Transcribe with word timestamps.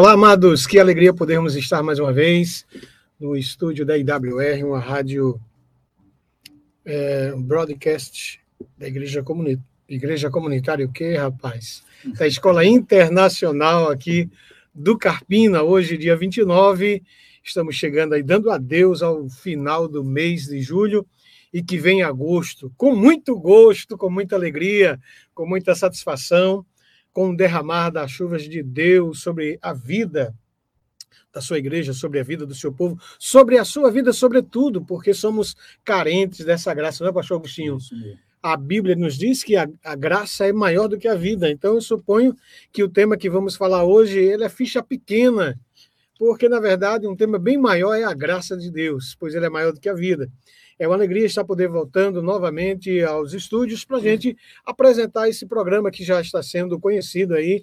Olá, 0.00 0.12
amados, 0.12 0.66
que 0.66 0.78
alegria 0.78 1.12
podermos 1.12 1.54
estar 1.54 1.82
mais 1.82 1.98
uma 1.98 2.10
vez 2.10 2.64
no 3.20 3.36
estúdio 3.36 3.84
da 3.84 3.98
IWR, 3.98 4.64
uma 4.64 4.80
rádio 4.80 5.38
é, 6.86 7.34
um 7.36 7.42
broadcast 7.42 8.40
da 8.78 8.88
Igreja, 8.88 9.22
Comuni 9.22 9.60
Igreja 9.86 10.30
Comunitária, 10.30 10.86
o 10.86 10.90
quê, 10.90 11.16
rapaz? 11.16 11.84
Da 12.16 12.26
Escola 12.26 12.64
Internacional 12.64 13.90
aqui 13.90 14.30
do 14.74 14.96
Carpina, 14.96 15.62
hoje, 15.62 15.98
dia 15.98 16.16
29. 16.16 17.02
Estamos 17.44 17.76
chegando 17.76 18.14
aí, 18.14 18.22
dando 18.22 18.50
adeus 18.50 19.02
ao 19.02 19.28
final 19.28 19.86
do 19.86 20.02
mês 20.02 20.46
de 20.46 20.62
julho 20.62 21.06
e 21.52 21.62
que 21.62 21.76
vem 21.76 22.02
agosto, 22.02 22.72
com 22.74 22.96
muito 22.96 23.38
gosto, 23.38 23.98
com 23.98 24.08
muita 24.08 24.34
alegria, 24.34 24.98
com 25.34 25.46
muita 25.46 25.74
satisfação 25.74 26.64
com 27.12 27.30
o 27.30 27.36
derramar 27.36 27.90
das 27.90 28.10
chuvas 28.10 28.42
de 28.48 28.62
Deus 28.62 29.20
sobre 29.20 29.58
a 29.60 29.72
vida 29.72 30.34
da 31.32 31.40
sua 31.40 31.58
igreja, 31.58 31.92
sobre 31.92 32.18
a 32.18 32.22
vida 32.22 32.44
do 32.44 32.54
seu 32.54 32.72
povo, 32.72 33.00
sobre 33.18 33.58
a 33.58 33.64
sua 33.64 33.90
vida, 33.90 34.12
sobretudo, 34.12 34.84
porque 34.84 35.14
somos 35.14 35.56
carentes 35.84 36.44
dessa 36.44 36.74
graça, 36.74 37.04
não 37.04 37.10
é, 37.10 37.14
pastor 37.14 37.38
Agostinho? 37.38 37.78
A 38.42 38.56
Bíblia 38.56 38.96
nos 38.96 39.16
diz 39.16 39.44
que 39.44 39.56
a, 39.56 39.68
a, 39.84 39.94
graça 39.94 40.46
é 40.46 40.52
maior 40.52 40.88
do 40.88 40.98
que 40.98 41.06
a 41.06 41.14
vida. 41.14 41.50
Então, 41.50 41.74
eu 41.74 41.80
suponho 41.80 42.34
que 42.72 42.82
o 42.82 42.88
tema 42.88 43.16
que 43.16 43.28
vamos 43.28 43.54
falar 43.54 43.84
hoje 43.84 44.18
ele 44.18 44.44
é 44.44 44.48
ficha 44.48 44.82
pequena, 44.82 45.58
porque, 46.18 46.48
na 46.48 46.58
verdade, 46.58 47.06
um 47.06 47.14
tema 47.14 47.38
bem 47.38 47.58
maior 47.58 47.94
é 47.94 48.04
a 48.04 48.14
graça 48.14 48.56
de 48.56 48.70
Deus, 48.70 49.14
pois 49.18 49.34
ele 49.34 49.46
é 49.46 49.50
maior 49.50 49.72
do 49.72 49.80
que 49.80 49.88
a 49.88 49.94
vida. 49.94 50.30
É 50.80 50.88
uma 50.88 50.94
alegria 50.94 51.26
estar 51.26 51.44
poder 51.44 51.68
voltando 51.68 52.22
novamente 52.22 53.02
aos 53.02 53.34
estúdios 53.34 53.84
para 53.84 53.98
a 53.98 54.00
gente 54.00 54.34
apresentar 54.64 55.28
esse 55.28 55.44
programa 55.44 55.90
que 55.90 56.02
já 56.02 56.18
está 56.22 56.42
sendo 56.42 56.80
conhecido 56.80 57.34
aí, 57.34 57.62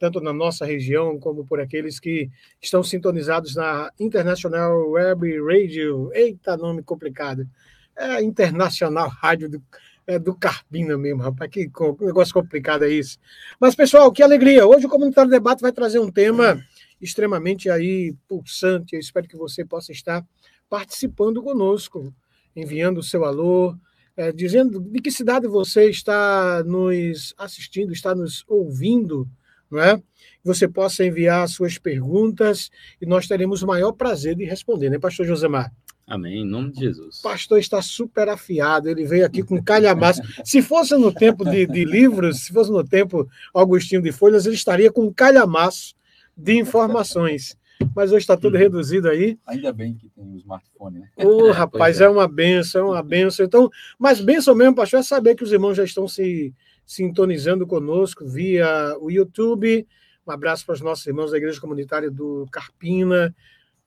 tanto 0.00 0.20
na 0.20 0.32
nossa 0.32 0.66
região 0.66 1.16
como 1.16 1.46
por 1.46 1.60
aqueles 1.60 2.00
que 2.00 2.28
estão 2.60 2.82
sintonizados 2.82 3.54
na 3.54 3.92
International 4.00 4.90
Web 4.90 5.40
Radio. 5.42 6.10
Eita, 6.12 6.56
nome 6.56 6.82
complicado. 6.82 7.48
É 7.96 8.04
a 8.16 8.20
Internacional 8.20 9.10
Rádio 9.10 9.48
do, 9.48 9.62
é 10.04 10.18
do 10.18 10.34
Carpina 10.34 10.98
mesmo, 10.98 11.22
rapaz. 11.22 11.48
Que 11.48 11.70
negócio 12.00 12.34
complicado 12.34 12.84
é 12.84 12.88
isso. 12.88 13.16
Mas, 13.60 13.76
pessoal, 13.76 14.10
que 14.10 14.24
alegria. 14.24 14.66
Hoje 14.66 14.86
o 14.86 14.90
Comunitário 14.90 15.30
Debate 15.30 15.62
vai 15.62 15.70
trazer 15.70 16.00
um 16.00 16.10
tema 16.10 16.60
extremamente 17.00 17.70
aí 17.70 18.12
pulsante. 18.26 18.94
Eu 18.94 19.00
espero 19.00 19.28
que 19.28 19.36
você 19.36 19.64
possa 19.64 19.92
estar 19.92 20.26
participando 20.68 21.40
conosco 21.40 22.12
enviando 22.56 22.98
o 22.98 23.02
seu 23.02 23.24
alô, 23.24 23.76
é, 24.16 24.32
dizendo 24.32 24.80
de 24.80 25.00
que 25.00 25.10
cidade 25.10 25.46
você 25.46 25.90
está 25.90 26.64
nos 26.64 27.34
assistindo, 27.36 27.92
está 27.92 28.14
nos 28.14 28.42
ouvindo, 28.48 29.28
não 29.70 29.78
é? 29.78 30.02
Você 30.42 30.66
possa 30.66 31.04
enviar 31.04 31.46
suas 31.48 31.76
perguntas 31.76 32.70
e 33.00 33.04
nós 33.06 33.26
teremos 33.26 33.62
o 33.62 33.66
maior 33.66 33.92
prazer 33.92 34.34
de 34.34 34.44
responder, 34.44 34.88
né, 34.88 34.98
Pastor 34.98 35.26
Josemar? 35.26 35.70
Amém, 36.06 36.42
em 36.42 36.46
nome 36.46 36.70
de 36.70 36.80
Jesus. 36.80 37.18
O 37.18 37.22
pastor 37.22 37.58
está 37.58 37.82
super 37.82 38.28
afiado, 38.28 38.88
ele 38.88 39.04
veio 39.04 39.26
aqui 39.26 39.42
com 39.42 39.60
calhamaço. 39.60 40.22
se 40.44 40.62
fosse 40.62 40.96
no 40.96 41.12
tempo 41.12 41.44
de, 41.44 41.66
de, 41.66 41.84
livros, 41.84 42.44
se 42.44 42.52
fosse 42.52 42.70
no 42.70 42.84
tempo 42.84 43.28
Augustinho 43.52 44.00
de 44.00 44.12
Folhas, 44.12 44.46
ele 44.46 44.54
estaria 44.54 44.90
com 44.90 45.02
um 45.02 45.12
calhamaço 45.12 45.96
de 46.36 46.56
informações 46.56 47.56
mas 47.94 48.10
hoje 48.10 48.22
está 48.22 48.36
tudo 48.36 48.54
uhum. 48.54 48.60
reduzido 48.60 49.08
aí. 49.08 49.38
Ainda 49.46 49.72
bem 49.72 49.94
que 49.94 50.08
tem 50.08 50.24
o 50.24 50.36
smartphone, 50.36 51.00
né? 51.00 51.08
Ô, 51.16 51.48
oh, 51.48 51.50
rapaz, 51.52 52.00
é. 52.00 52.04
é. 52.04 52.08
uma 52.08 52.28
benção, 52.28 52.88
é 52.88 52.90
uma 52.92 53.02
benção. 53.02 53.44
Então, 53.44 53.70
mas 53.98 54.20
benção 54.20 54.54
mesmo, 54.54 54.74
pastor, 54.74 55.00
é 55.00 55.02
saber 55.02 55.34
que 55.34 55.44
os 55.44 55.52
irmãos 55.52 55.74
já 55.74 55.84
estão 55.84 56.06
se 56.08 56.54
sintonizando 56.84 57.66
conosco 57.66 58.26
via 58.26 58.96
o 59.00 59.10
YouTube. 59.10 59.86
Um 60.26 60.30
abraço 60.30 60.64
para 60.64 60.74
os 60.74 60.80
nossos 60.80 61.06
irmãos 61.06 61.30
da 61.30 61.36
Igreja 61.36 61.60
Comunitária 61.60 62.10
do 62.10 62.46
Carpina, 62.50 63.34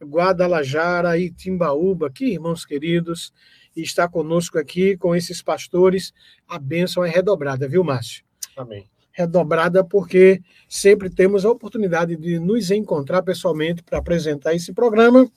Guadalajara 0.01 1.17
e 1.17 1.31
Timbaúba, 1.31 2.09
que 2.09 2.25
irmãos 2.25 2.65
queridos, 2.65 3.33
e 3.75 3.81
está 3.81 4.07
conosco 4.07 4.57
aqui 4.57 4.97
com 4.97 5.15
esses 5.15 5.41
pastores. 5.41 6.13
A 6.47 6.57
bênção 6.57 7.03
é 7.03 7.09
redobrada, 7.09 7.67
viu, 7.67 7.83
Márcio? 7.83 8.23
Amém 8.55 8.87
redobrada, 9.11 9.83
porque 9.83 10.41
sempre 10.67 11.09
temos 11.09 11.45
a 11.45 11.51
oportunidade 11.51 12.15
de 12.15 12.39
nos 12.39 12.71
encontrar 12.71 13.21
pessoalmente 13.21 13.83
para 13.83 13.99
apresentar 13.99 14.53
esse 14.53 14.73
programa 14.73 15.29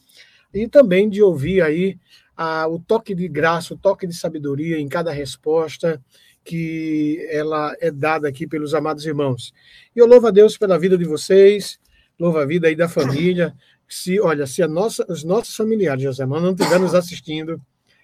e 0.52 0.68
também 0.68 1.08
de 1.08 1.22
ouvir 1.22 1.62
aí 1.62 1.98
a, 2.36 2.66
o 2.68 2.78
toque 2.78 3.14
de 3.14 3.28
graça, 3.28 3.74
o 3.74 3.78
toque 3.78 4.06
de 4.06 4.14
sabedoria 4.14 4.78
em 4.78 4.88
cada 4.88 5.10
resposta 5.10 6.02
que 6.44 7.24
ela 7.30 7.74
é 7.80 7.90
dada 7.90 8.28
aqui 8.28 8.46
pelos 8.46 8.74
amados 8.74 9.06
irmãos. 9.06 9.52
E 9.94 9.98
eu 9.98 10.06
louvo 10.06 10.26
a 10.26 10.30
Deus 10.30 10.58
pela 10.58 10.78
vida 10.78 10.98
de 10.98 11.04
vocês, 11.04 11.78
louvo 12.18 12.38
a 12.38 12.44
vida 12.44 12.68
aí 12.68 12.74
da 12.74 12.88
família. 12.88 13.54
Se, 13.88 14.18
olha, 14.20 14.46
se 14.46 14.66
nossa, 14.66 15.04
os 15.08 15.22
nossos 15.22 15.54
familiares, 15.54 16.02
José, 16.02 16.26
não 16.26 16.50
estiverem 16.50 16.80
nos 16.80 16.94
assistindo, 16.94 17.60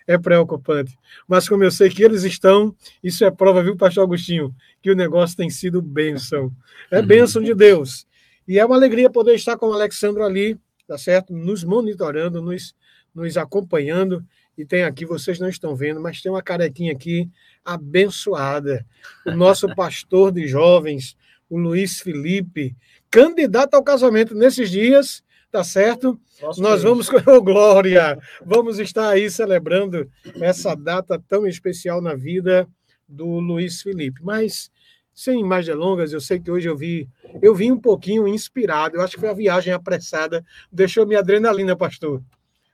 é 0.08 0.16
preocupante. 0.16 0.98
Mas 1.28 1.46
como 1.46 1.62
eu 1.62 1.70
sei 1.70 1.91
que 1.91 2.02
eles 2.02 2.24
estão, 2.24 2.74
isso 3.04 3.24
é 3.26 3.30
prova, 3.30 3.62
viu, 3.62 3.76
pastor 3.76 4.04
Agostinho, 4.04 4.54
que 4.82 4.91
o 4.91 4.96
negócio 4.96 5.36
tem 5.36 5.50
sido 5.50 5.82
bênção. 5.82 6.50
É 6.91 7.02
bênção 7.02 7.42
de 7.42 7.54
Deus. 7.54 8.06
E 8.48 8.58
é 8.58 8.64
uma 8.64 8.74
alegria 8.74 9.10
poder 9.10 9.34
estar 9.34 9.58
com 9.58 9.66
o 9.66 9.72
Alexandre 9.74 10.22
ali, 10.22 10.58
tá 10.86 10.97
certo? 10.97 11.34
Nos 11.34 11.62
monitorando, 11.62 12.41
nos, 12.41 12.74
nos 13.14 13.36
acompanhando. 13.36 14.24
E 14.56 14.64
tem 14.64 14.82
aqui, 14.82 15.04
vocês 15.04 15.38
não 15.38 15.48
estão 15.48 15.76
vendo, 15.76 16.00
mas 16.00 16.22
tem 16.22 16.32
uma 16.32 16.42
carequinha 16.42 16.92
aqui 16.92 17.30
abençoada. 17.62 18.86
O 19.26 19.32
nosso 19.32 19.72
pastor 19.76 20.32
de 20.32 20.48
jovens, 20.48 21.18
o 21.50 21.58
Luiz 21.58 22.00
Felipe, 22.00 22.74
candidato 23.10 23.74
ao 23.74 23.84
casamento 23.84 24.34
nesses 24.34 24.70
dias 24.70 25.22
tá 25.50 25.64
certo? 25.64 26.19
Nossa, 26.41 26.60
Nós 26.60 26.82
vamos, 26.82 27.09
oh, 27.26 27.42
Glória, 27.42 28.19
vamos 28.44 28.78
estar 28.78 29.09
aí 29.09 29.31
celebrando 29.31 30.10
essa 30.41 30.75
data 30.75 31.22
tão 31.28 31.47
especial 31.47 32.00
na 32.00 32.14
vida 32.14 32.69
do 33.09 33.26
Luiz 33.41 33.82
Felipe. 33.82 34.20
Mas, 34.22 34.70
sem 35.14 35.42
mais 35.42 35.66
delongas, 35.66 36.12
eu 36.12 36.20
sei 36.20 36.38
que 36.38 36.50
hoje 36.50 36.69
eu 36.69 36.76
vi, 36.76 37.09
eu 37.41 37.54
vim 37.54 37.72
um 37.72 37.81
pouquinho 37.81 38.28
inspirado, 38.28 38.97
eu 38.97 39.00
acho 39.00 39.14
que 39.14 39.20
foi 39.20 39.31
a 39.31 39.34
viagem 39.34 39.72
apressada, 39.72 40.44
deixou 40.70 41.06
minha 41.06 41.20
adrenalina, 41.20 41.75
pastor. 41.75 42.22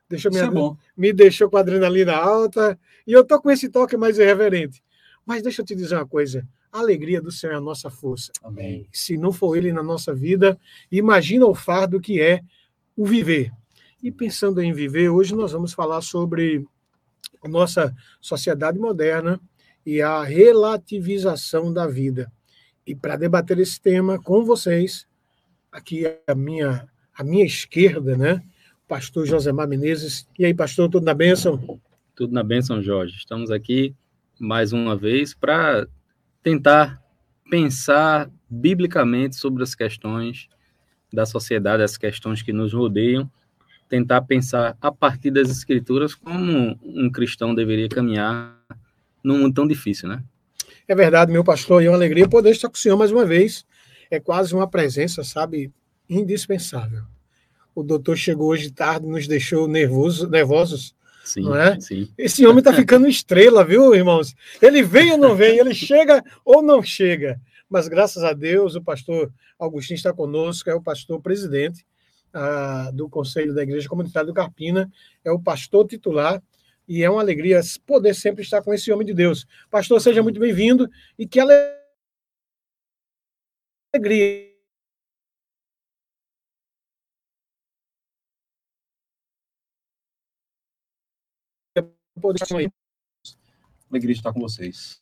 Deixou 0.09 0.31
minha, 0.31 0.45
é 0.45 0.77
me 0.97 1.13
deixou 1.13 1.49
com 1.49 1.57
a 1.57 1.61
adrenalina 1.61 2.15
alta, 2.15 2.79
e 3.07 3.13
eu 3.13 3.25
tô 3.25 3.41
com 3.41 3.51
esse 3.51 3.69
toque 3.69 3.97
mais 3.97 4.19
irreverente. 4.19 4.83
Mas 5.25 5.43
deixa 5.43 5.63
eu 5.63 5.67
te 5.67 5.75
dizer 5.75 5.97
uma 5.97 6.07
coisa, 6.07 6.47
a 6.71 6.81
alegria 6.81 7.23
do 7.23 7.31
Senhor 7.31 7.55
é 7.55 7.57
a 7.57 7.61
nossa 7.61 7.89
força. 7.89 8.33
Amém. 8.43 8.87
Se 8.93 9.17
não 9.17 9.33
for 9.33 9.57
Ele 9.57 9.73
na 9.73 9.83
nossa 9.83 10.13
vida, 10.13 10.59
imagina 10.91 11.47
o 11.47 11.55
fardo 11.55 12.01
que 12.01 12.21
é 12.21 12.43
o 12.97 13.05
viver. 13.05 13.53
E 14.03 14.11
pensando 14.11 14.61
em 14.61 14.73
viver, 14.73 15.09
hoje 15.09 15.35
nós 15.35 15.53
vamos 15.53 15.73
falar 15.73 16.01
sobre 16.03 16.65
a 17.43 17.49
nossa 17.49 17.95
sociedade 18.21 18.79
moderna 18.79 19.41
e 19.85 20.01
a 20.01 20.23
relativização 20.23 21.73
da 21.73 21.87
vida. 21.87 22.31
E 22.87 22.95
para 22.95 23.17
debater 23.17 23.59
esse 23.59 23.81
tema 23.81 24.21
com 24.23 24.45
vocês, 24.45 25.07
aqui 25.73 26.05
a 26.27 26.35
minha, 26.35 26.87
a 27.15 27.25
minha 27.25 27.45
esquerda, 27.45 28.17
né? 28.17 28.43
Pastor 28.87 29.27
Josemar 29.27 29.67
Menezes. 29.67 30.29
E 30.39 30.45
aí, 30.45 30.55
pastor, 30.55 30.89
tudo 30.91 31.05
na 31.05 31.15
bênção? 31.15 31.81
Tudo 32.15 32.33
na 32.33 32.43
bênção, 32.43 32.83
Jorge. 32.83 33.17
Estamos 33.17 33.51
aqui 33.51 33.95
mais 34.39 34.73
uma 34.73 34.97
vez 34.97 35.35
para 35.35 35.87
tentar 36.43 37.03
pensar 37.51 38.31
biblicamente 38.49 39.37
sobre 39.37 39.63
as 39.63 39.75
questões 39.75 40.49
da 41.15 41.25
sociedade, 41.25 41.83
as 41.83 41.97
questões 41.97 42.43
que 42.43 42.53
nos 42.53 42.73
rodeiam, 42.73 43.31
tentar 43.89 44.23
pensar 44.23 44.77
a 44.81 44.91
partir 44.91 45.31
das 45.31 45.51
escrituras 45.51 46.15
como 46.15 46.79
um 46.83 47.11
cristão 47.11 47.55
deveria 47.55 47.89
caminhar 47.89 48.59
num 49.23 49.39
mundo 49.39 49.55
tão 49.55 49.67
difícil, 49.67 50.09
né? 50.09 50.23
É 50.87 50.95
verdade, 50.95 51.33
meu 51.33 51.45
pastor, 51.45 51.83
e 51.83 51.87
é 51.87 51.91
uma 51.91 51.97
alegria 51.97 52.29
poder 52.29 52.51
estar 52.51 52.69
com 52.69 52.75
o 52.75 52.79
senhor 52.79 52.97
mais 52.97 53.11
uma 53.11 53.25
vez. 53.25 53.65
É 54.11 54.21
quase 54.21 54.55
uma 54.55 54.69
presença, 54.69 55.25
sabe, 55.25 55.73
indispensável. 56.09 57.03
O 57.75 57.83
doutor 57.83 58.17
chegou 58.17 58.49
hoje 58.49 58.71
tarde, 58.71 59.07
nos 59.07 59.27
deixou 59.27 59.67
nervoso, 59.67 60.29
nervosos, 60.29 60.95
sim, 61.25 61.43
não 61.43 61.57
é? 61.57 61.81
Sim. 61.81 62.09
Esse 62.19 62.45
homem 62.47 62.59
está 62.59 62.73
ficando 62.73 63.09
estrela, 63.09 63.65
viu, 63.65 63.95
irmãos? 63.95 64.35
Ele 64.61 64.83
vem 64.83 65.13
ou 65.13 65.19
não 65.19 65.35
vem, 65.35 65.59
ele 65.59 65.75
chega 65.75 66.23
ou 66.45 66.63
não 66.63 66.83
chega 66.83 67.41
mas 67.69 67.89
graças 67.89 68.23
a 68.23 68.33
Deus 68.33 68.75
o 68.75 68.83
pastor 68.83 69.33
Agostinho 69.59 69.97
está 69.97 70.13
conosco, 70.13 70.69
é 70.71 70.75
o 70.75 70.83
pastor 70.83 71.21
presidente 71.21 71.87
ah, 72.33 72.91
do 72.93 73.09
Conselho 73.09 73.55
da 73.55 73.63
Igreja 73.63 73.89
Comunitária 73.89 74.27
do 74.27 74.35
Carpina, 74.35 74.91
é 75.25 75.31
o 75.31 75.41
pastor 75.41 75.87
titular, 75.87 76.43
e 76.87 77.03
é 77.03 77.11
uma 77.11 77.21
alegria 77.21 77.61
poder 77.87 78.15
sempre 78.15 78.43
estar 78.43 78.63
com 78.63 78.73
esse 78.75 78.93
homem 78.93 79.07
de 79.07 79.15
Deus. 79.15 79.47
Pastor, 79.71 80.01
seja 80.01 80.23
muito 80.23 80.39
bem-vindo 80.39 80.89
e 81.19 81.27
que 81.27 81.41
alegria. 81.41 81.75
Alegria 93.91 94.13
estar 94.13 94.33
com 94.33 94.41
vocês. 94.41 95.01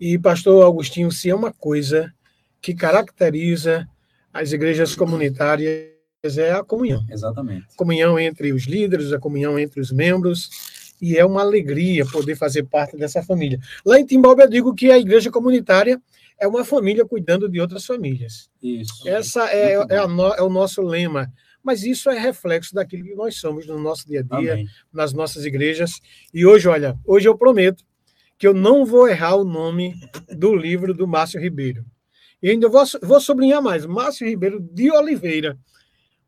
E, 0.00 0.18
pastor 0.18 0.64
Augustinho, 0.64 1.10
se 1.10 1.30
é 1.30 1.34
uma 1.34 1.52
coisa 1.52 2.12
que 2.60 2.74
caracteriza 2.74 3.88
as 4.32 4.52
igrejas 4.52 4.96
comunitárias 4.96 5.94
é 6.38 6.52
a 6.52 6.64
comunhão. 6.64 7.04
Exatamente. 7.10 7.66
Comunhão 7.76 8.18
entre 8.18 8.52
os 8.52 8.64
líderes, 8.64 9.12
a 9.12 9.18
comunhão 9.18 9.58
entre 9.58 9.80
os 9.80 9.92
membros, 9.92 10.48
e 11.00 11.16
é 11.16 11.24
uma 11.24 11.42
alegria 11.42 12.06
poder 12.06 12.34
fazer 12.34 12.64
parte 12.64 12.96
dessa 12.96 13.22
família. 13.22 13.58
Lá 13.84 14.00
em 14.00 14.06
Timbalba 14.06 14.44
eu 14.44 14.50
digo 14.50 14.74
que 14.74 14.90
a 14.90 14.98
igreja 14.98 15.30
comunitária 15.30 16.00
é 16.40 16.48
uma 16.48 16.64
família 16.64 17.04
cuidando 17.04 17.48
de 17.48 17.60
outras 17.60 17.84
famílias. 17.84 18.48
Isso. 18.62 19.06
Essa 19.06 19.48
é, 19.50 19.72
é, 19.72 19.98
a 19.98 20.36
é 20.38 20.42
o 20.42 20.48
nosso 20.48 20.82
lema. 20.82 21.30
Mas 21.62 21.82
isso 21.82 22.10
é 22.10 22.18
reflexo 22.18 22.74
daquilo 22.74 23.04
que 23.04 23.14
nós 23.14 23.36
somos 23.36 23.66
no 23.66 23.78
nosso 23.78 24.06
dia 24.06 24.20
a 24.20 24.38
dia, 24.38 24.52
Amém. 24.52 24.68
nas 24.92 25.14
nossas 25.14 25.46
igrejas. 25.46 25.92
E 26.32 26.44
hoje, 26.44 26.68
olha, 26.68 26.94
hoje 27.06 27.26
eu 27.26 27.38
prometo 27.38 27.82
que 28.44 28.48
eu 28.48 28.52
não 28.52 28.84
vou 28.84 29.08
errar 29.08 29.36
o 29.36 29.42
nome 29.44 29.98
do 30.36 30.54
livro 30.54 30.92
do 30.92 31.08
Márcio 31.08 31.40
Ribeiro. 31.40 31.82
E 32.42 32.50
ainda 32.50 32.68
vou, 32.68 32.84
vou 33.02 33.18
sublinhar 33.18 33.62
mais: 33.62 33.86
Márcio 33.86 34.28
Ribeiro 34.28 34.60
de 34.60 34.92
Oliveira. 34.92 35.58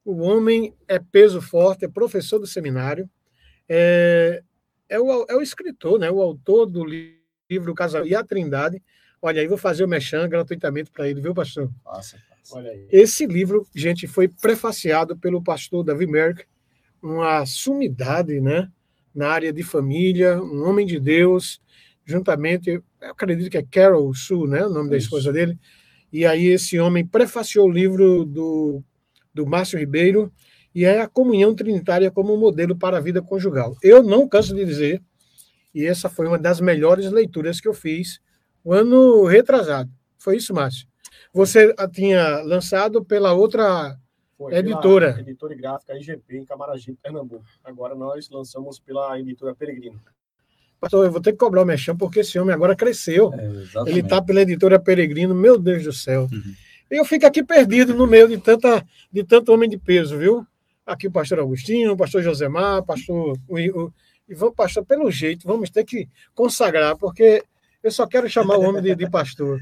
O 0.02 0.22
homem 0.22 0.74
é 0.88 0.98
peso 0.98 1.42
forte, 1.42 1.84
é 1.84 1.88
professor 1.88 2.38
do 2.38 2.46
seminário, 2.46 3.06
é, 3.68 4.42
é, 4.88 4.98
o, 4.98 5.26
é 5.28 5.36
o 5.36 5.42
escritor, 5.42 5.98
né, 5.98 6.10
o 6.10 6.22
autor 6.22 6.64
do 6.64 6.86
livro 7.50 7.74
Casal 7.74 8.06
e 8.06 8.14
a 8.14 8.24
Trindade. 8.24 8.82
Olha 9.20 9.42
aí, 9.42 9.46
vou 9.46 9.58
fazer 9.58 9.84
o 9.84 9.88
mechan 9.88 10.26
gratuitamente 10.26 10.90
para 10.90 11.06
ele, 11.06 11.20
viu, 11.20 11.34
pastor? 11.34 11.70
Passa, 11.84 12.16
passa. 12.30 12.56
Olha 12.56 12.70
aí. 12.70 12.88
Esse 12.90 13.26
livro, 13.26 13.66
gente, 13.74 14.06
foi 14.06 14.26
prefaciado 14.26 15.18
pelo 15.18 15.44
pastor 15.44 15.84
Davi 15.84 16.06
Merck, 16.06 16.46
uma 17.02 17.44
sumidade, 17.44 18.40
né, 18.40 18.72
na 19.14 19.28
área 19.28 19.52
de 19.52 19.62
família, 19.62 20.40
um 20.40 20.66
homem 20.66 20.86
de 20.86 20.98
Deus, 20.98 21.60
juntamente, 22.06 22.70
eu 22.70 22.82
acredito 23.00 23.50
que 23.50 23.58
é 23.58 23.62
Carol 23.62 24.14
Sue, 24.14 24.48
né, 24.48 24.64
o 24.64 24.70
nome 24.70 24.88
da 24.88 24.96
Isso. 24.96 25.06
esposa 25.06 25.32
dele. 25.32 25.58
E 26.12 26.24
aí 26.24 26.46
esse 26.46 26.78
homem 26.78 27.04
prefaciou 27.04 27.66
o 27.66 27.70
livro 27.70 28.24
do, 28.24 28.82
do 29.34 29.44
Márcio 29.44 29.78
Ribeiro 29.78 30.32
e 30.74 30.84
é 30.84 31.00
a 31.00 31.08
comunhão 31.08 31.54
trinitária 31.54 32.10
como 32.10 32.36
modelo 32.36 32.76
para 32.76 32.98
a 32.98 33.00
vida 33.00 33.20
conjugal. 33.20 33.76
Eu 33.82 34.02
não 34.02 34.28
canso 34.28 34.54
de 34.54 34.64
dizer, 34.64 35.02
e 35.74 35.84
essa 35.84 36.08
foi 36.08 36.26
uma 36.26 36.38
das 36.38 36.60
melhores 36.60 37.10
leituras 37.10 37.60
que 37.60 37.68
eu 37.68 37.74
fiz 37.74 38.20
o 38.64 38.72
ano 38.72 39.24
retrasado. 39.24 39.90
Foi 40.16 40.36
isso, 40.36 40.54
Márcio? 40.54 40.86
Você 41.32 41.74
a 41.76 41.88
tinha 41.88 42.40
lançado 42.42 43.04
pela 43.04 43.32
outra 43.32 43.96
Foi 44.38 44.54
Editora. 44.54 45.12
pela 45.12 45.20
editora 45.20 45.54
e 45.54 45.56
gráfica 45.56 45.96
IGP 45.96 46.38
em 46.38 46.44
Camaragibe, 46.44 46.98
Pernambuco. 47.02 47.44
Agora 47.64 47.94
nós 47.94 48.28
lançamos 48.30 48.78
pela 48.78 49.18
editora 49.18 49.54
Peregrino. 49.54 50.00
Pastor, 50.80 51.06
eu 51.06 51.10
vou 51.10 51.20
ter 51.20 51.32
que 51.32 51.38
cobrar 51.38 51.62
o 51.62 51.66
mexão, 51.66 51.96
porque 51.96 52.20
esse 52.20 52.38
homem 52.38 52.54
agora 52.54 52.76
cresceu. 52.76 53.32
É. 53.32 53.90
Ele 53.90 54.00
está 54.00 54.20
pela 54.20 54.42
editora 54.42 54.78
Peregrino, 54.78 55.34
meu 55.34 55.58
Deus 55.58 55.84
do 55.84 55.92
céu. 55.92 56.28
Uhum. 56.30 56.54
Eu 56.90 57.04
fico 57.04 57.26
aqui 57.26 57.42
perdido 57.42 57.94
no 57.94 58.06
meio 58.06 58.28
de, 58.28 58.38
tanta, 58.38 58.86
de 59.12 59.24
tanto 59.24 59.52
homem 59.52 59.68
de 59.68 59.76
peso, 59.76 60.16
viu? 60.18 60.46
Aqui 60.84 61.08
o 61.08 61.10
pastor 61.10 61.40
Agostinho, 61.40 61.92
o 61.92 61.96
pastor 61.96 62.22
Josemar, 62.22 62.84
pastor. 62.84 63.36
O, 63.48 63.56
o, 63.56 63.92
e 64.28 64.34
vamos, 64.34 64.54
pastor, 64.54 64.84
pelo 64.84 65.10
jeito, 65.10 65.46
vamos 65.46 65.70
ter 65.70 65.84
que 65.84 66.08
consagrar, 66.34 66.96
porque 66.96 67.42
eu 67.82 67.90
só 67.90 68.06
quero 68.06 68.28
chamar 68.28 68.56
o 68.56 68.62
homem 68.62 68.82
de, 68.82 68.94
de 68.94 69.10
pastor. 69.10 69.60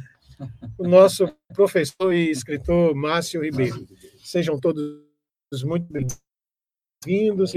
O 0.76 0.86
nosso 0.86 1.32
professor 1.54 2.12
e 2.12 2.30
escritor 2.30 2.94
Márcio 2.94 3.42
Ribeiro. 3.42 3.86
Sejam 4.22 4.58
todos 4.58 5.00
muito 5.64 5.86
bem-vindos. 5.90 7.54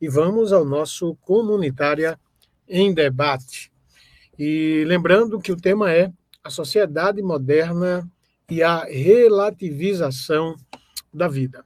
E 0.00 0.08
vamos 0.08 0.52
ao 0.52 0.64
nosso 0.64 1.14
Comunitária 1.20 2.18
em 2.72 2.92
Debate. 2.92 3.70
E 4.38 4.82
lembrando 4.86 5.38
que 5.38 5.52
o 5.52 5.56
tema 5.56 5.92
é 5.92 6.10
a 6.42 6.48
sociedade 6.48 7.22
moderna 7.22 8.10
e 8.50 8.62
a 8.62 8.84
relativização 8.84 10.56
da 11.12 11.28
vida. 11.28 11.64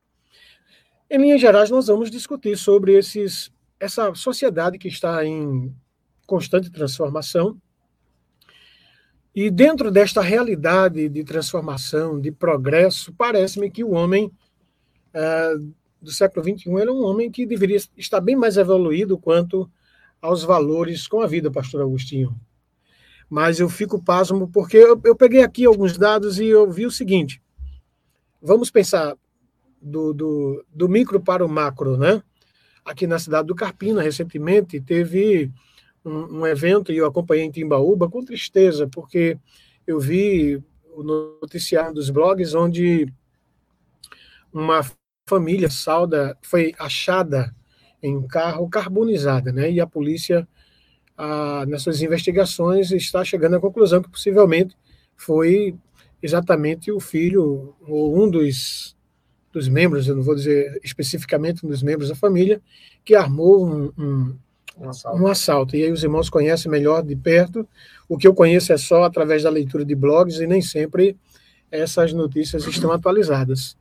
Em 1.08 1.18
linhas 1.18 1.40
gerais, 1.40 1.70
nós 1.70 1.86
vamos 1.86 2.10
discutir 2.10 2.58
sobre 2.58 2.94
esses, 2.94 3.52
essa 3.78 4.12
sociedade 4.14 4.76
que 4.76 4.88
está 4.88 5.24
em 5.24 5.72
constante 6.26 6.68
transformação. 6.70 7.56
E 9.32 9.48
dentro 9.48 9.90
desta 9.90 10.20
realidade 10.20 11.08
de 11.08 11.22
transformação, 11.22 12.20
de 12.20 12.32
progresso, 12.32 13.12
parece-me 13.12 13.70
que 13.70 13.84
o 13.84 13.92
homem 13.92 14.32
uh, 15.14 15.72
do 16.02 16.10
século 16.10 16.44
XXI 16.44 16.70
é 16.70 16.90
um 16.90 17.04
homem 17.04 17.30
que 17.30 17.46
deveria 17.46 17.78
estar 17.96 18.20
bem 18.20 18.34
mais 18.34 18.56
evoluído 18.56 19.16
quanto 19.16 19.70
aos 20.26 20.42
valores 20.42 21.06
com 21.06 21.20
a 21.20 21.26
vida, 21.26 21.50
pastor 21.50 21.80
Agostinho. 21.80 22.38
Mas 23.30 23.58
eu 23.58 23.68
fico 23.68 24.02
pasmo 24.02 24.48
porque 24.48 24.76
eu, 24.76 25.00
eu 25.04 25.16
peguei 25.16 25.42
aqui 25.42 25.64
alguns 25.64 25.96
dados 25.96 26.38
e 26.38 26.46
eu 26.46 26.70
vi 26.70 26.86
o 26.86 26.90
seguinte: 26.90 27.42
vamos 28.42 28.70
pensar 28.70 29.16
do, 29.80 30.12
do, 30.12 30.64
do 30.72 30.88
micro 30.88 31.20
para 31.20 31.44
o 31.44 31.48
macro, 31.48 31.96
né? 31.96 32.22
Aqui 32.84 33.06
na 33.06 33.18
cidade 33.18 33.48
do 33.48 33.54
Carpina, 33.54 34.02
recentemente, 34.02 34.80
teve 34.80 35.50
um, 36.04 36.40
um, 36.40 36.46
evento 36.46 36.92
e 36.92 36.96
eu 36.96 37.06
acompanhei 37.06 37.44
em 37.44 37.50
Timbaúba 37.50 38.08
com 38.08 38.24
tristeza, 38.24 38.86
porque 38.86 39.38
eu 39.86 39.98
vi 39.98 40.62
o 40.94 41.02
noticiário 41.02 41.94
dos 41.94 42.10
blogs 42.10 42.54
onde 42.54 43.12
uma 44.52 44.84
família 45.28 45.68
salda 45.68 46.38
foi 46.42 46.72
achada 46.78 47.55
em 48.06 48.16
um 48.16 48.26
carro 48.26 48.68
carbonizada, 48.68 49.52
né? 49.52 49.70
E 49.70 49.80
a 49.80 49.86
polícia, 49.86 50.46
ah, 51.16 51.64
nas 51.66 51.82
suas 51.82 52.02
investigações, 52.02 52.90
está 52.92 53.24
chegando 53.24 53.56
à 53.56 53.60
conclusão 53.60 54.02
que 54.02 54.10
possivelmente 54.10 54.76
foi 55.16 55.74
exatamente 56.22 56.90
o 56.92 57.00
filho 57.00 57.74
ou 57.86 58.22
um 58.22 58.30
dos 58.30 58.96
dos 59.56 59.68
membros, 59.68 60.06
eu 60.06 60.14
não 60.14 60.22
vou 60.22 60.34
dizer 60.34 60.78
especificamente 60.84 61.64
um 61.64 61.68
dos 61.70 61.82
membros 61.82 62.10
da 62.10 62.14
família, 62.14 62.60
que 63.02 63.14
armou 63.14 63.66
um, 63.66 63.90
um, 63.96 64.36
um, 64.78 64.88
assalto. 64.90 65.22
um, 65.22 65.26
assalto. 65.26 65.76
E 65.76 65.82
aí 65.82 65.90
os 65.90 66.02
irmãos 66.02 66.28
conhecem 66.28 66.70
melhor 66.70 67.02
de 67.02 67.16
perto. 67.16 67.66
O 68.06 68.18
que 68.18 68.28
eu 68.28 68.34
conheço 68.34 68.70
é 68.74 68.76
só 68.76 69.04
através 69.04 69.44
da 69.44 69.48
leitura 69.48 69.82
de 69.82 69.94
blogs 69.94 70.40
e 70.40 70.46
nem 70.46 70.60
sempre 70.60 71.16
essas 71.70 72.12
notícias 72.12 72.66
estão 72.66 72.92
atualizadas. 72.92 73.78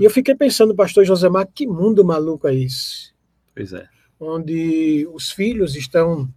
E 0.00 0.04
eu 0.04 0.10
fiquei 0.10 0.34
pensando, 0.34 0.74
pastor 0.74 1.04
Josemar, 1.04 1.46
que 1.54 1.66
mundo 1.66 2.02
maluco 2.02 2.48
é 2.48 2.54
esse? 2.54 3.14
Pois 3.56 3.72
é. 3.72 3.88
Onde 4.20 5.08
os 5.12 5.32
filhos 5.32 5.74
estão 5.74 6.32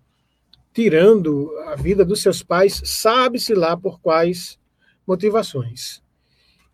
tirando 0.73 1.55
a 1.67 1.75
vida 1.75 2.03
dos 2.03 2.23
seus 2.23 2.41
pais, 2.41 2.81
sabe-se 2.83 3.53
lá 3.53 3.77
por 3.77 3.99
quais 3.99 4.57
motivações 5.05 6.01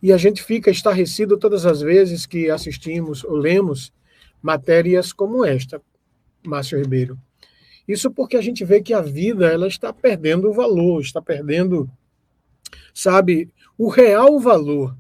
e 0.06 0.14
a 0.14 0.18
gente 0.18 0.44
fica 0.44 0.70
estarrecido 0.70 1.36
todas 1.36 1.66
as 1.66 1.82
vezes 1.82 2.28
que 2.28 2.48
assistimos 2.48 3.24
ou 3.24 3.36
lemos 3.36 3.92
matérias 4.40 5.12
como 5.12 5.44
esta, 5.44 5.82
Márcio 6.46 6.80
Ribeiro. 6.80 7.18
Isso 7.88 8.12
porque 8.12 8.38
a 8.38 8.42
gente 8.42 8.64
vê 8.64 8.84
que 8.84 8.94
a 8.94 9.02
vida 9.02 9.48
ela 9.48 9.68
está 9.68 9.92
perdendo 9.92 10.48
o 10.48 10.54
valor, 10.54 11.02
está 11.02 11.20
perdendo, 11.20 11.90
sabe, 12.94 13.50
o 13.76 13.90
real 13.90 14.40
valor. 14.40 14.96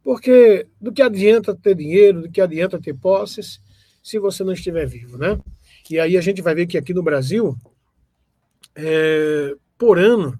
Porque 0.00 0.64
do 0.80 0.92
que 0.92 1.02
adianta 1.02 1.52
ter 1.52 1.74
dinheiro, 1.74 2.22
do 2.22 2.30
que 2.30 2.40
adianta 2.40 2.80
ter 2.80 2.94
posses, 2.94 3.60
se 4.02 4.18
você 4.18 4.42
não 4.42 4.52
estiver 4.52 4.86
vivo, 4.86 5.18
né? 5.18 5.38
E 5.90 5.98
aí 5.98 6.16
a 6.16 6.20
gente 6.20 6.40
vai 6.42 6.54
ver 6.54 6.66
que 6.66 6.78
aqui 6.78 6.94
no 6.94 7.02
Brasil, 7.02 7.56
é, 8.74 9.54
por 9.76 9.98
ano, 9.98 10.38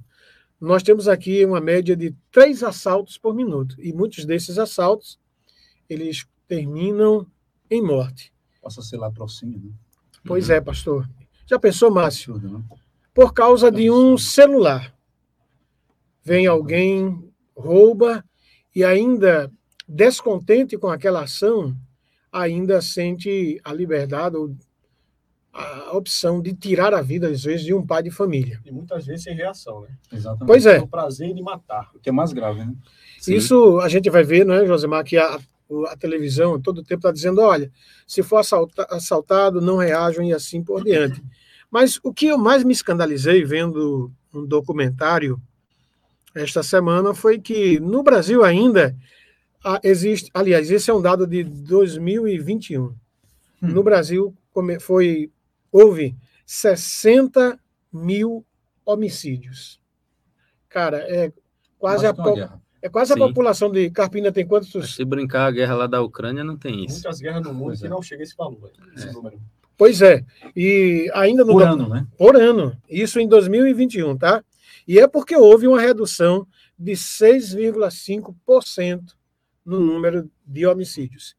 nós 0.61 0.83
temos 0.83 1.09
aqui 1.09 1.45
uma 1.45 1.61
média 1.61 1.97
de 1.97 2.15
três 2.31 2.63
assaltos 2.63 3.17
por 3.17 3.35
minuto. 3.35 3.75
E 3.79 3.93
muitos 3.93 4.25
desses 4.25 4.59
assaltos, 4.59 5.19
eles 5.89 6.27
terminam 6.47 7.27
em 7.71 7.83
morte. 7.83 8.33
Possa 8.61 8.83
ser 8.83 8.99
latrocínio, 8.99 9.59
né? 9.59 9.73
Pois 10.25 10.49
uhum. 10.49 10.55
é, 10.57 10.61
pastor. 10.61 11.09
Já 11.47 11.59
pensou, 11.59 11.91
Márcio? 11.91 12.35
Absurdo, 12.35 12.59
né? 12.59 12.65
Por 13.15 13.33
causa 13.33 13.71
de 13.71 13.91
um 13.91 14.17
celular. 14.17 14.95
Vem 16.23 16.47
alguém, 16.47 17.33
rouba, 17.57 18.25
e 18.75 18.85
ainda 18.85 19.51
descontente 19.89 20.79
com 20.79 20.89
aquela 20.89 21.23
ação, 21.23 21.77
ainda 22.33 22.81
sente 22.81 23.61
a 23.65 23.73
liberdade 23.73 24.37
ou 24.37 24.55
a 25.53 25.97
opção 25.97 26.41
de 26.41 26.55
tirar 26.55 26.95
a 26.95 27.03
vida, 27.03 27.29
às 27.29 27.43
vezes, 27.43 27.67
de 27.67 27.75
um 27.75 27.85
pai 27.85 28.03
de 28.03 28.11
família. 28.11 28.61
E 28.65 28.71
muitas 28.71 29.07
vezes 29.07 29.25
sem 29.25 29.35
reação, 29.35 29.81
né? 29.83 29.89
Exatamente. 30.13 30.47
Pois 30.47 30.65
é. 30.65 30.79
O 30.79 30.87
prazer 30.87 31.35
de 31.35 31.43
matar. 31.43 31.91
O 31.95 31.99
que 31.99 32.09
é 32.09 32.13
mais 32.13 32.33
grave, 32.33 32.61
né? 32.61 32.73
Sim. 33.19 33.35
Isso 33.35 33.81
a 33.81 33.89
gente 33.89 34.09
vai 34.09 34.23
ver, 34.23 34.45
não 34.45 34.55
é, 34.55 34.65
Josemar, 34.65 35.05
que 35.05 35.17
a, 35.17 35.41
a 35.89 35.97
televisão 35.97 36.61
todo 36.61 36.79
o 36.79 36.85
tempo 36.85 37.01
está 37.01 37.11
dizendo, 37.11 37.41
olha, 37.41 37.71
se 38.07 38.23
for 38.23 38.37
assalta, 38.37 38.87
assaltado, 38.91 39.61
não 39.61 39.77
reajam 39.77 40.25
e 40.25 40.33
assim 40.33 40.63
por 40.63 40.85
diante. 40.85 41.23
Mas 41.71 41.99
o 42.03 42.13
que 42.13 42.27
eu 42.27 42.39
mais 42.39 42.65
me 42.65 42.73
escandalizei 42.73 43.45
vendo 43.45 44.13
um 44.33 44.47
documentário 44.47 45.41
esta 46.35 46.63
semana 46.63 47.13
foi 47.13 47.39
que 47.39 47.81
no 47.81 48.03
Brasil 48.03 48.45
ainda 48.45 48.97
existe, 49.83 50.31
aliás, 50.35 50.71
esse 50.71 50.91
é 50.91 50.95
um 50.95 51.01
dado 51.03 51.27
de 51.27 51.43
2021. 51.45 52.83
Hum. 52.85 52.95
No 53.61 53.83
Brasil 53.83 54.35
foi 54.81 55.31
houve 55.71 56.17
60 56.47 57.59
mil 57.93 58.43
homicídios. 58.85 59.79
Cara, 60.69 60.99
é 60.99 61.33
quase 61.79 62.07
a, 62.07 62.15
po 62.15 62.35
É 62.83 62.89
quase 62.89 63.13
a 63.13 63.17
Sim. 63.17 63.21
população 63.21 63.71
de 63.71 63.91
Carpina 63.91 64.33
tem 64.33 64.47
quantos? 64.47 64.95
Se 64.95 65.05
brincar 65.05 65.47
a 65.47 65.51
guerra 65.51 65.75
lá 65.75 65.87
da 65.87 66.01
Ucrânia, 66.03 66.43
não 66.43 66.57
tem 66.57 66.83
isso. 66.85 66.95
Muitas 66.95 67.21
guerras 67.21 67.43
no 67.43 67.53
mundo 67.53 67.67
Pois 67.67 67.81
que 67.81 67.87
é. 67.87 67.91
não 67.91 68.01
chega 68.03 68.23
a 68.23 68.25
esse 68.25 68.35
valor, 68.37 68.73
esse 68.97 69.09
É. 69.09 69.13
número. 69.13 69.39
Pois 69.77 70.01
é. 70.03 70.25
E 70.57 71.11
ainda 71.15 71.45
no 71.45 71.53
Por 71.53 71.63
ano, 71.63 71.89
né? 71.89 72.07
por 72.19 72.35
ano. 72.37 72.77
Isso 72.89 73.21
em 73.21 73.29
2021, 73.29 74.17
tá? 74.17 74.43
E 74.87 74.99
é 74.99 75.07
porque 75.07 75.37
houve 75.37 75.67
uma 75.69 75.81
redução 75.81 76.47
de 76.79 76.93
6,5% 76.97 79.15
no 79.71 79.81
número 79.81 80.31
de 80.45 80.67
homicídios. 80.67 81.37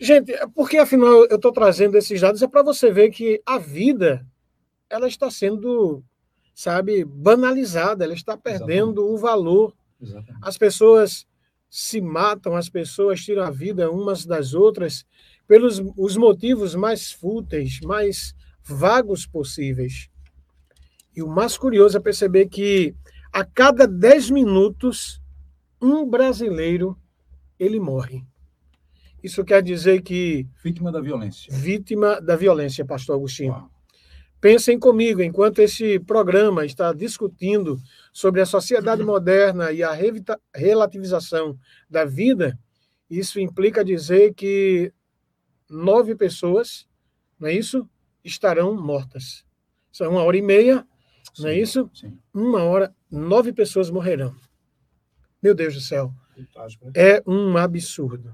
Gente, 0.00 0.32
é 0.32 0.46
porque 0.46 0.78
afinal 0.78 1.24
eu 1.26 1.36
estou 1.36 1.52
trazendo 1.52 1.96
esses 1.96 2.20
dados 2.20 2.42
é 2.42 2.48
para 2.48 2.62
você 2.62 2.90
ver 2.90 3.10
que 3.10 3.42
a 3.46 3.58
vida 3.58 4.26
ela 4.88 5.08
está 5.08 5.30
sendo, 5.30 6.02
sabe, 6.54 7.04
banalizada, 7.04 8.04
ela 8.04 8.14
está 8.14 8.36
perdendo 8.36 9.08
o 9.08 9.16
valor. 9.16 9.74
Exatamente. 10.00 10.38
As 10.42 10.58
pessoas 10.58 11.26
se 11.70 12.00
matam, 12.00 12.54
as 12.54 12.68
pessoas 12.68 13.24
tiram 13.24 13.42
a 13.42 13.50
vida 13.50 13.90
umas 13.90 14.26
das 14.26 14.52
outras 14.52 15.06
pelos 15.46 15.80
os 15.96 16.16
motivos 16.16 16.74
mais 16.74 17.10
fúteis, 17.12 17.80
mais 17.80 18.34
vagos 18.62 19.26
possíveis. 19.26 20.08
E 21.14 21.22
o 21.22 21.28
mais 21.28 21.56
curioso 21.56 21.96
é 21.96 22.00
perceber 22.00 22.48
que 22.48 22.94
a 23.32 23.44
cada 23.44 23.86
10 23.86 24.30
minutos 24.30 25.21
um 25.82 26.08
brasileiro 26.08 26.96
ele 27.58 27.80
morre. 27.80 28.24
Isso 29.22 29.44
quer 29.44 29.62
dizer 29.62 30.02
que 30.02 30.48
Vítima 30.62 30.90
da 30.90 31.00
violência. 31.00 31.52
vítima 31.54 32.20
da 32.20 32.36
violência, 32.36 32.84
pastor 32.84 33.16
Agostinho. 33.16 33.52
Uau. 33.52 33.70
Pensem 34.40 34.76
comigo, 34.76 35.22
enquanto 35.22 35.60
esse 35.60 36.00
programa 36.00 36.64
está 36.66 36.92
discutindo 36.92 37.78
sobre 38.12 38.40
a 38.40 38.46
sociedade 38.46 39.04
moderna 39.04 39.70
e 39.70 39.84
a 39.84 39.96
relativização 40.52 41.56
da 41.88 42.04
vida, 42.04 42.58
isso 43.08 43.38
implica 43.38 43.84
dizer 43.84 44.34
que 44.34 44.92
nove 45.70 46.16
pessoas, 46.16 46.88
não 47.38 47.48
é 47.48 47.52
isso? 47.54 47.88
Estarão 48.24 48.74
mortas. 48.74 49.44
São 49.92 50.10
uma 50.10 50.24
hora 50.24 50.36
e 50.36 50.42
meia, 50.42 50.84
não 51.38 51.48
é 51.48 51.56
isso? 51.56 51.88
Sim. 51.94 52.18
Uma 52.34 52.64
hora, 52.64 52.92
nove 53.08 53.52
pessoas 53.52 53.90
morrerão. 53.90 54.34
Meu 55.42 55.54
Deus 55.54 55.74
do 55.74 55.80
céu. 55.80 56.12
Fantástico, 56.36 56.86
né? 56.86 56.92
É 56.94 57.22
um 57.26 57.56
absurdo. 57.56 58.32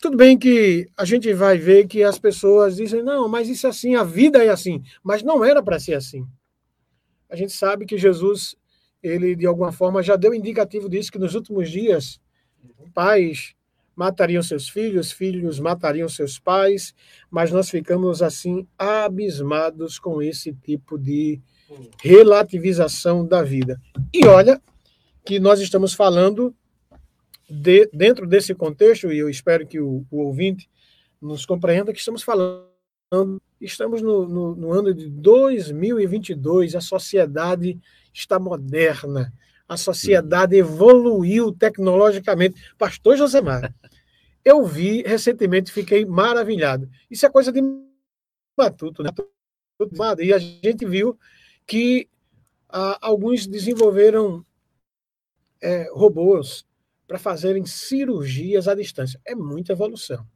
Tudo 0.00 0.16
bem 0.16 0.36
que 0.36 0.88
a 0.96 1.04
gente 1.04 1.32
vai 1.32 1.56
ver 1.56 1.86
que 1.86 2.02
as 2.02 2.18
pessoas 2.18 2.76
dizem, 2.76 3.02
não, 3.02 3.28
mas 3.28 3.48
isso 3.48 3.68
é 3.68 3.70
assim, 3.70 3.94
a 3.94 4.02
vida 4.02 4.44
é 4.44 4.48
assim. 4.48 4.82
Mas 5.02 5.22
não 5.22 5.44
era 5.44 5.62
para 5.62 5.78
ser 5.78 5.94
assim. 5.94 6.26
A 7.30 7.36
gente 7.36 7.52
sabe 7.52 7.86
que 7.86 7.96
Jesus, 7.96 8.56
ele 9.02 9.36
de 9.36 9.46
alguma 9.46 9.70
forma 9.70 10.02
já 10.02 10.16
deu 10.16 10.34
indicativo 10.34 10.88
disso, 10.88 11.12
que 11.12 11.18
nos 11.18 11.36
últimos 11.36 11.70
dias, 11.70 12.20
pais 12.92 13.54
matariam 13.94 14.42
seus 14.42 14.68
filhos, 14.68 15.12
filhos 15.12 15.60
matariam 15.60 16.08
seus 16.08 16.38
pais, 16.38 16.94
mas 17.30 17.52
nós 17.52 17.70
ficamos 17.70 18.22
assim 18.22 18.66
abismados 18.76 19.98
com 19.98 20.20
esse 20.20 20.52
tipo 20.52 20.98
de 20.98 21.40
relativização 22.02 23.24
da 23.24 23.42
vida. 23.42 23.80
E 24.12 24.26
olha 24.26 24.60
que 25.24 25.38
nós 25.38 25.60
estamos 25.60 25.94
falando 25.94 26.54
de- 27.48 27.88
dentro 27.92 28.26
desse 28.26 28.54
contexto, 28.54 29.12
e 29.12 29.18
eu 29.18 29.28
espero 29.28 29.66
que 29.66 29.78
o, 29.80 30.04
o 30.10 30.18
ouvinte 30.18 30.68
nos 31.20 31.46
compreenda 31.46 31.92
que 31.92 31.98
estamos 31.98 32.22
falando, 32.22 32.66
estamos 33.60 34.02
no, 34.02 34.26
no- 34.28 34.56
no 34.56 34.72
ano 34.72 34.92
de 34.94 35.08
2022, 35.08 36.74
a 36.74 36.80
sociedade 36.80 37.78
está 38.12 38.38
moderna, 38.38 39.32
a 39.68 39.76
sociedade 39.76 40.56
evoluiu 40.56 41.52
tecnologicamente. 41.52 42.60
Pastor 42.76 43.16
Josemar, 43.16 43.72
eu 44.44 44.64
vi 44.64 45.02
recentemente, 45.02 45.70
fiquei 45.72 46.04
maravilhado. 46.04 46.90
Isso 47.10 47.24
é 47.24 47.30
coisa 47.30 47.52
de 47.52 47.62
matuto, 48.58 49.02
né? 49.02 49.10
E 50.20 50.32
a 50.32 50.38
gente 50.38 50.84
viu 50.84 51.18
que 51.66 52.08
ah, 52.68 52.98
alguns 53.00 53.46
desenvolveram 53.46 54.44
é, 55.62 55.88
robôs 55.92 56.66
para 57.06 57.18
fazerem 57.18 57.64
cirurgias 57.64 58.68
à 58.68 58.74
distância. 58.74 59.20
É 59.24 59.34
muita 59.34 59.72
evolução. 59.72 60.26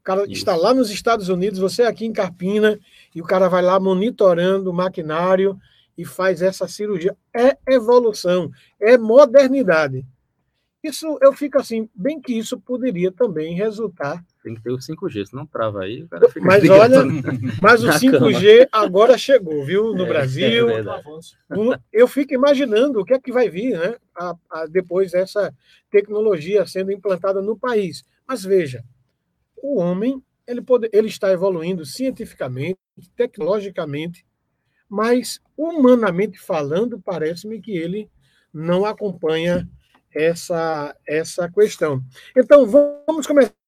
O 0.00 0.02
cara 0.02 0.22
Isso. 0.22 0.32
está 0.32 0.56
lá 0.56 0.72
nos 0.72 0.90
Estados 0.90 1.28
Unidos, 1.28 1.58
você 1.58 1.82
aqui 1.82 2.06
em 2.06 2.12
Carpina, 2.12 2.78
e 3.14 3.20
o 3.20 3.24
cara 3.24 3.48
vai 3.48 3.62
lá 3.62 3.78
monitorando 3.78 4.70
o 4.70 4.74
maquinário 4.74 5.58
e 5.96 6.04
faz 6.04 6.40
essa 6.40 6.66
cirurgia. 6.66 7.14
É 7.34 7.58
evolução, 7.68 8.50
é 8.80 8.96
modernidade. 8.96 10.06
Isso 10.82 11.18
eu 11.20 11.34
fico 11.34 11.58
assim, 11.58 11.88
bem 11.94 12.18
que 12.20 12.32
isso 12.32 12.58
poderia 12.58 13.12
também 13.12 13.54
resultar. 13.54 14.24
Tem 14.42 14.54
que 14.54 14.62
ter 14.62 14.70
o 14.70 14.78
5G, 14.78 15.26
senão 15.26 15.46
trava 15.46 15.82
aí. 15.82 16.02
O 16.02 16.08
cara 16.08 16.28
fica 16.28 16.44
Mas 16.46 16.68
olha, 16.70 17.04
Mas 17.60 17.82
o 17.82 17.86
Na 17.86 17.98
5G 17.98 18.68
agora 18.72 19.18
chegou, 19.18 19.64
viu? 19.64 19.92
No 19.94 20.04
É, 20.04 20.08
Brasil. 20.08 20.68
é 20.70 21.80
eu 21.92 22.08
fico 22.08 22.32
imaginando 22.32 23.00
o 23.00 23.04
que 23.04 23.12
é 23.12 23.20
que 23.20 23.30
vai 23.32 23.50
vir 23.50 23.78
né, 23.78 23.96
a- 24.16 24.34
a- 24.50 24.66
depois 24.66 25.12
dessa 25.12 25.52
tecnologia 25.90 26.66
sendo 26.66 26.90
implantada 26.90 27.42
no 27.42 27.58
país. 27.58 28.02
Mas 28.26 28.42
veja, 28.42 28.82
o 29.56 29.78
homem 29.78 30.22
ele, 30.46 30.62
pode, 30.62 30.88
ele 30.92 31.08
está 31.08 31.30
evoluindo 31.30 31.84
cientificamente, 31.84 32.78
tecnologicamente, 33.16 34.24
mas 34.88 35.38
humanamente 35.56 36.38
falando, 36.38 36.98
parece-me 37.00 37.60
que 37.60 37.72
ele 37.76 38.10
não 38.52 38.84
acompanha 38.84 39.68
essa, 40.12 40.96
essa 41.06 41.48
questão. 41.50 42.02
Então, 42.36 42.66
vamos 42.66 43.26
começar. 43.26 43.59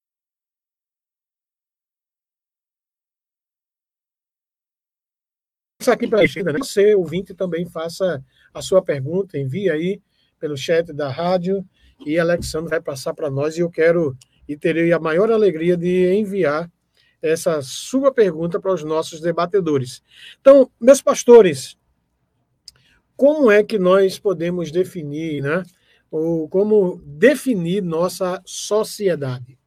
Aqui 5.91 6.07
para 6.07 6.19
a 6.19 6.23
né? 6.23 6.53
Você, 6.57 6.95
ouvinte, 6.95 7.33
também 7.33 7.65
faça 7.65 8.23
a 8.53 8.61
sua 8.61 8.81
pergunta, 8.81 9.37
envie 9.37 9.69
aí 9.69 10.01
pelo 10.39 10.55
chat 10.55 10.93
da 10.93 11.09
rádio 11.09 11.65
e 12.05 12.17
Alexandre 12.17 12.69
vai 12.69 12.81
passar 12.81 13.13
para 13.13 13.29
nós 13.29 13.57
e 13.57 13.61
eu 13.61 13.69
quero 13.69 14.15
e 14.47 14.57
terei 14.57 14.91
a 14.91 14.99
maior 14.99 15.31
alegria 15.31 15.77
de 15.77 16.13
enviar 16.13 16.69
essa 17.21 17.61
sua 17.61 18.11
pergunta 18.11 18.59
para 18.59 18.73
os 18.73 18.83
nossos 18.83 19.21
debatedores. 19.21 20.03
Então, 20.41 20.69
meus 20.79 21.01
pastores, 21.01 21.77
como 23.15 23.49
é 23.49 23.63
que 23.63 23.79
nós 23.79 24.19
podemos 24.19 24.71
definir, 24.71 25.41
né? 25.41 25.63
Ou 26.11 26.49
como 26.49 27.01
definir 27.05 27.81
nossa 27.81 28.41
sociedade? 28.45 29.57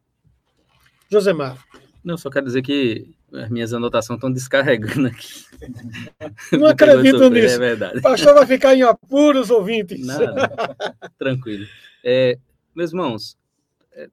Josemar, 1.11 1.65
Não, 2.05 2.19
só 2.19 2.29
quero 2.29 2.47
dizer 2.47 2.63
que 2.63 3.16
as 3.33 3.51
minhas 3.51 3.73
anotações 3.73 4.17
estão 4.19 4.31
descarregando 4.33 5.09
aqui. 5.09 5.45
não 6.53 6.67
acredito 6.69 7.25
É 7.25 7.31
nisso. 7.31 7.59
verdade. 7.59 7.99
O 7.99 8.03
pastor 8.03 8.35
vai 8.35 8.47
ficar 8.47 8.75
em 8.75 8.83
apuros, 8.83 9.51
ouvintes. 9.51 10.07
Nada. 10.07 10.51
Tranquilo. 11.19 11.67
É, 12.05 12.39
meus 12.75 12.91
irmãos, 12.93 13.37
é, 13.93 14.09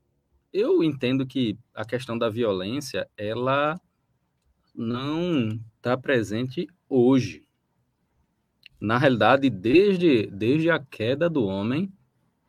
eu 0.51 0.83
entendo 0.83 1.25
que 1.25 1.57
a 1.73 1.85
questão 1.85 2.17
da 2.17 2.29
violência, 2.29 3.07
ela 3.17 3.79
não 4.75 5.59
está 5.77 5.95
presente 5.95 6.67
hoje. 6.89 7.43
Na 8.81 8.97
realidade, 8.97 9.49
desde, 9.49 10.27
desde 10.27 10.69
a 10.69 10.79
queda 10.79 11.29
do 11.29 11.45
homem, 11.45 11.91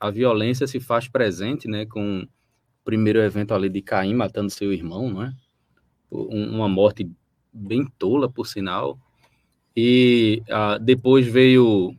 a 0.00 0.10
violência 0.10 0.66
se 0.66 0.80
faz 0.80 1.06
presente, 1.06 1.68
né, 1.68 1.86
com 1.86 2.22
o 2.22 2.28
primeiro 2.84 3.20
evento 3.20 3.54
ali 3.54 3.68
de 3.68 3.80
Caim 3.80 4.14
matando 4.14 4.50
seu 4.50 4.72
irmão, 4.72 5.10
não 5.10 5.22
é? 5.22 5.32
Um- 6.14 6.56
uma 6.56 6.68
morte 6.68 7.10
bem 7.52 7.86
tola, 7.98 8.30
por 8.30 8.46
sinal. 8.46 8.98
E 9.76 10.42
ah, 10.48 10.78
depois 10.78 11.26
veio 11.26 11.96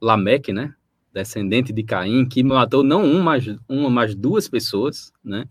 Lameque, 0.00 0.52
né? 0.52 0.74
Descendente 1.12 1.72
de 1.72 1.82
Caim, 1.82 2.26
que 2.26 2.42
matou 2.42 2.82
não 2.82 3.04
um, 3.04 3.22
mas, 3.22 3.44
uma, 3.68 3.90
mas 3.90 4.14
duas 4.14 4.48
pessoas, 4.48 5.12
né? 5.22 5.46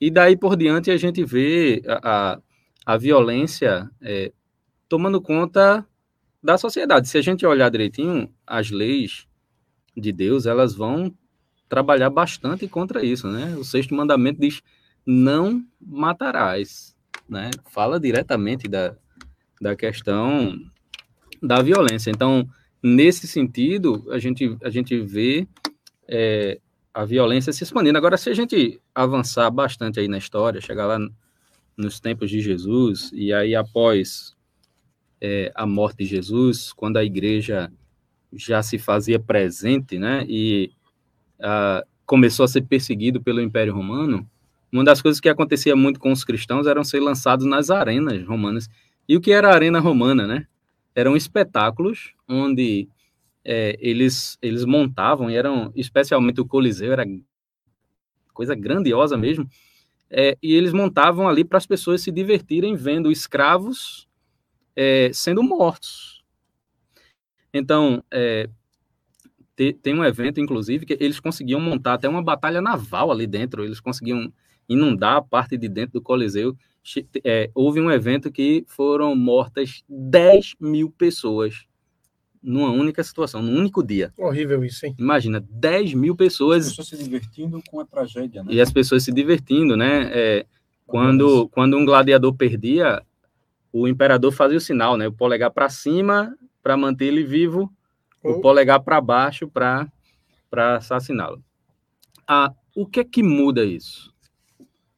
E 0.00 0.10
daí 0.10 0.36
por 0.36 0.56
diante 0.56 0.90
a 0.90 0.96
gente 0.96 1.24
vê 1.24 1.82
a, 1.86 2.32
a, 2.34 2.40
a 2.86 2.96
violência 2.96 3.90
é, 4.00 4.32
tomando 4.88 5.20
conta 5.20 5.86
da 6.42 6.58
sociedade. 6.58 7.08
Se 7.08 7.18
a 7.18 7.22
gente 7.22 7.44
olhar 7.46 7.70
direitinho, 7.70 8.32
as 8.46 8.70
leis 8.70 9.26
de 9.96 10.12
Deus, 10.12 10.46
elas 10.46 10.74
vão 10.74 11.14
trabalhar 11.68 12.10
bastante 12.10 12.68
contra 12.68 13.04
isso, 13.04 13.28
né? 13.28 13.56
O 13.56 13.64
sexto 13.64 13.94
mandamento 13.94 14.40
diz, 14.40 14.62
não 15.06 15.64
matarás, 15.80 16.93
né? 17.28 17.50
Fala 17.70 17.98
diretamente 17.98 18.68
da, 18.68 18.94
da 19.60 19.74
questão 19.76 20.58
da 21.42 21.60
violência. 21.62 22.10
Então, 22.10 22.48
nesse 22.82 23.26
sentido, 23.26 24.06
a 24.10 24.18
gente, 24.18 24.56
a 24.62 24.70
gente 24.70 24.98
vê 25.00 25.46
é, 26.08 26.58
a 26.92 27.04
violência 27.04 27.52
se 27.52 27.64
expandindo. 27.64 27.98
Agora, 27.98 28.16
se 28.16 28.30
a 28.30 28.34
gente 28.34 28.80
avançar 28.94 29.50
bastante 29.50 30.00
aí 30.00 30.08
na 30.08 30.18
história, 30.18 30.60
chegar 30.60 30.86
lá 30.86 30.98
nos 31.76 31.98
tempos 31.98 32.30
de 32.30 32.40
Jesus, 32.40 33.10
e 33.12 33.32
aí 33.32 33.54
após 33.54 34.34
é, 35.20 35.50
a 35.54 35.66
morte 35.66 35.98
de 35.98 36.06
Jesus, 36.06 36.72
quando 36.72 36.96
a 36.96 37.04
igreja 37.04 37.72
já 38.32 38.62
se 38.62 38.78
fazia 38.78 39.18
presente, 39.18 39.98
né? 39.98 40.24
E 40.28 40.70
uh, 41.40 41.86
começou 42.04 42.44
a 42.44 42.48
ser 42.48 42.62
perseguido 42.62 43.20
pelo 43.20 43.40
Império 43.40 43.74
Romano, 43.74 44.28
uma 44.74 44.82
das 44.82 45.00
coisas 45.00 45.20
que 45.20 45.28
acontecia 45.28 45.76
muito 45.76 46.00
com 46.00 46.10
os 46.10 46.24
cristãos 46.24 46.66
eram 46.66 46.82
ser 46.82 46.98
lançados 46.98 47.46
nas 47.46 47.70
arenas 47.70 48.26
romanas. 48.26 48.68
E 49.08 49.16
o 49.16 49.20
que 49.20 49.30
era 49.30 49.48
a 49.48 49.54
arena 49.54 49.78
romana, 49.78 50.26
né? 50.26 50.48
Eram 50.96 51.16
espetáculos 51.16 52.12
onde 52.28 52.88
é, 53.44 53.78
eles, 53.78 54.36
eles 54.42 54.64
montavam, 54.64 55.30
e 55.30 55.36
eram, 55.36 55.72
especialmente 55.76 56.40
o 56.40 56.44
Coliseu, 56.44 56.92
era 56.92 57.04
coisa 58.32 58.56
grandiosa 58.56 59.16
mesmo, 59.16 59.48
é, 60.10 60.36
e 60.42 60.52
eles 60.54 60.72
montavam 60.72 61.28
ali 61.28 61.44
para 61.44 61.58
as 61.58 61.66
pessoas 61.66 62.00
se 62.00 62.10
divertirem 62.10 62.74
vendo 62.74 63.12
escravos 63.12 64.08
é, 64.74 65.08
sendo 65.12 65.40
mortos. 65.44 66.24
Então, 67.52 68.02
é, 68.10 68.48
tem 69.54 69.94
um 69.94 70.04
evento, 70.04 70.40
inclusive, 70.40 70.84
que 70.84 70.96
eles 70.98 71.20
conseguiam 71.20 71.60
montar 71.60 71.94
até 71.94 72.08
uma 72.08 72.24
batalha 72.24 72.60
naval 72.60 73.12
ali 73.12 73.24
dentro, 73.24 73.64
eles 73.64 73.78
conseguiam 73.78 74.32
inundar 74.68 75.16
a 75.16 75.22
parte 75.22 75.56
de 75.56 75.68
dentro 75.68 75.94
do 75.94 76.02
Coliseu. 76.02 76.56
É, 77.24 77.50
houve 77.54 77.80
um 77.80 77.90
evento 77.90 78.30
que 78.30 78.64
foram 78.66 79.16
mortas 79.16 79.82
10 79.88 80.56
mil 80.60 80.90
pessoas 80.90 81.66
numa 82.42 82.70
única 82.70 83.02
situação, 83.02 83.40
num 83.40 83.56
único 83.58 83.82
dia. 83.82 84.12
Horrível 84.18 84.62
isso, 84.64 84.84
hein? 84.84 84.94
Imagina, 84.98 85.42
10 85.48 85.94
mil 85.94 86.14
pessoas. 86.14 86.66
As 86.66 86.76
pessoas 86.76 86.88
se 86.88 86.98
divertindo 86.98 87.62
com 87.70 87.80
a 87.80 87.86
tragédia, 87.86 88.44
né? 88.44 88.52
E 88.52 88.60
as 88.60 88.70
pessoas 88.70 89.02
se 89.02 89.10
divertindo, 89.10 89.76
né? 89.76 90.10
É, 90.12 90.46
quando, 90.86 91.48
quando 91.48 91.78
um 91.78 91.86
gladiador 91.86 92.34
perdia, 92.34 93.02
o 93.72 93.88
imperador 93.88 94.30
fazia 94.30 94.58
o 94.58 94.60
sinal, 94.60 94.96
né? 94.98 95.08
O 95.08 95.12
polegar 95.12 95.50
para 95.50 95.70
cima 95.70 96.36
para 96.62 96.76
manter 96.76 97.06
ele 97.06 97.24
vivo, 97.24 97.72
oh. 98.22 98.32
o 98.32 98.40
polegar 98.40 98.80
para 98.80 99.00
baixo 99.00 99.48
para 99.48 99.86
assassiná-lo. 100.76 101.42
Ah, 102.26 102.52
o 102.74 102.86
que 102.86 103.00
é 103.00 103.04
que 103.04 103.22
muda 103.22 103.64
isso? 103.64 104.13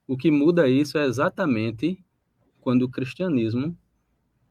O 0.06 0.16
que 0.16 0.30
muda 0.30 0.68
isso 0.68 0.98
é 0.98 1.04
exatamente 1.04 1.98
quando 2.60 2.82
o 2.82 2.88
cristianismo 2.88 3.76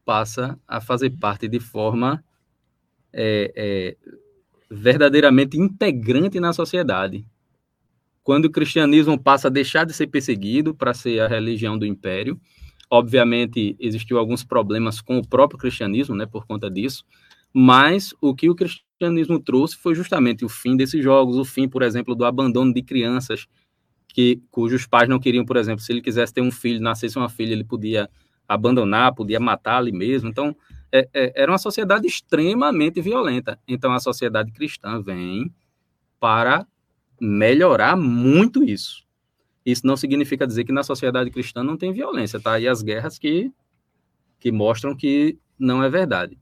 passa 0.04 0.58
a 0.68 0.80
fazer 0.80 1.10
parte 1.10 1.48
de 1.48 1.58
forma 1.58 2.24
é, 3.12 3.52
é, 3.56 3.96
verdadeiramente 4.70 5.58
integrante 5.58 6.38
na 6.38 6.52
sociedade. 6.52 7.26
Quando 8.22 8.46
o 8.46 8.50
cristianismo 8.50 9.18
passa 9.18 9.48
a 9.48 9.50
deixar 9.50 9.84
de 9.84 9.92
ser 9.92 10.08
perseguido 10.08 10.74
para 10.74 10.92
ser 10.92 11.20
a 11.20 11.28
religião 11.28 11.78
do 11.78 11.86
império, 11.86 12.40
obviamente 12.90 13.76
existiu 13.78 14.18
alguns 14.18 14.44
problemas 14.44 15.00
com 15.00 15.18
o 15.18 15.26
próprio 15.26 15.58
cristianismo, 15.58 16.14
né, 16.14 16.26
por 16.26 16.46
conta 16.46 16.70
disso, 16.70 17.04
mas 17.52 18.14
o 18.20 18.34
que 18.34 18.50
o 18.50 18.54
cristianismo 18.54 19.40
trouxe 19.40 19.76
foi 19.76 19.94
justamente 19.94 20.44
o 20.44 20.48
fim 20.48 20.76
desses 20.76 21.02
jogos, 21.02 21.36
o 21.36 21.44
fim, 21.44 21.68
por 21.68 21.82
exemplo, 21.82 22.14
do 22.14 22.24
abandono 22.24 22.72
de 22.72 22.82
crianças 22.82 23.46
que 24.16 24.40
cujos 24.50 24.86
pais 24.86 25.10
não 25.10 25.18
queriam, 25.18 25.44
por 25.44 25.58
exemplo, 25.58 25.84
se 25.84 25.92
ele 25.92 26.00
quisesse 26.00 26.32
ter 26.32 26.40
um 26.40 26.50
filho, 26.50 26.80
nascesse 26.80 27.18
uma 27.18 27.28
filha, 27.28 27.52
ele 27.52 27.62
podia 27.62 28.08
abandonar, 28.48 29.14
podia 29.14 29.38
matar 29.38 29.76
ali 29.76 29.92
mesmo. 29.92 30.30
Então, 30.30 30.56
é, 30.90 31.06
é, 31.12 31.42
era 31.42 31.52
uma 31.52 31.58
sociedade 31.58 32.06
extremamente 32.06 32.98
violenta. 32.98 33.60
Então, 33.68 33.92
a 33.92 34.00
sociedade 34.00 34.50
cristã 34.52 35.02
vem 35.02 35.52
para 36.18 36.66
melhorar 37.20 37.94
muito 37.94 38.64
isso. 38.64 39.04
Isso 39.66 39.86
não 39.86 39.98
significa 39.98 40.46
dizer 40.46 40.64
que 40.64 40.72
na 40.72 40.82
sociedade 40.82 41.30
cristã 41.30 41.62
não 41.62 41.76
tem 41.76 41.92
violência, 41.92 42.40
tá? 42.40 42.58
E 42.58 42.66
as 42.66 42.80
guerras 42.80 43.18
que, 43.18 43.52
que 44.40 44.50
mostram 44.50 44.96
que 44.96 45.38
não 45.58 45.84
é 45.84 45.90
verdade. 45.90 46.38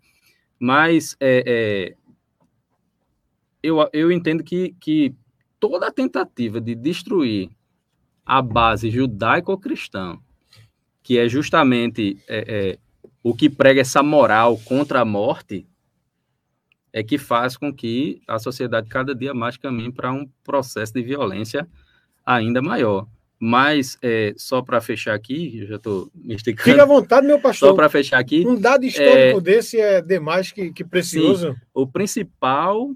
Mas 0.60 1.16
é, 1.18 1.42
é, 1.44 1.96
eu, 3.60 3.78
eu 3.92 4.12
entendo 4.12 4.44
que, 4.44 4.76
que 4.78 5.12
toda 5.58 5.90
tentativa 5.90 6.60
de 6.60 6.76
destruir 6.76 7.50
a 8.24 8.40
base 8.40 8.90
judaico-cristã, 8.90 10.18
que 11.02 11.18
é 11.18 11.28
justamente 11.28 12.18
é, 12.28 12.44
é, 12.48 12.78
o 13.22 13.34
que 13.34 13.50
prega 13.50 13.80
essa 13.80 14.02
moral 14.02 14.58
contra 14.64 15.00
a 15.00 15.04
morte, 15.04 15.66
é 16.92 17.02
que 17.02 17.18
faz 17.18 17.56
com 17.56 17.74
que 17.74 18.22
a 18.26 18.38
sociedade 18.38 18.88
cada 18.88 19.14
dia 19.14 19.34
mais 19.34 19.56
caminhe 19.56 19.92
para 19.92 20.12
um 20.12 20.28
processo 20.44 20.94
de 20.94 21.02
violência 21.02 21.68
ainda 22.24 22.62
maior. 22.62 23.06
Mas, 23.38 23.98
é, 24.00 24.32
só 24.36 24.62
para 24.62 24.80
fechar 24.80 25.12
aqui, 25.12 25.58
eu 25.58 25.66
já 25.66 25.76
estou 25.76 26.08
me 26.14 26.34
esticando. 26.34 26.70
Fica 26.70 26.82
à 26.82 26.86
vontade, 26.86 27.26
meu 27.26 27.38
pastor. 27.40 27.70
Só 27.70 27.74
para 27.74 27.90
fechar 27.90 28.18
aqui. 28.18 28.46
Um 28.46 28.58
dado 28.58 28.86
histórico 28.86 29.38
é, 29.38 29.40
desse 29.40 29.78
é 29.78 30.00
demais 30.00 30.52
que, 30.52 30.72
que 30.72 30.84
precioso. 30.84 31.52
Sim, 31.52 31.58
o 31.74 31.86
principal, 31.86 32.94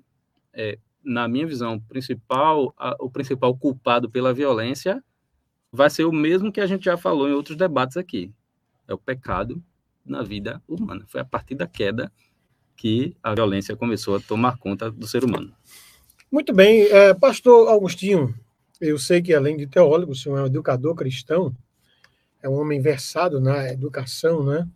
é, 0.54 0.78
na 1.04 1.28
minha 1.28 1.46
visão, 1.46 1.74
o 1.74 1.80
principal, 1.82 2.72
a, 2.78 2.96
o 3.00 3.10
principal 3.10 3.54
culpado 3.56 4.08
pela 4.08 4.32
violência 4.32 5.02
vai 5.72 5.90
ser 5.90 6.04
o 6.04 6.12
mesmo 6.12 6.52
que 6.52 6.60
a 6.60 6.66
gente 6.66 6.84
já 6.84 6.96
falou 6.96 7.28
em 7.28 7.32
outros 7.32 7.56
debates 7.56 7.96
aqui. 7.96 8.32
É 8.86 8.94
o 8.94 8.98
pecado 8.98 9.62
na 10.04 10.22
vida 10.22 10.62
humana. 10.66 11.04
Foi 11.08 11.20
a 11.20 11.24
partir 11.24 11.54
da 11.54 11.66
queda 11.66 12.10
que 12.76 13.16
a 13.22 13.34
violência 13.34 13.76
começou 13.76 14.16
a 14.16 14.20
tomar 14.20 14.56
conta 14.56 14.90
do 14.90 15.06
ser 15.06 15.24
humano. 15.24 15.52
Muito 16.30 16.52
bem. 16.52 16.82
É, 16.82 17.12
pastor 17.12 17.68
Augustinho, 17.68 18.34
eu 18.80 18.98
sei 18.98 19.20
que 19.20 19.34
além 19.34 19.56
de 19.56 19.66
teólogo, 19.66 20.12
o 20.12 20.14
senhor 20.14 20.38
é 20.38 20.42
um 20.42 20.46
educador 20.46 20.94
cristão, 20.94 21.54
é 22.42 22.48
um 22.48 22.54
homem 22.54 22.80
versado 22.80 23.40
na 23.40 23.68
educação, 23.72 24.44
né? 24.44 24.66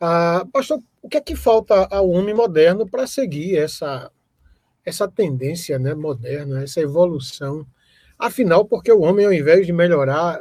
Ah, 0.00 0.46
pastor, 0.52 0.82
o 1.02 1.08
que 1.08 1.16
é 1.16 1.20
que 1.20 1.36
falta 1.36 1.86
ao 1.90 2.08
homem 2.10 2.34
moderno 2.34 2.88
para 2.88 3.06
seguir 3.06 3.56
essa, 3.56 4.10
essa 4.84 5.08
tendência 5.08 5.78
né, 5.78 5.94
moderna, 5.94 6.62
essa 6.62 6.80
evolução 6.80 7.66
Afinal, 8.18 8.64
porque 8.64 8.90
o 8.90 9.02
homem, 9.02 9.26
ao 9.26 9.32
invés 9.32 9.64
de 9.64 9.72
melhorar, 9.72 10.40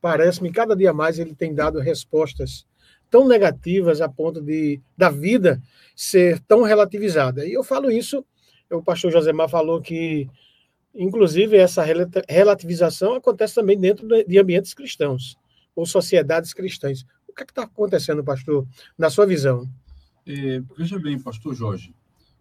parece-me 0.00 0.52
cada 0.52 0.76
dia 0.76 0.92
mais 0.92 1.18
ele 1.18 1.34
tem 1.34 1.52
dado 1.52 1.80
respostas 1.80 2.64
tão 3.10 3.26
negativas 3.26 4.00
a 4.00 4.08
ponto 4.08 4.40
de 4.40 4.80
da 4.96 5.10
vida 5.10 5.60
ser 5.96 6.38
tão 6.40 6.62
relativizada. 6.62 7.44
E 7.44 7.52
eu 7.52 7.64
falo 7.64 7.90
isso, 7.90 8.24
o 8.70 8.82
pastor 8.82 9.10
Josemar 9.10 9.48
falou 9.48 9.80
que, 9.80 10.28
inclusive, 10.94 11.56
essa 11.56 11.84
relativização 12.28 13.14
acontece 13.14 13.56
também 13.56 13.78
dentro 13.78 14.06
de 14.06 14.38
ambientes 14.38 14.72
cristãos 14.72 15.36
ou 15.74 15.84
sociedades 15.84 16.54
cristãs. 16.54 17.04
O 17.28 17.32
que 17.32 17.42
é 17.42 17.44
está 17.44 17.64
acontecendo, 17.64 18.22
pastor, 18.22 18.66
na 18.96 19.10
sua 19.10 19.26
visão? 19.26 19.68
É, 20.26 20.62
veja 20.76 20.98
bem, 20.98 21.18
pastor 21.18 21.54
Jorge, 21.54 21.94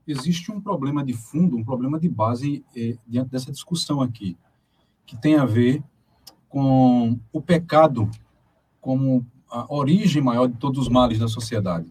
existe 0.07 0.51
um 0.51 0.61
problema 0.61 1.03
de 1.03 1.13
fundo, 1.13 1.57
um 1.57 1.63
problema 1.63 1.99
de 1.99 2.07
base 2.07 2.63
é, 2.75 2.95
diante 3.07 3.31
dessa 3.31 3.51
discussão 3.51 4.01
aqui 4.01 4.37
que 5.05 5.15
tem 5.15 5.35
a 5.35 5.45
ver 5.45 5.83
com 6.49 7.19
o 7.31 7.41
pecado 7.41 8.09
como 8.81 9.25
a 9.49 9.73
origem 9.73 10.21
maior 10.21 10.47
de 10.47 10.55
todos 10.57 10.79
os 10.79 10.89
males 10.89 11.19
da 11.19 11.27
sociedade. 11.27 11.87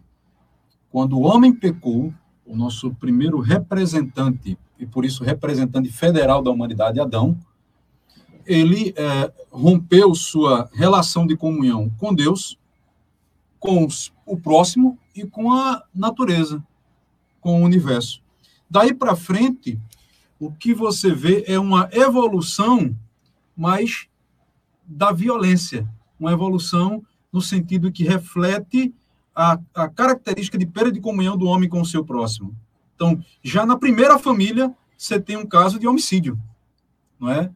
Quando 0.89 1.17
o 1.17 1.21
homem 1.21 1.53
pecou, 1.53 2.13
o 2.45 2.55
nosso 2.55 2.93
primeiro 2.95 3.39
representante, 3.39 4.57
e 4.77 4.85
por 4.85 5.03
isso 5.03 5.23
representante 5.23 5.91
federal 5.91 6.41
da 6.41 6.51
humanidade, 6.51 6.99
Adão, 6.99 7.37
ele 8.45 8.93
é, 8.95 9.31
rompeu 9.51 10.13
sua 10.13 10.69
relação 10.73 11.25
de 11.25 11.35
comunhão 11.35 11.89
com 11.97 12.13
Deus, 12.13 12.57
com 13.59 13.87
o 14.25 14.37
próximo 14.37 14.97
e 15.15 15.25
com 15.25 15.51
a 15.51 15.83
natureza, 15.93 16.63
com 17.41 17.61
o 17.61 17.65
universo. 17.65 18.21
Daí 18.69 18.93
para 18.93 19.15
frente, 19.15 19.79
o 20.39 20.51
que 20.51 20.73
você 20.73 21.13
vê 21.13 21.43
é 21.47 21.59
uma 21.59 21.89
evolução 21.91 22.95
mas 23.55 24.07
da 24.85 25.11
violência, 25.11 25.87
uma 26.19 26.31
evolução 26.31 27.03
no 27.31 27.41
sentido 27.41 27.91
que 27.91 28.03
reflete 28.03 28.93
a, 29.35 29.59
a 29.73 29.89
característica 29.89 30.57
de 30.57 30.65
perda 30.65 30.91
de 30.91 31.01
comunhão 31.01 31.37
do 31.37 31.45
homem 31.45 31.67
com 31.67 31.81
o 31.81 31.85
seu 31.85 32.03
próximo. 32.03 32.55
Então, 32.95 33.19
já 33.43 33.65
na 33.65 33.77
primeira 33.77 34.17
família, 34.17 34.73
você 34.97 35.19
tem 35.19 35.35
um 35.35 35.45
caso 35.45 35.77
de 35.77 35.87
homicídio, 35.87 36.39
não 37.19 37.29
é? 37.29 37.51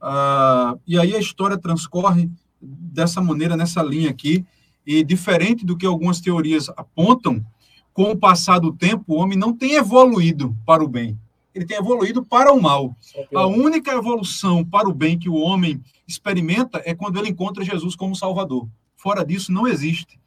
Ah, 0.00 0.76
e 0.86 0.98
aí 0.98 1.14
a 1.14 1.18
história 1.18 1.58
transcorre 1.58 2.30
dessa 2.60 3.20
maneira, 3.20 3.56
nessa 3.56 3.82
linha 3.82 4.10
aqui, 4.10 4.46
e 4.86 5.04
diferente 5.04 5.64
do 5.66 5.76
que 5.76 5.84
algumas 5.84 6.20
teorias 6.20 6.68
apontam, 6.70 7.44
com 7.92 8.10
o 8.10 8.16
passar 8.16 8.58
do 8.58 8.72
tempo, 8.72 9.04
o 9.08 9.16
homem 9.16 9.36
não 9.36 9.54
tem 9.54 9.74
evoluído 9.74 10.56
para 10.64 10.82
o 10.82 10.88
bem 10.88 11.18
ele 11.54 11.66
tem 11.66 11.76
evoluído 11.76 12.24
para 12.24 12.52
o 12.52 12.60
mal. 12.60 12.96
A 13.34 13.46
única 13.46 13.92
evolução 13.92 14.64
para 14.64 14.88
o 14.88 14.94
bem 14.94 15.18
que 15.18 15.28
o 15.28 15.34
homem 15.34 15.82
experimenta 16.06 16.82
é 16.84 16.94
quando 16.94 17.18
ele 17.18 17.28
encontra 17.28 17.64
Jesus 17.64 17.96
como 17.96 18.14
Salvador. 18.14 18.68
Fora 18.96 19.24
disso, 19.24 19.52
não 19.52 19.66
existe. 19.66 20.20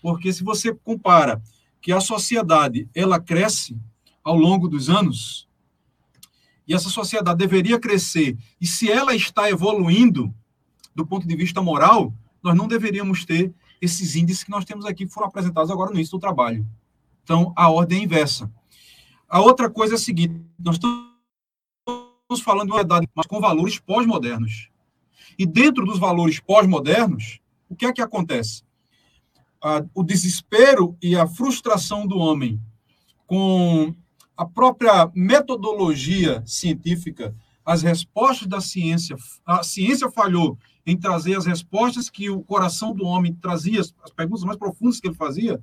Porque 0.00 0.32
se 0.32 0.42
você 0.42 0.74
compara 0.74 1.42
que 1.80 1.92
a 1.92 2.00
sociedade 2.00 2.88
ela 2.94 3.20
cresce 3.20 3.76
ao 4.22 4.36
longo 4.36 4.68
dos 4.68 4.88
anos, 4.88 5.48
e 6.66 6.74
essa 6.74 6.88
sociedade 6.88 7.38
deveria 7.38 7.78
crescer, 7.78 8.36
e 8.60 8.66
se 8.66 8.90
ela 8.90 9.14
está 9.14 9.50
evoluindo 9.50 10.32
do 10.94 11.06
ponto 11.06 11.26
de 11.26 11.36
vista 11.36 11.60
moral, 11.60 12.14
nós 12.42 12.56
não 12.56 12.68
deveríamos 12.68 13.24
ter 13.24 13.52
esses 13.80 14.14
índices 14.14 14.44
que 14.44 14.50
nós 14.50 14.64
temos 14.64 14.84
aqui, 14.84 15.06
que 15.06 15.12
foram 15.12 15.26
apresentados 15.26 15.70
agora 15.70 15.90
no 15.90 15.96
início 15.96 16.16
do 16.16 16.20
trabalho. 16.20 16.66
Então, 17.24 17.52
a 17.56 17.68
ordem 17.68 18.00
é 18.00 18.04
inversa 18.04 18.50
A 19.32 19.40
outra 19.40 19.70
coisa 19.70 19.94
é 19.94 19.96
a 19.96 19.98
seguinte: 19.98 20.44
nós 20.58 20.74
estamos 20.74 22.42
falando 22.44 22.66
de 22.66 22.72
uma 22.72 22.82
idade, 22.82 23.08
mas 23.14 23.26
com 23.26 23.40
valores 23.40 23.78
pós-modernos. 23.78 24.68
E 25.38 25.46
dentro 25.46 25.86
dos 25.86 25.98
valores 25.98 26.38
pós-modernos, 26.38 27.40
o 27.66 27.74
que 27.74 27.86
é 27.86 27.92
que 27.94 28.02
acontece? 28.02 28.62
Ah, 29.64 29.82
o 29.94 30.02
desespero 30.02 30.98
e 31.00 31.16
a 31.16 31.26
frustração 31.26 32.06
do 32.06 32.18
homem 32.18 32.60
com 33.26 33.94
a 34.36 34.44
própria 34.44 35.10
metodologia 35.14 36.42
científica, 36.44 37.34
as 37.64 37.80
respostas 37.80 38.46
da 38.46 38.60
ciência, 38.60 39.16
a 39.46 39.62
ciência 39.62 40.10
falhou 40.10 40.58
em 40.84 40.98
trazer 40.98 41.36
as 41.36 41.46
respostas 41.46 42.10
que 42.10 42.28
o 42.28 42.42
coração 42.42 42.94
do 42.94 43.06
homem 43.06 43.32
trazia, 43.32 43.80
as 43.80 44.10
perguntas 44.14 44.44
mais 44.44 44.58
profundas 44.58 45.00
que 45.00 45.06
ele 45.06 45.14
fazia, 45.14 45.62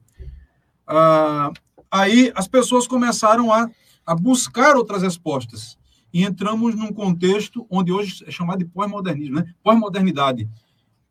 ah, 0.87 1.51
aí 1.91 2.31
as 2.35 2.47
pessoas 2.47 2.87
começaram 2.87 3.51
a, 3.51 3.69
a 4.05 4.15
buscar 4.15 4.75
outras 4.75 5.01
respostas. 5.01 5.77
E 6.11 6.23
entramos 6.23 6.75
num 6.75 6.91
contexto 6.91 7.67
onde 7.69 7.91
hoje 7.91 8.23
é 8.25 8.31
chamado 8.31 8.59
de 8.59 8.65
pós-modernismo, 8.65 9.35
né? 9.35 9.53
pós-modernidade. 9.63 10.49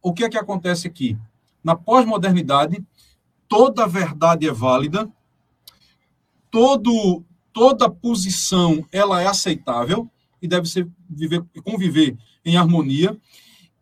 O 0.03 0.13
que 0.13 0.25
é 0.25 0.29
que 0.29 0.39
acontece 0.39 0.87
aqui? 0.87 1.17
Na 1.63 1.77
pós-modernidade, 1.77 2.85
toda 3.49 3.87
verdade 3.87 4.49
é 4.49 4.53
válida, 4.53 5.09
todo, 6.51 7.23
toda 7.53 7.91
posição 7.91 8.85
ela 8.93 9.23
é 9.23 9.27
aceitável 9.27 10.11
e 10.41 10.49
deve 10.49 10.69
ser 10.69 10.89
viver, 11.09 11.45
conviver 11.65 12.17
em 12.45 12.57
harmonia, 12.57 13.17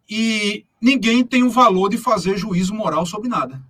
e 0.09 0.65
ninguém 0.81 1.25
tem 1.25 1.43
o 1.43 1.51
valor 1.51 1.89
de 1.89 1.99
fazer 1.99 2.37
juízo 2.37 2.75
moral 2.75 3.05
sobre 3.05 3.29
nada. 3.29 3.63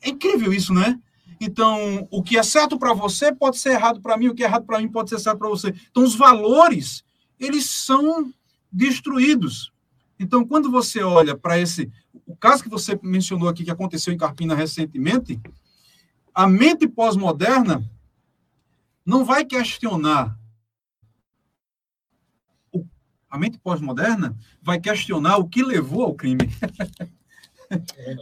É 0.00 0.10
incrível 0.10 0.52
isso, 0.52 0.72
né? 0.72 0.98
Então, 1.40 2.06
o 2.10 2.22
que 2.22 2.36
é 2.36 2.42
certo 2.42 2.78
para 2.78 2.92
você 2.92 3.32
pode 3.32 3.58
ser 3.58 3.70
errado 3.70 4.00
para 4.00 4.16
mim, 4.16 4.28
o 4.28 4.34
que 4.34 4.42
é 4.42 4.46
errado 4.46 4.64
para 4.64 4.80
mim 4.80 4.88
pode 4.88 5.10
ser 5.10 5.18
certo 5.18 5.38
para 5.38 5.48
você. 5.48 5.74
Então, 5.90 6.02
os 6.02 6.14
valores, 6.14 7.04
eles 7.38 7.66
são 7.66 8.32
destruídos. 8.70 9.72
Então, 10.18 10.44
quando 10.44 10.70
você 10.70 11.02
olha 11.02 11.36
para 11.36 11.58
esse. 11.58 11.90
O 12.26 12.36
caso 12.36 12.62
que 12.62 12.68
você 12.68 12.98
mencionou 13.02 13.48
aqui, 13.48 13.64
que 13.64 13.70
aconteceu 13.70 14.12
em 14.12 14.18
Carpina 14.18 14.54
recentemente, 14.54 15.40
a 16.34 16.46
mente 16.46 16.86
pós-moderna 16.88 17.88
não 19.04 19.24
vai 19.24 19.44
questionar. 19.44 20.36
A 23.30 23.38
mente 23.38 23.58
pós-moderna 23.58 24.36
vai 24.62 24.80
questionar 24.80 25.36
o 25.36 25.48
que 25.48 25.62
levou 25.62 26.04
ao 26.04 26.14
crime. 26.14 26.48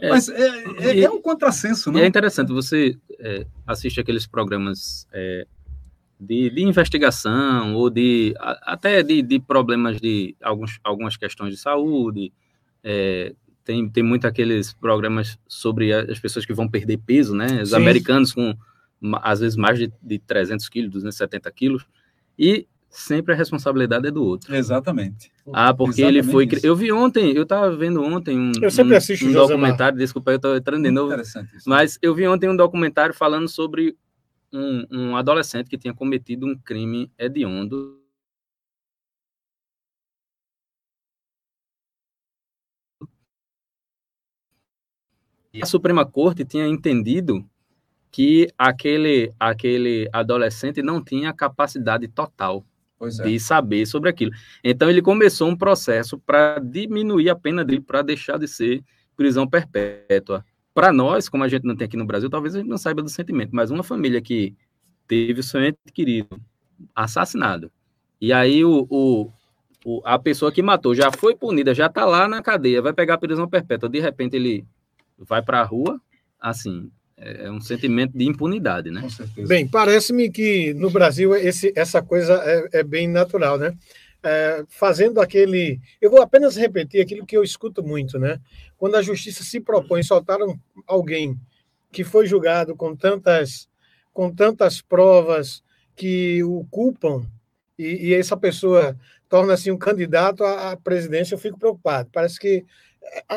É, 0.01 0.09
Mas 0.09 0.27
é, 0.27 0.47
é, 0.79 0.99
é, 1.01 1.09
um 1.09 1.21
contrassenso, 1.21 1.89
não? 1.89 2.01
é 2.01 2.05
interessante, 2.05 2.51
você 2.51 2.97
é, 3.19 3.45
assiste 3.65 3.99
aqueles 3.99 4.27
programas 4.27 5.07
é, 5.11 5.45
de, 6.19 6.49
de, 6.49 6.63
investigação 6.63 7.75
ou 7.75 7.89
de 7.89 8.33
até 8.39 9.03
de, 9.03 9.21
de, 9.21 9.39
problemas 9.39 9.99
de 9.99 10.35
alguns, 10.41 10.79
algumas 10.83 11.17
questões 11.17 11.53
de 11.53 11.59
saúde. 11.59 12.31
É, 12.83 13.33
tem, 13.63 13.89
tem 13.89 14.03
muito 14.03 14.25
aqueles 14.25 14.73
programas 14.73 15.37
sobre 15.47 15.93
as 15.93 16.19
pessoas 16.19 16.45
que 16.45 16.53
vão 16.53 16.67
perder 16.67 16.97
peso, 16.97 17.35
né? 17.35 17.61
Os 17.61 17.69
Sim. 17.69 17.75
americanos 17.75 18.33
com 18.33 18.55
às 19.21 19.41
vezes 19.41 19.55
mais 19.57 19.77
de, 19.77 19.91
de 20.01 20.19
300 20.19 20.67
quilos, 20.69 20.91
270 20.91 21.51
quilos. 21.51 21.85
E 22.39 22.67
sempre 22.89 23.33
a 23.33 23.37
responsabilidade 23.37 24.07
é 24.07 24.11
do 24.11 24.23
outro. 24.23 24.55
Exatamente. 24.55 25.31
Ah, 25.53 25.73
porque 25.73 26.01
Exatamente 26.01 26.25
ele 26.25 26.31
foi. 26.31 26.45
Isso. 26.45 26.65
Eu 26.65 26.75
vi 26.75 26.91
ontem, 26.91 27.31
eu 27.31 27.43
estava 27.43 27.75
vendo 27.75 28.01
ontem 28.01 28.37
um, 28.37 28.51
eu 28.61 28.71
sempre 28.71 28.95
assisto 28.95 29.25
um, 29.25 29.29
um 29.29 29.33
documentário, 29.33 29.97
desculpa, 29.97 30.31
eu 30.31 30.37
estou 30.37 30.55
entrando 30.55 30.83
de 30.83 30.91
novo. 30.91 31.15
Mas 31.65 31.97
eu 32.01 32.13
vi 32.15 32.27
ontem 32.27 32.49
um 32.49 32.55
documentário 32.55 33.13
falando 33.13 33.47
sobre 33.47 33.97
um, 34.51 34.85
um 34.91 35.15
adolescente 35.15 35.69
que 35.69 35.77
tinha 35.77 35.93
cometido 35.93 36.45
um 36.45 36.57
crime 36.57 37.11
hediondo. 37.17 38.01
E 45.53 45.61
a 45.61 45.65
Suprema 45.65 46.05
Corte 46.05 46.45
tinha 46.45 46.67
entendido 46.67 47.43
que 48.11 48.47
aquele, 48.57 49.33
aquele 49.39 50.09
adolescente 50.11 50.81
não 50.81 51.03
tinha 51.03 51.33
capacidade 51.33 52.07
total 52.07 52.65
é. 53.01 53.23
de 53.23 53.39
saber 53.39 53.85
sobre 53.85 54.09
aquilo. 54.09 54.31
Então 54.63 54.89
ele 54.89 55.01
começou 55.01 55.47
um 55.47 55.55
processo 55.55 56.17
para 56.19 56.59
diminuir 56.59 57.29
a 57.29 57.35
pena 57.35 57.63
dele, 57.63 57.81
para 57.81 58.01
deixar 58.01 58.37
de 58.37 58.47
ser 58.47 58.83
prisão 59.15 59.47
perpétua. 59.47 60.43
Para 60.73 60.93
nós, 60.93 61.27
como 61.27 61.43
a 61.43 61.47
gente 61.47 61.65
não 61.65 61.75
tem 61.75 61.85
aqui 61.85 61.97
no 61.97 62.05
Brasil, 62.05 62.29
talvez 62.29 62.55
a 62.55 62.59
gente 62.59 62.69
não 62.69 62.77
saiba 62.77 63.01
do 63.01 63.09
sentimento, 63.09 63.49
mas 63.53 63.71
uma 63.71 63.83
família 63.83 64.21
que 64.21 64.55
teve 65.07 65.39
o 65.39 65.43
seu 65.43 65.63
ente 65.63 65.77
querido 65.93 66.39
assassinado, 66.93 67.71
e 68.21 68.31
aí 68.31 68.63
o, 68.63 68.85
o, 68.89 69.31
o 69.83 70.01
a 70.05 70.19
pessoa 70.19 70.51
que 70.51 70.61
matou 70.61 70.93
já 70.93 71.11
foi 71.11 71.35
punida, 71.35 71.73
já 71.73 71.87
está 71.87 72.05
lá 72.05 72.27
na 72.27 72.43
cadeia, 72.43 72.81
vai 72.81 72.93
pegar 72.93 73.15
a 73.15 73.17
prisão 73.17 73.47
perpétua, 73.47 73.89
de 73.89 73.99
repente 73.99 74.35
ele 74.35 74.65
vai 75.17 75.41
para 75.41 75.61
a 75.61 75.63
rua, 75.63 75.99
assim, 76.39 76.91
é, 77.17 77.45
é 77.45 77.51
um 77.51 77.59
sentimento 77.59 78.15
de 78.15 78.25
impunidade, 78.25 78.91
né? 78.91 79.01
Com 79.01 79.09
certeza. 79.09 79.47
Bem, 79.47 79.67
parece-me 79.67 80.29
que 80.29 80.73
no 80.75 80.89
Brasil 80.89 81.35
esse, 81.35 81.73
essa 81.75 82.01
coisa 82.01 82.41
é, 82.45 82.79
é 82.79 82.83
bem 82.83 83.07
natural, 83.07 83.57
né? 83.57 83.75
É, 84.23 84.63
fazendo 84.67 85.19
aquele. 85.19 85.79
Eu 86.01 86.11
vou 86.11 86.21
apenas 86.21 86.55
repetir 86.55 87.01
aquilo 87.01 87.25
que 87.25 87.35
eu 87.35 87.43
escuto 87.43 87.83
muito, 87.83 88.19
né? 88.19 88.39
Quando 88.77 88.95
a 88.95 89.01
justiça 89.01 89.43
se 89.43 89.59
propõe 89.59 90.03
soltar 90.03 90.41
um, 90.41 90.57
alguém 90.85 91.39
que 91.91 92.03
foi 92.03 92.27
julgado 92.27 92.75
com 92.75 92.95
tantas, 92.95 93.67
com 94.13 94.33
tantas 94.33 94.81
provas 94.81 95.63
que 95.95 96.43
o 96.43 96.65
culpam, 96.69 97.25
e, 97.77 98.09
e 98.09 98.13
essa 98.13 98.37
pessoa 98.37 98.95
torna-se 99.29 99.71
um 99.71 99.77
candidato 99.77 100.43
à, 100.43 100.71
à 100.71 100.77
presidência, 100.77 101.35
eu 101.35 101.39
fico 101.39 101.57
preocupado. 101.57 102.09
Parece 102.11 102.39
que 102.39 102.65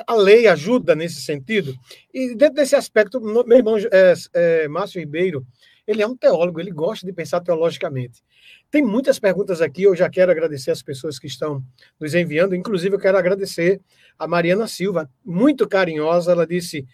a, 0.07 0.15
lei 0.15 0.47
ajuda 0.47 0.95
nesse 0.95 1.21
sentido. 1.23 1.75
E 2.13 2.35
dentro 2.35 2.55
desse 2.57 2.77
aspecto, 2.77 3.21
meu 3.21 3.57
irmão 3.57 3.77
é, 3.79 4.15
é, 4.35 4.69
Márcio 4.69 5.01
Ribeiro, 5.01 5.47
ele 5.87 6.03
é 6.03 6.07
um 6.07 6.17
teólogo, 6.17 6.61
ele 6.61 6.71
gosta 6.71 7.05
de 7.05 7.13
pensar 7.13 7.41
teologicamente. 7.41 8.23
Tem 8.71 8.83
muitas 8.83 9.19
perguntas 9.19 9.61
aqui, 9.61 9.83
eu 9.83 9.97
já 9.97 10.09
quero 10.09 10.31
agradecer 10.31 10.71
as 10.71 10.83
pessoas 10.83 11.19
que 11.19 11.27
estão 11.27 11.63
nos 11.99 12.15
enviando, 12.15 12.55
inclusive 12.55 12.95
eu 12.95 13.01
quero 13.01 13.19
agradecer 13.19 13.81
a 14.19 14.27
Mariana 14.29 14.69
Silva, 14.69 15.11
muito 15.25 15.69
carinhosa, 15.69 16.33
ela 16.33 16.47
disse: 16.47 16.87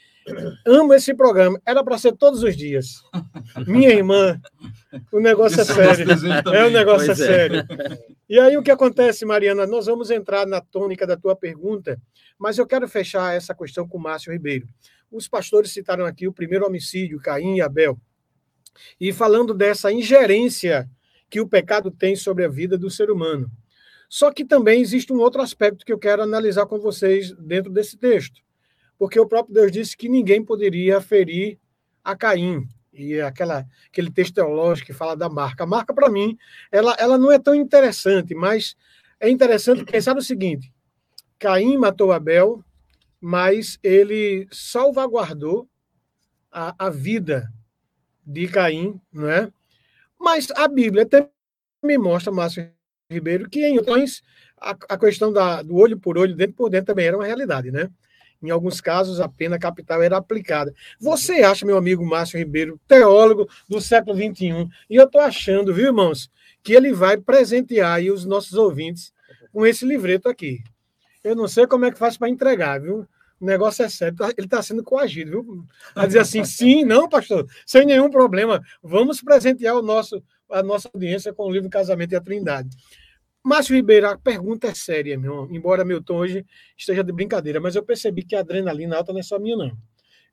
Amo 0.67 0.95
esse 0.95 1.15
programa, 1.15 1.61
era 1.65 1.85
para 1.85 1.99
ser 1.99 2.13
todos 2.13 2.43
os 2.43 2.57
dias. 2.57 3.03
Minha 3.67 3.91
irmã, 3.91 4.41
o 5.13 5.21
negócio 5.21 5.61
é 5.61 5.65
sério. 5.65 6.07
É 6.53 6.65
o 6.65 6.71
negócio 6.71 7.11
é, 7.11 7.13
é 7.13 7.15
sério. 7.15 7.65
E 8.29 8.39
aí 8.39 8.57
o 8.57 8.63
que 8.63 8.71
acontece, 8.71 9.25
Mariana? 9.25 9.67
Nós 9.67 9.87
vamos 9.87 10.11
entrar 10.11 10.47
na 10.47 10.61
tônica 10.61 11.07
da 11.07 11.17
tua 11.17 11.37
pergunta, 11.37 12.01
mas 12.39 12.59
eu 12.59 12.67
quero 12.67 12.89
fechar 12.89 13.35
essa 13.35 13.55
questão 13.55 13.87
com 13.87 13.99
o 13.99 14.01
Márcio 14.01 14.33
Ribeiro. 14.33 14.67
Os 15.11 15.29
pastores 15.29 15.71
citaram 15.71 16.05
aqui 16.05 16.27
o 16.27 16.33
primeiro 16.33 16.67
homicídio, 16.67 17.21
Caim 17.21 17.57
e 17.57 17.61
Abel. 17.61 17.97
E 19.01 19.13
falando 19.13 19.55
dessa 19.55 19.93
ingerência 19.93 20.89
que 21.31 21.41
o 21.41 21.49
pecado 21.49 21.91
tem 21.91 22.17
sobre 22.17 22.45
a 22.45 22.49
vida 22.49 22.77
do 22.77 22.91
ser 22.91 23.11
humano. 23.11 23.51
Só 24.09 24.33
que 24.33 24.45
também 24.45 24.81
existe 24.81 25.13
um 25.13 25.19
outro 25.19 25.41
aspecto 25.41 25.85
que 25.85 25.93
eu 25.93 25.99
quero 25.99 26.23
analisar 26.23 26.67
com 26.67 26.79
vocês 26.79 27.33
dentro 27.33 27.71
desse 27.73 27.97
texto. 27.97 28.41
Porque 28.99 29.19
o 29.21 29.27
próprio 29.27 29.55
Deus 29.55 29.73
disse 29.73 29.97
que 29.97 30.09
ninguém 30.09 30.45
poderia 30.45 31.01
ferir 31.01 31.59
a 32.03 32.17
Caim. 32.17 32.67
E 32.93 33.21
aquela, 33.21 33.67
aquele 33.89 34.11
texto 34.11 34.35
teológico 34.35 34.87
que 34.87 34.93
fala 34.93 35.15
da 35.15 35.29
marca. 35.29 35.65
A 35.65 35.67
marca, 35.67 35.93
para 35.93 36.09
mim, 36.09 36.37
ela, 36.73 36.97
ela 36.99 37.19
não 37.19 37.31
é 37.31 37.39
tão 37.39 37.55
interessante, 37.55 38.35
mas 38.35 38.75
é 39.21 39.29
interessante 39.29 39.85
pensar 39.85 40.15
no 40.15 40.23
seguinte: 40.23 40.73
Caim 41.39 41.77
matou 41.77 42.13
Abel, 42.13 42.65
mas 43.21 43.79
ele 43.83 44.49
salvaguardou 44.51 45.69
a, 46.51 46.87
a 46.87 46.91
vida 46.91 47.53
de 48.25 48.49
Caim, 48.49 48.99
não 49.13 49.29
é? 49.29 49.53
Mas 50.19 50.51
a 50.53 50.67
Bíblia 50.67 51.07
também 51.07 51.99
mostra, 51.99 52.33
Márcio 52.33 52.71
Ribeiro, 53.11 53.49
que 53.49 53.65
em 53.65 53.79
outros 53.79 54.23
a, 54.59 54.71
a 54.89 54.99
questão 54.99 55.33
da, 55.33 55.63
do 55.63 55.77
olho 55.77 55.99
por 55.99 56.17
olho, 56.17 56.35
dentro 56.35 56.57
por 56.57 56.71
dentro, 56.71 56.87
também 56.87 57.07
era 57.07 57.17
uma 57.17 57.27
realidade, 57.27 57.71
né? 57.71 57.91
Em 58.43 58.51
alguns 58.51 58.81
casos, 58.81 59.21
a 59.21 59.29
pena 59.29 59.59
capital 59.59 60.03
era 60.03 60.17
aplicada. 60.17 60.75
Você 61.01 61.43
acha, 61.43 61.67
meu 61.67 61.77
amigo 61.77 62.05
Márcio 62.05 62.39
Ribeiro, 62.39 62.81
teólogo 62.87 63.49
do 63.69 63.81
século 63.81 64.17
XXI, 64.17 64.69
e 64.89 64.97
eu 64.97 65.05
estou 65.05 65.21
achando, 65.21 65.73
viu, 65.73 65.87
irmãos, 65.87 66.31
que 66.63 66.73
ele 66.73 66.93
vai 66.93 67.17
presentear 67.17 68.01
os 68.03 68.25
nossos 68.25 68.55
ouvintes 68.55 69.13
com 69.53 69.67
esse 69.67 69.85
livreto 69.85 70.29
aqui. 70.29 70.63
Eu 71.23 71.35
não 71.35 71.49
sei 71.49 71.67
como 71.67 71.85
é 71.85 71.91
que 71.91 71.99
faz 71.99 72.17
para 72.17 72.29
entregar, 72.29 72.81
viu? 72.81 73.07
O 73.41 73.45
negócio 73.45 73.85
é 73.85 73.89
sério. 73.89 74.17
Tá, 74.17 74.29
ele 74.37 74.47
está 74.47 74.63
sendo 74.63 74.83
coagido, 74.83 75.31
viu? 75.31 75.65
A 75.95 76.07
dizer 76.07 76.21
assim, 76.21 76.45
sim, 76.47 76.85
não, 76.85 77.09
pastor, 77.09 77.47
sem 77.65 77.85
nenhum 77.85 78.11
problema. 78.11 78.63
Vamos 78.83 79.21
presentear 79.21 79.77
o 79.77 79.83
nosso, 79.83 80.23
a 80.51 80.63
nossa 80.63 80.91
audiência 80.93 81.33
com 81.33 81.45
o 81.45 81.53
livro 81.53 81.69
Casamento 81.69 82.13
e 82.13 82.17
a 82.17 82.21
Trindade. 82.21 82.71
Márcio 83.47 83.77
Ribeiro, 83.77 84.09
a 84.09 84.19
pergunta 84.19 84.67
é 84.67 84.75
séria, 84.75 85.17
meu 85.17 85.31
irmão. 85.31 85.49
Embora 85.53 85.85
meu 85.85 86.03
tom 86.03 86.17
hoje 86.17 86.45
esteja 86.77 87.05
de 87.05 87.13
brincadeira, 87.13 87.61
mas 87.61 87.77
eu 87.77 87.83
percebi 87.85 88.25
que 88.25 88.35
a 88.35 88.41
adrenalina 88.41 88.97
alta 88.97 89.13
não 89.13 89.21
é 89.21 89.23
só 89.23 89.39
minha, 89.39 89.57
não. 89.57 89.79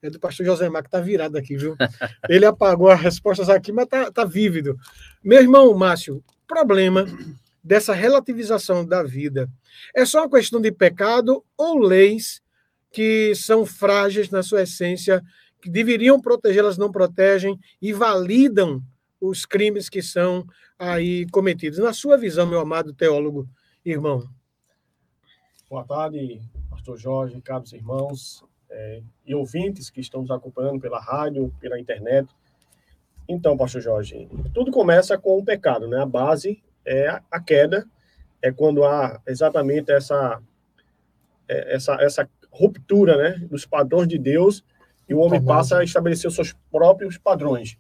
é 0.02 0.10
do 0.10 0.20
pastor 0.20 0.44
José 0.44 0.68
Mar, 0.68 0.82
que 0.82 0.88
está 0.88 1.00
virado 1.00 1.38
aqui, 1.38 1.56
viu? 1.56 1.76
Ele 2.28 2.44
apagou 2.44 2.90
as 2.90 3.00
respostas 3.00 3.50
aqui, 3.50 3.72
mas 3.72 3.86
está 3.86 4.12
tá 4.12 4.26
vívido. 4.26 4.76
Meu 5.24 5.40
irmão 5.40 5.72
Márcio, 5.76 6.24
problema 6.48 7.06
dessa 7.64 7.94
relativização 7.94 8.84
da 8.84 9.04
vida 9.04 9.48
é 9.96 10.04
só 10.06 10.22
uma 10.22 10.30
questão 10.32 10.60
de 10.60 10.72
pecado 10.72 11.46
ou 11.56 11.78
leis 11.78 12.42
que 12.92 13.36
são 13.36 13.64
frágeis 13.64 14.32
na 14.32 14.42
sua 14.42 14.64
essência, 14.64 15.22
que 15.62 15.70
deveriam 15.70 16.20
protegê-las, 16.20 16.80
não 16.80 16.92
protegem 16.92 17.60
e 17.80 17.94
validam 17.94 18.84
os 19.24 19.46
crimes 19.46 19.88
que 19.88 20.02
são 20.02 20.46
aí 20.78 21.26
cometidos. 21.32 21.80
Na 21.80 21.94
sua 21.94 22.18
visão, 22.18 22.46
meu 22.46 22.60
amado 22.60 22.94
teólogo, 22.94 23.48
irmão. 23.86 24.28
Boa 25.70 25.86
tarde, 25.86 26.42
pastor 26.70 26.98
Jorge, 26.98 27.42
caros 27.42 27.72
irmãos 27.72 28.44
é, 28.70 29.02
e 29.26 29.34
ouvintes 29.34 29.90
que 29.90 30.02
estão 30.02 30.22
nos 30.22 30.32
acompanhando 30.32 30.82
pela 30.82 31.00
rádio, 31.00 31.54
pela 31.62 31.80
internet. 31.80 32.28
Então, 33.28 33.56
pastor 33.56 33.82
Jorge, 33.82 34.28
tudo 34.54 34.72
começa 34.72 35.18
com 35.18 35.38
o 35.38 35.46
pecado, 35.46 35.88
né? 35.88 36.02
A 36.02 36.06
base 36.06 36.62
é 36.86 37.08
a 37.32 37.40
queda, 37.40 37.88
é 38.42 38.52
quando 38.52 38.84
há 38.84 39.22
exatamente 39.26 39.90
essa 39.90 40.42
é, 41.48 41.76
essa 41.76 41.94
essa 42.02 42.30
ruptura, 42.52 43.18
né, 43.18 43.48
dos 43.48 43.66
padrões 43.66 44.08
de 44.08 44.20
Deus 44.20 44.64
e 45.10 45.14
o 45.14 45.20
homem 45.20 45.44
passa 45.44 45.80
a 45.80 45.84
estabelecer 45.84 46.28
os 46.28 46.36
seus 46.36 46.54
próprios 46.72 47.18
padrões. 47.18 47.78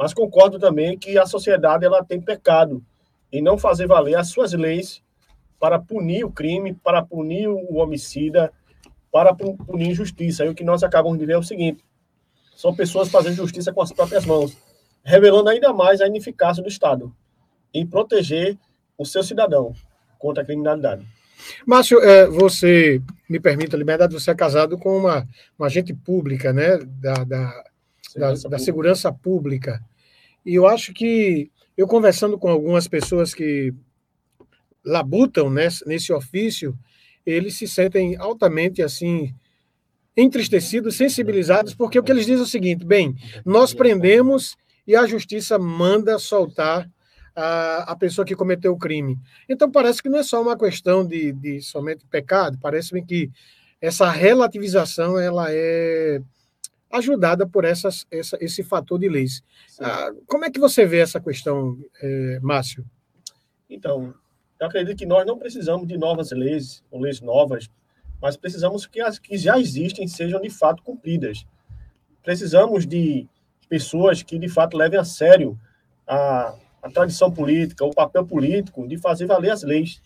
Mas 0.00 0.14
concordo 0.14 0.58
também 0.58 0.96
que 0.96 1.18
a 1.18 1.26
sociedade 1.26 1.84
ela 1.84 2.02
tem 2.02 2.18
pecado 2.18 2.82
em 3.30 3.42
não 3.42 3.58
fazer 3.58 3.86
valer 3.86 4.14
as 4.14 4.28
suas 4.28 4.54
leis 4.54 5.02
para 5.58 5.78
punir 5.78 6.24
o 6.24 6.32
crime, 6.32 6.72
para 6.72 7.02
punir 7.02 7.46
o 7.48 7.74
homicida, 7.74 8.50
para 9.12 9.34
punir 9.34 9.90
injustiça. 9.90 10.46
E 10.46 10.48
o 10.48 10.54
que 10.54 10.64
nós 10.64 10.82
acabamos 10.82 11.18
de 11.18 11.26
ver 11.26 11.34
é 11.34 11.38
o 11.38 11.42
seguinte: 11.42 11.84
são 12.56 12.74
pessoas 12.74 13.10
fazendo 13.10 13.36
justiça 13.36 13.74
com 13.74 13.82
as 13.82 13.92
próprias 13.92 14.24
mãos, 14.24 14.56
revelando 15.04 15.50
ainda 15.50 15.70
mais 15.70 16.00
a 16.00 16.06
ineficácia 16.06 16.62
do 16.62 16.68
Estado 16.70 17.14
em 17.74 17.86
proteger 17.86 18.56
o 18.96 19.04
seu 19.04 19.22
cidadão 19.22 19.74
contra 20.18 20.42
a 20.42 20.46
criminalidade. 20.46 21.06
Márcio, 21.66 22.00
é, 22.00 22.26
você, 22.26 23.02
me 23.28 23.38
permita 23.38 23.76
a 23.76 23.78
liberdade, 23.78 24.14
você 24.14 24.30
é 24.30 24.34
casado 24.34 24.78
com 24.78 24.96
uma, 24.96 25.28
uma 25.58 25.66
agente 25.66 25.92
pública, 25.92 26.54
né, 26.54 26.78
da, 26.78 27.22
da, 27.22 27.64
segurança, 28.00 28.48
da, 28.48 28.56
da 28.56 28.58
segurança 28.58 29.12
pública. 29.12 29.89
E 30.44 30.54
eu 30.54 30.66
acho 30.66 30.92
que, 30.92 31.50
eu 31.76 31.86
conversando 31.86 32.38
com 32.38 32.48
algumas 32.48 32.88
pessoas 32.88 33.34
que 33.34 33.74
labutam 34.84 35.50
nesse, 35.50 35.86
nesse 35.86 36.12
ofício, 36.12 36.76
eles 37.24 37.54
se 37.54 37.68
sentem 37.68 38.16
altamente, 38.16 38.82
assim, 38.82 39.34
entristecidos, 40.16 40.96
sensibilizados, 40.96 41.74
porque 41.74 41.98
o 41.98 42.02
que 42.02 42.10
eles 42.10 42.26
dizem 42.26 42.40
é 42.40 42.44
o 42.44 42.46
seguinte, 42.46 42.84
bem, 42.84 43.14
nós 43.44 43.72
prendemos 43.72 44.56
e 44.86 44.96
a 44.96 45.06
justiça 45.06 45.58
manda 45.58 46.18
soltar 46.18 46.90
a, 47.34 47.92
a 47.92 47.96
pessoa 47.96 48.24
que 48.24 48.34
cometeu 48.34 48.72
o 48.72 48.78
crime. 48.78 49.18
Então, 49.48 49.70
parece 49.70 50.02
que 50.02 50.08
não 50.08 50.18
é 50.18 50.22
só 50.22 50.42
uma 50.42 50.56
questão 50.56 51.06
de, 51.06 51.32
de 51.32 51.60
somente 51.60 52.06
pecado, 52.06 52.58
parece-me 52.60 53.04
que 53.04 53.30
essa 53.80 54.10
relativização 54.10 55.18
ela 55.18 55.46
é 55.48 56.20
ajudada 56.90 57.46
por 57.46 57.64
essas, 57.64 58.06
essa, 58.10 58.36
esse 58.40 58.62
fator 58.62 58.98
de 58.98 59.08
leis. 59.08 59.42
Ah, 59.80 60.10
como 60.26 60.44
é 60.44 60.50
que 60.50 60.58
você 60.58 60.84
vê 60.84 60.98
essa 60.98 61.20
questão, 61.20 61.78
é, 62.02 62.40
Márcio? 62.40 62.84
Então, 63.68 64.12
eu 64.58 64.66
acredito 64.66 64.98
que 64.98 65.06
nós 65.06 65.24
não 65.24 65.38
precisamos 65.38 65.86
de 65.86 65.96
novas 65.96 66.32
leis, 66.32 66.82
ou 66.90 67.00
leis 67.00 67.20
novas, 67.20 67.70
mas 68.20 68.36
precisamos 68.36 68.86
que 68.86 69.00
as 69.00 69.18
que 69.18 69.38
já 69.38 69.58
existem 69.58 70.06
sejam 70.06 70.40
de 70.40 70.50
fato 70.50 70.82
cumpridas. 70.82 71.46
Precisamos 72.22 72.86
de 72.86 73.26
pessoas 73.68 74.22
que 74.22 74.38
de 74.38 74.48
fato 74.48 74.76
levem 74.76 74.98
a 74.98 75.04
sério 75.04 75.58
a, 76.06 76.54
a 76.82 76.90
tradição 76.90 77.30
política, 77.30 77.84
o 77.84 77.94
papel 77.94 78.26
político 78.26 78.86
de 78.86 78.98
fazer 78.98 79.26
valer 79.26 79.50
as 79.50 79.62
leis. 79.62 80.02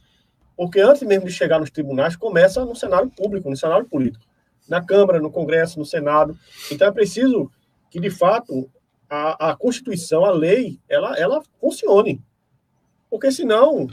Porque 0.57 0.81
antes 0.81 1.03
mesmo 1.03 1.27
de 1.27 1.33
chegar 1.33 1.59
nos 1.59 1.71
tribunais, 1.71 2.15
começa 2.15 2.65
no 2.65 2.77
cenário 2.77 3.11
público, 3.11 3.51
no 3.51 3.57
cenário 3.57 3.87
político. 3.87 4.25
Na 4.69 4.85
Câmara, 4.85 5.21
no 5.21 5.31
Congresso, 5.31 5.79
no 5.79 5.85
Senado. 5.85 6.39
Então 6.71 6.89
é 6.89 6.93
preciso 6.93 7.51
que, 7.91 8.01
de 8.01 8.11
fato, 8.11 8.71
a, 9.09 9.51
a 9.51 9.57
Constituição, 9.57 10.25
a 10.25 10.31
lei, 10.31 10.81
ela, 10.89 11.17
ela 11.17 11.43
funcione. 11.61 12.23
Porque 13.11 13.31
senão 13.31 13.87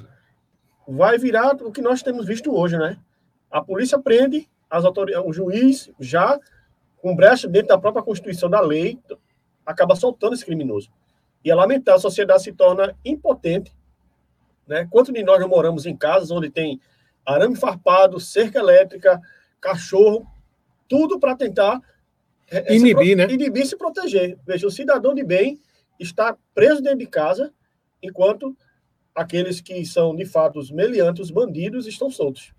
vai 0.88 1.17
virar 1.17 1.55
o 1.55 1.71
que 1.71 1.81
nós 1.81 2.01
temos 2.01 2.25
visto 2.25 2.53
hoje, 2.53 2.77
né? 2.77 2.97
A 3.49 3.62
polícia 3.62 3.99
prende, 3.99 4.49
as 4.69 4.84
o 4.86 5.34
juiz 5.34 5.91
já, 5.99 6.39
com 7.01 7.15
brecha 7.15 7.47
dentro 7.47 7.69
da 7.69 7.77
própria 7.77 8.03
Constituição 8.03 8.49
da 8.49 8.62
lei, 8.62 8.99
acaba 9.65 9.95
soltando 9.95 10.34
esse 10.34 10.45
criminoso. 10.45 10.89
E 11.43 11.51
é 11.51 11.55
lamentável, 11.55 11.97
a 11.97 12.01
sociedade 12.01 12.43
se 12.43 12.53
torna 12.53 12.95
impotente. 13.03 13.73
Né? 14.67 14.88
Quantos 14.89 15.13
de 15.13 15.23
nós 15.23 15.39
não 15.39 15.49
moramos 15.49 15.86
em 15.86 15.95
casas 15.95 16.31
onde 16.31 16.49
tem 16.49 16.79
arame 17.25 17.55
farpado, 17.55 18.19
cerca 18.19 18.60
elétrica, 18.60 19.19
cachorro, 19.60 20.25
tudo 20.91 21.17
para 21.17 21.38
tentar 21.38 21.80
é, 22.51 22.73
é, 22.73 22.75
inibir, 22.75 23.15
né? 23.15 23.25
inibir 23.32 23.65
se 23.65 23.77
proteger. 23.77 24.38
Veja, 24.45 24.67
o 24.67 24.71
cidadão 24.71 25.15
de 25.15 25.23
bem 25.23 25.58
está 25.97 26.36
preso 26.54 26.82
dentro 26.82 26.99
de 26.99 27.08
casa, 27.08 27.54
enquanto 28.04 28.54
aqueles 29.15 29.62
que 29.62 29.86
são, 29.86 30.13
de 30.13 30.25
fato, 30.25 30.60
os 30.60 30.69
meliantes, 30.69 31.23
os 31.23 31.32
bandidos, 31.32 31.88
estão 31.88 32.12
soltos. 32.12 32.51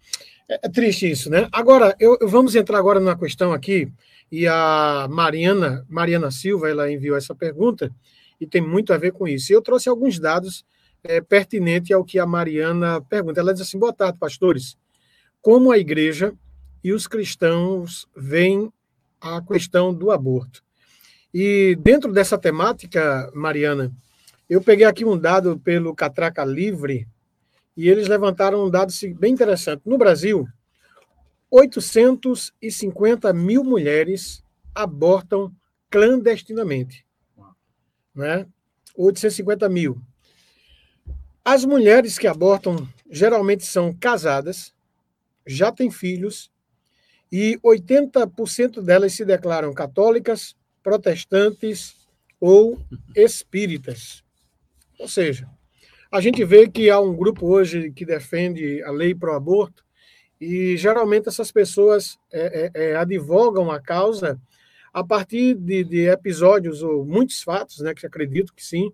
É, 0.49 0.61
é 0.63 0.69
triste 0.71 1.11
isso, 1.11 1.29
né? 1.29 1.47
Agora, 1.53 1.95
eu, 2.01 2.17
vamos 2.23 2.55
entrar 2.55 2.79
agora 2.79 2.99
na 2.99 3.15
questão 3.15 3.53
aqui, 3.53 3.93
e 4.31 4.47
a 4.49 5.07
Mariana, 5.11 5.85
Mariana 5.87 6.31
Silva, 6.31 6.71
ela 6.71 6.91
enviou 6.91 7.19
essa 7.19 7.35
pergunta, 7.35 7.95
e 8.41 8.47
tem 8.47 8.63
muito 8.63 8.95
a 8.95 8.97
ver 8.97 9.13
com 9.13 9.29
isso. 9.29 9.53
E 9.53 9.55
eu 9.55 9.61
trouxe 9.61 9.91
alguns 9.91 10.19
dados 10.19 10.65
é, 11.05 11.21
pertinentes 11.21 11.91
ao 11.91 12.03
que 12.03 12.19
a 12.19 12.25
Mariana 12.25 12.99
pergunta. 13.03 13.41
Ela 13.41 13.53
diz 13.53 13.61
assim: 13.61 13.79
boa 13.79 13.93
tarde, 13.93 14.19
pastores. 14.19 14.75
Como 15.43 15.71
a 15.71 15.77
igreja 15.77 16.33
e 16.83 16.93
os 16.93 17.07
cristãos 17.07 18.09
veem 18.17 18.73
a 19.21 19.41
questão 19.41 19.93
do 19.93 20.11
aborto? 20.11 20.63
E 21.33 21.77
dentro 21.81 22.13
dessa 22.13 22.37
temática, 22.37 23.31
Mariana, 23.35 23.93
eu 24.49 24.61
peguei 24.61 24.85
aqui 24.85 25.05
um 25.05 25.19
dado 25.19 25.59
pelo 25.59 25.95
Catraca 25.95 26.45
Livre 26.45 27.09
e 27.77 27.89
eles 27.89 28.09
levantaram 28.09 28.67
um 28.67 28.71
dado 28.71 28.93
bem 29.17 29.33
interessante. 29.33 29.83
No 29.87 29.97
Brasil, 29.97 30.47
850 31.51 33.33
mil 33.33 33.65
mulheres 33.65 34.45
abortam 34.75 35.51
clandestinamente 35.91 37.07
né? 38.15 38.47
850 38.95 39.69
mil. 39.69 40.01
As 41.45 41.65
mulheres 41.65 42.19
que 42.19 42.27
abortam 42.27 42.89
geralmente 43.11 43.65
são 43.65 43.93
casadas, 43.93 44.73
já 45.47 45.73
têm 45.73 45.91
filhos, 45.91 46.51
e 47.33 47.59
80% 47.65 48.83
delas 48.83 49.15
se 49.15 49.25
declaram 49.25 49.73
católicas, 49.73 50.55
protestantes 50.83 51.97
ou 52.39 52.79
espíritas. 53.17 54.23
Ou 54.99 55.09
seja, 55.09 55.49
a 56.11 56.21
gente 56.21 56.45
vê 56.45 56.69
que 56.69 56.91
há 56.91 57.01
um 57.01 57.17
grupo 57.17 57.47
hoje 57.47 57.91
que 57.91 58.05
defende 58.05 58.83
a 58.83 58.91
lei 58.91 59.15
pro 59.15 59.33
aborto, 59.33 59.83
e 60.39 60.77
geralmente 60.77 61.29
essas 61.29 61.51
pessoas 61.51 62.19
é, 62.31 62.71
é, 62.75 62.91
é, 62.91 62.97
advogam 62.97 63.71
a 63.71 63.81
causa 63.81 64.39
a 64.93 65.03
partir 65.03 65.55
de, 65.55 65.85
de, 65.85 66.09
episódios 66.09 66.83
ou 66.83 67.05
muitos 67.05 67.43
fatos, 67.43 67.79
né, 67.79 67.95
que 67.95 68.05
acredito 68.05 68.53
que 68.53 68.63
sim, 68.63 68.93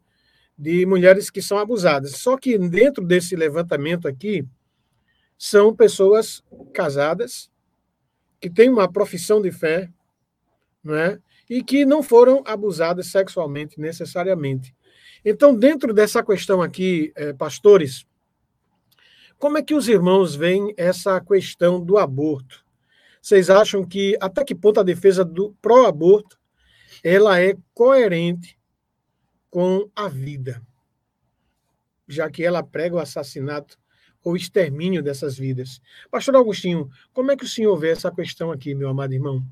de 0.56 0.86
mulheres 0.86 1.30
que 1.30 1.42
são 1.42 1.58
abusadas. 1.58 2.12
Só 2.18 2.36
que 2.36 2.56
dentro 2.56 3.04
desse 3.04 3.34
levantamento 3.34 4.06
aqui 4.06 4.46
são 5.36 5.74
pessoas 5.74 6.44
casadas 6.72 7.50
que 8.40 8.48
têm 8.50 8.68
uma 8.68 8.90
profissão 8.90 9.40
de 9.40 9.50
fé, 9.50 9.90
não 10.82 10.94
é? 10.94 11.18
E 11.48 11.62
que 11.62 11.84
não 11.84 12.02
foram 12.02 12.42
abusadas 12.46 13.06
sexualmente 13.08 13.80
necessariamente. 13.80 14.74
Então, 15.24 15.54
dentro 15.54 15.92
dessa 15.92 16.22
questão 16.22 16.62
aqui, 16.62 17.12
eh, 17.16 17.32
pastores, 17.32 18.06
como 19.38 19.58
é 19.58 19.62
que 19.62 19.74
os 19.74 19.88
irmãos 19.88 20.34
veem 20.34 20.74
essa 20.76 21.20
questão 21.20 21.80
do 21.80 21.96
aborto? 21.96 22.64
Vocês 23.20 23.50
acham 23.50 23.84
que 23.84 24.16
até 24.20 24.44
que 24.44 24.54
ponto 24.54 24.80
a 24.80 24.82
defesa 24.82 25.24
do 25.24 25.54
pró-aborto 25.60 26.38
ela 27.02 27.40
é 27.40 27.56
coerente 27.74 28.58
com 29.50 29.88
a 29.94 30.08
vida, 30.08 30.62
já 32.06 32.30
que 32.30 32.44
ela 32.44 32.62
prega 32.62 32.96
o 32.96 32.98
assassinato 32.98 33.78
ou 34.22 34.36
extermínio 34.36 35.02
dessas 35.02 35.38
vidas. 35.38 35.80
Pastor 36.10 36.36
Augustinho, 36.36 36.90
como 37.12 37.30
é 37.30 37.36
que 37.36 37.44
o 37.44 37.48
senhor 37.48 37.76
vê 37.76 37.90
essa 37.90 38.10
questão 38.10 38.50
aqui, 38.50 38.74
meu 38.74 38.88
amado 38.88 39.12
irmão? 39.12 39.44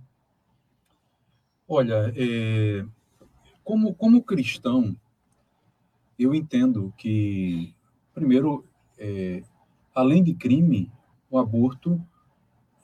Olha, 1.69 2.13
é, 2.17 2.85
como, 3.65 3.95
como 3.95 4.23
cristão, 4.23 4.97
eu 6.19 6.35
entendo 6.35 6.93
que, 6.97 7.75
primeiro, 8.15 8.65
é, 8.99 9.43
além 9.95 10.23
de 10.23 10.35
crime, 10.35 10.91
o 11.31 11.39
aborto 11.39 12.01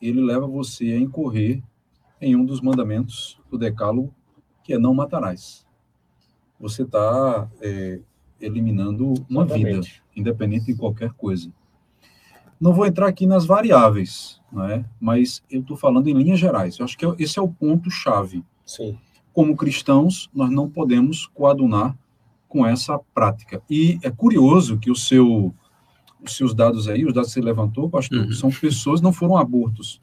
ele 0.00 0.20
leva 0.20 0.46
você 0.46 0.92
a 0.92 0.98
incorrer 0.98 1.62
em 2.20 2.34
um 2.34 2.44
dos 2.44 2.60
mandamentos 2.60 3.40
do 3.48 3.56
Decálogo, 3.56 4.12
que 4.64 4.74
é 4.74 4.78
não 4.78 4.94
matarás. 4.94 5.66
Você 6.58 6.82
está 6.82 7.48
é, 7.60 8.00
eliminando 8.40 9.14
uma 9.28 9.44
vida, 9.44 9.80
independente 10.14 10.66
de 10.66 10.74
qualquer 10.74 11.12
coisa. 11.12 11.52
Não 12.62 12.72
vou 12.72 12.86
entrar 12.86 13.08
aqui 13.08 13.26
nas 13.26 13.44
variáveis, 13.44 14.40
é? 14.70 14.84
mas 15.00 15.42
eu 15.50 15.62
estou 15.62 15.76
falando 15.76 16.06
em 16.06 16.12
linhas 16.12 16.38
gerais. 16.38 16.78
Eu 16.78 16.84
acho 16.84 16.96
que 16.96 17.04
esse 17.18 17.36
é 17.36 17.42
o 17.42 17.48
ponto-chave. 17.48 18.44
Sim. 18.64 18.96
Como 19.32 19.56
cristãos, 19.56 20.30
nós 20.32 20.48
não 20.48 20.70
podemos 20.70 21.26
coadunar 21.34 21.98
com 22.48 22.64
essa 22.64 23.00
prática. 23.12 23.60
E 23.68 23.98
é 24.00 24.12
curioso 24.12 24.78
que 24.78 24.92
o 24.92 24.94
seu, 24.94 25.52
os 26.22 26.36
seus 26.36 26.54
dados 26.54 26.86
aí, 26.86 27.04
os 27.04 27.12
dados 27.12 27.30
que 27.30 27.34
você 27.34 27.40
levantou, 27.40 27.90
pastor, 27.90 28.26
uhum. 28.26 28.32
são 28.32 28.48
pessoas, 28.52 29.00
não 29.00 29.12
foram 29.12 29.36
abortos 29.36 30.00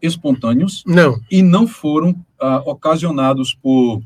espontâneos. 0.00 0.82
Não. 0.86 1.20
E 1.30 1.42
não 1.42 1.66
foram 1.66 2.16
ah, 2.40 2.62
ocasionados 2.64 3.52
por, 3.52 4.00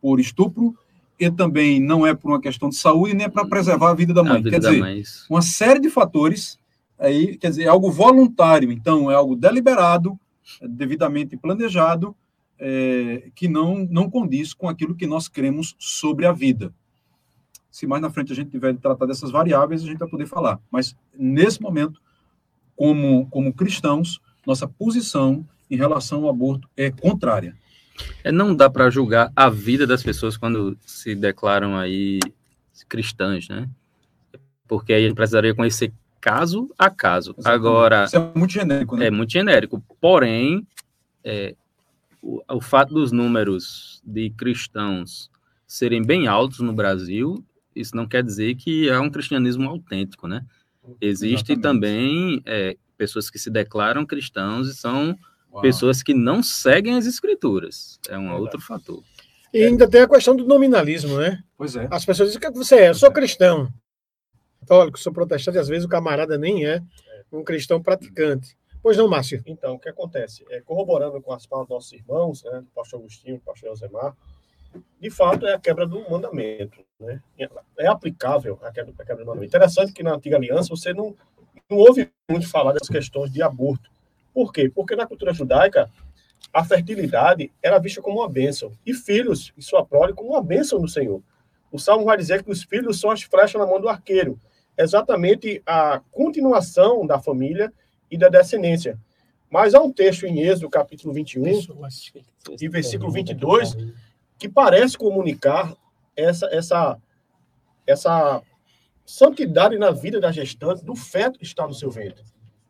por 0.00 0.20
estupro, 0.20 0.72
e 1.18 1.28
também 1.32 1.80
não 1.80 2.06
é 2.06 2.14
por 2.14 2.30
uma 2.30 2.40
questão 2.40 2.68
de 2.68 2.76
saúde, 2.76 3.12
nem 3.12 3.26
é 3.26 3.28
para 3.28 3.44
preservar 3.44 3.90
a 3.90 3.94
vida 3.94 4.14
da 4.14 4.22
mãe. 4.22 4.36
Vida 4.36 4.50
quer 4.50 4.60
dizer, 4.60 4.78
mãe. 4.78 5.02
uma 5.28 5.42
série 5.42 5.80
de 5.80 5.90
fatores 5.90 6.62
aí, 6.98 7.36
quer 7.36 7.50
dizer, 7.50 7.64
é 7.64 7.68
algo 7.68 7.90
voluntário, 7.90 8.70
então 8.70 9.10
é 9.10 9.14
algo 9.14 9.36
deliberado, 9.36 10.18
devidamente 10.62 11.36
planejado, 11.36 12.14
é, 12.58 13.30
que 13.34 13.48
não, 13.48 13.86
não 13.90 14.08
condiz 14.08 14.54
com 14.54 14.68
aquilo 14.68 14.94
que 14.94 15.06
nós 15.06 15.28
cremos 15.28 15.74
sobre 15.78 16.26
a 16.26 16.32
vida. 16.32 16.72
Se 17.70 17.86
mais 17.86 18.00
na 18.00 18.10
frente 18.10 18.32
a 18.32 18.36
gente 18.36 18.50
tiver 18.50 18.72
de 18.72 18.78
tratar 18.78 19.06
dessas 19.06 19.30
variáveis, 19.30 19.82
a 19.82 19.86
gente 19.86 19.98
vai 19.98 20.08
poder 20.08 20.26
falar. 20.26 20.60
Mas, 20.70 20.96
nesse 21.12 21.60
momento, 21.60 22.00
como, 22.76 23.26
como 23.30 23.52
cristãos, 23.52 24.20
nossa 24.46 24.68
posição 24.68 25.46
em 25.70 25.76
relação 25.76 26.22
ao 26.22 26.30
aborto 26.30 26.68
é 26.76 26.90
contrária. 26.90 27.56
É, 28.22 28.30
não 28.30 28.54
dá 28.54 28.68
para 28.68 28.90
julgar 28.90 29.32
a 29.34 29.48
vida 29.48 29.86
das 29.86 30.02
pessoas 30.02 30.36
quando 30.36 30.76
se 30.80 31.14
declaram 31.14 31.76
aí 31.76 32.20
cristãs, 32.88 33.48
né? 33.48 33.68
Porque 34.66 34.92
aí 34.92 35.12
precisaria 35.14 35.54
conhecer 35.54 35.92
caso 36.24 36.70
a 36.78 36.88
caso. 36.88 37.34
Exatamente. 37.36 37.66
Agora. 37.66 38.04
Isso 38.04 38.16
é 38.16 38.32
muito 38.34 38.52
genérico, 38.52 38.96
né? 38.96 39.06
É 39.06 39.10
muito 39.10 39.30
genérico. 39.30 39.82
Porém, 40.00 40.66
é, 41.22 41.54
o, 42.22 42.42
o 42.48 42.60
fato 42.60 42.94
dos 42.94 43.12
números 43.12 44.00
de 44.04 44.30
cristãos 44.30 45.30
serem 45.66 46.02
bem 46.02 46.26
altos 46.26 46.60
no 46.60 46.72
Brasil 46.72 47.44
isso 47.74 47.96
não 47.96 48.06
quer 48.06 48.22
dizer 48.22 48.54
que 48.54 48.88
é 48.88 48.98
um 48.98 49.10
cristianismo 49.10 49.68
autêntico, 49.68 50.28
né? 50.28 50.44
Existem 51.00 51.58
também 51.58 52.42
é, 52.44 52.76
pessoas 52.96 53.30
que 53.30 53.38
se 53.38 53.50
declaram 53.50 54.06
cristãos 54.06 54.68
e 54.68 54.74
são 54.74 55.16
Uau. 55.52 55.62
pessoas 55.62 56.02
que 56.02 56.14
não 56.14 56.42
seguem 56.42 56.96
as 56.96 57.06
escrituras. 57.06 57.98
É 58.08 58.18
um 58.18 58.32
outro 58.34 58.60
fator. 58.60 59.02
E 59.52 59.62
ainda 59.62 59.88
tem 59.88 60.02
a 60.02 60.08
questão 60.08 60.36
do 60.36 60.44
nominalismo, 60.44 61.18
né? 61.18 61.42
Pois 61.56 61.74
é. 61.74 61.88
As 61.90 62.04
pessoas 62.04 62.30
dizem 62.30 62.40
que 62.40 62.56
você 62.56 62.76
é, 62.76 62.88
eu 62.90 62.94
sou 62.94 63.08
é. 63.08 63.12
cristão. 63.12 63.72
Católico, 64.64 64.98
sou 64.98 65.12
protestante, 65.12 65.58
às 65.58 65.68
vezes 65.68 65.84
o 65.84 65.88
camarada 65.88 66.38
nem 66.38 66.66
é 66.66 66.80
um 67.30 67.44
cristão 67.44 67.82
praticante. 67.82 68.56
Pois 68.82 68.96
não, 68.96 69.08
Márcio? 69.08 69.42
Então, 69.46 69.74
o 69.74 69.78
que 69.78 69.88
acontece? 69.88 70.44
É, 70.50 70.60
corroborando 70.60 71.20
com 71.20 71.32
as 71.32 71.46
palavras 71.46 71.68
dos 71.68 71.74
nossos 71.74 71.92
irmãos, 71.92 72.44
né, 72.44 72.60
do 72.60 72.66
pastor 72.74 73.00
Agostinho, 73.00 73.36
do 73.36 73.42
pastor 73.42 73.70
Josemar, 73.70 74.16
de 75.00 75.10
fato, 75.10 75.46
é 75.46 75.54
a 75.54 75.58
quebra 75.58 75.86
do 75.86 76.08
mandamento. 76.10 76.84
Né? 76.98 77.22
É 77.78 77.86
aplicável 77.86 78.58
a 78.62 78.72
quebra, 78.72 78.92
a 78.98 79.04
quebra 79.04 79.24
do 79.24 79.28
mandamento. 79.28 79.48
Interessante 79.48 79.92
que 79.92 80.02
na 80.02 80.14
antiga 80.14 80.36
aliança 80.36 80.70
você 80.70 80.92
não, 80.92 81.14
não 81.70 81.78
ouve 81.78 82.10
muito 82.28 82.48
falar 82.48 82.72
das 82.72 82.88
questões 82.88 83.30
de 83.30 83.42
aborto. 83.42 83.90
Por 84.32 84.52
quê? 84.52 84.68
Porque 84.68 84.96
na 84.96 85.06
cultura 85.06 85.32
judaica, 85.32 85.90
a 86.52 86.64
fertilidade 86.64 87.52
era 87.62 87.78
vista 87.78 88.02
como 88.02 88.20
uma 88.20 88.28
bênção. 88.28 88.72
E 88.84 88.92
filhos, 88.92 89.52
e 89.56 89.62
sua 89.62 89.84
prole, 89.84 90.12
como 90.12 90.30
uma 90.30 90.42
bênção 90.42 90.80
do 90.80 90.88
Senhor. 90.88 91.22
O 91.70 91.78
Salmo 91.78 92.04
vai 92.04 92.16
dizer 92.16 92.42
que 92.42 92.50
os 92.50 92.62
filhos 92.62 93.00
são 93.00 93.10
as 93.10 93.22
flechas 93.22 93.60
na 93.60 93.66
mão 93.66 93.80
do 93.80 93.88
arqueiro. 93.88 94.38
Exatamente 94.76 95.62
a 95.64 96.00
continuação 96.10 97.06
da 97.06 97.18
família 97.18 97.72
e 98.10 98.18
da 98.18 98.28
descendência. 98.28 98.98
Mas 99.50 99.74
há 99.74 99.80
um 99.80 99.92
texto 99.92 100.26
em 100.26 100.40
Êxodo, 100.40 100.68
capítulo 100.68 101.14
21, 101.14 101.44
e 102.60 102.68
versículo 102.68 103.12
22, 103.12 103.76
que 104.38 104.48
parece 104.48 104.98
comunicar 104.98 105.76
essa, 106.16 106.46
essa, 106.46 106.98
essa 107.86 108.42
santidade 109.04 109.78
na 109.78 109.90
vida 109.90 110.20
da 110.20 110.32
gestante, 110.32 110.84
do 110.84 110.96
feto 110.96 111.38
que 111.38 111.44
está 111.44 111.66
no 111.66 111.74
seu 111.74 111.90
ventre. 111.90 112.24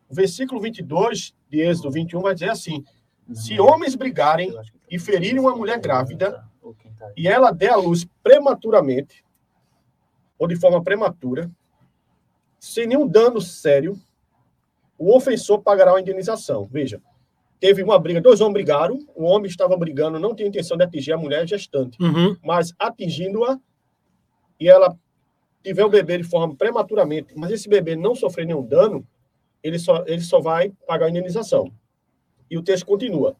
O 0.07 0.13
versículo 0.13 0.61
22 0.61 1.33
de 1.49 1.61
Êxodo 1.61 1.89
21 1.89 2.21
vai 2.21 2.33
dizer 2.33 2.51
assim: 2.51 2.83
Se 3.33 3.59
homens 3.59 3.95
brigarem 3.95 4.53
e 4.89 4.99
ferirem 4.99 5.39
uma 5.39 5.55
mulher 5.55 5.79
grávida, 5.79 6.43
e 7.17 7.27
ela 7.27 7.51
der 7.51 7.71
à 7.71 7.75
luz 7.75 8.05
prematuramente, 8.21 9.23
ou 10.37 10.47
de 10.47 10.55
forma 10.55 10.83
prematura, 10.83 11.49
sem 12.65 12.87
nenhum 12.87 13.07
dano 13.07 13.39
sério, 13.39 13.95
o 14.97 15.15
ofensor 15.15 15.61
pagará 15.61 15.93
uma 15.93 16.01
indenização. 16.01 16.65
Veja, 16.65 16.99
teve 17.59 17.83
uma 17.83 17.99
briga, 17.99 18.19
dois 18.19 18.41
homens 18.41 18.53
brigaram, 18.53 18.97
o 19.15 19.23
homem 19.23 19.47
estava 19.47 19.77
brigando, 19.77 20.19
não 20.19 20.33
tinha 20.33 20.49
intenção 20.49 20.75
de 20.75 20.83
atingir 20.83 21.13
a 21.13 21.17
mulher 21.17 21.47
gestante, 21.47 21.95
uhum. 22.01 22.35
mas 22.43 22.73
atingindo-a, 22.79 23.59
e 24.59 24.67
ela 24.67 24.97
tiver 25.63 25.85
o 25.85 25.89
bebê 25.89 26.17
de 26.17 26.23
forma 26.23 26.55
prematuramente, 26.55 27.33
mas 27.35 27.51
esse 27.51 27.69
bebê 27.69 27.95
não 27.95 28.15
sofrer 28.15 28.47
nenhum 28.47 28.65
dano, 28.65 29.07
ele 29.61 29.77
só, 29.77 30.03
ele 30.07 30.21
só 30.21 30.39
vai 30.39 30.71
pagar 30.87 31.05
a 31.05 31.09
indenização. 31.09 31.71
E 32.49 32.57
o 32.57 32.63
texto 32.63 32.85
continua. 32.85 33.35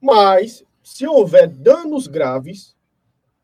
Mas, 0.00 0.64
se 0.80 1.08
houver 1.08 1.48
danos 1.48 2.06
graves, 2.06 2.76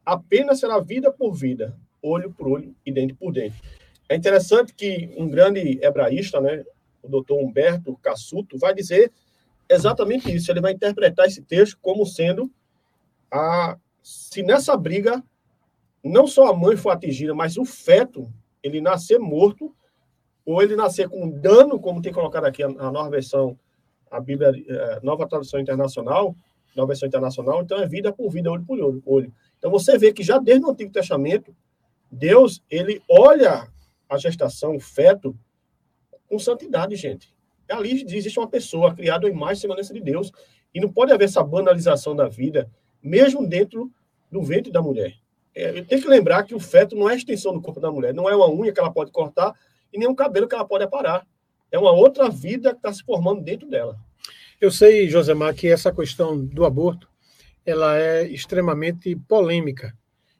apenas 0.05 0.61
será 0.61 0.79
vida 0.79 1.11
por 1.11 1.33
vida, 1.33 1.77
olho 2.01 2.33
por 2.33 2.47
olho 2.47 2.77
e 2.87 2.93
dente 2.93 3.13
por 3.13 3.33
dente. 3.33 3.61
É 4.09 4.15
interessante 4.15 4.73
que 4.75 5.13
um 5.17 5.29
grande 5.29 5.79
hebraísta, 5.83 6.41
né, 6.41 6.65
o 7.03 7.09
doutor 7.09 7.39
Humberto 7.43 7.97
Cassuto, 7.99 8.59
vai 8.59 8.75
dizer 8.75 9.13
exatamente 9.69 10.33
isso. 10.33 10.51
Ele 10.51 10.61
vai 10.61 10.73
interpretar 10.73 11.27
esse 11.27 11.43
texto 11.43 11.79
como 11.81 12.07
sendo 12.07 12.51
a 13.31 13.77
se 14.03 14.43
nessa 14.43 14.77
briga 14.77 15.23
não 16.03 16.29
só 16.29 16.49
a 16.51 16.57
mãe 16.57 16.77
for 16.77 16.91
atingida, 16.91 17.35
mas 17.35 17.57
o 17.57 17.65
feto 17.65 18.33
ele 18.63 18.81
nascer 18.81 19.19
morto 19.19 19.75
ou 20.45 20.63
ele 20.63 20.77
nascer 20.77 21.09
com 21.09 21.29
dano, 21.29 21.81
como 21.81 22.01
tem 22.01 22.13
colocado 22.13 22.45
aqui 22.45 22.63
a, 22.63 22.67
a 22.67 22.93
nova 22.93 23.11
versão, 23.11 23.59
a 24.09 24.21
Bíblia, 24.21 24.51
a 24.51 24.73
é, 24.73 25.01
nova 25.03 25.27
tradução 25.27 25.59
internacional, 25.59 26.37
nova 26.77 26.89
versão 26.89 27.09
internacional, 27.09 27.63
então 27.63 27.81
é 27.81 27.89
vida 27.89 28.13
por 28.13 28.31
vida, 28.31 28.51
olho 28.51 28.65
por 28.65 28.79
olho, 28.79 29.03
olho. 29.05 29.33
Então 29.59 29.71
você 29.71 29.99
vê 29.99 30.13
que 30.13 30.23
já 30.23 30.39
desde 30.39 30.65
o 30.65 30.71
Antigo 30.71 30.93
Testamento, 30.93 31.53
Deus, 32.11 32.63
ele 32.71 33.03
olha 33.09 33.69
a 34.09 34.17
gestação, 34.17 34.77
o 34.77 34.81
feto, 34.81 35.37
com 36.29 36.39
santidade, 36.39 36.97
gente 36.97 37.37
ali 37.75 38.03
existe 38.03 38.39
uma 38.39 38.49
pessoa 38.49 38.95
criada 38.95 39.29
em 39.29 39.35
e 39.35 39.57
semelhança 39.57 39.93
de 39.93 40.01
Deus, 40.01 40.33
e 40.75 40.81
não 40.81 40.93
pode 40.93 41.13
haver 41.13 41.25
essa 41.25 41.43
banalização 41.43 42.15
da 42.15 42.29
vida, 42.29 42.71
mesmo 43.03 43.47
dentro 43.47 43.91
do 44.31 44.43
ventre 44.43 44.71
da 44.71 44.83
mulher. 44.83 45.15
É, 45.55 45.83
tem 45.83 46.01
que 46.01 46.09
lembrar 46.09 46.43
que 46.43 46.55
o 46.55 46.61
feto 46.61 46.95
não 46.95 47.09
é 47.09 47.15
a 47.15 47.17
extensão 47.17 47.53
do 47.53 47.63
corpo 47.63 47.81
da 47.81 47.91
mulher, 47.91 48.13
não 48.13 48.29
é 48.29 48.37
uma 48.37 48.51
unha 48.51 48.73
que 48.73 48.79
ela 48.79 48.93
pode 48.93 49.11
cortar 49.11 49.55
e 49.93 49.99
nem 49.99 50.09
um 50.09 50.15
cabelo 50.15 50.47
que 50.47 50.55
ela 50.55 50.67
pode 50.67 50.85
aparar. 50.85 51.27
É 51.73 51.79
uma 51.79 51.93
outra 51.93 52.29
vida 52.29 52.73
que 52.73 52.77
está 52.77 52.93
se 52.93 53.03
formando 53.03 53.43
dentro 53.43 53.69
dela. 53.69 53.99
Eu 54.61 54.71
sei, 54.71 55.09
Josemar, 55.09 55.55
que 55.55 55.69
essa 55.69 55.93
questão 55.93 56.39
do 56.39 56.65
aborto 56.65 57.09
ela 57.65 57.99
é 57.99 58.27
extremamente 58.27 59.17
polêmica. 59.17 59.97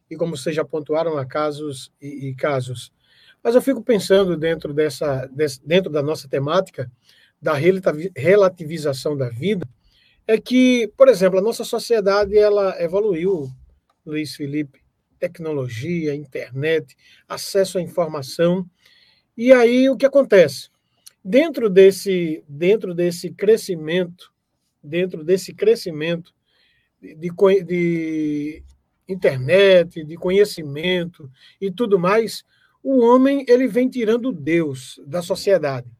E 0.09 0.17
como 0.17 0.37
vocês 0.37 0.55
já 0.55 0.65
pontuaram, 0.65 1.19
há 1.19 1.27
casos 1.27 1.93
e, 2.01 2.29
e 2.29 2.35
casos. 2.35 2.93
Mas 3.47 3.55
eu 3.55 3.63
fico 3.63 3.81
pensando 3.81 4.37
dentro 4.37 4.75
dessa, 4.75 5.31
dentro 5.65 5.89
da 5.89 6.03
nossa 6.03 6.27
temática, 6.27 6.91
da 7.41 7.53
relativização 7.55 9.17
da 9.17 9.29
vida 9.29 9.65
é 10.27 10.37
que, 10.37 10.93
por 10.97 11.07
exemplo, 11.07 11.39
a 11.39 11.43
nossa 11.43 11.63
sociedade 11.63 12.37
ela 12.37 12.75
evoluiu, 12.83 13.49
Luiz 14.05 14.35
Felipe, 14.35 14.83
tecnologia, 15.21 16.13
internet, 16.13 16.97
acesso 17.29 17.79
à 17.79 17.81
informação. 17.81 18.69
E 19.37 19.53
aí 19.53 19.89
o 19.89 19.97
que 19.97 20.07
acontece? 20.07 20.69
Dentro 21.25 21.71
desse 21.71 22.43
dentro 22.49 22.93
desse 22.97 23.31
crescimento, 23.31 24.33
dentro 24.83 25.23
desse 25.23 25.55
crescimento 25.55 26.35
de, 27.01 27.31
de 27.63 28.65
internet, 29.09 30.03
de 30.03 30.17
conhecimento 30.17 31.31
e 31.61 31.71
tudo 31.71 31.97
mais, 31.97 32.45
o 32.89 33.01
homem 33.01 33.45
ele 33.49 33.67
vem 33.67 33.89
tirando 33.89 34.31
Deus 34.31 35.01
da 35.05 35.21
sociedade. 35.21 35.91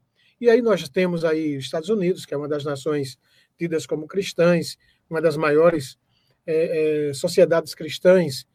E 0.41 0.49
aí 0.49 0.63
nós 0.63 0.89
temos 0.89 1.25
aí 1.25 1.57
os 1.57 1.65
Estados 1.65 1.89
Unidos, 1.89 2.25
que 2.25 2.33
é 2.33 2.37
uma 2.37 2.47
das 2.47 2.63
nações 2.63 3.19
tidas 3.59 3.85
como 3.85 4.07
cristãs, 4.07 4.79
uma 5.11 5.21
das 5.21 5.37
maiores 5.37 5.99
é, 6.47 7.09
é, 7.09 7.13
sociedades 7.13 7.75
cristãs, 7.75 8.47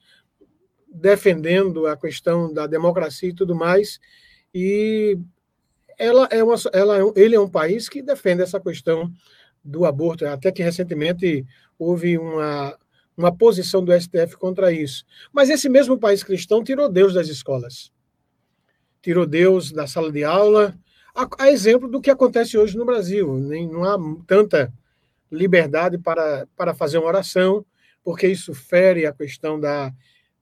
defendendo 0.88 1.88
a 1.88 1.98
questão 1.98 2.54
da 2.54 2.68
democracia 2.68 3.28
e 3.28 3.36
tudo 3.36 3.54
mais. 3.54 4.00
E 4.56 5.20
ela 5.98 6.26
é 6.32 6.42
uma, 6.42 6.56
ela, 6.72 7.00
é 7.00 7.02
ele 7.18 7.36
é 7.36 7.40
um 7.40 7.50
país 7.50 7.90
que 7.90 8.02
defende 8.02 8.44
essa 8.44 8.62
questão 8.62 9.12
do 9.62 9.84
aborto, 9.84 10.26
até 10.26 10.54
que 10.54 10.64
recentemente 10.64 11.46
houve 11.78 12.18
uma, 12.18 12.80
uma 13.18 13.36
posição 13.36 13.84
do 13.84 13.92
STF 13.92 14.38
contra 14.38 14.72
isso. 14.72 15.04
Mas 15.34 15.50
esse 15.50 15.68
mesmo 15.68 16.00
país 16.00 16.24
cristão 16.24 16.64
tirou 16.64 16.88
Deus 16.88 17.14
das 17.14 17.28
escolas. 17.28 17.92
Tirou 19.02 19.26
Deus 19.26 19.72
da 19.72 19.88
sala 19.88 20.12
de 20.12 20.24
aula, 20.24 20.78
a, 21.16 21.28
a 21.40 21.52
exemplo 21.52 21.88
do 21.88 22.02
que 22.02 22.10
acontece 22.10 22.58
hoje 22.58 22.78
no 22.78 22.86
Brasil. 22.86 23.34
Nem, 23.38 23.68
não 23.68 23.84
há 23.84 23.98
tanta 24.28 24.74
liberdade 25.32 25.98
para, 25.98 26.48
para 26.56 26.74
fazer 26.74 26.98
uma 26.98 27.08
oração, 27.08 27.66
porque 28.04 28.28
isso 28.28 28.54
fere 28.54 29.06
a 29.06 29.14
questão 29.14 29.60
da, 29.60 29.94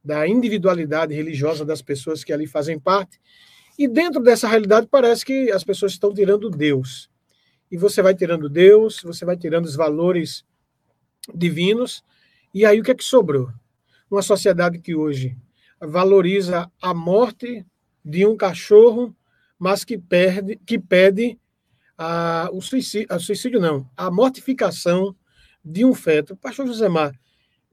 da 0.03 0.28
individualidade 0.28 1.14
religiosa 1.14 1.66
das 1.66 1.82
pessoas 1.82 2.24
que 2.24 2.34
ali 2.34 2.47
fazem 2.47 2.80
parte. 2.80 3.20
E 3.78 3.88
dentro 3.88 4.22
dessa 4.22 4.47
realidade 4.47 4.88
parece 4.89 5.26
que 5.26 5.51
as 5.51 5.64
pessoas 5.64 5.93
estão 5.93 6.14
tirando 6.14 6.49
Deus. 6.49 7.10
E 7.72 7.78
você 7.78 8.01
vai 8.01 8.16
tirando 8.16 8.49
Deus, 8.49 9.01
você 9.03 9.24
vai 9.24 9.38
tirando 9.38 9.66
os 9.66 9.76
valores 9.76 10.43
divinos, 11.34 12.03
e 12.53 12.66
aí 12.66 12.80
o 12.80 12.84
que 12.84 12.91
é 12.91 12.95
que 12.95 13.03
sobrou? 13.03 13.49
Uma 14.10 14.22
sociedade 14.22 14.80
que 14.80 14.95
hoje 14.95 15.38
valoriza 15.80 16.70
a 16.82 16.93
morte 16.93 17.66
de 18.10 18.26
um 18.26 18.36
cachorro, 18.36 19.16
mas 19.57 19.84
que 19.84 19.97
perde, 19.97 20.60
que 20.66 20.80
pede 20.80 21.38
a, 21.97 22.49
o 22.51 22.62
suicídio, 22.62 23.07
a 23.10 23.20
suicídio 23.20 23.60
não, 23.60 23.88
a 23.95 24.10
mortificação 24.10 25.16
de 25.64 25.86
um 25.86 25.93
feto. 25.93 26.36
Pastor 26.36 26.66
Josemar, 26.66 27.14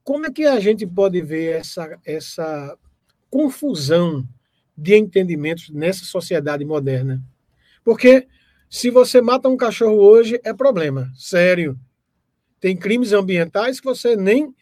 como 0.03 0.27
é 0.27 0.31
que 0.31 0.45
a 0.45 0.61
gente 0.61 0.87
pode 0.87 1.23
ver 1.23 1.57
essa, 1.57 1.99
essa 2.05 2.77
confusão 3.31 4.29
de 4.77 4.97
entendimentos 4.97 5.71
nessa 5.71 6.05
sociedade 6.05 6.65
moderna? 6.65 7.23
Porque 7.85 8.27
se 8.69 8.91
você 8.91 9.21
mata 9.21 9.49
um 9.49 9.57
cachorro 9.57 9.97
hoje, 9.97 10.41
é 10.45 10.53
problema, 10.53 11.11
sério. 11.15 11.79
Tem 12.61 12.77
crimes 12.77 13.13
ambientais 13.13 13.81
que 13.81 13.87
você 13.87 14.17
nem. 14.17 14.55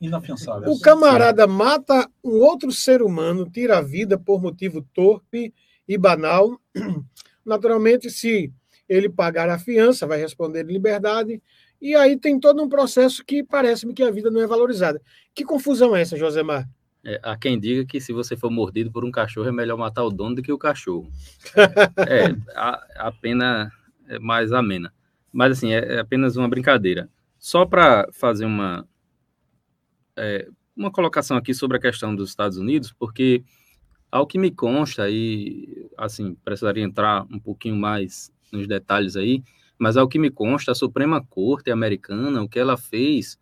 Inafiançável. 0.00 0.70
O 0.70 0.80
camarada 0.80 1.46
mata 1.46 2.08
um 2.22 2.38
outro 2.38 2.70
ser 2.70 3.02
humano, 3.02 3.48
tira 3.50 3.78
a 3.78 3.82
vida 3.82 4.18
por 4.18 4.40
motivo 4.40 4.82
torpe 4.94 5.52
e 5.88 5.98
banal. 5.98 6.60
Naturalmente, 7.44 8.10
se 8.10 8.52
ele 8.88 9.08
pagar 9.08 9.48
a 9.48 9.58
fiança, 9.58 10.06
vai 10.06 10.18
responder 10.18 10.64
em 10.64 10.72
liberdade. 10.72 11.42
E 11.80 11.96
aí 11.96 12.16
tem 12.16 12.38
todo 12.38 12.62
um 12.62 12.68
processo 12.68 13.24
que 13.24 13.42
parece-me 13.42 13.92
que 13.92 14.02
a 14.02 14.10
vida 14.10 14.30
não 14.30 14.40
é 14.40 14.46
valorizada. 14.46 15.00
Que 15.34 15.44
confusão 15.44 15.96
é 15.96 16.02
essa, 16.02 16.16
Josemar? 16.16 16.68
É, 17.04 17.18
há 17.22 17.36
quem 17.36 17.58
diga 17.58 17.84
que 17.84 18.00
se 18.00 18.12
você 18.12 18.36
for 18.36 18.50
mordido 18.50 18.92
por 18.92 19.04
um 19.04 19.10
cachorro, 19.10 19.48
é 19.48 19.52
melhor 19.52 19.76
matar 19.76 20.04
o 20.04 20.10
dono 20.10 20.36
do 20.36 20.42
que 20.42 20.52
o 20.52 20.58
cachorro. 20.58 21.10
é, 22.06 22.36
a, 22.54 23.08
a 23.08 23.12
pena 23.12 23.72
é 24.08 24.20
mais 24.20 24.52
amena. 24.52 24.92
Mas, 25.32 25.58
assim, 25.58 25.72
é, 25.72 25.96
é 25.96 25.98
apenas 25.98 26.36
uma 26.36 26.48
brincadeira. 26.48 27.08
Só 27.38 27.66
para 27.66 28.08
fazer 28.12 28.44
uma, 28.44 28.86
é, 30.16 30.48
uma 30.76 30.90
colocação 30.90 31.36
aqui 31.36 31.54
sobre 31.54 31.76
a 31.76 31.80
questão 31.80 32.14
dos 32.14 32.30
Estados 32.30 32.58
Unidos, 32.58 32.92
porque 32.92 33.42
ao 34.10 34.26
que 34.26 34.38
me 34.38 34.50
consta, 34.50 35.08
e 35.08 35.88
assim, 35.96 36.36
precisaria 36.44 36.84
entrar 36.84 37.26
um 37.30 37.38
pouquinho 37.38 37.76
mais 37.76 38.30
nos 38.52 38.66
detalhes 38.66 39.16
aí, 39.16 39.42
mas 39.78 39.96
ao 39.96 40.06
que 40.06 40.18
me 40.18 40.30
consta, 40.30 40.72
a 40.72 40.74
Suprema 40.74 41.24
Corte 41.24 41.70
americana, 41.70 42.42
o 42.42 42.48
que 42.48 42.58
ela 42.58 42.76
fez 42.76 43.38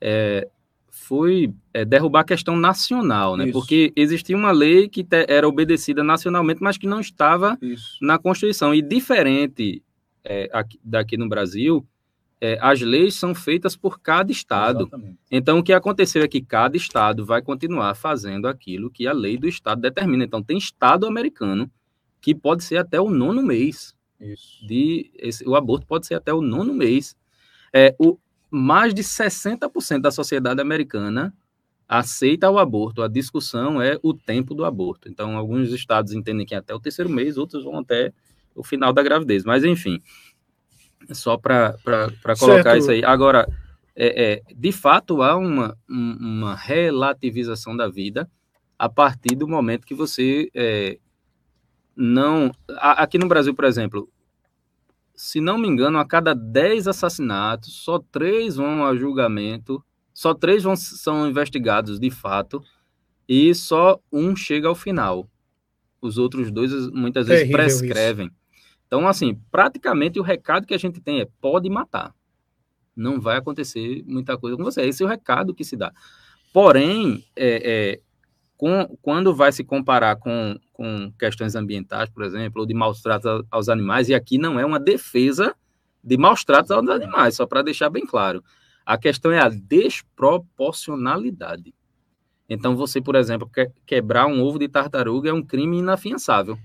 é, 0.00 0.48
foi 0.90 1.52
é, 1.72 1.84
derrubar 1.84 2.20
a 2.20 2.24
questão 2.24 2.56
nacional, 2.56 3.36
né? 3.36 3.44
Isso. 3.44 3.52
Porque 3.52 3.92
existia 3.96 4.36
uma 4.36 4.50
lei 4.50 4.88
que 4.88 5.02
te, 5.02 5.24
era 5.28 5.48
obedecida 5.48 6.04
nacionalmente, 6.04 6.62
mas 6.62 6.76
que 6.76 6.86
não 6.86 7.00
estava 7.00 7.56
Isso. 7.62 7.96
na 8.02 8.18
Constituição. 8.18 8.74
E 8.74 8.82
diferente 8.82 9.82
é, 10.24 10.48
aqui, 10.52 10.78
daqui 10.84 11.16
no 11.16 11.28
Brasil, 11.28 11.86
é, 12.40 12.58
as 12.60 12.80
leis 12.80 13.14
são 13.14 13.34
feitas 13.34 13.76
por 13.76 14.00
cada 14.00 14.32
estado. 14.32 14.82
Exatamente. 14.82 15.18
Então, 15.30 15.58
o 15.58 15.62
que 15.62 15.72
aconteceu 15.72 16.22
é 16.22 16.28
que 16.28 16.40
cada 16.40 16.76
estado 16.76 17.26
vai 17.26 17.42
continuar 17.42 17.94
fazendo 17.94 18.48
aquilo 18.48 18.90
que 18.90 19.06
a 19.06 19.12
lei 19.12 19.36
do 19.36 19.46
estado 19.46 19.82
determina. 19.82 20.24
Então, 20.24 20.42
tem 20.42 20.56
estado 20.56 21.06
americano 21.06 21.70
que 22.20 22.34
pode 22.34 22.64
ser 22.64 22.78
até 22.78 23.00
o 23.00 23.10
nono 23.10 23.42
mês. 23.42 23.94
Isso. 24.18 24.66
De, 24.66 25.10
esse, 25.16 25.46
o 25.46 25.54
aborto 25.54 25.86
pode 25.86 26.06
ser 26.06 26.14
até 26.14 26.32
o 26.32 26.40
nono 26.40 26.72
mês. 26.72 27.14
É, 27.72 27.94
o, 27.98 28.18
mais 28.50 28.94
de 28.94 29.02
60% 29.02 30.00
da 30.00 30.10
sociedade 30.10 30.60
americana 30.60 31.34
aceita 31.86 32.50
o 32.50 32.58
aborto. 32.58 33.02
A 33.02 33.08
discussão 33.08 33.82
é 33.82 33.98
o 34.02 34.14
tempo 34.14 34.54
do 34.54 34.64
aborto. 34.64 35.08
Então, 35.08 35.36
alguns 35.36 35.72
estados 35.72 36.12
entendem 36.12 36.46
que 36.46 36.54
é 36.54 36.58
até 36.58 36.74
o 36.74 36.80
terceiro 36.80 37.10
mês, 37.10 37.36
outros 37.36 37.64
vão 37.64 37.78
até 37.78 38.12
o 38.54 38.62
final 38.62 38.92
da 38.92 39.02
gravidez. 39.02 39.44
Mas, 39.44 39.64
enfim, 39.64 40.00
só 41.12 41.36
para 41.36 41.76
colocar 42.38 42.62
certo. 42.62 42.78
isso 42.78 42.90
aí. 42.90 43.04
Agora, 43.04 43.46
é, 43.94 44.32
é, 44.32 44.42
de 44.54 44.72
fato, 44.72 45.22
há 45.22 45.36
uma, 45.36 45.76
uma 45.88 46.54
relativização 46.54 47.76
da 47.76 47.88
vida 47.88 48.30
a 48.78 48.88
partir 48.88 49.34
do 49.36 49.46
momento 49.46 49.86
que 49.86 49.94
você 49.94 50.48
é, 50.54 50.98
não. 51.94 52.50
Aqui 52.78 53.18
no 53.18 53.28
Brasil, 53.28 53.54
por 53.54 53.66
exemplo, 53.66 54.08
se 55.14 55.38
não 55.38 55.58
me 55.58 55.68
engano, 55.68 55.98
a 55.98 56.06
cada 56.06 56.34
10 56.34 56.88
assassinatos, 56.88 57.74
só 57.74 57.98
três 57.98 58.56
vão 58.56 58.86
a 58.86 58.96
julgamento, 58.96 59.84
só 60.14 60.32
três 60.32 60.62
vão, 60.62 60.74
são 60.74 61.28
investigados 61.28 62.00
de 62.00 62.10
fato, 62.10 62.62
e 63.28 63.54
só 63.54 64.00
um 64.10 64.34
chega 64.34 64.66
ao 64.66 64.74
final. 64.74 65.28
Os 66.00 66.16
outros 66.16 66.50
dois 66.50 66.72
muitas 66.90 67.26
vezes 67.26 67.52
prescrevem. 67.52 68.28
Isso. 68.28 68.39
Então, 68.90 69.06
assim, 69.06 69.40
praticamente 69.52 70.18
o 70.18 70.22
recado 70.22 70.66
que 70.66 70.74
a 70.74 70.78
gente 70.78 71.00
tem 71.00 71.20
é 71.20 71.28
pode 71.40 71.70
matar. 71.70 72.12
Não 72.96 73.20
vai 73.20 73.36
acontecer 73.36 74.02
muita 74.04 74.36
coisa 74.36 74.56
com 74.56 74.64
você. 74.64 74.82
Esse 74.82 75.04
é 75.04 75.06
o 75.06 75.08
recado 75.08 75.54
que 75.54 75.62
se 75.62 75.76
dá. 75.76 75.92
Porém, 76.52 77.24
é, 77.36 77.62
é, 77.64 78.00
com, 78.56 78.98
quando 79.00 79.32
vai 79.32 79.52
se 79.52 79.62
comparar 79.62 80.16
com, 80.16 80.58
com 80.72 81.12
questões 81.16 81.54
ambientais, 81.54 82.10
por 82.10 82.24
exemplo, 82.24 82.62
ou 82.62 82.66
de 82.66 82.74
maus 82.74 83.00
tratos 83.00 83.44
aos 83.48 83.68
animais, 83.68 84.08
e 84.08 84.14
aqui 84.14 84.38
não 84.38 84.58
é 84.58 84.66
uma 84.66 84.80
defesa 84.80 85.54
de 86.02 86.16
maus 86.16 86.42
tratos 86.42 86.72
aos 86.72 86.88
animais, 86.88 87.36
só 87.36 87.46
para 87.46 87.62
deixar 87.62 87.90
bem 87.90 88.04
claro. 88.04 88.42
A 88.84 88.98
questão 88.98 89.30
é 89.30 89.38
a 89.38 89.48
desproporcionalidade. 89.48 91.72
Então, 92.48 92.74
você, 92.74 93.00
por 93.00 93.14
exemplo, 93.14 93.48
quebrar 93.86 94.26
um 94.26 94.42
ovo 94.42 94.58
de 94.58 94.66
tartaruga 94.66 95.30
é 95.30 95.32
um 95.32 95.44
crime 95.44 95.78
inafiançável. 95.78 96.58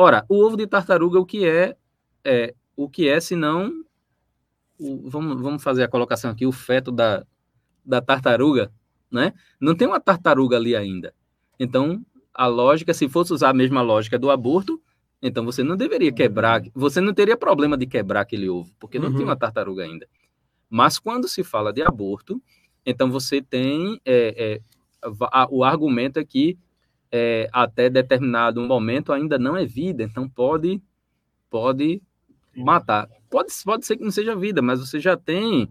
Ora, 0.00 0.24
o 0.28 0.44
ovo 0.44 0.56
de 0.56 0.64
tartaruga, 0.64 1.18
o 1.18 1.26
que 1.26 1.44
é, 1.44 1.76
é 2.24 2.54
o 2.76 2.88
que 2.88 3.08
é, 3.08 3.18
senão, 3.18 3.84
o, 4.78 5.10
vamos, 5.10 5.42
vamos 5.42 5.62
fazer 5.62 5.82
a 5.82 5.88
colocação 5.88 6.30
aqui, 6.30 6.46
o 6.46 6.52
feto 6.52 6.92
da, 6.92 7.26
da 7.84 8.00
tartaruga, 8.00 8.70
né? 9.10 9.34
Não 9.60 9.74
tem 9.74 9.88
uma 9.88 9.98
tartaruga 9.98 10.56
ali 10.56 10.76
ainda. 10.76 11.12
Então, 11.58 12.00
a 12.32 12.46
lógica, 12.46 12.94
se 12.94 13.08
fosse 13.08 13.32
usar 13.32 13.48
a 13.50 13.54
mesma 13.54 13.82
lógica 13.82 14.16
do 14.16 14.30
aborto, 14.30 14.80
então 15.20 15.44
você 15.44 15.64
não 15.64 15.76
deveria 15.76 16.12
quebrar, 16.12 16.62
você 16.72 17.00
não 17.00 17.12
teria 17.12 17.36
problema 17.36 17.76
de 17.76 17.84
quebrar 17.84 18.20
aquele 18.20 18.48
ovo, 18.48 18.72
porque 18.78 19.00
não 19.00 19.08
uhum. 19.08 19.16
tem 19.16 19.24
uma 19.24 19.36
tartaruga 19.36 19.82
ainda. 19.82 20.08
Mas 20.70 21.00
quando 21.00 21.26
se 21.26 21.42
fala 21.42 21.72
de 21.72 21.82
aborto, 21.82 22.40
então 22.86 23.10
você 23.10 23.42
tem 23.42 24.00
é, 24.04 24.60
é, 24.60 24.60
a, 25.32 25.48
o 25.50 25.64
argumento 25.64 26.20
aqui 26.20 26.56
é, 27.10 27.48
até 27.52 27.88
determinado 27.88 28.60
momento 28.60 29.12
ainda 29.12 29.38
não 29.38 29.56
é 29.56 29.64
vida, 29.64 30.02
então 30.02 30.28
pode 30.28 30.82
pode 31.50 32.02
matar. 32.54 33.08
Pode, 33.30 33.52
pode 33.64 33.86
ser 33.86 33.96
que 33.96 34.04
não 34.04 34.10
seja 34.10 34.36
vida, 34.36 34.60
mas 34.60 34.80
você 34.80 35.00
já 35.00 35.16
tem 35.16 35.68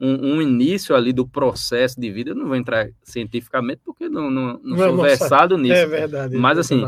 um, 0.00 0.34
um 0.34 0.42
início 0.42 0.94
ali 0.94 1.12
do 1.12 1.26
processo 1.26 2.00
de 2.00 2.10
vida. 2.10 2.30
Eu 2.30 2.34
não 2.34 2.46
vou 2.46 2.56
entrar 2.56 2.88
cientificamente 3.02 3.80
porque 3.84 4.08
não, 4.08 4.30
não, 4.30 4.60
não, 4.62 4.76
sou 4.76 5.02
versado 5.02 5.56
nisso. 5.56 5.74
É 5.74 5.86
verdade. 5.86 6.36
Mas 6.36 6.58
assim, 6.58 6.82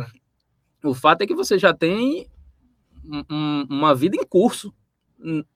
o 0.83 0.95
fato 0.95 1.23
é 1.23 1.27
que 1.27 1.35
você 1.35 1.59
já 1.59 1.73
tem 1.73 2.27
um, 3.31 3.67
uma 3.69 3.95
vida 3.95 4.17
em 4.17 4.25
curso, 4.25 4.75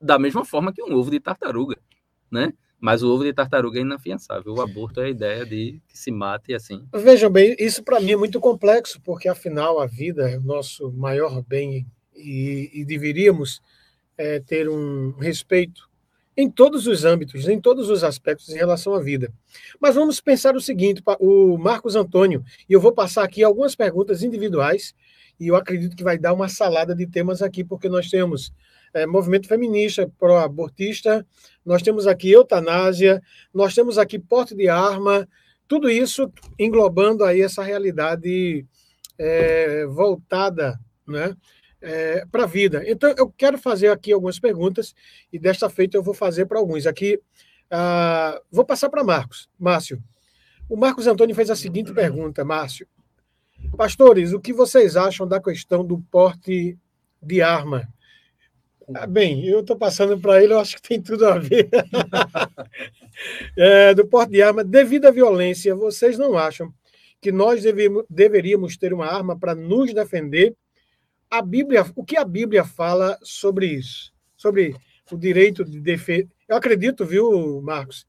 da 0.01 0.17
mesma 0.17 0.45
forma 0.45 0.71
que 0.73 0.81
um 0.81 0.95
ovo 0.95 1.11
de 1.11 1.19
tartaruga, 1.19 1.77
né? 2.31 2.53
Mas 2.79 3.03
o 3.03 3.13
ovo 3.13 3.23
de 3.23 3.33
tartaruga 3.33 3.77
é 3.77 3.81
inafiançável. 3.81 4.53
O 4.53 4.61
aborto 4.61 5.01
é 5.01 5.05
a 5.05 5.09
ideia 5.09 5.45
de 5.45 5.81
que 5.87 5.97
se 5.97 6.11
mate 6.11 6.53
assim. 6.53 6.83
Vejam 6.93 7.29
bem, 7.29 7.55
isso 7.59 7.83
para 7.83 7.99
mim 7.99 8.13
é 8.13 8.15
muito 8.15 8.39
complexo, 8.39 9.01
porque 9.01 9.27
afinal 9.27 9.79
a 9.79 9.85
vida 9.85 10.29
é 10.29 10.37
o 10.37 10.41
nosso 10.41 10.91
maior 10.93 11.41
bem 11.41 11.85
e, 12.15 12.69
e 12.73 12.85
deveríamos 12.85 13.61
é, 14.17 14.39
ter 14.39 14.69
um 14.69 15.11
respeito 15.19 15.89
em 16.39 16.49
todos 16.49 16.87
os 16.87 17.03
âmbitos, 17.03 17.49
em 17.49 17.59
todos 17.59 17.89
os 17.89 18.01
aspectos 18.01 18.47
em 18.47 18.55
relação 18.55 18.93
à 18.93 19.01
vida. 19.01 19.29
Mas 19.77 19.95
vamos 19.95 20.21
pensar 20.21 20.55
o 20.55 20.61
seguinte: 20.61 21.03
o 21.19 21.57
Marcos 21.57 21.97
Antônio, 21.97 22.43
e 22.69 22.71
eu 22.71 22.79
vou 22.79 22.93
passar 22.93 23.23
aqui 23.23 23.43
algumas 23.43 23.75
perguntas 23.75 24.23
individuais, 24.23 24.95
e 25.37 25.47
eu 25.47 25.55
acredito 25.57 25.97
que 25.97 26.03
vai 26.03 26.17
dar 26.17 26.33
uma 26.33 26.47
salada 26.47 26.95
de 26.95 27.05
temas 27.05 27.41
aqui, 27.41 27.61
porque 27.61 27.89
nós 27.89 28.09
temos 28.09 28.53
é, 28.93 29.05
movimento 29.05 29.47
feminista 29.47 30.11
pró-abortista, 30.17 31.25
nós 31.65 31.81
temos 31.81 32.07
aqui 32.07 32.31
eutanásia, 32.31 33.21
nós 33.53 33.75
temos 33.75 33.97
aqui 33.97 34.17
porte 34.17 34.55
de 34.55 34.67
arma, 34.67 35.27
tudo 35.67 35.89
isso 35.89 36.31
englobando 36.57 37.23
aí 37.23 37.41
essa 37.41 37.61
realidade 37.61 38.65
é, 39.17 39.85
voltada 39.85 40.79
né, 41.05 41.35
é, 41.81 42.25
para 42.31 42.43
a 42.43 42.47
vida. 42.47 42.83
Então, 42.87 43.13
eu 43.17 43.29
quero 43.29 43.57
fazer 43.57 43.89
aqui 43.89 44.11
algumas 44.11 44.39
perguntas 44.39 44.95
e 45.31 45.37
desta 45.37 45.69
feita 45.69 45.95
eu 45.95 46.03
vou 46.03 46.13
fazer 46.13 46.45
para 46.45 46.57
alguns. 46.57 46.87
Aqui, 46.87 47.21
ah, 47.69 48.41
vou 48.51 48.65
passar 48.65 48.89
para 48.89 49.03
Marcos. 49.03 49.49
Márcio. 49.59 50.01
O 50.67 50.75
Marcos 50.75 51.07
Antônio 51.07 51.35
fez 51.35 51.49
a 51.49 51.55
seguinte 51.55 51.93
pergunta, 51.93 52.43
Márcio. 52.43 52.87
Pastores, 53.75 54.33
o 54.33 54.39
que 54.39 54.53
vocês 54.53 54.95
acham 54.95 55.27
da 55.27 55.41
questão 55.41 55.85
do 55.85 55.99
porte 56.11 56.77
de 57.21 57.41
arma? 57.41 57.87
Ah, 58.95 59.05
bem, 59.05 59.45
eu 59.45 59.59
estou 59.59 59.75
passando 59.75 60.19
para 60.19 60.43
ele, 60.43 60.53
eu 60.53 60.59
acho 60.59 60.75
que 60.75 60.81
tem 60.81 61.01
tudo 61.01 61.27
a 61.27 61.37
ver. 61.37 61.69
é, 63.55 63.93
do 63.93 64.07
porte 64.07 64.31
de 64.31 64.41
arma, 64.41 64.63
devido 64.63 65.05
à 65.05 65.11
violência, 65.11 65.75
vocês 65.75 66.17
não 66.17 66.37
acham 66.37 66.73
que 67.21 67.31
nós 67.31 67.61
deveríamos, 67.61 68.05
deveríamos 68.09 68.77
ter 68.77 68.93
uma 68.93 69.05
arma 69.05 69.37
para 69.37 69.53
nos 69.53 69.93
defender? 69.93 70.55
A 71.29 71.41
Bíblia, 71.41 71.85
o 71.95 72.03
que 72.03 72.17
a 72.17 72.25
Bíblia 72.25 72.63
fala 72.63 73.19
sobre 73.21 73.67
isso? 73.67 74.11
Sobre 74.35 74.75
o 75.11 75.17
direito 75.17 75.63
de 75.63 75.79
defesa. 75.79 76.27
Eu 76.47 76.55
acredito, 76.55 77.05
viu, 77.05 77.61
Marcos, 77.61 78.07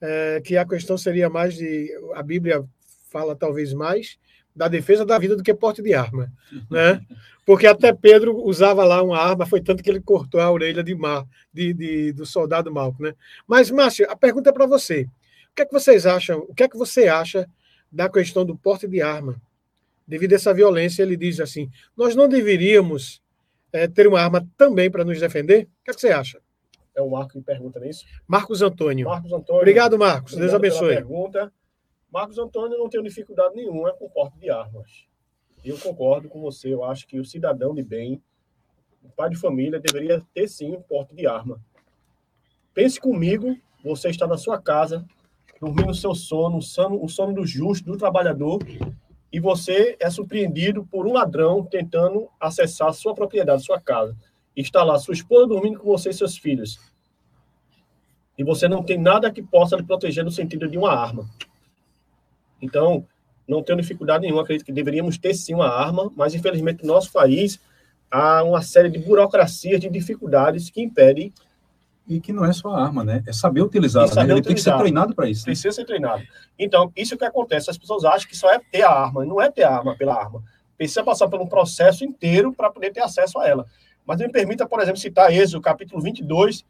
é, 0.00 0.40
que 0.42 0.56
a 0.56 0.66
questão 0.66 0.96
seria 0.96 1.28
mais 1.28 1.54
de. 1.54 1.90
A 2.14 2.22
Bíblia 2.22 2.64
fala 3.10 3.36
talvez 3.36 3.74
mais 3.74 4.16
da 4.54 4.68
defesa 4.68 5.04
da 5.04 5.18
vida 5.18 5.36
do 5.36 5.42
que 5.42 5.52
porte 5.52 5.82
de 5.82 5.94
arma, 5.94 6.32
né? 6.70 7.00
Porque 7.44 7.66
até 7.66 7.92
Pedro 7.92 8.36
usava 8.44 8.84
lá 8.84 9.02
uma 9.02 9.18
arma, 9.18 9.44
foi 9.44 9.60
tanto 9.60 9.82
que 9.82 9.90
ele 9.90 10.00
cortou 10.00 10.40
a 10.40 10.50
orelha 10.50 10.82
de 10.82 10.94
Mar, 10.94 11.26
de, 11.52 11.74
de 11.74 12.12
do 12.12 12.24
soldado 12.24 12.72
Malco, 12.72 13.02
né? 13.02 13.14
Mas 13.46 13.70
Márcio, 13.70 14.10
a 14.10 14.16
pergunta 14.16 14.50
é 14.50 14.52
para 14.52 14.66
você. 14.66 15.02
O 15.50 15.54
que 15.54 15.62
é 15.62 15.66
que 15.66 15.72
vocês 15.72 16.06
acham? 16.06 16.40
O 16.48 16.54
que 16.54 16.62
é 16.62 16.68
que 16.68 16.76
você 16.76 17.08
acha 17.08 17.48
da 17.90 18.08
questão 18.08 18.44
do 18.44 18.56
porte 18.56 18.88
de 18.88 19.02
arma? 19.02 19.40
Devido 20.06 20.32
a 20.32 20.36
essa 20.36 20.54
violência, 20.54 21.02
ele 21.02 21.16
diz 21.16 21.40
assim: 21.40 21.70
nós 21.96 22.14
não 22.14 22.28
deveríamos 22.28 23.20
é, 23.72 23.86
ter 23.88 24.06
uma 24.06 24.20
arma 24.20 24.46
também 24.56 24.90
para 24.90 25.04
nos 25.04 25.20
defender? 25.20 25.64
O 25.80 25.84
que 25.84 25.90
é 25.90 25.94
que 25.94 26.00
você 26.00 26.10
acha? 26.10 26.40
É 26.94 27.02
o 27.02 27.10
Marco 27.10 27.32
que 27.32 27.40
pergunta 27.40 27.80
nisso? 27.80 28.04
Marcos 28.26 28.62
Antônio. 28.62 29.06
Marcos 29.06 29.32
Antônio. 29.32 29.60
Obrigado, 29.60 29.98
Marcos. 29.98 30.34
Obrigado 30.34 30.60
Deus 30.60 30.78
abençoe. 30.78 30.94
pergunta. 30.94 31.52
Marcos 32.14 32.38
Antônio 32.38 32.78
não 32.78 32.88
tem 32.88 33.02
dificuldade 33.02 33.56
nenhuma 33.56 33.92
com 33.92 34.04
o 34.04 34.08
porte 34.08 34.38
de 34.38 34.48
armas. 34.48 35.04
Eu 35.64 35.76
concordo 35.76 36.28
com 36.28 36.40
você. 36.40 36.72
Eu 36.72 36.84
acho 36.84 37.08
que 37.08 37.18
o 37.18 37.24
cidadão 37.24 37.74
de 37.74 37.82
bem, 37.82 38.22
o 39.02 39.08
pai 39.08 39.30
de 39.30 39.36
família, 39.36 39.80
deveria 39.80 40.24
ter 40.32 40.46
sim 40.46 40.76
um 40.76 40.80
porte 40.80 41.12
de 41.12 41.26
arma. 41.26 41.60
Pense 42.72 43.00
comigo, 43.00 43.56
você 43.82 44.10
está 44.10 44.28
na 44.28 44.36
sua 44.36 44.62
casa, 44.62 45.04
dormindo 45.60 45.90
o 45.90 45.94
seu 45.94 46.14
sono, 46.14 46.58
o 46.58 46.62
sono, 46.62 47.04
o 47.04 47.08
sono 47.08 47.34
do 47.34 47.44
justo, 47.44 47.90
do 47.90 47.98
trabalhador, 47.98 48.60
e 49.32 49.40
você 49.40 49.96
é 49.98 50.08
surpreendido 50.08 50.86
por 50.86 51.08
um 51.08 51.14
ladrão 51.14 51.64
tentando 51.64 52.28
acessar 52.38 52.94
sua 52.94 53.12
propriedade, 53.12 53.64
sua 53.64 53.80
casa. 53.80 54.16
Está 54.54 54.84
lá 54.84 55.00
sua 55.00 55.14
esposa 55.14 55.48
dormindo 55.48 55.80
com 55.80 55.86
você 55.88 56.10
e 56.10 56.14
seus 56.14 56.38
filhos. 56.38 56.78
E 58.38 58.44
você 58.44 58.68
não 58.68 58.84
tem 58.84 58.98
nada 58.98 59.32
que 59.32 59.42
possa 59.42 59.74
lhe 59.74 59.82
proteger 59.82 60.24
no 60.24 60.30
sentido 60.30 60.68
de 60.68 60.78
uma 60.78 60.92
arma. 60.92 61.28
Então, 62.64 63.06
não 63.46 63.62
tenho 63.62 63.78
dificuldade 63.78 64.22
nenhuma, 64.22 64.42
acredito 64.42 64.64
que 64.64 64.72
deveríamos 64.72 65.18
ter 65.18 65.34
sim 65.34 65.54
uma 65.54 65.68
arma, 65.68 66.10
mas 66.16 66.34
infelizmente 66.34 66.82
no 66.82 66.94
nosso 66.94 67.12
país 67.12 67.60
há 68.10 68.42
uma 68.42 68.62
série 68.62 68.88
de 68.88 68.98
burocracias, 68.98 69.80
de 69.80 69.88
dificuldades 69.90 70.70
que 70.70 70.80
impedem. 70.80 71.32
E 72.06 72.20
que 72.20 72.32
não 72.32 72.44
é 72.44 72.52
só 72.52 72.68
a 72.68 72.84
arma, 72.84 73.02
né? 73.02 73.22
É 73.26 73.32
saber 73.32 73.62
utilizá-la. 73.62 74.24
Né? 74.24 74.32
Ele 74.34 74.42
tem 74.42 74.54
que 74.54 74.60
ser 74.60 74.76
treinado 74.76 75.14
para 75.14 75.28
isso. 75.28 75.40
Né? 75.42 75.46
Precisa 75.46 75.72
ser 75.72 75.86
treinado. 75.86 76.22
Então, 76.58 76.92
isso 76.94 77.16
que 77.16 77.24
acontece. 77.24 77.70
As 77.70 77.78
pessoas 77.78 78.04
acham 78.04 78.28
que 78.28 78.36
só 78.36 78.50
é 78.52 78.58
ter 78.58 78.82
a 78.82 78.90
arma. 78.90 79.24
Não 79.24 79.40
é 79.40 79.50
ter 79.50 79.62
a 79.62 79.74
arma 79.74 79.96
pela 79.96 80.14
arma. 80.14 80.42
Precisa 80.76 81.02
passar 81.02 81.28
por 81.28 81.40
um 81.40 81.46
processo 81.46 82.04
inteiro 82.04 82.52
para 82.52 82.70
poder 82.70 82.92
ter 82.92 83.00
acesso 83.00 83.38
a 83.38 83.48
ela. 83.48 83.64
Mas 84.04 84.18
me 84.18 84.28
permita, 84.30 84.66
por 84.66 84.80
exemplo, 84.80 85.00
citar 85.00 85.32
Êxodo, 85.32 85.62
capítulo 85.62 86.02
22 86.02 86.62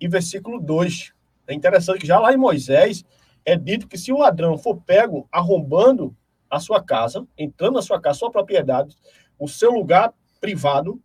e 0.00 0.08
versículo 0.08 0.60
2. 0.60 1.12
É 1.46 1.54
interessante 1.54 2.00
que 2.00 2.06
já 2.06 2.18
lá 2.18 2.32
em 2.32 2.36
Moisés, 2.36 3.04
é 3.44 3.56
dito 3.56 3.88
que 3.88 3.98
se 3.98 4.12
um 4.12 4.18
ladrão 4.18 4.56
for 4.56 4.80
pego 4.82 5.28
arrombando 5.30 6.16
a 6.48 6.60
sua 6.60 6.82
casa, 6.82 7.26
entrando 7.36 7.74
na 7.74 7.82
sua 7.82 8.00
casa, 8.00 8.18
sua 8.18 8.30
propriedade, 8.30 8.96
o 9.38 9.48
seu 9.48 9.70
lugar 9.70 10.12
privado, 10.40 11.00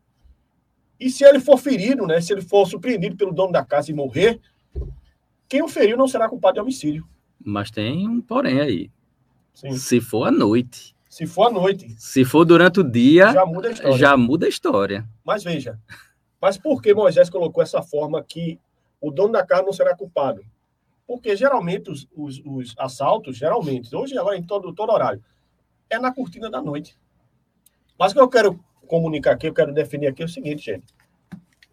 e 0.99 1.09
se 1.09 1.23
ele 1.23 1.39
for 1.39 1.57
ferido, 1.57 2.05
né, 2.05 2.19
se 2.19 2.33
ele 2.33 2.41
for 2.41 2.67
surpreendido 2.67 3.15
pelo 3.15 3.31
dono 3.31 3.51
da 3.51 3.63
casa 3.63 3.91
e 3.91 3.93
morrer, 3.93 4.39
quem 5.47 5.61
o 5.61 5.67
feriu 5.67 5.95
não 5.95 6.07
será 6.07 6.27
culpado 6.27 6.55
de 6.55 6.59
homicídio. 6.59 7.07
Mas 7.39 7.71
tem 7.71 8.07
um 8.07 8.19
porém 8.19 8.59
aí. 8.59 8.91
Sim. 9.53 9.71
Se 9.71 10.01
for 10.01 10.25
à 10.25 10.31
noite. 10.31 10.95
Se 11.09 11.25
for 11.25 11.47
à 11.47 11.49
noite. 11.49 11.95
Se 11.97 12.25
for 12.25 12.43
durante 12.43 12.79
o 12.79 12.83
dia, 12.83 13.31
já 13.31 13.45
muda 13.45 13.69
a 13.69 13.71
história. 13.71 13.97
Já 13.97 14.17
muda 14.17 14.45
a 14.45 14.49
história. 14.49 15.09
Mas 15.23 15.43
veja, 15.43 15.79
mas 16.41 16.57
por 16.57 16.81
que 16.81 16.93
Moisés 16.93 17.29
colocou 17.29 17.63
essa 17.63 17.81
forma 17.81 18.21
que 18.23 18.59
o 18.99 19.09
dono 19.09 19.33
da 19.33 19.45
casa 19.45 19.63
não 19.63 19.73
será 19.73 19.95
culpado? 19.95 20.43
Porque 21.07 21.35
geralmente 21.35 21.89
os, 21.89 22.05
os, 22.13 22.41
os 22.45 22.75
assaltos, 22.77 23.37
geralmente, 23.37 23.95
hoje 23.95 24.17
agora 24.17 24.37
em 24.37 24.43
todo, 24.43 24.73
todo 24.73 24.91
horário, 24.91 25.23
é 25.89 25.97
na 25.97 26.13
cortina 26.13 26.49
da 26.49 26.61
noite. 26.61 26.97
Mas 27.97 28.11
o 28.11 28.15
que 28.15 28.21
eu 28.21 28.27
quero 28.27 28.59
comunicar 28.87 29.31
aqui, 29.31 29.47
eu 29.47 29.53
quero 29.53 29.73
definir 29.73 30.07
aqui 30.07 30.21
é 30.21 30.25
o 30.25 30.29
seguinte, 30.29 30.65
gente. 30.65 30.85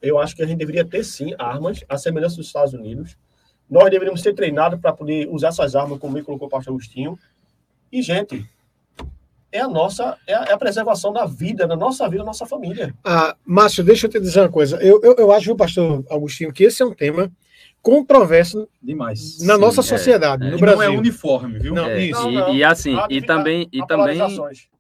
Eu 0.01 0.19
acho 0.19 0.37
que 0.37 0.43
a 0.43 0.47
gente 0.47 0.59
deveria 0.59 0.85
ter 0.85 1.03
sim 1.03 1.35
armas, 1.39 1.85
a 1.89 1.99
semelhança 1.99 2.37
dos 2.37 2.47
Estados 2.47 2.75
Unidos. 2.75 3.17
Nós 3.69 3.91
deveríamos 3.91 4.23
ser 4.23 4.35
treinados 4.35 4.79
para 4.81 4.93
poder 4.93 5.29
usar 5.29 5.49
essas 5.49 5.75
armas, 5.75 5.99
como 5.99 6.15
me 6.15 6.23
colocou 6.23 6.47
o 6.47 6.51
pastor 6.51 6.73
Agostinho. 6.73 7.19
E, 7.91 8.03
gente, 8.03 8.47
é 9.51 9.61
a 9.61 9.69
nossa, 9.69 10.19
é 10.27 10.35
a, 10.35 10.45
é 10.45 10.53
a, 10.53 10.59
preservação 10.59 11.13
da 11.13 11.25
vida, 11.25 11.67
da 11.67 11.77
nossa 11.77 12.07
vida, 12.09 12.19
da 12.19 12.27
nossa 12.27 12.45
família. 12.45 12.95
Ah, 13.03 13.35
Márcio, 13.45 13.83
deixa 13.83 14.07
eu 14.07 14.11
te 14.11 14.21
dizer 14.21 14.41
uma 14.41 14.51
coisa. 14.51 14.77
Eu, 14.83 15.01
eu, 15.03 15.15
eu 15.17 15.33
acho, 15.33 15.57
pastor 15.57 16.05
Agostinho, 16.11 16.53
que 16.53 16.65
esse 16.65 16.83
é 16.83 16.87
um 16.87 16.93
tema 16.93 17.33
controverso 17.85 18.67
demais 18.83 19.39
na 19.43 19.57
Sim, 19.57 19.61
nossa 19.61 19.81
é, 19.81 19.85
sociedade, 19.85 20.47
é, 20.47 20.51
no 20.51 20.59
Brasil. 20.59 20.79
Não 20.79 20.83
é 20.83 20.99
uniforme, 20.99 21.59
viu? 21.59 21.75
Não, 21.75 21.85
é, 21.85 22.09
não, 22.09 22.33
não. 22.33 22.55
E, 22.55 22.57
e, 22.57 22.65
assim, 22.65 22.97
e 23.11 23.21
também, 23.21 23.69
e 23.71 23.87
também 23.87 24.19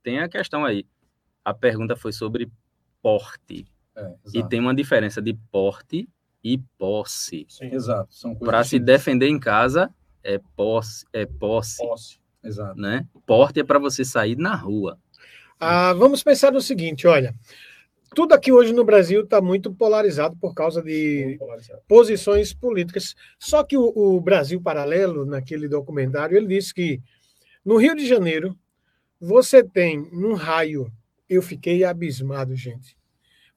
tem 0.03 0.21
a 0.21 0.29
questão 0.29 0.65
aí. 0.65 0.87
A 1.45 1.53
pergunta 1.53 1.95
foi 1.95 2.13
sobre 2.13 2.51
porte. 3.03 3.67
É, 3.95 4.15
e 4.33 4.43
tem 4.43 4.59
uma 4.59 4.75
diferença 4.75 5.21
de 5.21 5.35
porte 5.53 6.09
e 6.43 6.59
posse. 6.79 7.47
Sim, 7.47 7.67
exato. 7.67 8.09
Para 8.41 8.65
se 8.65 8.79
defender 8.79 9.29
em 9.29 9.39
casa 9.39 9.93
é 10.23 10.41
posse, 10.57 11.05
é 11.13 11.27
posse. 11.27 11.87
Posse. 11.87 12.19
Exato. 12.43 12.81
Né? 12.81 13.07
Porte 13.27 13.61
é 13.61 13.65
para 13.65 13.79
você 13.79 14.03
sair 14.03 14.37
na 14.37 14.55
rua. 14.55 14.99
Ah, 15.61 15.93
vamos 15.93 16.23
pensar 16.23 16.51
no 16.51 16.61
seguinte, 16.61 17.07
olha, 17.07 17.35
tudo 18.15 18.33
aqui 18.33 18.53
hoje 18.53 18.73
no 18.73 18.85
Brasil 18.85 19.23
está 19.23 19.41
muito 19.41 19.75
polarizado 19.75 20.37
por 20.37 20.55
causa 20.55 20.81
de 20.81 21.39
posições 21.89 22.55
políticas. 22.55 23.15
Só 23.39 23.65
que 23.65 23.77
o, 23.77 23.93
o, 23.95 24.21
Brasil 24.21 24.61
Paralelo, 24.61 25.27
naquele 25.27 25.69
documentário, 25.69 26.37
ele 26.37 26.47
disse 26.47 26.73
que 26.73 27.03
no 27.65 27.77
Rio 27.77 27.95
de 27.95 28.07
Janeiro 28.07 28.57
você 29.21 29.63
tem 29.63 29.99
um 30.13 30.35
raio. 30.35 30.91
Eu 31.29 31.43
fiquei 31.43 31.85
abismado, 31.85 32.55
gente. 32.55 32.97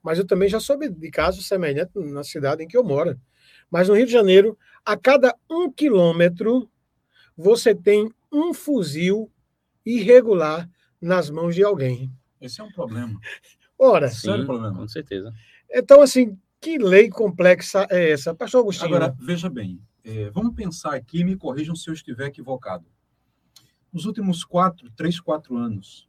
Mas 0.01 0.17
eu 0.17 0.25
também 0.25 0.49
já 0.49 0.59
soube 0.59 0.89
de 0.89 1.11
casos 1.11 1.47
semelhantes 1.47 1.93
na 2.11 2.23
cidade 2.23 2.63
em 2.63 2.67
que 2.67 2.77
eu 2.77 2.83
moro. 2.83 3.19
Mas 3.69 3.87
no 3.87 3.95
Rio 3.95 4.05
de 4.05 4.11
Janeiro, 4.11 4.57
a 4.83 4.97
cada 4.97 5.35
um 5.49 5.71
quilômetro, 5.71 6.69
você 7.35 7.75
tem 7.75 8.09
um 8.31 8.53
fuzil 8.53 9.31
irregular 9.85 10.69
nas 10.99 11.29
mãos 11.29 11.53
de 11.53 11.63
alguém. 11.63 12.11
Esse 12.39 12.61
é 12.61 12.63
um 12.63 12.71
problema. 12.71 13.19
Ora, 13.77 14.09
Sim, 14.09 14.45
com 14.45 14.87
certeza. 14.87 15.33
Então, 15.69 16.01
assim, 16.01 16.37
que 16.59 16.77
lei 16.77 17.09
complexa 17.09 17.85
é 17.89 18.11
essa? 18.11 18.33
Pastor 18.33 18.61
Agostinho. 18.61 18.87
Agora, 18.87 19.15
veja 19.19 19.49
bem, 19.49 19.79
é, 20.03 20.29
vamos 20.31 20.55
pensar 20.55 20.95
aqui, 20.95 21.23
me 21.23 21.35
corrijam 21.35 21.75
se 21.75 21.89
eu 21.89 21.93
estiver 21.93 22.27
equivocado. 22.27 22.85
Nos 23.91 24.05
últimos 24.05 24.43
quatro, 24.43 24.89
três, 24.91 25.19
quatro 25.19 25.55
anos, 25.57 26.07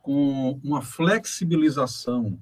com 0.00 0.58
uma 0.64 0.82
flexibilização 0.82 2.38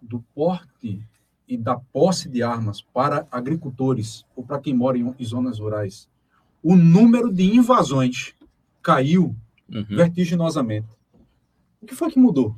do 0.00 0.20
porte 0.34 1.02
e 1.48 1.56
da 1.56 1.76
posse 1.76 2.28
de 2.28 2.42
armas 2.42 2.80
para 2.80 3.26
agricultores 3.30 4.24
ou 4.34 4.44
para 4.44 4.60
quem 4.60 4.74
mora 4.74 4.98
em 4.98 5.24
zonas 5.24 5.58
rurais, 5.58 6.08
o 6.62 6.76
número 6.76 7.32
de 7.32 7.44
invasões 7.44 8.34
caiu 8.82 9.34
uhum. 9.72 9.84
vertiginosamente. 9.88 10.88
O 11.80 11.86
que 11.86 11.94
foi 11.94 12.10
que 12.10 12.18
mudou? 12.18 12.56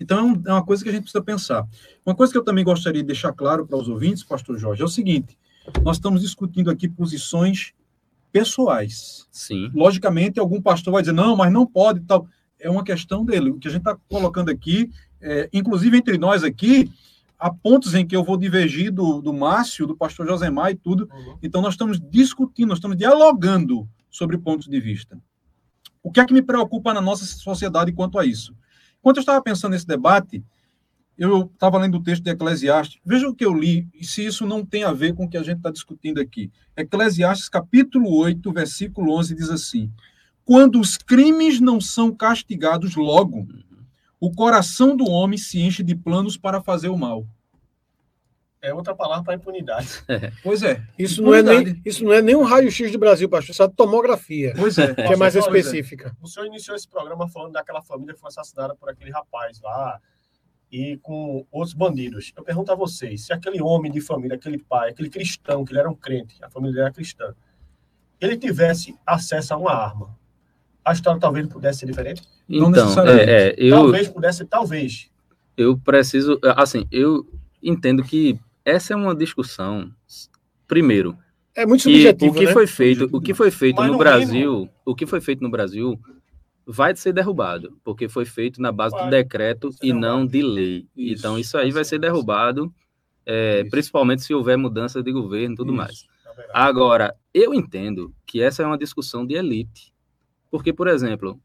Então, 0.00 0.40
é 0.46 0.52
uma 0.52 0.64
coisa 0.64 0.82
que 0.82 0.88
a 0.88 0.92
gente 0.92 1.02
precisa 1.02 1.22
pensar. 1.22 1.68
Uma 2.04 2.14
coisa 2.14 2.32
que 2.32 2.38
eu 2.38 2.44
também 2.44 2.64
gostaria 2.64 3.02
de 3.02 3.06
deixar 3.06 3.32
claro 3.32 3.66
para 3.66 3.76
os 3.76 3.88
ouvintes, 3.88 4.24
pastor 4.24 4.58
Jorge, 4.58 4.80
é 4.80 4.84
o 4.84 4.88
seguinte: 4.88 5.38
nós 5.82 5.98
estamos 5.98 6.22
discutindo 6.22 6.70
aqui 6.70 6.88
posições 6.88 7.72
pessoais. 8.32 9.26
Sim. 9.30 9.70
Logicamente, 9.74 10.40
algum 10.40 10.60
pastor 10.62 10.92
vai 10.92 11.02
dizer, 11.02 11.12
não, 11.12 11.36
mas 11.36 11.52
não 11.52 11.66
pode 11.66 12.00
tal. 12.00 12.26
É 12.58 12.70
uma 12.70 12.84
questão 12.84 13.24
dele. 13.24 13.50
O 13.50 13.58
que 13.58 13.68
a 13.68 13.70
gente 13.70 13.80
está 13.80 13.96
colocando 14.08 14.50
aqui, 14.50 14.90
é, 15.20 15.48
inclusive 15.52 15.96
entre 15.96 16.16
nós 16.16 16.44
aqui, 16.44 16.90
há 17.38 17.50
pontos 17.50 17.94
em 17.94 18.06
que 18.06 18.14
eu 18.14 18.24
vou 18.24 18.36
divergir 18.36 18.92
do, 18.92 19.20
do 19.20 19.32
Márcio, 19.32 19.86
do 19.86 19.96
pastor 19.96 20.26
Josemar 20.26 20.70
e 20.70 20.76
tudo. 20.76 21.08
Uhum. 21.12 21.38
Então, 21.42 21.60
nós 21.60 21.74
estamos 21.74 22.00
discutindo, 22.00 22.68
nós 22.68 22.78
estamos 22.78 22.96
dialogando 22.96 23.88
sobre 24.10 24.38
pontos 24.38 24.66
de 24.66 24.80
vista. 24.80 25.20
O 26.02 26.10
que 26.10 26.20
é 26.20 26.24
que 26.24 26.32
me 26.32 26.42
preocupa 26.42 26.94
na 26.94 27.00
nossa 27.00 27.24
sociedade 27.24 27.92
quanto 27.92 28.18
a 28.18 28.24
isso? 28.24 28.54
Enquanto 29.00 29.16
eu 29.16 29.22
estava 29.22 29.42
pensando 29.42 29.72
nesse 29.72 29.86
debate, 29.86 30.44
eu 31.16 31.50
estava 31.52 31.78
lendo 31.78 31.96
o 31.98 32.02
texto 32.02 32.22
de 32.22 32.30
Eclesiastes, 32.30 33.00
veja 33.04 33.28
o 33.28 33.34
que 33.34 33.44
eu 33.44 33.52
li, 33.52 33.86
e 33.94 34.06
se 34.06 34.24
isso 34.24 34.46
não 34.46 34.64
tem 34.64 34.84
a 34.84 34.92
ver 34.92 35.14
com 35.14 35.24
o 35.24 35.28
que 35.28 35.36
a 35.36 35.42
gente 35.42 35.58
está 35.58 35.70
discutindo 35.70 36.20
aqui. 36.20 36.50
Eclesiastes, 36.76 37.48
capítulo 37.48 38.10
8, 38.10 38.52
versículo 38.52 39.12
11, 39.18 39.34
diz 39.34 39.50
assim: 39.50 39.90
Quando 40.44 40.80
os 40.80 40.96
crimes 40.96 41.60
não 41.60 41.80
são 41.80 42.10
castigados 42.10 42.94
logo, 42.94 43.46
o 44.18 44.30
coração 44.30 44.96
do 44.96 45.04
homem 45.04 45.38
se 45.38 45.60
enche 45.60 45.82
de 45.82 45.94
planos 45.94 46.36
para 46.36 46.62
fazer 46.62 46.88
o 46.88 46.96
mal. 46.96 47.26
É 48.62 48.74
outra 48.74 48.94
palavra 48.94 49.24
para 49.24 49.34
impunidade. 49.34 50.02
É. 50.06 50.32
Pois 50.42 50.62
é. 50.62 50.82
Isso 50.98 51.22
não 51.22 51.34
é, 51.34 51.42
nem, 51.42 51.80
isso 51.84 52.04
não 52.04 52.12
é 52.12 52.20
nem 52.20 52.36
um 52.36 52.42
raio-x 52.42 52.92
do 52.92 52.98
Brasil, 52.98 53.28
pastor, 53.28 53.52
isso 53.52 53.62
é 53.62 53.68
tomografia. 53.68 54.52
Pois 54.56 54.76
é. 54.76 54.94
Que 54.94 55.14
é 55.14 55.16
mais 55.16 55.34
específica. 55.34 56.14
O 56.20 56.28
senhor 56.28 56.46
iniciou 56.46 56.76
esse 56.76 56.86
programa 56.86 57.26
falando 57.28 57.52
daquela 57.52 57.80
família 57.80 58.12
que 58.12 58.20
foi 58.20 58.28
assassinada 58.28 58.74
por 58.74 58.90
aquele 58.90 59.10
rapaz 59.10 59.60
lá 59.62 59.98
e 60.70 60.98
com 60.98 61.46
outros 61.50 61.72
bandidos. 61.74 62.32
Eu 62.36 62.44
pergunto 62.44 62.70
a 62.70 62.74
vocês, 62.74 63.26
se 63.26 63.32
aquele 63.32 63.62
homem 63.62 63.90
de 63.90 64.00
família, 64.00 64.36
aquele 64.36 64.58
pai, 64.58 64.90
aquele 64.90 65.08
cristão, 65.08 65.64
que 65.64 65.72
ele 65.72 65.80
era 65.80 65.90
um 65.90 65.94
crente, 65.94 66.36
a 66.42 66.50
família 66.50 66.74
dele 66.74 66.84
era 66.84 66.94
cristã, 66.94 67.34
ele 68.20 68.36
tivesse 68.36 68.94
acesso 69.06 69.54
a 69.54 69.56
uma 69.56 69.72
arma, 69.72 70.16
a 70.84 70.92
história 70.92 71.18
talvez 71.18 71.46
pudesse 71.48 71.80
ser 71.80 71.86
diferente? 71.86 72.22
Então, 72.48 72.88
é, 73.06 73.48
é, 73.48 73.54
eu, 73.56 73.76
talvez 73.76 74.08
pudesse, 74.08 74.44
talvez. 74.44 75.10
Eu 75.56 75.78
preciso, 75.78 76.38
assim, 76.56 76.86
eu 76.90 77.26
entendo 77.62 78.02
que 78.02 78.38
essa 78.70 78.94
é 78.94 78.96
uma 78.96 79.14
discussão. 79.14 79.90
Primeiro, 80.66 81.16
é 81.54 81.66
muito 81.66 81.82
subjetivo, 81.82 82.32
o 82.32 82.34
que 82.34 82.46
né? 82.46 82.52
foi 82.52 82.66
feito, 82.66 83.08
o 83.12 83.20
que 83.20 83.34
foi 83.34 83.50
feito 83.50 83.76
Mas 83.76 83.90
no 83.90 83.98
Brasil, 83.98 84.52
mínimo... 84.52 84.70
o 84.84 84.94
que 84.94 85.06
foi 85.06 85.20
feito 85.20 85.42
no 85.42 85.50
Brasil 85.50 85.98
vai 86.64 86.94
ser 86.94 87.12
derrubado, 87.12 87.76
porque 87.82 88.08
foi 88.08 88.24
feito 88.24 88.62
na 88.62 88.70
base 88.70 88.94
vai. 88.94 89.04
do 89.04 89.10
decreto 89.10 89.70
e 89.82 89.92
não 89.92 90.24
de 90.24 90.42
lei. 90.42 90.86
Isso. 90.96 91.18
Então 91.18 91.38
isso 91.38 91.58
aí 91.58 91.72
vai 91.72 91.84
ser 91.84 91.98
derrubado, 91.98 92.72
é, 93.26 93.64
principalmente 93.64 94.22
se 94.22 94.32
houver 94.32 94.56
mudança 94.56 95.02
de 95.02 95.10
governo 95.10 95.54
e 95.54 95.56
tudo 95.56 95.72
isso. 95.72 95.76
mais. 95.76 96.04
É 96.38 96.44
Agora, 96.54 97.14
eu 97.34 97.52
entendo 97.52 98.14
que 98.24 98.40
essa 98.40 98.62
é 98.62 98.66
uma 98.66 98.78
discussão 98.78 99.26
de 99.26 99.34
elite, 99.34 99.92
porque, 100.50 100.72
por 100.72 100.86
exemplo, 100.86 101.40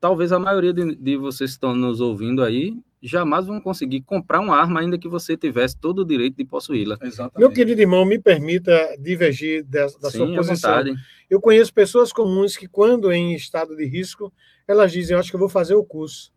talvez 0.00 0.32
a 0.32 0.38
maioria 0.38 0.72
de, 0.72 0.94
de 0.94 1.16
vocês 1.16 1.50
que 1.50 1.56
estão 1.56 1.74
nos 1.74 2.00
ouvindo 2.00 2.42
aí 2.42 2.74
jamais 3.02 3.46
vão 3.46 3.60
conseguir 3.60 4.02
comprar 4.02 4.40
uma 4.40 4.56
arma 4.56 4.80
ainda 4.80 4.96
que 4.96 5.08
você 5.08 5.36
tivesse 5.36 5.76
todo 5.76 6.00
o 6.00 6.04
direito 6.04 6.36
de 6.36 6.44
possuí-la. 6.44 6.96
Meu 7.36 7.50
querido 7.50 7.80
irmão, 7.80 8.04
me 8.04 8.18
permita 8.18 8.96
divergir 8.98 9.64
da, 9.64 9.86
da 10.00 10.10
Sim, 10.10 10.18
sua 10.18 10.34
posição. 10.36 10.84
Eu 11.28 11.40
conheço 11.40 11.74
pessoas 11.74 12.12
comuns 12.12 12.56
que, 12.56 12.68
quando 12.68 13.10
em 13.12 13.34
estado 13.34 13.76
de 13.76 13.84
risco, 13.84 14.32
elas 14.68 14.92
dizem: 14.92 15.14
Eu 15.14 15.20
acho 15.20 15.30
que 15.30 15.36
eu 15.36 15.40
vou 15.40 15.48
fazer 15.48 15.74
o 15.74 15.84
curso 15.84 16.32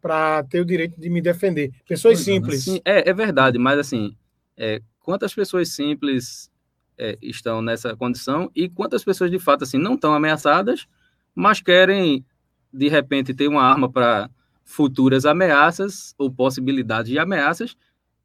para 0.00 0.42
ter 0.44 0.60
o 0.60 0.64
direito 0.64 1.00
de 1.00 1.10
me 1.10 1.20
defender. 1.20 1.70
Pessoas 1.86 2.18
pois 2.18 2.28
é, 2.28 2.32
simples. 2.32 2.64
Sim, 2.64 2.80
é, 2.84 3.10
é 3.10 3.12
verdade, 3.12 3.58
mas 3.58 3.78
assim, 3.78 4.16
é, 4.56 4.80
quantas 5.00 5.34
pessoas 5.34 5.70
simples 5.70 6.50
é, 6.96 7.18
estão 7.20 7.60
nessa 7.60 7.94
condição 7.96 8.50
e 8.54 8.68
quantas 8.68 9.04
pessoas 9.04 9.30
de 9.30 9.38
fato 9.38 9.64
assim 9.64 9.78
não 9.78 9.94
estão 9.94 10.14
ameaçadas, 10.14 10.86
mas 11.34 11.60
querem 11.60 12.24
de 12.72 12.88
repente 12.88 13.34
ter 13.34 13.48
uma 13.48 13.62
arma 13.62 13.90
para 13.90 14.30
futuras 14.66 15.24
ameaças 15.24 16.12
ou 16.18 16.30
possibilidades 16.30 17.10
de 17.10 17.18
ameaças, 17.18 17.76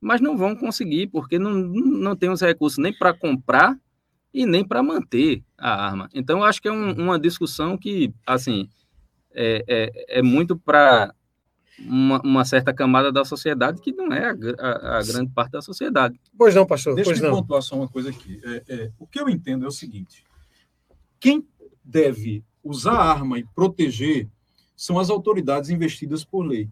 mas 0.02 0.20
não 0.20 0.36
vão 0.36 0.56
conseguir, 0.56 1.08
porque 1.08 1.38
não, 1.38 1.54
não 1.54 2.16
tem 2.16 2.30
os 2.30 2.42
recursos 2.42 2.80
nem 2.80 2.92
para 2.92 3.14
comprar 3.14 3.80
e 4.34 4.46
nem 4.46 4.66
para 4.66 4.82
manter 4.82 5.44
a 5.56 5.86
arma. 5.86 6.10
Então, 6.14 6.40
eu 6.40 6.44
acho 6.44 6.60
que 6.60 6.68
é 6.68 6.72
um, 6.72 6.94
uma 6.94 7.20
discussão 7.20 7.78
que, 7.78 8.12
assim, 8.26 8.68
é, 9.34 9.64
é, 9.68 10.20
é 10.20 10.22
muito 10.24 10.58
para 10.58 11.14
uma, 11.78 12.20
uma, 12.22 12.44
certa 12.44 12.74
camada 12.74 13.12
da 13.12 13.24
sociedade 13.24 13.80
que 13.80 13.92
não 13.92 14.12
é 14.12 14.32
a, 14.32 14.68
a, 14.68 14.98
a, 14.98 15.04
grande 15.04 15.32
parte 15.32 15.52
da 15.52 15.62
sociedade. 15.62 16.20
Pois 16.36 16.56
não, 16.56 16.66
pastor. 16.66 16.96
Deixa 16.96 17.12
pois 17.12 17.22
eu 17.22 17.32
pontuar 17.32 17.62
só 17.62 17.76
uma 17.76 17.88
coisa 17.88 18.10
aqui. 18.10 18.42
É, 18.44 18.64
é, 18.68 18.92
o 18.98 19.06
que 19.06 19.20
eu 19.20 19.30
entendo 19.30 19.66
é 19.66 19.68
o 19.68 19.72
seguinte: 19.72 20.24
quem 21.20 21.48
deve 21.84 22.44
usar 22.64 22.94
a 22.94 23.12
arma 23.12 23.40
e 23.40 23.46
proteger 23.56 24.28
são 24.82 24.98
as 24.98 25.12
autoridades 25.12 25.70
investidas 25.70 26.24
por 26.26 26.42
lei. 26.42 26.68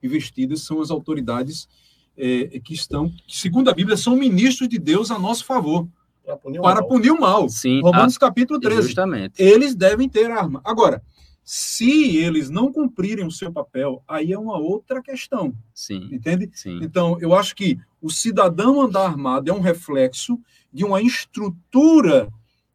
Investidas 0.00 0.60
são 0.60 0.80
as 0.80 0.88
autoridades 0.88 1.68
é, 2.16 2.60
que 2.60 2.72
estão, 2.72 3.10
que, 3.26 3.36
segundo 3.36 3.68
a 3.68 3.74
Bíblia, 3.74 3.96
são 3.96 4.14
ministros 4.14 4.68
de 4.68 4.78
Deus 4.78 5.10
a 5.10 5.18
nosso 5.18 5.44
favor. 5.44 5.88
Para 6.24 6.36
punir 6.36 6.60
o 6.60 6.62
para 6.62 6.80
mal. 6.80 6.88
Punir 6.88 7.10
o 7.10 7.20
mal. 7.20 7.48
Sim, 7.48 7.82
Romanos 7.82 8.16
a... 8.16 8.20
capítulo 8.20 8.60
13. 8.60 8.82
Justamente. 8.82 9.42
Eles 9.42 9.74
devem 9.74 10.08
ter 10.08 10.30
arma. 10.30 10.60
Agora, 10.64 11.02
se 11.42 12.16
eles 12.18 12.50
não 12.50 12.72
cumprirem 12.72 13.26
o 13.26 13.32
seu 13.32 13.50
papel, 13.50 14.00
aí 14.06 14.32
é 14.32 14.38
uma 14.38 14.56
outra 14.56 15.02
questão. 15.02 15.52
Sim. 15.74 16.08
Entende? 16.12 16.48
Sim. 16.54 16.78
Então, 16.84 17.18
eu 17.20 17.34
acho 17.34 17.56
que 17.56 17.80
o 18.00 18.10
cidadão 18.10 18.80
andar 18.80 19.06
armado 19.06 19.50
é 19.50 19.52
um 19.52 19.60
reflexo 19.60 20.38
de 20.72 20.84
uma 20.84 21.02
estrutura 21.02 22.32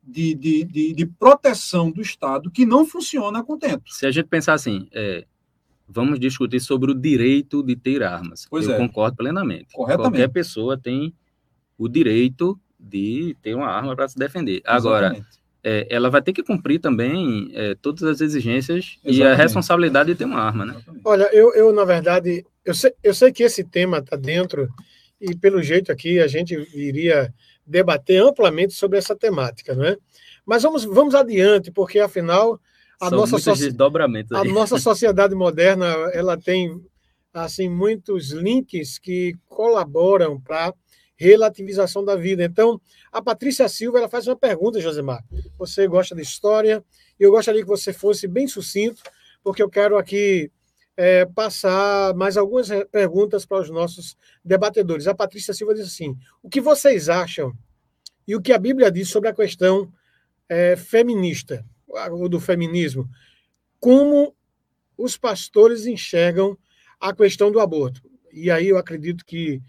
de, 0.10 0.34
de, 0.34 0.64
de, 0.64 0.94
de, 0.94 1.06
proteção 1.06 1.92
do 1.92 2.02
Estado 2.02 2.50
que 2.50 2.66
não 2.66 2.86
funciona 2.86 3.40
a 3.40 3.44
contento. 3.44 3.84
Se 3.88 4.06
a 4.06 4.12
gente 4.12 4.28
pensar 4.28 4.54
assim, 4.54 4.88
é, 4.92 5.26
vamos 5.88 6.20
discutir 6.20 6.60
sobre 6.60 6.92
o 6.92 6.96
direito 6.96 7.64
de 7.64 7.76
ter 7.76 8.04
armas. 8.04 8.48
Pois 8.50 8.68
Eu 8.68 8.74
é. 8.74 8.78
concordo 8.78 9.18
plenamente. 9.18 9.74
Corretamente. 9.74 10.12
Qualquer 10.12 10.30
pessoa 10.30 10.78
tem 10.78 11.14
o 11.78 11.88
direito 11.88 12.60
de 12.80 13.36
ter 13.42 13.56
uma 13.56 13.68
arma 13.68 13.96
para 13.96 14.08
se 14.08 14.18
defender. 14.18 14.62
Agora, 14.66 15.16
é, 15.64 15.88
ela 15.90 16.10
vai 16.10 16.22
ter 16.22 16.34
que 16.34 16.44
cumprir 16.44 16.80
também 16.80 17.52
é, 17.54 17.76
todas 17.76 18.04
as 18.04 18.22
exigências 18.22 18.98
Exatamente. 19.04 19.18
e 19.18 19.24
a 19.24 19.36
responsabilidade 19.36 20.12
de 20.12 20.16
ter 20.16 20.26
uma 20.26 20.40
arma, 20.40 20.66
né? 20.66 20.82
Olha, 21.04 21.30
eu, 21.34 21.54
eu 21.54 21.74
na 21.74 21.84
verdade, 21.84 22.46
eu 22.64 22.74
sei, 22.74 22.94
eu 23.04 23.14
sei 23.14 23.32
que 23.32 23.44
esse 23.44 23.64
tema 23.64 23.98
está 24.00 24.16
dentro 24.16 24.70
e 25.20 25.36
pelo 25.36 25.62
jeito 25.62 25.92
aqui 25.92 26.20
a 26.20 26.28
gente 26.28 26.54
iria 26.74 27.34
debater 27.70 28.22
amplamente 28.22 28.74
sobre 28.74 28.98
essa 28.98 29.16
temática, 29.16 29.76
não 29.76 29.86
é? 29.86 29.98
Mas 30.46 30.64
vamos, 30.64 30.84
vamos 30.84 31.14
adiante, 31.14 31.72
porque 31.72 32.00
afinal 32.00 32.60
a 33.00 33.10
nossa, 33.10 33.38
a 34.32 34.44
nossa 34.44 34.78
sociedade 34.80 35.36
moderna 35.36 35.86
ela 36.14 36.36
tem 36.36 36.82
assim 37.34 37.70
muitos 37.70 38.32
links 38.32 38.98
que 38.98 39.36
colaboram 39.48 40.42
para 40.42 40.74
relativização 41.16 42.04
da 42.04 42.16
vida. 42.16 42.44
Então, 42.44 42.80
a 43.12 43.22
Patrícia 43.22 43.68
Silva 43.68 44.00
ela 44.00 44.10
faz 44.10 44.26
uma 44.26 44.38
pergunta, 44.38 44.80
Josemar. 44.80 45.24
Você 45.58 45.86
gosta 45.88 46.16
de 46.16 46.22
história? 46.22 46.84
E 47.20 47.24
eu 47.24 47.32
gostaria 47.32 47.62
que 47.62 47.68
você 47.68 47.92
fosse 47.92 48.26
bem 48.26 48.48
sucinto, 48.48 49.04
porque 49.44 49.62
eu 49.62 49.70
quero 49.70 49.98
aqui 49.98 50.50
é, 51.00 51.26
passar 51.26 52.14
mais 52.14 52.36
algumas 52.36 52.68
perguntas 52.92 53.46
para 53.46 53.62
os 53.62 53.70
nossos 53.70 54.18
debatedores. 54.44 55.08
A 55.08 55.16
Patrícia 55.16 55.54
Silva 55.54 55.74
diz 55.74 55.88
assim: 55.88 56.18
o 56.44 56.50
que 56.50 56.60
vocês 56.60 57.08
acham 57.08 57.54
e 58.28 58.36
o 58.36 58.42
que 58.42 58.52
a 58.52 58.60
Bíblia 58.60 58.92
diz 58.92 59.08
sobre 59.08 59.30
a 59.30 59.34
questão 59.34 59.90
é, 60.50 60.76
feminista, 60.76 61.66
ou 62.12 62.28
do 62.28 62.38
feminismo? 62.38 63.10
Como 63.80 64.36
os 64.98 65.16
pastores 65.16 65.86
enxergam 65.86 66.58
a 67.00 67.16
questão 67.16 67.50
do 67.50 67.62
aborto? 67.62 68.02
E 68.34 68.52
aí 68.52 68.68
eu 68.68 68.78
acredito 68.78 69.24
que, 69.24 69.62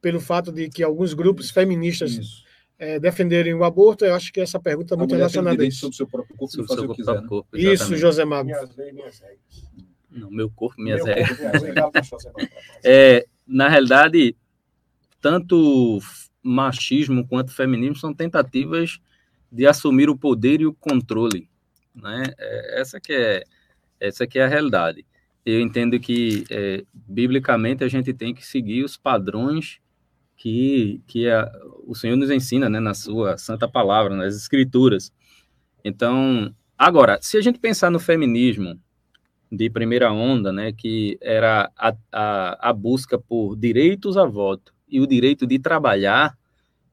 pelo 0.00 0.20
fato 0.20 0.50
de 0.50 0.70
que 0.70 0.82
alguns 0.82 1.12
grupos 1.12 1.50
feministas 1.50 2.44
é, 2.78 2.98
defenderem 2.98 3.52
o 3.52 3.62
aborto, 3.62 4.06
eu 4.06 4.14
acho 4.14 4.32
que 4.32 4.40
essa 4.40 4.58
pergunta 4.58 4.94
é 4.94 4.96
muito 4.96 5.14
relacionada 5.14 5.62
a 5.62 5.66
isso. 5.66 5.80
Sobre 5.80 5.92
o 5.92 5.96
seu 5.98 6.06
próprio 6.06 6.34
corpo, 6.34 6.54
sobre 6.54 6.68
fazer 6.68 6.86
o 6.86 6.88
que 6.88 6.96
quiser, 6.96 7.20
né? 7.20 7.28
corpo, 7.28 7.58
Isso, 7.58 7.94
José 7.94 8.24
Mago. 8.24 8.46
Minhas 8.46 8.74
leis, 8.74 8.94
minhas 8.94 9.18
regras. 9.18 9.91
Não, 10.12 10.30
meu 10.30 10.50
corpo, 10.50 10.80
minhas 10.80 11.02
meu 11.04 11.14
regras. 11.14 11.38
Corpo, 11.38 12.50
é, 12.84 13.26
na 13.46 13.68
realidade, 13.68 14.36
tanto 15.20 15.98
machismo 16.42 17.26
quanto 17.26 17.52
feminismo 17.52 17.96
são 17.96 18.12
tentativas 18.12 18.98
de 19.50 19.66
assumir 19.66 20.10
o 20.10 20.16
poder 20.16 20.60
e 20.60 20.66
o 20.66 20.74
controle, 20.74 21.48
né? 21.94 22.24
É, 22.38 22.80
essa 22.80 23.00
que 23.00 23.12
é 23.12 23.42
essa 24.00 24.26
que 24.26 24.38
é 24.38 24.44
a 24.44 24.48
realidade. 24.48 25.06
Eu 25.44 25.60
entendo 25.60 25.98
que 25.98 26.44
é, 26.50 26.84
biblicamente 26.92 27.84
a 27.84 27.88
gente 27.88 28.12
tem 28.12 28.34
que 28.34 28.44
seguir 28.44 28.84
os 28.84 28.96
padrões 28.96 29.80
que 30.36 31.00
que 31.06 31.28
a, 31.28 31.50
o 31.86 31.94
Senhor 31.94 32.16
nos 32.16 32.30
ensina, 32.30 32.68
né, 32.68 32.80
na 32.80 32.94
sua 32.94 33.38
santa 33.38 33.68
palavra, 33.68 34.16
nas 34.16 34.34
escrituras. 34.34 35.12
Então, 35.84 36.54
agora, 36.76 37.18
se 37.20 37.36
a 37.36 37.40
gente 37.40 37.58
pensar 37.58 37.90
no 37.90 38.00
feminismo 38.00 38.80
de 39.54 39.68
primeira 39.68 40.10
onda, 40.10 40.50
né, 40.50 40.72
que 40.72 41.18
era 41.20 41.70
a, 41.76 41.94
a, 42.10 42.70
a 42.70 42.72
busca 42.72 43.18
por 43.18 43.54
direitos 43.54 44.16
a 44.16 44.24
voto 44.24 44.72
e 44.88 44.98
o 44.98 45.06
direito 45.06 45.46
de 45.46 45.58
trabalhar, 45.58 46.34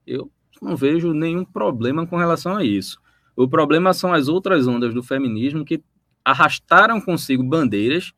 eu 0.05 0.29
não 0.61 0.75
vejo 0.75 1.13
nenhum 1.13 1.45
problema 1.45 2.05
com 2.05 2.17
relação 2.17 2.57
a 2.57 2.63
isso. 2.65 2.99
O 3.33 3.47
problema 3.47 3.93
são 3.93 4.13
as 4.13 4.27
outras 4.27 4.67
ondas 4.67 4.93
do 4.93 5.01
feminismo 5.01 5.63
que 5.63 5.81
arrastaram 6.23 6.99
consigo 6.99 7.41
bandeiras 7.41 8.11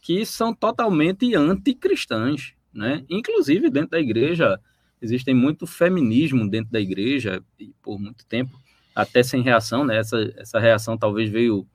que 0.00 0.24
são 0.24 0.54
totalmente 0.54 1.34
anticristãs, 1.34 2.54
né? 2.72 3.04
Inclusive 3.10 3.68
dentro 3.68 3.90
da 3.90 4.00
igreja 4.00 4.58
existem 5.00 5.34
muito 5.34 5.66
feminismo 5.66 6.48
dentro 6.48 6.72
da 6.72 6.80
igreja 6.80 7.44
e 7.58 7.74
por 7.82 7.98
muito 7.98 8.24
tempo 8.24 8.58
até 8.94 9.22
sem 9.22 9.42
reação, 9.42 9.84
né? 9.84 9.98
Essa, 9.98 10.32
essa 10.38 10.58
reação 10.58 10.96
talvez 10.96 11.28
veio 11.28 11.66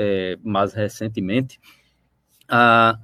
é, 0.00 0.38
mais 0.42 0.72
recentemente, 0.72 1.60
ah, 2.48 2.98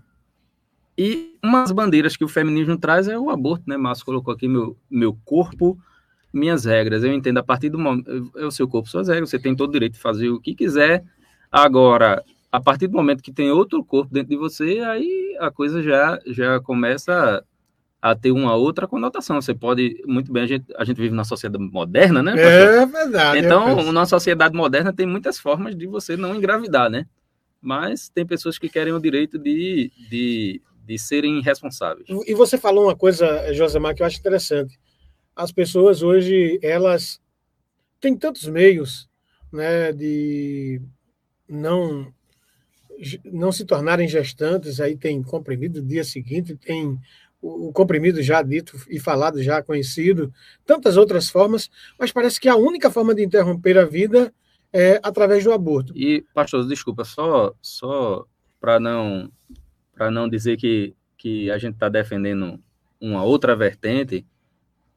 E 0.99 1.37
umas 1.43 1.71
bandeiras 1.73 2.17
que 2.17 2.25
o 2.25 2.29
feminismo 2.29 2.79
traz 2.79 3.07
é 3.07 3.19
o 3.19 3.31
aborto, 3.31 3.65
né? 3.69 3.77
Márcio 3.77 4.05
colocou 4.07 4.33
aqui 4.33 4.49
meu, 4.49 4.77
meu 4.91 5.15
corpo, 5.25 5.79
minhas 6.33 6.65
regras. 6.65 7.05
Eu 7.05 7.13
entendo 7.13 7.39
a 7.39 7.43
partir 7.43 7.69
do 7.69 7.79
momento. 7.79 8.33
É 8.37 8.47
o 8.47 8.51
seu 8.51 8.67
corpo, 8.67 8.89
suas 8.89 9.09
regras. 9.09 9.31
Você 9.31 9.39
tem 9.39 9.55
todo 9.55 9.71
o 9.71 9.73
direito 9.73 9.95
de 9.95 10.01
fazer 10.01 10.31
o 10.31 10.41
que 10.41 10.55
quiser. 10.55 11.05
Agora, 11.53 12.25
a 12.51 12.61
partir 12.61 12.87
do 12.89 12.97
momento 12.97 13.23
que 13.23 13.33
tem 13.33 13.51
outro 13.51 13.85
corpo 13.85 14.13
dentro 14.13 14.31
de 14.31 14.37
você, 14.37 14.81
aí 14.81 15.37
a 15.39 15.51
coisa 15.51 15.83
já, 15.83 16.19
já 16.27 16.61
começa 16.61 17.45
a 18.11 18.15
ter 18.15 18.31
uma 18.31 18.55
outra 18.55 18.87
conotação. 18.87 19.41
Você 19.41 19.53
pode, 19.53 20.03
muito 20.07 20.33
bem, 20.33 20.45
a 20.45 20.47
gente, 20.47 20.65
a 20.77 20.85
gente 20.85 20.97
vive 20.97 21.11
numa 21.11 21.25
sociedade 21.25 21.63
moderna, 21.65 22.23
né? 22.23 22.35
É 22.41 22.87
verdade. 22.87 23.39
Então, 23.41 23.93
na 23.93 24.07
sociedade 24.07 24.55
moderna 24.55 24.93
tem 24.93 25.07
muitas 25.07 25.39
formas 25.39 25.75
de 25.75 25.87
você 25.87 26.17
não 26.17 26.35
engravidar, 26.35 26.89
né? 26.89 27.07
Mas 27.61 28.09
tem 28.09 28.25
pessoas 28.25 28.59
que 28.59 28.69
querem 28.69 28.93
o 28.93 29.01
direito 29.01 29.39
de, 29.39 29.91
de, 30.09 30.63
de 30.87 30.99
serem 30.99 31.41
responsáveis. 31.41 32.07
E 32.27 32.35
você 32.35 32.57
falou 32.57 32.85
uma 32.85 32.97
coisa, 32.97 33.53
Josemar, 33.53 33.95
que 33.95 34.03
eu 34.03 34.07
acho 34.07 34.21
interessante. 34.21 34.79
As 35.35 35.51
pessoas 35.51 36.01
hoje, 36.01 36.61
elas 36.63 37.21
têm 38.01 38.17
tantos 38.17 38.47
meios 38.47 39.09
né, 39.53 39.93
de 39.93 40.81
não 41.49 42.13
não 43.31 43.53
se 43.53 43.65
tornarem 43.65 44.09
gestantes, 44.09 44.81
aí 44.81 44.97
tem 44.97 45.23
comprimido 45.23 45.83
no 45.83 45.89
dia 45.89 46.03
seguinte, 46.03 46.57
tem 46.57 46.99
o 47.47 47.73
comprimido 47.73 48.23
já 48.23 48.43
dito 48.43 48.77
e 48.89 48.99
falado, 48.99 49.43
já 49.43 49.63
conhecido, 49.63 50.33
tantas 50.65 50.97
outras 50.97 51.29
formas, 51.29 51.71
mas 51.99 52.13
parece 52.13 52.41
que 52.41 52.49
a 52.49 52.57
única 52.57 52.91
forma 52.91 53.15
de 53.15 53.25
interromper 53.25 53.79
a 53.79 53.85
vida 53.85 54.33
é 54.73 55.01
através 55.03 55.45
do 55.45 55.53
aborto. 55.53 55.97
E, 55.97 56.25
pastor, 56.35 56.67
desculpa, 56.67 57.05
só, 57.05 57.55
só 57.63 58.27
para 58.61 58.81
não, 58.81 59.31
não 60.13 60.29
dizer 60.29 60.57
que, 60.57 60.95
que 61.17 61.51
a 61.51 61.59
gente 61.59 61.75
está 61.75 61.89
defendendo 61.89 62.61
uma 63.01 63.23
outra 63.23 63.55
vertente, 63.55 64.27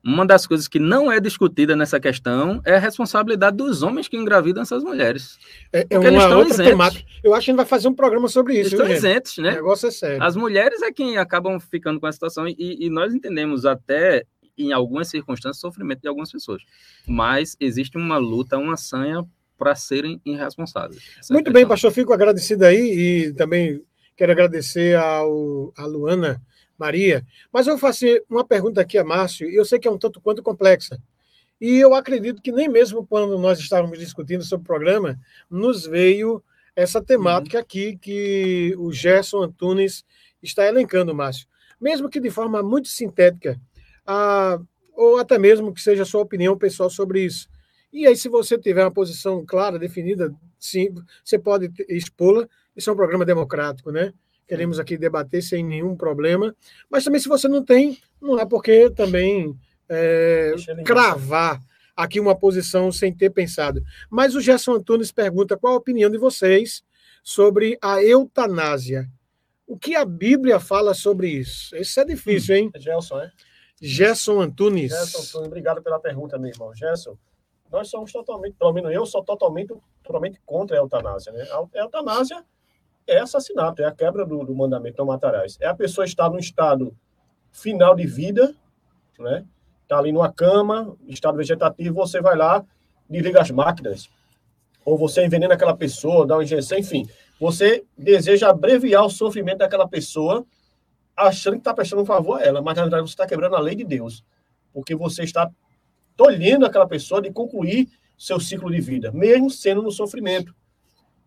uma 0.03 0.25
das 0.25 0.47
coisas 0.47 0.67
que 0.67 0.79
não 0.79 1.11
é 1.11 1.19
discutida 1.19 1.75
nessa 1.75 1.99
questão 1.99 2.61
é 2.65 2.75
a 2.75 2.79
responsabilidade 2.79 3.57
dos 3.57 3.83
homens 3.83 4.07
que 4.07 4.15
engravidam 4.15 4.63
essas 4.63 4.83
mulheres. 4.83 5.37
É, 5.73 5.85
é 5.89 5.99
uma 5.99 6.07
eles 6.07 6.23
estão 6.23 6.37
outra 6.37 6.53
isentos. 6.53 6.71
temática. 6.71 7.09
Eu 7.23 7.33
acho 7.33 7.45
que 7.45 7.51
a 7.51 7.53
gente 7.53 7.57
vai 7.57 7.65
fazer 7.65 7.87
um 7.89 7.93
programa 7.93 8.27
sobre 8.27 8.53
isso. 8.53 8.69
Eles 8.69 8.73
estão 8.73 8.89
isentos, 8.89 9.37
né? 9.37 9.51
O 9.51 9.55
negócio 9.55 9.87
é 9.87 9.91
sério. 9.91 10.23
As 10.23 10.35
mulheres 10.35 10.81
é 10.81 10.91
quem 10.91 11.17
acabam 11.17 11.59
ficando 11.59 11.99
com 11.99 12.07
a 12.07 12.11
situação 12.11 12.47
e, 12.47 12.55
e 12.57 12.89
nós 12.89 13.13
entendemos 13.13 13.65
até 13.65 14.23
em 14.57 14.71
algumas 14.71 15.09
circunstâncias 15.09 15.57
o 15.57 15.61
sofrimento 15.61 16.01
de 16.01 16.07
algumas 16.07 16.31
pessoas. 16.31 16.61
Mas 17.07 17.55
existe 17.59 17.97
uma 17.97 18.17
luta, 18.17 18.57
uma 18.57 18.77
sanha 18.77 19.25
para 19.57 19.75
serem 19.75 20.21
irresponsáveis. 20.25 21.01
É 21.29 21.33
Muito 21.33 21.49
é 21.49 21.53
bem, 21.53 21.67
pastor, 21.67 21.91
fico 21.91 22.13
agradecido 22.13 22.65
aí 22.65 23.27
e 23.27 23.33
também 23.33 23.81
quero 24.15 24.31
agradecer 24.31 24.97
ao, 24.97 25.73
a 25.77 25.85
Luana 25.85 26.41
Maria. 26.79 27.25
Mas 27.51 27.67
eu 27.67 27.77
fazer 27.77 28.23
uma 28.29 28.43
pergunta 28.43 28.81
aqui 28.81 28.97
a 28.97 29.03
Márcio, 29.03 29.49
e 29.49 29.55
eu 29.55 29.65
sei 29.65 29.77
que 29.79 29.87
é 29.87 29.91
um 29.91 29.97
tanto 29.97 30.21
quanto 30.21 30.41
complexa. 30.41 30.99
E 31.59 31.77
eu 31.77 31.93
acredito 31.93 32.41
que 32.41 32.51
nem 32.51 32.69
mesmo 32.69 33.05
quando 33.05 33.37
nós 33.37 33.59
estávamos 33.59 33.99
discutindo 33.99 34.43
sobre 34.43 34.63
o 34.63 34.67
programa, 34.67 35.19
nos 35.49 35.85
veio 35.85 36.41
essa 36.75 37.01
temática 37.01 37.57
uhum. 37.57 37.61
aqui 37.61 37.97
que 37.97 38.73
o 38.77 38.91
Gerson 38.91 39.43
Antunes 39.43 40.05
está 40.41 40.65
elencando, 40.65 41.13
Márcio. 41.13 41.47
Mesmo 41.79 42.09
que 42.09 42.19
de 42.19 42.29
forma 42.29 42.63
muito 42.63 42.87
sintética, 42.87 43.59
a, 44.05 44.59
ou 44.93 45.17
até 45.17 45.37
mesmo 45.37 45.73
que 45.73 45.81
seja 45.81 46.03
a 46.03 46.05
sua 46.05 46.21
opinião 46.21 46.57
pessoal 46.57 46.89
sobre 46.89 47.23
isso. 47.23 47.49
E 47.91 48.05
aí, 48.05 48.15
se 48.15 48.29
você 48.29 48.57
tiver 48.57 48.83
uma 48.83 48.91
posição 48.91 49.43
clara, 49.45 49.79
definida, 49.79 50.33
sim, 50.59 50.93
você 51.23 51.39
pode 51.39 51.71
expô-la. 51.89 52.47
Isso 52.75 52.89
é 52.89 52.93
um 52.93 52.95
programa 52.95 53.25
democrático, 53.25 53.91
né? 53.91 54.13
Queremos 54.49 54.79
aqui 54.79 54.97
debater 54.97 55.43
sem 55.43 55.63
nenhum 55.63 55.95
problema. 55.95 56.55
Mas 56.89 57.03
também, 57.03 57.21
se 57.21 57.29
você 57.29 57.47
não 57.47 57.63
tem, 57.63 57.99
não 58.19 58.39
é 58.39 58.45
porque 58.45 58.89
também 58.89 59.55
é, 59.87 60.55
cravar 60.83 61.61
aqui 61.95 62.19
uma 62.19 62.35
posição 62.35 62.91
sem 62.91 63.13
ter 63.13 63.29
pensado. 63.29 63.83
Mas 64.09 64.33
o 64.33 64.41
Gerson 64.41 64.73
Antunes 64.73 65.11
pergunta 65.11 65.55
qual 65.55 65.73
a 65.73 65.77
opinião 65.77 66.09
de 66.09 66.17
vocês 66.17 66.83
sobre 67.23 67.77
a 67.79 68.01
eutanásia. 68.01 69.07
O 69.67 69.77
que 69.77 69.95
a 69.95 70.03
Bíblia 70.03 70.59
fala 70.59 70.95
sobre 70.95 71.27
isso? 71.29 71.75
Isso 71.75 71.99
é 71.99 72.05
difícil, 72.05 72.55
hein? 72.55 72.71
É 72.73 72.79
Gerson, 72.79 73.19
é? 73.19 73.31
Gerson 73.79 74.41
Antunes. 74.41 74.91
Gerson 74.91 75.19
Antunes, 75.19 75.47
obrigado 75.47 75.83
pela 75.83 75.99
pergunta, 75.99 76.39
meu 76.39 76.49
irmão. 76.49 76.73
Gerson, 76.73 77.15
nós 77.71 77.87
somos 77.87 78.11
totalmente, 78.11 78.55
pelo 78.57 78.73
menos 78.73 78.91
eu 78.91 79.05
sou 79.05 79.23
totalmente, 79.23 79.75
totalmente 80.03 80.41
contra 80.43 80.75
a 80.75 80.79
eutanásia. 80.79 81.31
Né? 81.31 81.43
A 81.51 81.79
eutanásia 81.79 82.43
é 83.09 83.19
assassinato, 83.19 83.81
é 83.81 83.85
a 83.85 83.91
quebra 83.91 84.25
do, 84.25 84.43
do 84.43 84.55
mandamento 84.55 84.97
não 84.97 85.05
matarás. 85.05 85.57
É 85.59 85.67
a 85.67 85.75
pessoa 85.75 86.05
estar 86.05 86.29
no 86.29 86.39
estado 86.39 86.95
final 87.51 87.95
de 87.95 88.05
vida, 88.05 88.55
né? 89.17 89.45
Tá 89.87 89.97
ali 89.97 90.11
numa 90.11 90.31
cama, 90.31 90.95
estado 91.07 91.37
vegetativo, 91.37 91.95
você 91.95 92.21
vai 92.21 92.35
lá, 92.35 92.63
desliga 93.09 93.41
as 93.41 93.49
máquinas, 93.49 94.09
ou 94.85 94.97
você 94.97 95.25
envenena 95.25 95.55
aquela 95.55 95.75
pessoa, 95.75 96.25
dá 96.25 96.35
uma 96.35 96.43
injeção, 96.43 96.77
enfim. 96.77 97.07
Você 97.39 97.83
deseja 97.97 98.49
abreviar 98.49 99.03
o 99.05 99.09
sofrimento 99.09 99.59
daquela 99.59 99.87
pessoa, 99.87 100.45
achando 101.15 101.53
que 101.53 101.61
está 101.61 101.73
prestando 101.73 102.03
um 102.03 102.05
favor 102.05 102.39
a 102.39 102.43
ela, 102.43 102.61
mas 102.61 102.75
na 102.75 102.83
verdade 102.83 103.01
você 103.01 103.13
está 103.13 103.25
quebrando 103.25 103.55
a 103.55 103.59
lei 103.59 103.75
de 103.75 103.83
Deus, 103.83 104.23
porque 104.73 104.95
você 104.95 105.23
está 105.23 105.49
tolhendo 106.15 106.65
aquela 106.65 106.87
pessoa 106.87 107.21
de 107.21 107.31
concluir 107.31 107.89
seu 108.17 108.39
ciclo 108.39 108.69
de 108.69 108.81
vida, 108.81 109.11
mesmo 109.11 109.49
sendo 109.49 109.81
no 109.81 109.91
sofrimento. 109.91 110.53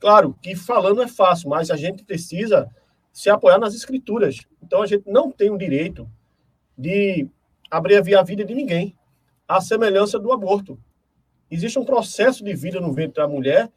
Claro 0.03 0.37
que 0.43 0.57
falando 0.57 1.01
é 1.01 1.07
fácil, 1.07 1.49
mas 1.49 1.71
a 1.71 1.77
gente 1.77 2.03
precisa 2.03 2.69
se 3.13 3.31
apoiar 3.31 3.57
nas 3.57 3.73
escrituras. 3.73 4.41
Então 4.61 4.83
a 4.83 4.87
gente 4.87 5.09
não 5.09 5.31
tem 5.31 5.49
o 5.49 5.57
direito 5.57 6.11
de 6.77 7.29
abreviar 7.71 8.21
a 8.21 8.25
vida 8.25 8.45
de 8.45 8.53
ninguém, 8.53 8.97
à 9.47 9.61
semelhança 9.61 10.19
do 10.19 10.33
aborto. 10.33 10.77
Existe 11.49 11.79
um 11.79 11.85
processo 11.85 12.43
de 12.43 12.53
vida 12.53 12.81
no 12.81 12.93
ventre 12.93 13.23
da 13.23 13.29
mulher 13.29 13.71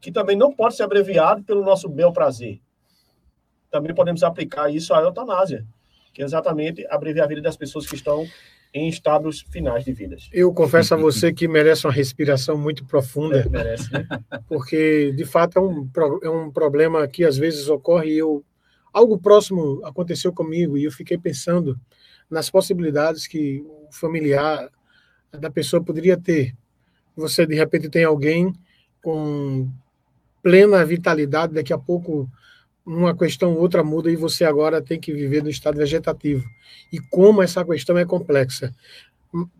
que 0.00 0.10
também 0.10 0.38
não 0.38 0.54
pode 0.54 0.74
ser 0.74 0.84
abreviado 0.84 1.44
pelo 1.44 1.62
nosso 1.62 1.86
bel 1.86 2.14
prazer. 2.14 2.62
Também 3.70 3.94
podemos 3.94 4.22
aplicar 4.22 4.70
isso 4.70 4.94
à 4.94 5.02
eutanásia, 5.02 5.66
que 6.14 6.22
é 6.22 6.24
exatamente 6.24 6.86
abreviar 6.88 7.26
a 7.26 7.28
vida 7.28 7.42
das 7.42 7.58
pessoas 7.58 7.86
que 7.86 7.94
estão 7.94 8.26
em 8.72 8.88
estados 8.88 9.40
finais 9.40 9.84
de 9.84 9.92
vidas. 9.92 10.28
Eu 10.32 10.52
confesso 10.52 10.94
a 10.94 10.96
você 10.96 11.32
que 11.32 11.48
merece 11.48 11.86
uma 11.86 11.92
respiração 11.92 12.56
muito 12.56 12.84
profunda. 12.84 13.40
É, 13.40 13.48
merece, 13.48 13.92
né? 13.92 14.06
Porque, 14.46 15.12
de 15.12 15.24
fato, 15.24 15.58
é 15.58 15.62
um, 15.62 15.90
é 16.22 16.28
um 16.28 16.50
problema 16.50 17.06
que 17.08 17.24
às 17.24 17.36
vezes 17.36 17.68
ocorre 17.68 18.12
e 18.12 18.18
eu, 18.18 18.44
algo 18.92 19.18
próximo 19.18 19.80
aconteceu 19.84 20.32
comigo 20.32 20.76
e 20.76 20.84
eu 20.84 20.92
fiquei 20.92 21.16
pensando 21.16 21.78
nas 22.30 22.50
possibilidades 22.50 23.26
que 23.26 23.64
o 23.66 23.88
familiar 23.90 24.68
da 25.32 25.50
pessoa 25.50 25.82
poderia 25.82 26.16
ter. 26.16 26.54
Você, 27.16 27.46
de 27.46 27.54
repente, 27.54 27.88
tem 27.88 28.04
alguém 28.04 28.52
com 29.02 29.68
plena 30.42 30.84
vitalidade, 30.84 31.54
daqui 31.54 31.72
a 31.72 31.78
pouco 31.78 32.30
uma 32.88 33.14
questão 33.14 33.54
outra 33.54 33.84
muda 33.84 34.10
e 34.10 34.16
você 34.16 34.44
agora 34.44 34.80
tem 34.80 34.98
que 34.98 35.12
viver 35.12 35.42
no 35.42 35.50
estado 35.50 35.76
vegetativo. 35.76 36.48
E 36.90 36.98
como 36.98 37.42
essa 37.42 37.62
questão 37.62 37.98
é 37.98 38.04
complexa. 38.04 38.74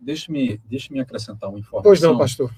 Deixe-me 0.01 0.57
deixe 0.65 0.91
-me 0.91 0.99
acrescentar 0.99 1.49
uma 1.49 1.59
informação. 1.59 1.83
Pois 1.83 2.01
não, 2.01 2.17
pastor. 2.17 2.51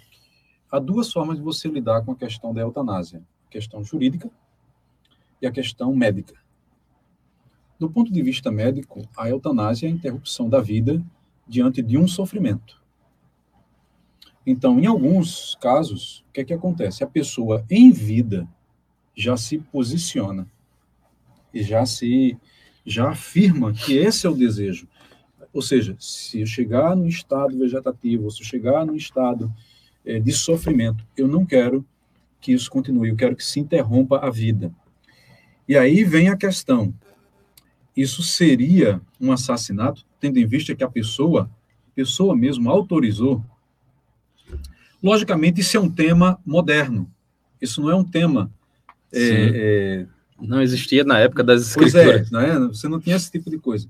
Há 0.71 0.79
duas 0.79 1.11
formas 1.11 1.37
de 1.37 1.43
você 1.43 1.67
lidar 1.67 2.01
com 2.05 2.13
a 2.13 2.15
questão 2.15 2.53
da 2.53 2.61
eutanásia: 2.61 3.21
a 3.47 3.51
questão 3.51 3.83
jurídica 3.83 4.31
e 5.41 5.45
a 5.47 5.51
questão 5.51 5.93
médica. 5.93 6.35
Do 7.77 7.89
ponto 7.89 8.13
de 8.13 8.21
vista 8.21 8.49
médico, 8.49 9.01
a 9.17 9.27
eutanásia 9.27 9.87
é 9.87 9.89
a 9.89 9.93
interrupção 9.93 10.47
da 10.47 10.61
vida 10.61 11.03
diante 11.45 11.81
de 11.81 11.97
um 11.97 12.07
sofrimento. 12.07 12.81
Então, 14.47 14.79
em 14.79 14.85
alguns 14.85 15.55
casos, 15.55 16.23
o 16.29 16.31
que 16.31 16.41
é 16.41 16.45
que 16.45 16.53
acontece? 16.53 17.03
A 17.03 17.07
pessoa 17.07 17.65
em 17.69 17.91
vida 17.91 18.47
já 19.13 19.35
se 19.35 19.57
posiciona 19.57 20.47
e 21.53 21.63
já 21.63 21.85
se 21.85 22.37
já 22.85 23.09
afirma 23.09 23.71
que 23.73 23.95
esse 23.95 24.25
é 24.25 24.29
o 24.29 24.35
desejo. 24.35 24.87
Ou 25.53 25.61
seja, 25.61 25.95
se 25.99 26.41
eu 26.41 26.45
chegar 26.45 26.95
no 26.95 27.07
estado 27.07 27.57
vegetativo, 27.57 28.31
se 28.31 28.41
eu 28.41 28.45
chegar 28.45 28.85
no 28.85 28.95
estado 28.95 29.53
é, 30.05 30.19
de 30.19 30.31
sofrimento, 30.31 31.05
eu 31.15 31.27
não 31.27 31.45
quero 31.45 31.85
que 32.39 32.53
isso 32.53 32.71
continue, 32.71 33.09
eu 33.09 33.15
quero 33.15 33.35
que 33.35 33.43
se 33.43 33.59
interrompa 33.59 34.17
a 34.19 34.29
vida. 34.29 34.73
E 35.67 35.77
aí 35.77 36.03
vem 36.03 36.29
a 36.29 36.37
questão: 36.37 36.93
isso 37.95 38.23
seria 38.23 39.01
um 39.19 39.31
assassinato, 39.31 40.05
tendo 40.19 40.39
em 40.39 40.45
vista 40.45 40.75
que 40.75 40.83
a 40.83 40.89
pessoa, 40.89 41.49
a 41.87 41.91
pessoa 41.93 42.35
mesmo 42.35 42.69
autorizou? 42.69 43.43
Logicamente, 45.03 45.61
isso 45.61 45.77
é 45.77 45.79
um 45.79 45.89
tema 45.89 46.39
moderno. 46.45 47.11
Isso 47.61 47.81
não 47.81 47.89
é 47.89 47.95
um 47.95 48.03
tema 48.03 48.51
é, 49.11 50.05
não 50.41 50.61
existia 50.61 51.03
na 51.03 51.19
época 51.19 51.43
das 51.43 51.61
escrituras. 51.61 52.29
Pois 52.29 52.43
é, 52.43 52.59
né? 52.59 52.67
você 52.67 52.87
não 52.87 52.99
tinha 52.99 53.15
esse 53.15 53.29
tipo 53.31 53.49
de 53.49 53.57
coisa. 53.57 53.87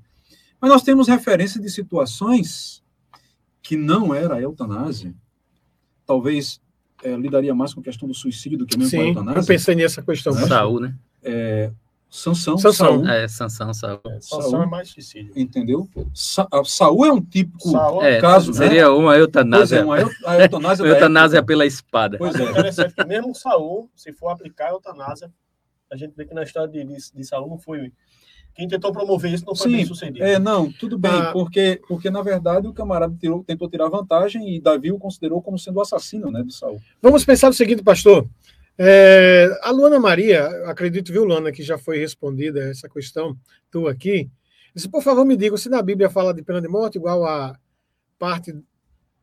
Mas 0.60 0.70
nós 0.70 0.84
temos 0.84 1.08
referência 1.08 1.60
de 1.60 1.70
situações 1.70 2.84
que 3.62 3.76
não 3.76 4.14
era 4.14 4.36
a 4.36 4.42
eutanásia. 4.42 5.14
Talvez 6.06 6.60
é, 7.04 7.16
lidaria 7.16 7.54
mais 7.56 7.74
com 7.74 7.80
a 7.80 7.84
questão 7.84 8.08
do 8.08 8.14
suicídio 8.14 8.58
do 8.58 8.66
que 8.66 8.78
mesmo 8.78 8.90
Sim, 8.92 8.98
com 8.98 9.04
a 9.04 9.08
eutanásia. 9.08 9.40
eu 9.40 9.46
pensei 9.46 9.76
nessa 9.76 10.02
questão. 10.02 10.34
Né? 10.34 10.48
Saúl, 10.48 10.80
né? 10.80 10.96
É, 11.24 11.72
Sansão, 12.10 12.58
Sansão. 12.58 12.88
Saul, 13.04 13.08
É, 13.08 13.28
Sansão, 13.28 13.74
Saul. 13.74 14.02
Sansão 14.20 14.42
Saul. 14.52 14.64
é 14.64 14.66
mais 14.66 14.90
suicídio. 14.90 15.32
entendeu? 15.36 15.90
Sa 16.14 16.46
Saul 16.66 17.06
é 17.06 17.12
um 17.12 17.22
típico 17.22 17.70
Saul 17.72 18.04
É, 18.04 18.20
caso, 18.20 18.52
né? 18.52 18.58
seria 18.58 18.92
uma 18.92 19.12
Pois 19.12 19.20
eutanásia. 19.22 19.78
é, 19.78 19.84
uma 19.86 20.00
eu- 20.02 20.10
a 20.26 20.38
eutanásia 20.42 20.84
Eutanásia 20.86 21.38
época. 21.38 21.48
pela 21.48 21.66
espada. 21.66 22.18
Pois 22.18 22.36
É 22.36 22.44
é. 22.44 22.50
interessante 22.52 22.94
que 22.94 23.06
mesmo 23.06 23.34
Saul, 23.34 23.90
se 23.96 24.12
for 24.12 24.28
aplicar 24.30 24.68
a 24.68 24.72
eutanásia, 24.72 25.32
a 25.92 25.98
gente 25.98 26.14
vê 26.16 26.26
que 26.26 26.34
na 26.34 26.44
história 26.44 26.70
de, 26.70 26.84
de, 27.14 27.24
Saul 27.26 27.50
não 27.50 27.58
foi. 27.60 27.92
Quem 28.56 28.68
tentou 28.68 28.92
promover 28.92 29.32
isso 29.34 29.46
não 29.46 29.56
foi 29.56 29.70
Sim, 29.72 29.78
bem 29.78 29.86
sucedido. 29.86 30.24
É, 30.26 30.38
não, 30.40 30.72
tudo 30.72 30.98
bem, 30.98 31.12
Ah. 31.12 31.32
porque, 31.32 31.82
porque 31.88 32.10
na 32.10 32.22
verdade 32.22 32.68
o 32.68 32.74
camarada 32.74 33.16
tirou- 33.20 33.44
tentou 33.44 33.70
tirar 33.70 33.88
vantagem 33.90 34.56
e 34.56 34.60
Davi 34.60 34.92
o 34.92 35.00
considerou 35.00 35.42
como 35.42 35.58
sendo 35.58 35.78
o 35.78 35.82
assassino, 35.82 36.30
né, 36.32 36.44
de 36.44 36.54
Saul. 36.54 36.82
Vamos 37.02 37.24
pensar 37.24 37.50
o 37.50 37.54
seguinte, 37.54 37.82
pastor. 37.84 38.28
É, 38.78 39.48
a 39.62 39.72
Luana 39.72 40.00
Maria, 40.00 40.48
acredito, 40.66 41.12
viu, 41.12 41.24
Luana, 41.24 41.52
que 41.52 41.62
já 41.64 41.78
foi 41.78 41.98
respondida 42.00 42.62
essa 42.70 42.90
questão 42.90 43.38
tua 43.70 43.92
aqui. 43.92 44.30
Disse, 44.74 44.90
por 44.90 45.04
favor, 45.04 45.26
me 45.26 45.38
diga 45.38 45.56
se 45.58 45.70
na 45.70 45.82
Bíblia 45.82 46.10
fala 46.10 46.34
de 46.34 46.42
pena 46.42 46.62
de 46.62 46.68
morte 46.68 46.98
igual 46.98 47.26
a 47.26 47.58
parte. 48.18 48.54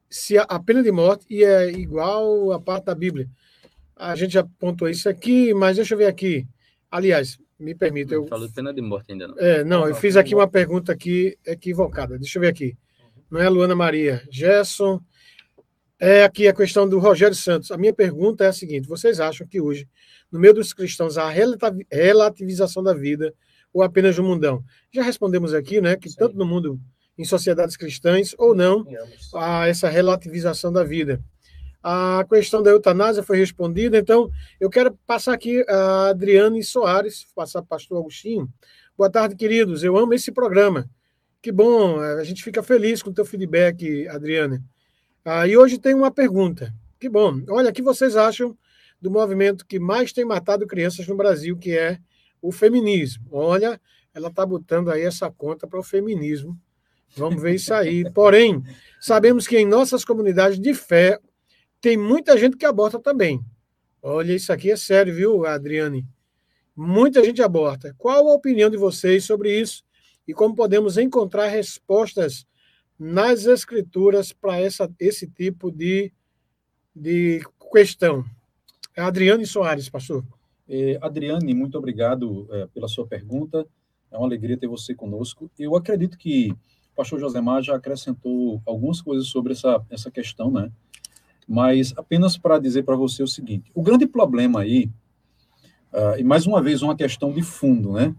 Se 0.09 0.39
a, 0.39 0.43
a 0.43 0.61
pena 0.61 0.83
de 0.83 0.93
morte 0.93 1.27
e 1.29 1.43
é 1.45 1.71
igual 1.71 2.53
a 2.53 2.61
parte 2.61 2.85
da 2.85 2.95
Bíblia. 2.95 3.29
A 3.97 4.15
gente 4.15 4.33
já 4.35 4.45
pontuou 4.59 4.89
isso 4.91 5.09
aqui, 5.09 5.53
mas 5.53 5.77
deixa 5.77 5.95
eu 5.95 5.99
ver 5.99 6.07
aqui. 6.07 6.47
Aliás, 6.91 7.39
me 7.59 7.75
permita, 7.75 8.15
eu 8.15 8.27
falou 8.27 8.47
de 8.47 8.55
pena 8.55 8.73
de 8.73 8.81
morte 8.81 9.13
ainda 9.13 9.29
não. 9.29 9.39
É, 9.39 9.65
não, 9.65 9.87
eu 9.89 9.95
fiz 9.95 10.17
aqui 10.17 10.35
uma 10.35 10.49
pergunta 10.49 10.93
aqui 10.93 11.37
equivocada. 11.45 12.19
Deixa 12.19 12.39
eu 12.39 12.41
ver 12.41 12.49
aqui. 12.49 12.77
Não 13.31 13.41
é 13.41 13.47
a 13.47 13.51
Luana 13.51 13.75
Maria. 13.75 14.23
Gerson. 14.31 15.01
É 16.01 16.23
aqui 16.23 16.47
a 16.47 16.55
questão 16.55 16.89
do 16.89 16.99
Rogério 17.01 17.35
Santos. 17.35 17.73
A 17.73 17.77
minha 17.77 17.93
pergunta 17.93 18.45
é 18.45 18.49
a 18.49 18.53
seguinte: 18.53 18.89
vocês 18.89 19.19
acham 19.19 19.47
que 19.47 19.61
hoje, 19.61 19.89
no 20.31 20.39
meio 20.39 20.55
dos 20.55 20.73
cristãos, 20.73 21.19
há 21.19 21.29
relativização 21.91 22.83
da 22.83 22.95
vida 22.95 23.35
ou 23.73 23.83
apenas 23.83 24.17
no 24.17 24.23
mundão? 24.23 24.63
Já 24.95 25.03
respondemos 25.03 25.53
aqui, 25.53 25.81
né, 25.81 25.97
que 25.97 26.09
Sim. 26.09 26.17
tanto 26.17 26.37
no 26.37 26.47
mundo, 26.47 26.81
em 27.19 27.25
sociedades 27.25 27.77
cristãs 27.77 28.35
ou 28.39 28.55
não, 28.55 28.87
a 29.35 29.67
essa 29.67 29.89
relativização 29.89 30.73
da 30.73 30.85
vida. 30.85 31.21
A 31.91 32.23
questão 32.29 32.63
da 32.63 32.69
eutanásia 32.69 33.23
foi 33.23 33.39
respondida, 33.39 33.97
então 33.97 34.31
eu 34.61 34.69
quero 34.69 34.93
passar 35.07 35.33
aqui 35.33 35.65
a 35.67 36.09
Adriane 36.09 36.63
Soares, 36.63 37.27
passar 37.35 37.63
para 37.63 37.65
o 37.65 37.69
pastor 37.69 37.99
Agostinho. 37.99 38.47
Boa 38.95 39.09
tarde, 39.09 39.35
queridos. 39.35 39.83
Eu 39.83 39.97
amo 39.97 40.13
esse 40.13 40.31
programa. 40.31 40.87
Que 41.41 41.51
bom, 41.51 41.99
a 41.99 42.23
gente 42.25 42.45
fica 42.45 42.63
feliz 42.63 43.03
com 43.03 43.09
o 43.09 43.15
teu 43.15 43.25
feedback, 43.25 44.07
Adriane. 44.07 44.63
Ah, 45.25 45.49
e 45.49 45.57
hoje 45.57 45.79
tem 45.79 45.95
uma 45.95 46.11
pergunta. 46.11 46.75
Que 47.01 47.09
bom. 47.09 47.41
Olha, 47.49 47.71
o 47.71 47.73
que 47.73 47.81
vocês 47.81 48.17
acham 48.17 48.55
do 49.01 49.11
movimento 49.11 49.65
que 49.65 49.79
mais 49.79 50.13
tem 50.13 50.27
matado 50.27 50.67
crianças 50.67 51.07
no 51.09 51.17
Brasil, 51.17 51.57
que 51.57 51.71
é 51.71 51.99
o 52.43 52.53
feminismo? 52.53 53.25
Olha, 53.33 53.81
ela 54.13 54.29
está 54.29 54.45
botando 54.45 54.91
aí 54.91 55.05
essa 55.05 55.31
conta 55.31 55.67
para 55.67 55.81
o 55.81 55.83
feminismo. 55.83 56.55
Vamos 57.17 57.41
ver 57.41 57.55
isso 57.55 57.73
aí. 57.73 58.05
Porém, 58.13 58.63
sabemos 59.01 59.47
que 59.47 59.57
em 59.57 59.67
nossas 59.67 60.05
comunidades 60.05 60.61
de 60.61 60.75
fé 60.75 61.19
tem 61.81 61.97
muita 61.97 62.37
gente 62.37 62.57
que 62.57 62.67
aborta 62.67 62.99
também. 62.99 63.41
Olha, 64.03 64.35
isso 64.35 64.53
aqui 64.53 64.71
é 64.71 64.77
sério, 64.77 65.15
viu, 65.15 65.47
Adriane? 65.47 66.07
Muita 66.75 67.25
gente 67.25 67.43
aborta. 67.43 67.95
Qual 67.99 68.29
a 68.29 68.35
opinião 68.35 68.71
de 68.71 68.77
vocês 68.77 69.25
sobre 69.25 69.59
isso 69.59 69.85
e 70.27 70.33
como 70.33 70.55
podemos 70.55 70.97
encontrar 70.97 71.49
respostas 71.49 72.47
nas 72.99 73.47
escrituras 73.47 74.33
para 74.33 74.61
esse 74.99 75.27
tipo 75.27 75.71
de, 75.71 76.13
de 76.95 77.43
questão? 77.73 78.25
Adriane 78.97 79.47
Soares, 79.47 79.89
pastor. 79.89 80.25
Eh, 80.69 80.99
Adriane, 81.01 81.55
muito 81.55 81.79
obrigado 81.79 82.47
eh, 82.51 82.69
pela 82.75 82.89
sua 82.89 83.07
pergunta. 83.07 83.67
É 84.11 84.17
uma 84.17 84.27
alegria 84.27 84.57
ter 84.57 84.67
você 84.67 84.95
conosco. 84.95 85.51
Eu 85.59 85.77
acredito 85.77 86.19
que 86.19 86.51
o 86.93 86.97
pastor 86.97 87.19
Josemar 87.21 87.63
já 87.63 87.77
acrescentou 87.77 88.61
algumas 88.67 89.01
coisas 89.01 89.29
sobre 89.29 89.53
essa, 89.53 89.85
essa 89.91 90.11
questão, 90.11 90.51
né? 90.51 90.71
Mas 91.49 91.95
apenas 91.97 92.37
para 92.37 92.59
dizer 92.59 92.83
para 92.83 92.95
você 92.95 93.23
o 93.23 93.27
seguinte: 93.27 93.71
o 93.75 93.83
grande 93.83 94.07
problema 94.07 94.61
aí, 94.61 94.91
ah, 95.93 96.17
e 96.19 96.25
mais 96.25 96.47
uma 96.47 96.61
vez 96.61 96.83
uma 96.83 96.95
questão 96.95 97.33
de 97.33 97.43
fundo, 97.43 97.93
né? 97.93 98.15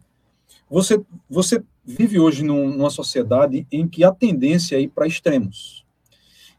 Você, 0.70 1.02
você 1.30 1.64
vive 1.84 2.20
hoje 2.20 2.44
num, 2.44 2.70
numa 2.70 2.90
sociedade 2.90 3.66
em 3.72 3.88
que 3.88 4.04
a 4.04 4.12
tendência 4.12 4.76
é 4.76 4.82
ir 4.82 4.90
para 4.90 5.08
extremos. 5.08 5.86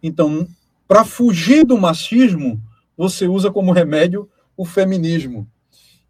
Então, 0.02 0.46
para 0.86 1.04
fugir 1.04 1.64
do 1.64 1.78
machismo, 1.78 2.60
você 2.96 3.28
usa 3.28 3.50
como 3.50 3.72
remédio 3.72 4.28
o 4.56 4.64
feminismo. 4.64 5.46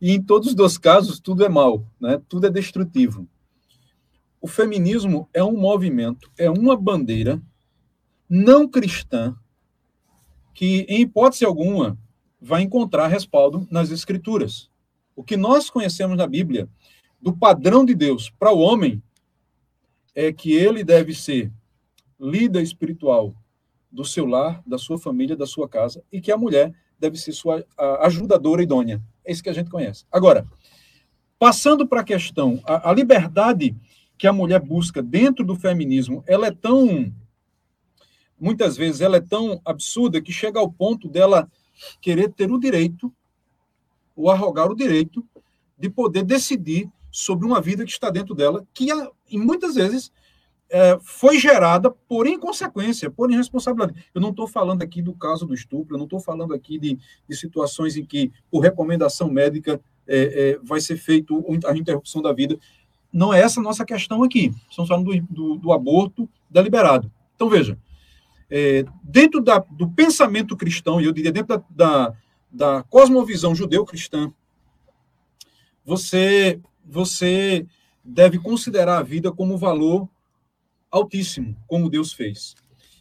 E 0.00 0.12
em 0.12 0.22
todos 0.22 0.48
os 0.48 0.54
dois 0.54 0.78
casos, 0.78 1.20
tudo 1.20 1.44
é 1.44 1.48
mal, 1.48 1.84
né? 2.00 2.20
tudo 2.28 2.46
é 2.46 2.50
destrutivo. 2.50 3.28
O 4.40 4.48
feminismo 4.48 5.28
é 5.34 5.44
um 5.44 5.58
movimento, 5.58 6.30
é 6.38 6.48
uma 6.50 6.74
bandeira 6.74 7.40
não 8.28 8.66
cristã 8.66 9.36
que, 10.61 10.84
em 10.90 11.00
hipótese 11.00 11.42
alguma, 11.42 11.96
vai 12.38 12.61
encontrar 12.61 13.06
respaldo 13.06 13.66
nas 13.70 13.90
escrituras. 13.90 14.68
O 15.16 15.24
que 15.24 15.34
nós 15.34 15.70
conhecemos 15.70 16.18
na 16.18 16.26
Bíblia 16.26 16.68
do 17.18 17.32
padrão 17.32 17.82
de 17.82 17.94
Deus 17.94 18.28
para 18.28 18.52
o 18.52 18.58
homem 18.58 19.02
é 20.14 20.30
que 20.30 20.52
ele 20.52 20.84
deve 20.84 21.14
ser 21.14 21.50
líder 22.20 22.61
espiritual 22.61 23.34
do 23.90 24.04
seu 24.04 24.26
lar, 24.26 24.62
da 24.66 24.76
sua 24.76 24.98
família, 24.98 25.34
da 25.34 25.46
sua 25.46 25.66
casa, 25.66 26.04
e 26.12 26.20
que 26.20 26.30
a 26.30 26.36
mulher 26.36 26.74
deve 26.98 27.16
ser 27.16 27.32
sua 27.32 27.64
ajudadora 28.02 28.62
idônea. 28.62 29.00
É 29.24 29.32
isso 29.32 29.42
que 29.42 29.48
a 29.48 29.54
gente 29.54 29.70
conhece. 29.70 30.04
Agora, 30.12 30.46
passando 31.38 31.88
para 31.88 32.02
a 32.02 32.04
questão, 32.04 32.61
a, 32.66 32.90
a 32.90 32.92
liberdade 32.92 33.74
que 34.18 34.26
a 34.26 34.32
mulher 34.32 34.61
busca 34.61 35.02
dentro 35.02 35.42
do 35.42 35.56
feminismo, 35.56 36.22
ela 36.26 36.48
é 36.48 36.50
tão, 36.50 37.11
muitas 38.41 38.76
vezes, 38.76 39.01
ela 39.01 39.18
é 39.18 39.20
tão 39.20 39.61
absurda 39.64 40.20
que 40.20 40.32
chega 40.32 40.59
ao 40.59 40.70
ponto 40.70 41.09
dela 41.09 41.51
querer 42.01 42.32
ter 42.32 42.51
o 42.51 42.59
direito, 42.59 43.12
ou 44.16 44.30
arrogar 44.30 44.70
o 44.70 44.74
direito, 44.74 45.24
de 45.78 45.88
poder 45.88 46.24
decidir 46.24 46.88
sobre 47.11 47.47
uma 47.47 47.61
vida 47.61 47.84
que 47.84 47.91
está 47.91 48.11
dentro 48.11 48.34
dela, 48.34 48.66
que 48.72 48.88
muitas 49.32 49.74
vezes 49.74 50.12
é, 50.70 50.99
foi 51.03 51.38
gerada 51.38 51.91
por 51.91 52.26
inconsequência, 52.26 53.11
por 53.11 53.30
irresponsabilidade. 53.30 54.07
Eu 54.14 54.20
não 54.20 54.30
estou 54.30 54.47
falando 54.47 54.82
aqui 54.82 55.03
do 55.03 55.12
caso 55.12 55.45
do 55.45 55.53
estupro, 55.53 55.95
eu 55.95 55.99
não 55.99 56.05
estou 56.05 56.20
falando 56.20 56.55
aqui 56.55 56.78
de, 56.78 56.99
de, 57.28 57.36
situações 57.36 57.97
em 57.97 58.05
que, 58.05 58.30
por 58.51 58.61
recomendação 58.61 59.28
médica, 59.28 59.80
é, 60.07 60.51
é, 60.51 60.59
vai 60.62 60.80
ser 60.80 60.97
feito 60.97 61.45
a 61.66 61.76
interrupção 61.76 62.22
da 62.22 62.32
vida. 62.32 62.59
Não 63.12 63.34
é 63.34 63.41
essa 63.41 63.59
a 63.59 63.62
nossa 63.62 63.84
questão 63.84 64.22
aqui. 64.22 64.53
Estamos 64.70 64.88
falando 64.88 65.11
do, 65.11 65.20
do, 65.22 65.57
do 65.57 65.72
aborto 65.72 66.28
deliberado. 66.49 67.11
Então, 67.34 67.49
veja, 67.49 67.76
é, 68.51 68.84
dentro 69.03 69.40
da, 69.40 69.59
do 69.59 69.88
pensamento 69.90 70.57
cristão, 70.57 71.01
e 71.01 71.05
eu 71.05 71.12
diria 71.12 71.30
dentro 71.30 71.57
da, 71.57 71.64
da, 71.70 72.16
da 72.51 72.82
cosmovisão 72.82 73.55
judeu-cristã, 73.55 74.32
você, 75.84 76.61
você 76.84 77.66
deve 78.05 78.38
considerar 78.38 78.98
a 78.98 79.03
vida 79.03 79.30
como 79.30 79.57
valor 79.57 80.09
altíssimo, 80.90 81.57
como 81.66 81.88
Deus 81.88 82.12
fez. 82.12 82.55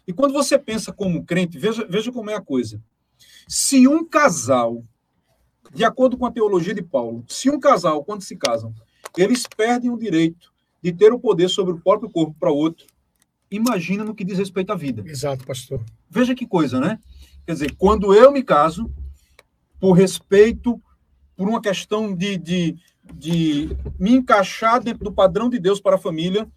E 0.08 0.14
quando 0.14 0.34
você 0.34 0.58
pensa 0.58 0.92
como 0.92 1.26
crente, 1.26 1.58
veja, 1.58 1.86
veja 1.88 2.12
como 2.12 2.30
é 2.30 2.36
a 2.36 2.42
coisa. 2.42 2.82
Se 3.48 3.88
um 3.88 4.06
casal, 4.06 4.84
de 5.74 5.84
acordo 5.84 6.18
com 6.18 6.26
a 6.26 6.32
teologia 6.32 6.74
de 6.74 6.82
Paulo, 6.82 7.24
se 7.28 7.50
um 7.50 7.60
casal, 7.60 8.04
quando 8.04 8.22
se 8.22 8.36
casam, 8.36 8.74
eles 9.18 9.46
perdem 9.48 9.90
o 9.90 9.98
direito 9.98 10.54
de 10.82 10.92
ter 10.94 11.12
o 11.12 11.20
poder 11.20 11.50
sobre 11.50 11.74
o 11.74 11.80
próprio 11.80 12.10
corpo 12.10 12.36
para 12.40 12.52
outro, 12.52 12.86
imagina 13.52 14.04
no 14.04 14.16
que 14.16 14.24
diz 14.24 14.38
respeito 14.38 14.72
à 14.72 14.76
vida. 14.76 15.04
Exato, 15.06 15.46
pastor. 15.46 15.84
Veja 16.10 16.36
que 16.36 16.46
coisa, 16.46 16.80
né? 16.80 17.00
Quer 17.46 17.54
dizer, 17.54 17.76
quando 17.76 18.14
eu 18.14 18.32
me 18.32 18.44
caso, 18.44 18.92
por 19.80 19.94
respeito, 19.94 20.82
por 21.36 21.48
uma 21.48 21.62
questão 21.62 22.16
de, 22.16 22.38
de, 22.38 22.78
de 23.14 23.70
me 24.00 24.12
encaixar 24.12 24.82
dentro 24.82 25.04
do 25.04 25.12
padrão 25.12 25.50
de 25.50 25.60
Deus 25.60 25.80
para 25.80 25.96
a 25.96 26.00
família, 26.00 26.48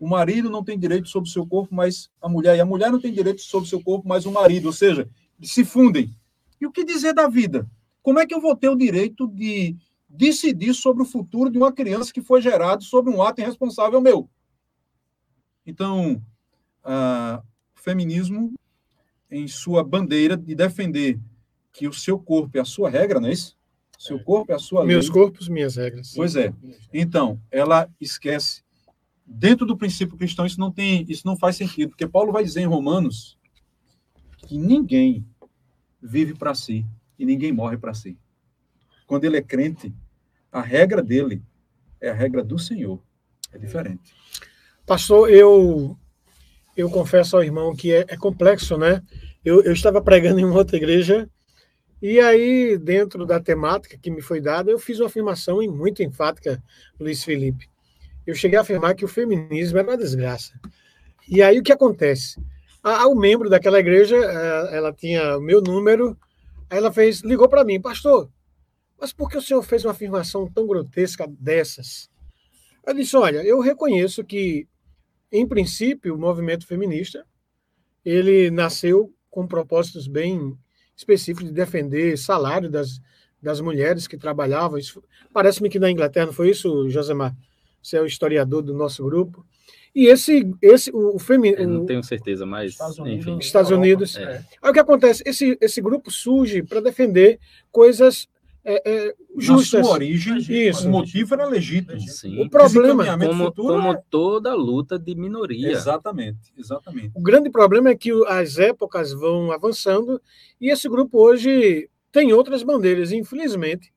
o 0.00 0.08
marido 0.08 0.48
não 0.48 0.64
tem 0.64 0.78
direito 0.78 1.08
sobre 1.08 1.28
o 1.28 1.32
seu 1.32 1.46
corpo, 1.46 1.74
mas 1.74 2.10
a 2.22 2.28
mulher, 2.28 2.56
e 2.56 2.60
a 2.60 2.64
mulher 2.64 2.90
não 2.90 3.00
tem 3.00 3.12
direito 3.12 3.42
sobre 3.42 3.66
o 3.66 3.68
seu 3.68 3.82
corpo, 3.82 4.08
mas 4.08 4.24
o 4.24 4.32
marido, 4.32 4.66
ou 4.66 4.72
seja, 4.72 5.08
se 5.42 5.64
fundem. 5.64 6.10
E 6.60 6.66
o 6.66 6.72
que 6.72 6.84
dizer 6.84 7.12
da 7.12 7.28
vida? 7.28 7.68
Como 8.02 8.18
é 8.18 8.26
que 8.26 8.34
eu 8.34 8.40
vou 8.40 8.56
ter 8.56 8.70
o 8.70 8.76
direito 8.76 9.28
de 9.28 9.76
decidir 10.08 10.74
sobre 10.74 11.02
o 11.02 11.06
futuro 11.06 11.50
de 11.50 11.58
uma 11.58 11.70
criança 11.70 12.12
que 12.12 12.22
foi 12.22 12.40
gerado 12.40 12.82
sobre 12.82 13.12
um 13.12 13.22
ato 13.22 13.40
irresponsável 13.42 14.00
meu? 14.00 14.28
Então, 15.66 16.20
uh, 16.84 17.42
o 17.76 17.80
feminismo, 17.80 18.52
em 19.30 19.46
sua 19.46 19.84
bandeira 19.84 20.36
de 20.36 20.54
defender 20.54 21.18
que 21.72 21.86
o 21.86 21.92
seu 21.92 22.18
corpo 22.18 22.58
é 22.58 22.60
a 22.60 22.64
sua 22.64 22.90
regra, 22.90 23.20
não 23.20 23.28
é 23.28 23.32
isso? 23.32 23.56
Seu 23.98 24.18
corpo 24.18 24.50
é 24.50 24.54
a 24.54 24.58
sua 24.58 24.84
Meus 24.84 25.06
lei. 25.06 25.12
corpos, 25.12 25.48
minhas 25.48 25.76
regras. 25.76 26.12
Pois 26.14 26.34
é. 26.34 26.52
Então, 26.92 27.40
ela 27.50 27.88
esquece 28.00 28.62
dentro 29.30 29.64
do 29.64 29.76
princípio 29.76 30.16
cristão 30.16 30.44
isso 30.44 30.58
não 30.58 30.72
tem, 30.72 31.06
isso 31.08 31.24
não 31.24 31.36
faz 31.36 31.56
sentido, 31.56 31.90
porque 31.90 32.06
Paulo 32.06 32.32
vai 32.32 32.42
dizer 32.42 32.60
em 32.60 32.66
Romanos 32.66 33.38
que 34.38 34.58
ninguém 34.58 35.24
vive 36.02 36.34
para 36.34 36.54
si 36.54 36.84
e 37.18 37.24
ninguém 37.24 37.52
morre 37.52 37.76
para 37.76 37.94
si. 37.94 38.18
Quando 39.06 39.24
ele 39.24 39.36
é 39.36 39.42
crente, 39.42 39.94
a 40.50 40.60
regra 40.60 41.02
dele 41.02 41.42
é 42.00 42.10
a 42.10 42.14
regra 42.14 42.42
do 42.42 42.58
Senhor. 42.58 43.00
É 43.52 43.58
diferente. 43.58 44.14
Pastor, 44.86 45.30
eu 45.30 45.96
eu 46.80 46.90
confesso 46.90 47.36
ao 47.36 47.44
irmão 47.44 47.74
que 47.74 47.92
é, 47.92 48.04
é 48.08 48.16
complexo, 48.16 48.76
né? 48.76 49.02
Eu, 49.44 49.62
eu 49.62 49.72
estava 49.72 50.02
pregando 50.02 50.40
em 50.40 50.44
uma 50.44 50.56
outra 50.56 50.76
igreja 50.76 51.28
e 52.02 52.18
aí, 52.18 52.78
dentro 52.78 53.26
da 53.26 53.38
temática 53.38 53.98
que 53.98 54.10
me 54.10 54.22
foi 54.22 54.40
dada, 54.40 54.70
eu 54.70 54.78
fiz 54.78 54.98
uma 54.98 55.06
afirmação 55.06 55.60
muito 55.70 56.02
enfática, 56.02 56.62
Luiz 56.98 57.22
Felipe. 57.22 57.68
Eu 58.26 58.34
cheguei 58.34 58.58
a 58.58 58.62
afirmar 58.62 58.94
que 58.94 59.04
o 59.04 59.08
feminismo 59.08 59.78
era 59.78 59.86
uma 59.86 59.98
desgraça. 59.98 60.58
E 61.28 61.42
aí 61.42 61.58
o 61.58 61.62
que 61.62 61.72
acontece? 61.72 62.40
O 62.82 63.14
membro 63.14 63.50
daquela 63.50 63.78
igreja, 63.78 64.16
ela 64.16 64.94
tinha 64.94 65.36
o 65.36 65.42
meu 65.42 65.60
número, 65.60 66.16
aí 66.70 66.78
ela 66.78 66.90
fez, 66.90 67.20
ligou 67.20 67.48
para 67.50 67.64
mim, 67.64 67.78
pastor, 67.78 68.30
mas 68.98 69.12
por 69.12 69.28
que 69.28 69.36
o 69.36 69.42
senhor 69.42 69.62
fez 69.62 69.84
uma 69.84 69.92
afirmação 69.92 70.50
tão 70.50 70.66
grotesca 70.66 71.26
dessas? 71.28 72.08
Eu 72.86 72.94
disse, 72.94 73.14
olha, 73.14 73.44
eu 73.44 73.60
reconheço 73.60 74.24
que, 74.24 74.66
em 75.30 75.46
princípio, 75.46 76.14
o 76.14 76.18
movimento 76.18 76.66
feminista, 76.66 77.24
ele 78.04 78.50
nasceu 78.50 79.12
com 79.30 79.46
propósitos 79.46 80.06
bem 80.06 80.56
específicos 80.96 81.48
de 81.48 81.54
defender 81.54 82.18
salário 82.18 82.68
das, 82.68 83.00
das 83.40 83.60
mulheres 83.60 84.06
que 84.06 84.16
trabalhavam. 84.16 84.78
Parece-me 85.32 85.68
que 85.68 85.78
na 85.78 85.90
Inglaterra 85.90 86.26
não 86.26 86.32
foi 86.32 86.50
isso, 86.50 86.88
Josemar? 86.90 87.34
Você 87.82 87.96
é 87.96 88.02
o 88.02 88.06
historiador 88.06 88.62
do 88.62 88.74
nosso 88.74 89.04
grupo. 89.04 89.46
E 89.94 90.06
esse, 90.06 90.48
esse 90.62 90.90
o, 90.90 91.16
o 91.16 91.18
feminino. 91.18 91.80
Não 91.80 91.86
tenho 91.86 92.02
certeza, 92.02 92.46
mas. 92.46 92.72
Estados 92.72 92.98
Unidos. 92.98 93.26
Enfim. 93.26 93.38
Estados 93.38 93.70
Unidos. 93.70 94.16
É. 94.16 94.44
Aí 94.62 94.70
o 94.70 94.72
que 94.72 94.78
acontece? 94.78 95.22
Esse, 95.26 95.58
esse 95.60 95.80
grupo 95.80 96.10
surge 96.10 96.62
para 96.62 96.80
defender 96.80 97.40
coisas 97.72 98.28
é, 98.64 98.82
é, 98.88 99.14
justas. 99.36 99.80
Na 99.80 99.84
sua 99.84 99.94
origem, 99.94 100.38
Isso. 100.38 100.86
o 100.86 100.90
motivo 100.90 101.34
era 101.34 101.46
legítimo. 101.46 102.00
Sim. 102.00 102.42
O 102.42 102.50
problema 102.50 103.18
como, 103.18 103.52
como 103.52 103.92
é... 103.92 104.02
toda 104.10 104.54
luta 104.54 104.98
de 104.98 105.14
minoria. 105.14 105.70
Exatamente, 105.70 106.52
exatamente. 106.56 107.12
O 107.14 107.22
grande 107.22 107.50
problema 107.50 107.90
é 107.90 107.96
que 107.96 108.10
as 108.26 108.58
épocas 108.58 109.12
vão 109.12 109.52
avançando 109.52 110.20
e 110.60 110.70
esse 110.70 110.88
grupo 110.88 111.18
hoje 111.18 111.88
tem 112.12 112.32
outras 112.32 112.62
bandeiras. 112.62 113.12
Infelizmente, 113.12 113.92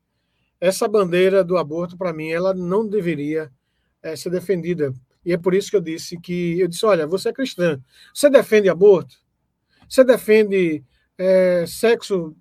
essa 0.59 0.87
bandeira 0.87 1.43
do 1.43 1.57
aborto, 1.57 1.97
para 1.97 2.13
mim, 2.13 2.29
ela 2.29 2.53
não 2.53 2.87
deveria 2.87 3.51
é, 4.01 4.15
ser 4.15 4.29
defendida. 4.29 4.93
E 5.25 5.31
é 5.33 5.37
por 5.37 5.53
isso 5.53 5.69
que 5.69 5.77
eu 5.77 5.81
disse 5.81 6.19
que 6.19 6.59
eu 6.59 6.67
disse: 6.67 6.85
olha, 6.85 7.07
você 7.07 7.29
é 7.29 7.33
cristã, 7.33 7.81
você 8.13 8.29
defende 8.29 8.69
aborto? 8.69 9.15
Você 9.87 10.03
defende 10.03 10.83
é, 11.17 11.65
sexo 11.67 12.35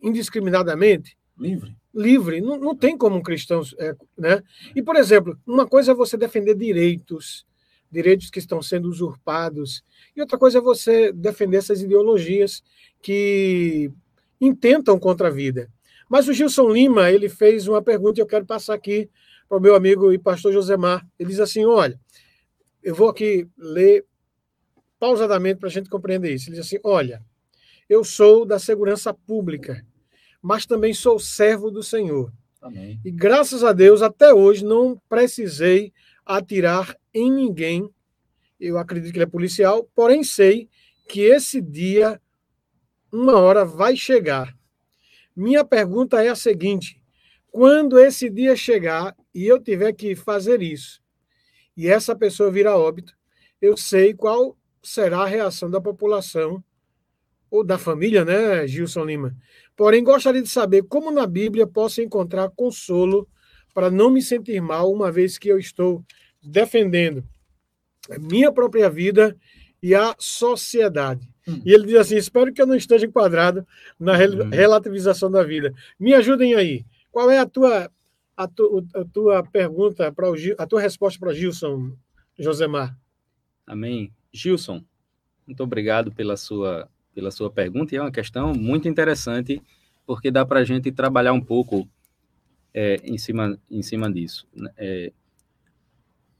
indiscriminadamente? 0.00 1.16
Livre. 1.38 1.79
Livre. 1.94 2.40
Não, 2.40 2.58
não 2.58 2.74
tem 2.74 2.96
como 2.96 3.16
um 3.16 3.22
cristão. 3.22 3.62
É, 3.78 3.94
né? 4.16 4.42
E, 4.74 4.82
por 4.82 4.96
exemplo, 4.96 5.38
uma 5.46 5.66
coisa 5.66 5.92
é 5.92 5.94
você 5.94 6.16
defender 6.16 6.54
direitos, 6.54 7.46
direitos 7.90 8.30
que 8.30 8.38
estão 8.38 8.62
sendo 8.62 8.88
usurpados, 8.88 9.82
e 10.14 10.20
outra 10.20 10.38
coisa 10.38 10.58
é 10.58 10.60
você 10.60 11.12
defender 11.12 11.58
essas 11.58 11.82
ideologias 11.82 12.62
que 13.02 13.90
intentam 14.40 14.98
contra 14.98 15.28
a 15.28 15.30
vida. 15.30 15.70
Mas 16.08 16.26
o 16.26 16.32
Gilson 16.32 16.70
Lima, 16.70 17.10
ele 17.10 17.28
fez 17.28 17.68
uma 17.68 17.82
pergunta 17.82 18.20
e 18.20 18.22
eu 18.22 18.26
quero 18.26 18.44
passar 18.44 18.74
aqui 18.74 19.08
para 19.48 19.58
o 19.58 19.60
meu 19.60 19.74
amigo 19.74 20.12
e 20.12 20.18
pastor 20.18 20.52
Josemar. 20.52 21.06
Ele 21.18 21.30
diz 21.30 21.40
assim: 21.40 21.64
olha, 21.64 22.00
eu 22.82 22.94
vou 22.94 23.08
aqui 23.08 23.48
ler 23.56 24.04
pausadamente 24.98 25.58
para 25.58 25.68
a 25.68 25.72
gente 25.72 25.88
compreender 25.88 26.32
isso. 26.34 26.48
Ele 26.48 26.56
diz 26.56 26.66
assim: 26.66 26.78
olha, 26.82 27.22
eu 27.88 28.04
sou 28.04 28.44
da 28.44 28.58
segurança 28.58 29.12
pública 29.12 29.84
mas 30.42 30.66
também 30.66 30.94
sou 30.94 31.18
servo 31.18 31.70
do 31.70 31.82
Senhor. 31.82 32.32
Amém. 32.60 33.00
E 33.04 33.10
graças 33.10 33.64
a 33.64 33.72
Deus, 33.72 34.02
até 34.02 34.32
hoje, 34.32 34.64
não 34.64 35.00
precisei 35.08 35.92
atirar 36.24 36.96
em 37.12 37.30
ninguém. 37.30 37.88
Eu 38.58 38.78
acredito 38.78 39.12
que 39.12 39.18
ele 39.18 39.24
é 39.24 39.26
policial, 39.26 39.88
porém 39.94 40.22
sei 40.22 40.68
que 41.08 41.20
esse 41.20 41.60
dia, 41.60 42.20
uma 43.10 43.38
hora, 43.38 43.64
vai 43.64 43.96
chegar. 43.96 44.56
Minha 45.34 45.64
pergunta 45.64 46.22
é 46.22 46.28
a 46.28 46.36
seguinte: 46.36 47.00
quando 47.50 47.98
esse 47.98 48.28
dia 48.28 48.54
chegar 48.54 49.16
e 49.34 49.46
eu 49.46 49.60
tiver 49.60 49.92
que 49.92 50.14
fazer 50.14 50.60
isso, 50.60 51.02
e 51.76 51.88
essa 51.88 52.14
pessoa 52.14 52.50
virar 52.50 52.76
óbito, 52.76 53.16
eu 53.60 53.76
sei 53.76 54.12
qual 54.12 54.56
será 54.82 55.20
a 55.20 55.26
reação 55.26 55.70
da 55.70 55.80
população 55.80 56.62
ou 57.50 57.64
da 57.64 57.78
família, 57.78 58.24
né, 58.24 58.66
Gilson 58.66 59.04
Lima? 59.04 59.36
Porém, 59.80 60.04
gostaria 60.04 60.42
de 60.42 60.48
saber 60.50 60.82
como 60.82 61.10
na 61.10 61.26
Bíblia 61.26 61.66
posso 61.66 62.02
encontrar 62.02 62.50
consolo 62.50 63.26
para 63.72 63.90
não 63.90 64.10
me 64.10 64.20
sentir 64.20 64.60
mal, 64.60 64.92
uma 64.92 65.10
vez 65.10 65.38
que 65.38 65.48
eu 65.48 65.58
estou 65.58 66.04
defendendo 66.42 67.24
a 68.10 68.18
minha 68.18 68.52
própria 68.52 68.90
vida 68.90 69.34
e 69.82 69.94
a 69.94 70.14
sociedade. 70.18 71.26
Hum. 71.48 71.62
E 71.64 71.72
ele 71.72 71.86
diz 71.86 71.96
assim: 71.96 72.16
espero 72.16 72.52
que 72.52 72.60
eu 72.60 72.66
não 72.66 72.74
esteja 72.74 73.06
enquadrado 73.06 73.66
na 73.98 74.12
hum. 74.18 74.50
relativização 74.50 75.30
da 75.30 75.42
vida. 75.42 75.72
Me 75.98 76.12
ajudem 76.12 76.54
aí. 76.56 76.84
Qual 77.10 77.30
é 77.30 77.38
a 77.38 77.46
tua, 77.46 77.90
a, 78.36 78.46
tu, 78.46 78.86
a 78.94 79.04
tua 79.06 79.42
pergunta, 79.44 80.12
para 80.12 80.30
o, 80.30 80.34
a 80.58 80.66
tua 80.66 80.82
resposta 80.82 81.18
para 81.18 81.32
Gilson, 81.32 81.96
Josemar? 82.38 82.94
Amém. 83.66 84.12
Gilson, 84.30 84.84
muito 85.46 85.62
obrigado 85.62 86.12
pela 86.12 86.36
sua 86.36 86.86
pela 87.20 87.30
sua 87.30 87.50
pergunta, 87.50 87.94
e 87.94 87.98
é 87.98 88.00
uma 88.00 88.10
questão 88.10 88.54
muito 88.54 88.88
interessante, 88.88 89.62
porque 90.06 90.30
dá 90.30 90.44
para 90.46 90.60
a 90.60 90.64
gente 90.64 90.90
trabalhar 90.90 91.34
um 91.34 91.40
pouco 91.40 91.86
é, 92.72 92.96
em, 93.04 93.18
cima, 93.18 93.58
em 93.70 93.82
cima 93.82 94.10
disso. 94.10 94.48
Né? 94.54 94.70
É, 94.78 95.12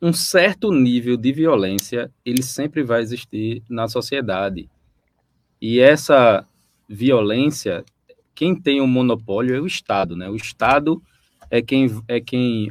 um 0.00 0.14
certo 0.14 0.72
nível 0.72 1.18
de 1.18 1.32
violência, 1.32 2.10
ele 2.24 2.42
sempre 2.42 2.82
vai 2.82 3.02
existir 3.02 3.62
na 3.68 3.86
sociedade. 3.88 4.70
E 5.60 5.78
essa 5.78 6.46
violência, 6.88 7.84
quem 8.34 8.58
tem 8.58 8.80
o 8.80 8.84
um 8.84 8.86
monopólio 8.86 9.54
é 9.54 9.60
o 9.60 9.66
Estado, 9.66 10.16
né? 10.16 10.30
O 10.30 10.36
Estado 10.36 11.02
é 11.50 11.60
quem, 11.60 11.90
é 12.08 12.18
quem 12.18 12.70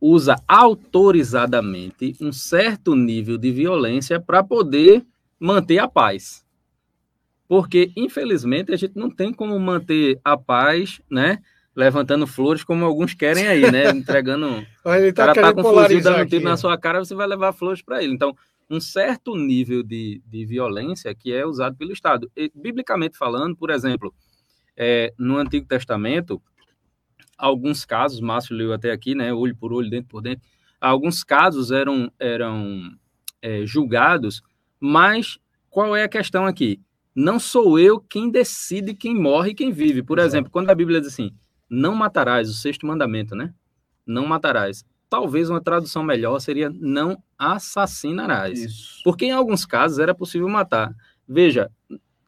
usa 0.00 0.36
autorizadamente 0.48 2.16
um 2.18 2.32
certo 2.32 2.96
nível 2.96 3.36
de 3.36 3.50
violência 3.50 4.18
para 4.18 4.42
poder 4.42 5.04
manter 5.38 5.78
a 5.78 5.86
paz 5.86 6.43
porque 7.54 7.92
infelizmente 7.96 8.72
a 8.72 8.76
gente 8.76 8.96
não 8.96 9.08
tem 9.08 9.32
como 9.32 9.56
manter 9.60 10.18
a 10.24 10.36
paz, 10.36 11.00
né? 11.08 11.38
Levantando 11.72 12.26
flores 12.26 12.64
como 12.64 12.84
alguns 12.84 13.14
querem 13.14 13.46
aí, 13.46 13.70
né? 13.70 13.90
Entregando. 13.94 14.66
Ele 14.84 15.12
tá 15.12 15.30
o 15.30 15.34
cara 15.36 15.54
tá 15.54 15.54
com 15.54 15.60
um 15.60 15.72
fuzil 15.72 16.02
dando 16.02 16.28
tiro 16.28 16.42
na 16.42 16.56
sua 16.56 16.76
cara, 16.76 16.98
você 16.98 17.14
vai 17.14 17.28
levar 17.28 17.52
flores 17.52 17.80
para 17.80 18.02
ele. 18.02 18.12
Então, 18.12 18.36
um 18.68 18.80
certo 18.80 19.36
nível 19.36 19.84
de, 19.84 20.20
de 20.26 20.44
violência 20.44 21.14
que 21.14 21.32
é 21.32 21.46
usado 21.46 21.76
pelo 21.76 21.92
Estado. 21.92 22.28
E, 22.36 22.50
biblicamente 22.52 23.16
falando, 23.16 23.54
por 23.54 23.70
exemplo, 23.70 24.12
é, 24.76 25.14
no 25.16 25.36
Antigo 25.36 25.64
Testamento, 25.64 26.42
alguns 27.38 27.84
casos, 27.84 28.18
Márcio 28.18 28.56
leu 28.56 28.72
até 28.72 28.90
aqui, 28.90 29.14
né? 29.14 29.32
Olho 29.32 29.54
por 29.54 29.72
olho, 29.72 29.88
dentro 29.88 30.08
por 30.08 30.22
dentro. 30.22 30.44
Alguns 30.80 31.22
casos 31.22 31.70
eram, 31.70 32.10
eram 32.18 32.90
é, 33.40 33.64
julgados, 33.64 34.42
mas 34.80 35.38
qual 35.70 35.94
é 35.94 36.02
a 36.02 36.08
questão 36.08 36.46
aqui? 36.46 36.80
Não 37.14 37.38
sou 37.38 37.78
eu 37.78 38.00
quem 38.00 38.30
decide 38.30 38.94
quem 38.94 39.14
morre 39.14 39.50
e 39.50 39.54
quem 39.54 39.70
vive. 39.70 40.02
Por 40.02 40.18
Exato. 40.18 40.30
exemplo, 40.30 40.50
quando 40.50 40.70
a 40.70 40.74
Bíblia 40.74 41.00
diz 41.00 41.12
assim, 41.12 41.32
não 41.68 41.94
matarás, 41.94 42.50
o 42.50 42.54
sexto 42.54 42.86
mandamento, 42.86 43.36
né? 43.36 43.54
Não 44.06 44.26
matarás. 44.26 44.84
Talvez 45.08 45.48
uma 45.48 45.60
tradução 45.60 46.02
melhor 46.02 46.40
seria 46.40 46.68
não 46.68 47.22
assassinarás. 47.38 48.58
Isso. 48.58 49.00
Porque 49.04 49.26
em 49.26 49.30
alguns 49.30 49.64
casos 49.64 49.98
era 49.98 50.14
possível 50.14 50.48
matar. 50.48 50.94
Veja, 51.26 51.70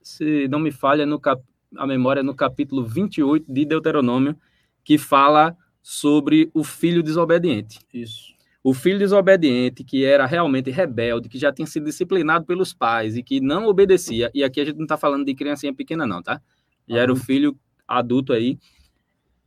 se 0.00 0.46
não 0.48 0.60
me 0.60 0.70
falha 0.70 1.04
no 1.04 1.18
cap... 1.18 1.42
a 1.76 1.86
memória, 1.86 2.22
no 2.22 2.34
capítulo 2.34 2.84
28 2.84 3.52
de 3.52 3.64
Deuteronômio, 3.64 4.36
que 4.84 4.96
fala 4.96 5.56
sobre 5.82 6.48
o 6.54 6.62
filho 6.62 7.02
desobediente. 7.02 7.80
Isso 7.92 8.35
o 8.66 8.74
filho 8.74 8.98
desobediente, 8.98 9.84
que 9.84 10.04
era 10.04 10.26
realmente 10.26 10.72
rebelde, 10.72 11.28
que 11.28 11.38
já 11.38 11.52
tinha 11.52 11.68
sido 11.68 11.84
disciplinado 11.84 12.44
pelos 12.44 12.74
pais 12.74 13.16
e 13.16 13.22
que 13.22 13.40
não 13.40 13.68
obedecia, 13.68 14.28
e 14.34 14.42
aqui 14.42 14.60
a 14.60 14.64
gente 14.64 14.74
não 14.74 14.86
está 14.86 14.96
falando 14.96 15.24
de 15.24 15.36
criancinha 15.36 15.72
pequena, 15.72 16.04
não, 16.04 16.20
tá? 16.20 16.42
Já 16.88 16.98
era 16.98 17.12
o 17.12 17.14
filho 17.14 17.56
adulto 17.86 18.32
aí, 18.32 18.58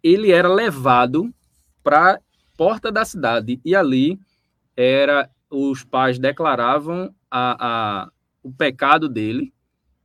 ele 0.01 0.32
era 0.32 0.47
levado 0.47 1.34
para 1.84 2.22
porta 2.55 2.89
da 2.93 3.03
cidade 3.03 3.59
e 3.65 3.76
ali 3.76 4.17
era 4.74 5.30
os 5.49 5.84
pais 5.84 6.17
declaravam 6.17 7.13
a, 7.30 7.57
a, 7.59 8.11
o 8.41 8.53
pecado 8.53 9.09
dele 9.09 9.53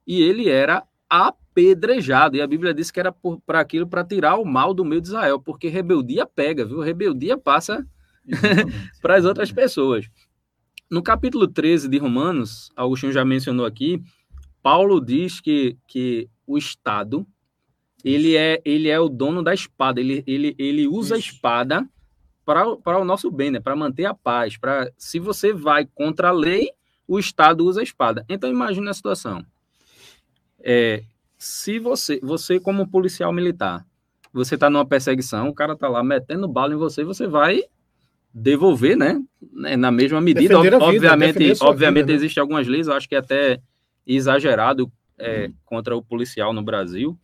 e 0.04 0.20
ele 0.24 0.48
era 0.48 0.82
apedrejado. 1.08 2.36
E 2.36 2.42
a 2.42 2.48
Bíblia 2.48 2.74
diz 2.74 2.90
que 2.90 2.98
era 2.98 3.14
para 3.46 3.60
aquilo 3.60 3.86
para 3.86 4.02
tirar 4.02 4.38
o 4.38 4.44
mal 4.44 4.74
do 4.74 4.84
meio 4.84 5.00
de 5.00 5.06
Israel, 5.06 5.38
porque 5.38 5.68
rebeldia 5.68 6.26
pega, 6.26 6.64
viu? 6.64 6.80
Rebeldia 6.80 7.38
passa 7.38 7.86
para 9.00 9.16
as 9.16 9.24
outras 9.24 9.52
pessoas. 9.52 10.08
No 10.90 11.02
capítulo 11.02 11.48
13 11.48 11.88
de 11.88 11.98
Romanos, 11.98 12.70
Agostinho 12.76 13.12
já 13.12 13.24
mencionou 13.24 13.66
aqui, 13.66 14.02
Paulo 14.62 15.00
diz 15.00 15.40
que, 15.40 15.76
que 15.86 16.28
o 16.46 16.56
Estado 16.56 17.26
ele 18.04 18.36
é, 18.36 18.60
ele 18.64 18.88
é 18.88 19.00
o 19.00 19.08
dono 19.08 19.42
da 19.42 19.54
espada, 19.54 19.98
ele, 19.98 20.22
ele, 20.26 20.54
ele 20.58 20.86
usa 20.86 21.16
Isso. 21.16 21.26
a 21.26 21.30
espada 21.30 21.88
para 22.44 23.00
o 23.00 23.04
nosso 23.04 23.30
bem, 23.30 23.50
né? 23.50 23.60
Para 23.60 23.74
manter 23.74 24.04
a 24.04 24.12
paz, 24.12 24.58
para 24.58 24.92
se 24.98 25.18
você 25.18 25.54
vai 25.54 25.86
contra 25.86 26.28
a 26.28 26.32
lei, 26.32 26.70
o 27.08 27.18
Estado 27.18 27.64
usa 27.64 27.80
a 27.80 27.82
espada. 27.82 28.24
Então 28.28 28.50
imagine 28.50 28.86
a 28.88 28.92
situação. 28.92 29.44
É, 30.60 31.02
se 31.38 31.78
você, 31.78 32.20
você 32.22 32.60
como 32.60 32.86
policial 32.86 33.32
militar, 33.32 33.86
você 34.32 34.56
está 34.56 34.68
numa 34.68 34.84
perseguição, 34.84 35.48
o 35.48 35.54
cara 35.54 35.72
está 35.72 35.88
lá 35.88 36.02
metendo 36.02 36.46
bala 36.46 36.74
em 36.74 36.76
você, 36.78 37.04
você 37.04 37.26
vai 37.26 37.62
devolver, 38.34 38.96
né? 38.96 39.22
né 39.52 39.76
na 39.76 39.92
mesma 39.92 40.20
medida. 40.20 40.58
Ob, 40.58 40.64
vida, 40.64 40.78
obviamente, 40.78 41.62
obviamente 41.62 42.02
vida, 42.02 42.12
né? 42.12 42.14
existem 42.14 42.40
algumas 42.40 42.66
leis, 42.66 42.88
eu 42.88 42.94
acho 42.94 43.08
que 43.08 43.14
é 43.14 43.18
até 43.18 43.60
exagerado 44.04 44.90
é, 45.16 45.46
hum. 45.46 45.54
contra 45.64 45.96
o 45.96 46.02
policial 46.02 46.52
no 46.52 46.62
Brasil, 46.62 47.16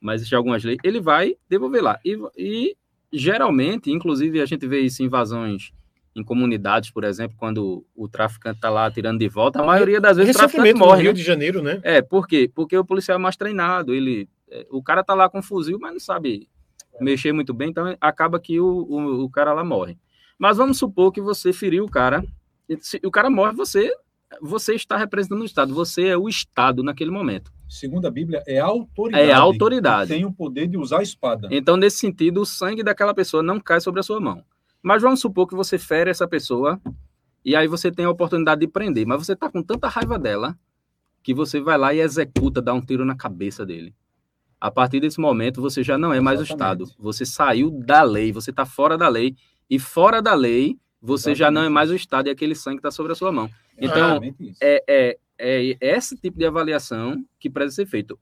mas 0.00 0.20
existem 0.20 0.36
algumas 0.36 0.64
leis. 0.64 0.78
Ele 0.82 1.00
vai 1.00 1.36
devolver 1.48 1.82
lá. 1.82 2.00
E, 2.02 2.16
e 2.36 2.76
geralmente, 3.12 3.90
inclusive, 3.90 4.40
a 4.40 4.46
gente 4.46 4.66
vê 4.66 4.80
isso 4.80 5.02
em 5.02 5.06
invasões 5.06 5.72
em 6.14 6.24
comunidades, 6.24 6.90
por 6.90 7.04
exemplo, 7.04 7.36
quando 7.38 7.84
o 7.94 8.08
traficante 8.08 8.56
está 8.56 8.70
lá 8.70 8.90
tirando 8.90 9.18
de 9.18 9.28
volta, 9.28 9.60
a 9.60 9.66
maioria 9.66 10.00
das 10.00 10.16
vezes 10.16 10.34
o 10.34 10.38
traficante 10.38 10.72
morre. 10.72 10.92
No 10.92 11.02
Rio 11.02 11.10
né? 11.10 11.12
de 11.12 11.22
Janeiro, 11.22 11.62
né? 11.62 11.78
É, 11.82 12.00
por 12.00 12.26
quê? 12.26 12.50
Porque 12.54 12.74
o 12.74 12.84
policial 12.84 13.18
é 13.18 13.20
mais 13.20 13.36
treinado, 13.36 13.92
ele, 13.92 14.26
é, 14.50 14.66
o 14.70 14.82
cara 14.82 15.04
tá 15.04 15.12
lá 15.12 15.28
com 15.28 15.42
fuzil, 15.42 15.78
mas 15.78 15.92
não 15.92 16.00
sabe 16.00 16.48
mexer 16.98 17.34
muito 17.34 17.52
bem, 17.52 17.68
então 17.68 17.94
acaba 18.00 18.40
que 18.40 18.58
o, 18.58 18.66
o, 18.66 19.24
o 19.24 19.30
cara 19.30 19.52
lá 19.52 19.62
morre. 19.62 19.98
Mas 20.38 20.56
vamos 20.56 20.78
supor 20.78 21.12
que 21.12 21.20
você 21.20 21.52
feriu 21.52 21.84
o 21.84 21.90
cara, 21.90 22.24
se 22.80 23.00
o 23.04 23.10
cara 23.10 23.30
morre, 23.30 23.52
você 23.52 23.92
você 24.40 24.74
está 24.74 24.96
representando 24.96 25.40
o 25.42 25.44
Estado, 25.44 25.72
você 25.72 26.08
é 26.08 26.16
o 26.16 26.28
Estado 26.28 26.82
naquele 26.82 27.10
momento. 27.10 27.52
Segundo 27.68 28.06
a 28.06 28.10
Bíblia, 28.10 28.42
é 28.46 28.60
a 28.60 28.66
autoridade. 28.66 29.28
É 29.28 29.32
a 29.32 29.38
autoridade. 29.38 30.10
Tem 30.10 30.24
o 30.24 30.32
poder 30.32 30.66
de 30.66 30.76
usar 30.76 30.98
a 30.98 31.02
espada. 31.02 31.48
Então, 31.50 31.76
nesse 31.76 31.98
sentido, 31.98 32.40
o 32.40 32.46
sangue 32.46 32.82
daquela 32.82 33.14
pessoa 33.14 33.42
não 33.42 33.60
cai 33.60 33.80
sobre 33.80 34.00
a 34.00 34.02
sua 34.02 34.20
mão. 34.20 34.44
Mas 34.82 35.02
vamos 35.02 35.20
supor 35.20 35.46
que 35.48 35.54
você 35.54 35.78
fere 35.78 36.10
essa 36.10 36.28
pessoa 36.28 36.80
e 37.44 37.56
aí 37.56 37.66
você 37.66 37.90
tem 37.90 38.04
a 38.04 38.10
oportunidade 38.10 38.60
de 38.60 38.68
prender, 38.68 39.06
mas 39.06 39.24
você 39.24 39.32
está 39.32 39.50
com 39.50 39.62
tanta 39.62 39.88
raiva 39.88 40.18
dela 40.18 40.56
que 41.22 41.34
você 41.34 41.60
vai 41.60 41.76
lá 41.76 41.92
e 41.92 42.00
executa, 42.00 42.62
dá 42.62 42.72
um 42.72 42.80
tiro 42.80 43.04
na 43.04 43.16
cabeça 43.16 43.66
dele. 43.66 43.92
A 44.60 44.70
partir 44.70 45.00
desse 45.00 45.20
momento, 45.20 45.60
você 45.60 45.82
já 45.82 45.98
não 45.98 46.12
é 46.12 46.20
mais 46.20 46.40
Exatamente. 46.40 46.82
o 46.82 46.84
Estado. 46.84 47.02
Você 47.02 47.26
saiu 47.26 47.70
da 47.70 48.02
lei, 48.02 48.32
você 48.32 48.50
está 48.50 48.64
fora 48.64 48.96
da 48.96 49.08
lei. 49.08 49.34
E 49.68 49.78
fora 49.78 50.20
da 50.22 50.34
lei, 50.34 50.78
você 51.00 51.30
Exatamente. 51.30 51.38
já 51.38 51.50
não 51.50 51.62
é 51.62 51.68
mais 51.68 51.90
o 51.90 51.94
Estado 51.94 52.28
e 52.28 52.30
aquele 52.30 52.54
sangue 52.54 52.78
está 52.78 52.90
sobre 52.90 53.12
a 53.12 53.14
sua 53.14 53.32
mão. 53.32 53.50
Então, 53.78 54.20
é, 54.60 54.82
é, 54.88 55.18
é, 55.38 55.76
esse 55.80 56.16
tipo 56.16 56.38
de 56.38 56.46
avaliação 56.46 57.24
que 57.38 57.50
precisa 57.50 57.76
ser 57.76 57.86
feito. 57.86 58.18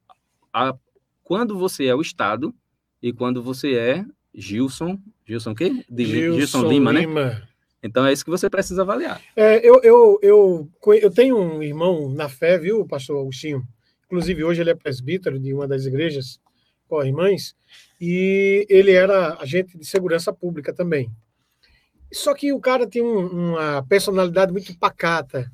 A, 0.52 0.74
quando 1.22 1.56
você 1.56 1.86
é 1.86 1.94
o 1.94 2.00
Estado 2.00 2.54
e 3.02 3.12
quando 3.12 3.42
você 3.42 3.74
é 3.74 4.04
Gilson, 4.34 4.98
Gilson 5.26 5.52
o 5.52 5.54
quê? 5.54 5.84
De, 5.88 6.04
Gilson, 6.04 6.38
Gilson 6.38 6.68
Lima, 6.68 6.92
né? 6.92 7.00
Lima, 7.00 7.24
né? 7.26 7.42
Então 7.82 8.06
é 8.06 8.12
isso 8.12 8.24
que 8.24 8.30
você 8.30 8.48
precisa 8.48 8.82
avaliar. 8.82 9.20
É, 9.36 9.66
eu, 9.66 9.80
eu, 9.82 10.18
eu, 10.22 10.68
eu 10.94 11.10
tenho 11.10 11.38
um 11.38 11.62
irmão 11.62 12.08
na 12.08 12.28
fé, 12.28 12.58
viu, 12.58 12.86
pastor 12.86 13.20
Agostinho? 13.20 13.62
Inclusive, 14.06 14.42
hoje 14.42 14.62
ele 14.62 14.70
é 14.70 14.74
presbítero 14.74 15.38
de 15.38 15.52
uma 15.52 15.68
das 15.68 15.84
igrejas 15.84 16.40
co-irmãs, 16.88 17.54
e 18.00 18.66
ele 18.68 18.92
era 18.92 19.36
agente 19.40 19.76
de 19.76 19.84
segurança 19.84 20.32
pública 20.32 20.72
também. 20.72 21.10
Só 22.12 22.34
que 22.34 22.52
o 22.52 22.60
cara 22.60 22.86
tem 22.86 23.02
um, 23.02 23.26
uma 23.26 23.82
personalidade 23.88 24.52
muito 24.52 24.76
pacata. 24.78 25.50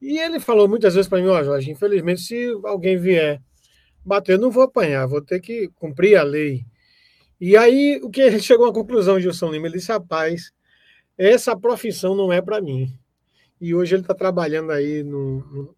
E 0.00 0.18
ele 0.18 0.40
falou 0.40 0.68
muitas 0.68 0.94
vezes 0.94 1.08
para 1.08 1.20
mim, 1.20 1.28
ó, 1.28 1.40
oh, 1.40 1.44
Jorge, 1.44 1.70
infelizmente, 1.70 2.22
se 2.22 2.48
alguém 2.64 2.96
vier 2.96 3.40
bater, 4.04 4.32
eu 4.32 4.38
não 4.38 4.50
vou 4.50 4.64
apanhar, 4.64 5.06
vou 5.06 5.22
ter 5.22 5.40
que 5.40 5.68
cumprir 5.76 6.16
a 6.16 6.22
lei. 6.22 6.66
E 7.40 7.56
aí, 7.56 8.00
o 8.02 8.10
que 8.10 8.20
ele 8.20 8.40
chegou 8.40 8.66
à 8.66 8.72
conclusão, 8.72 9.20
Gilson 9.20 9.50
Lima, 9.50 9.66
ele 9.66 9.78
disse, 9.78 9.92
rapaz, 9.92 10.52
essa 11.16 11.56
profissão 11.56 12.14
não 12.14 12.32
é 12.32 12.40
para 12.40 12.60
mim. 12.60 12.96
E 13.60 13.74
hoje 13.74 13.94
ele 13.94 14.02
está 14.02 14.14
trabalhando 14.14 14.72
aí 14.72 15.02
no, 15.04 15.38
no, 15.46 15.76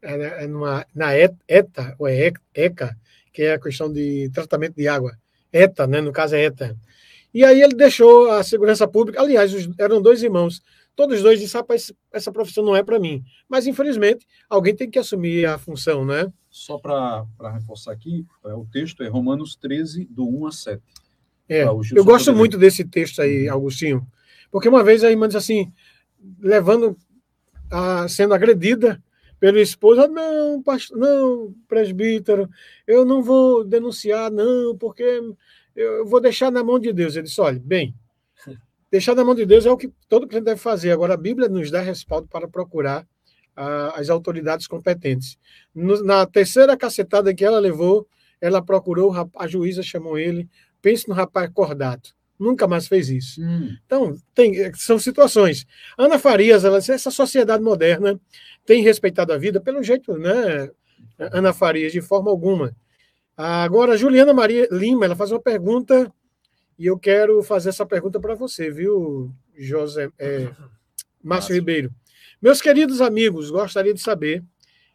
é, 0.00 0.44
é 0.44 0.46
numa, 0.46 0.86
na 0.94 1.14
ETA, 1.14 1.94
ou 1.98 2.08
é 2.08 2.32
ECA, 2.54 2.96
que 3.32 3.42
é 3.42 3.54
a 3.54 3.60
questão 3.60 3.92
de 3.92 4.30
tratamento 4.32 4.76
de 4.76 4.88
água. 4.88 5.16
ETA, 5.52 5.86
né? 5.86 6.00
no 6.00 6.12
caso 6.12 6.36
é 6.36 6.44
ETA. 6.44 6.76
E 7.38 7.44
aí 7.44 7.62
ele 7.62 7.76
deixou 7.76 8.32
a 8.32 8.42
segurança 8.42 8.88
pública. 8.88 9.22
Aliás, 9.22 9.52
eram 9.78 10.02
dois 10.02 10.24
irmãos. 10.24 10.60
Todos 10.96 11.18
os 11.18 11.22
dois 11.22 11.38
disseram, 11.38 11.62
rapaz, 11.62 11.92
essa 12.12 12.32
profissão 12.32 12.64
não 12.64 12.74
é 12.74 12.82
para 12.82 12.98
mim. 12.98 13.22
Mas, 13.48 13.68
infelizmente, 13.68 14.26
alguém 14.50 14.74
tem 14.74 14.90
que 14.90 14.98
assumir 14.98 15.46
a 15.46 15.56
função, 15.56 16.04
né? 16.04 16.32
Só 16.50 16.78
para 16.78 17.24
reforçar 17.52 17.92
aqui, 17.92 18.26
é, 18.44 18.52
o 18.54 18.66
texto 18.66 19.04
é 19.04 19.08
Romanos 19.08 19.54
13, 19.54 20.08
do 20.10 20.28
1 20.28 20.46
a 20.48 20.50
7. 20.50 20.82
É, 21.48 21.62
eu 21.94 22.04
gosto 22.04 22.34
muito 22.34 22.58
desse 22.58 22.84
texto 22.84 23.22
aí, 23.22 23.46
uhum. 23.46 23.54
Augustinho, 23.54 24.06
porque 24.50 24.68
uma 24.68 24.82
vez 24.82 25.04
a 25.04 25.10
irmã 25.10 25.28
disse 25.28 25.38
assim, 25.38 25.72
levando, 26.40 26.96
a, 27.70 28.08
sendo 28.08 28.34
agredida 28.34 29.00
pelo 29.38 29.60
esposo, 29.60 30.00
ah, 30.00 30.08
não, 30.08 30.60
pastor, 30.60 30.98
não, 30.98 31.54
presbítero, 31.68 32.50
eu 32.84 33.04
não 33.04 33.22
vou 33.22 33.62
denunciar, 33.62 34.28
não, 34.28 34.76
porque 34.76 35.22
eu 35.78 36.06
vou 36.06 36.20
deixar 36.20 36.50
na 36.50 36.64
mão 36.64 36.78
de 36.78 36.92
Deus. 36.92 37.14
Ele 37.14 37.26
disse, 37.26 37.40
olha, 37.40 37.60
bem, 37.64 37.94
deixar 38.90 39.14
na 39.14 39.24
mão 39.24 39.34
de 39.34 39.46
Deus 39.46 39.64
é 39.64 39.70
o 39.70 39.76
que 39.76 39.92
todo 40.08 40.26
crente 40.26 40.44
deve 40.44 40.60
fazer. 40.60 40.90
Agora, 40.90 41.14
a 41.14 41.16
Bíblia 41.16 41.48
nos 41.48 41.70
dá 41.70 41.80
respaldo 41.80 42.26
para 42.28 42.48
procurar 42.48 43.06
as 43.94 44.08
autoridades 44.08 44.68
competentes. 44.68 45.36
No, 45.74 46.02
na 46.04 46.24
terceira 46.24 46.76
cacetada 46.76 47.34
que 47.34 47.44
ela 47.44 47.58
levou, 47.58 48.06
ela 48.40 48.62
procurou, 48.62 49.12
a 49.36 49.48
juíza 49.48 49.82
chamou 49.82 50.16
ele, 50.16 50.48
pense 50.80 51.08
no 51.08 51.14
rapaz 51.14 51.50
cordato. 51.52 52.14
Nunca 52.38 52.68
mais 52.68 52.86
fez 52.86 53.08
isso. 53.08 53.42
Hum. 53.42 53.76
Então, 53.84 54.16
tem, 54.32 54.72
são 54.74 54.96
situações. 54.96 55.66
Ana 55.98 56.20
Farias, 56.20 56.64
ela 56.64 56.78
disse, 56.78 56.92
essa 56.92 57.10
sociedade 57.10 57.62
moderna 57.62 58.18
tem 58.64 58.80
respeitado 58.80 59.32
a 59.32 59.36
vida, 59.38 59.60
pelo 59.60 59.82
jeito, 59.82 60.16
né, 60.16 60.70
Ana 61.18 61.52
Farias, 61.52 61.90
de 61.90 62.00
forma 62.00 62.30
alguma. 62.30 62.72
Agora, 63.40 63.96
Juliana 63.96 64.34
Maria 64.34 64.66
Lima, 64.68 65.04
ela 65.04 65.14
faz 65.14 65.30
uma 65.30 65.40
pergunta, 65.40 66.12
e 66.76 66.86
eu 66.86 66.98
quero 66.98 67.40
fazer 67.44 67.68
essa 67.68 67.86
pergunta 67.86 68.18
para 68.18 68.34
você, 68.34 68.68
viu, 68.68 69.32
José, 69.56 70.10
é, 70.18 70.50
Márcio 71.22 71.54
Ribeiro. 71.54 71.94
Meus 72.42 72.60
queridos 72.60 73.00
amigos, 73.00 73.48
gostaria 73.48 73.94
de 73.94 74.00
saber 74.00 74.42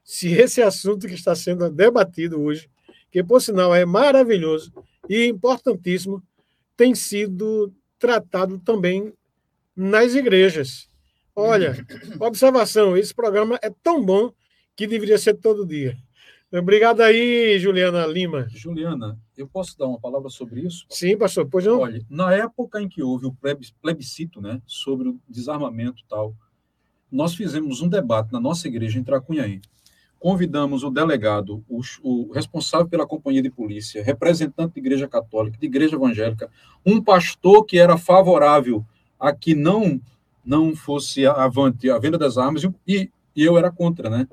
se 0.04 0.34
esse 0.34 0.62
assunto 0.62 1.08
que 1.08 1.14
está 1.14 1.34
sendo 1.34 1.70
debatido 1.70 2.42
hoje, 2.42 2.70
que 3.10 3.24
por 3.24 3.42
sinal 3.42 3.74
é 3.74 3.86
maravilhoso 3.86 4.74
e 5.08 5.26
importantíssimo, 5.26 6.22
tem 6.76 6.94
sido 6.94 7.74
tratado 7.98 8.60
também 8.60 9.14
nas 9.74 10.16
igrejas. 10.16 10.90
Olha, 11.34 11.78
observação, 12.20 12.98
esse 12.98 13.16
programa 13.16 13.58
é 13.62 13.72
tão 13.82 14.04
bom 14.04 14.34
que 14.76 14.86
deveria 14.86 15.18
ser 15.18 15.36
todo 15.36 15.66
dia. 15.66 15.98
Obrigado 16.56 17.02
aí, 17.02 17.58
Juliana 17.58 18.06
Lima. 18.06 18.46
Juliana, 18.48 19.18
eu 19.36 19.48
posso 19.48 19.76
dar 19.76 19.88
uma 19.88 20.00
palavra 20.00 20.30
sobre 20.30 20.62
isso? 20.62 20.86
Sim, 20.88 21.18
pastor, 21.18 21.48
pois 21.50 21.66
não. 21.66 21.80
Olha, 21.80 22.00
na 22.08 22.32
época 22.32 22.80
em 22.80 22.88
que 22.88 23.02
houve 23.02 23.26
o 23.26 23.36
plebiscito, 23.82 24.40
né, 24.40 24.62
sobre 24.68 25.10
o 25.10 25.20
desarmamento 25.28 26.04
tal, 26.08 26.36
nós 27.12 27.34
fizemos 27.34 27.82
um 27.82 27.90
debate 27.90 28.32
na 28.32 28.40
nossa 28.40 28.68
igreja 28.68 29.00
em 29.00 29.04
Tracunhaí. 29.04 29.62
Convidamos 30.20 30.84
o 30.84 30.92
delegado, 30.92 31.66
o, 31.68 31.82
o 32.04 32.32
responsável 32.32 32.88
pela 32.88 33.08
companhia 33.08 33.42
de 33.42 33.50
polícia, 33.50 34.04
representante 34.04 34.76
de 34.76 34.80
igreja 34.80 35.08
católica, 35.08 35.58
de 35.58 35.66
igreja 35.66 35.96
evangélica, 35.96 36.52
um 36.86 37.02
pastor 37.02 37.66
que 37.66 37.80
era 37.80 37.98
favorável 37.98 38.86
a 39.20 39.34
que 39.34 39.56
não 39.56 40.00
não 40.46 40.76
fosse 40.76 41.26
avante 41.26 41.90
a 41.90 41.98
venda 41.98 42.18
das 42.18 42.38
armas 42.38 42.64
e, 42.86 43.10
e 43.36 43.44
eu 43.44 43.58
era 43.58 43.72
contra, 43.72 44.10
né? 44.10 44.28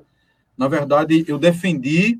Na 0.61 0.67
verdade, 0.67 1.25
eu 1.27 1.39
defendi 1.39 2.19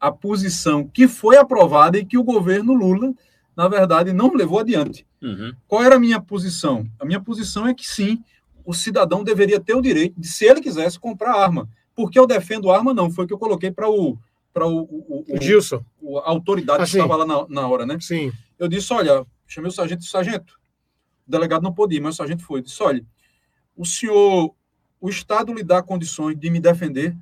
a 0.00 0.12
posição 0.12 0.86
que 0.86 1.08
foi 1.08 1.36
aprovada 1.36 1.98
e 1.98 2.04
que 2.06 2.16
o 2.16 2.22
governo 2.22 2.72
Lula, 2.72 3.12
na 3.56 3.66
verdade, 3.66 4.12
não 4.12 4.32
levou 4.32 4.60
adiante. 4.60 5.04
Uhum. 5.20 5.52
Qual 5.66 5.82
era 5.82 5.96
a 5.96 5.98
minha 5.98 6.20
posição? 6.20 6.86
A 7.00 7.04
minha 7.04 7.20
posição 7.20 7.66
é 7.66 7.74
que 7.74 7.84
sim, 7.84 8.22
o 8.64 8.72
cidadão 8.72 9.24
deveria 9.24 9.58
ter 9.58 9.74
o 9.74 9.82
direito 9.82 10.14
de, 10.16 10.28
se 10.28 10.44
ele 10.44 10.60
quisesse, 10.60 10.96
comprar 10.96 11.34
arma. 11.34 11.68
Porque 11.92 12.16
eu 12.16 12.24
defendo 12.24 12.70
arma, 12.70 12.94
não. 12.94 13.10
Foi 13.10 13.24
o 13.24 13.26
que 13.26 13.34
eu 13.34 13.38
coloquei 13.38 13.72
para 13.72 13.90
o, 13.90 14.16
para 14.54 14.64
o, 14.64 14.82
o, 14.82 15.24
o, 15.28 15.42
Gilson. 15.42 15.84
O, 16.00 16.18
a 16.18 16.28
autoridade 16.28 16.84
ah, 16.84 16.86
que 16.86 16.92
estava 16.92 17.16
lá 17.16 17.26
na, 17.26 17.48
na 17.48 17.66
hora, 17.66 17.84
né? 17.84 17.98
Sim. 17.98 18.30
Eu 18.60 18.68
disse: 18.68 18.92
olha, 18.92 19.26
chamei 19.44 19.68
o 19.68 19.74
sargento, 19.74 20.04
sargento, 20.04 20.54
o 21.26 21.30
delegado 21.32 21.64
não 21.64 21.74
podia, 21.74 22.00
mas 22.00 22.14
o 22.14 22.18
sargento 22.18 22.44
foi. 22.44 22.60
Eu 22.60 22.62
disse: 22.62 22.80
olha, 22.80 23.04
o 23.76 23.84
senhor, 23.84 24.54
o 25.00 25.08
Estado 25.08 25.52
lhe 25.52 25.64
dá 25.64 25.82
condições 25.82 26.38
de 26.38 26.48
me 26.48 26.60
defender? 26.60 27.16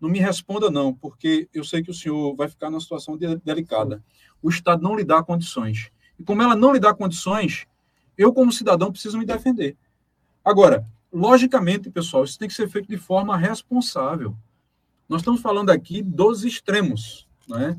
Não 0.00 0.08
me 0.08 0.18
responda, 0.18 0.70
não, 0.70 0.94
porque 0.94 1.48
eu 1.52 1.62
sei 1.62 1.82
que 1.82 1.90
o 1.90 1.94
senhor 1.94 2.34
vai 2.34 2.48
ficar 2.48 2.70
numa 2.70 2.80
situação 2.80 3.16
de, 3.16 3.36
delicada. 3.38 4.02
O 4.42 4.48
Estado 4.48 4.82
não 4.82 4.96
lhe 4.96 5.04
dá 5.04 5.22
condições. 5.22 5.90
E 6.18 6.24
como 6.24 6.42
ela 6.42 6.56
não 6.56 6.72
lhe 6.72 6.80
dá 6.80 6.94
condições, 6.94 7.66
eu, 8.16 8.32
como 8.32 8.52
cidadão, 8.52 8.90
preciso 8.90 9.18
me 9.18 9.26
defender. 9.26 9.76
Agora, 10.44 10.86
logicamente, 11.12 11.90
pessoal, 11.90 12.24
isso 12.24 12.38
tem 12.38 12.48
que 12.48 12.54
ser 12.54 12.68
feito 12.68 12.88
de 12.88 12.96
forma 12.96 13.36
responsável. 13.36 14.34
Nós 15.08 15.20
estamos 15.20 15.40
falando 15.40 15.70
aqui 15.70 16.02
dos 16.02 16.44
extremos, 16.44 17.26
né? 17.48 17.76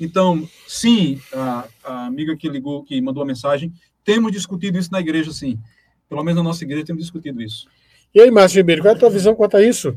Então, 0.00 0.48
sim, 0.66 1.20
a, 1.32 1.68
a 1.84 2.06
amiga 2.06 2.34
que 2.34 2.48
ligou, 2.48 2.82
que 2.82 3.00
mandou 3.02 3.22
a 3.22 3.26
mensagem, 3.26 3.72
temos 4.02 4.32
discutido 4.32 4.78
isso 4.78 4.90
na 4.90 4.98
igreja, 4.98 5.30
sim. 5.30 5.60
Pelo 6.08 6.24
menos 6.24 6.38
na 6.38 6.48
nossa 6.48 6.64
igreja 6.64 6.86
temos 6.86 7.02
discutido 7.02 7.42
isso. 7.42 7.68
E 8.14 8.20
aí, 8.20 8.30
Márcio 8.30 8.56
Ribeiro, 8.56 8.82
qual 8.82 8.94
é 8.94 8.96
a 8.96 8.98
tua 8.98 9.10
visão 9.10 9.34
quanto 9.34 9.56
a 9.56 9.62
isso? 9.62 9.96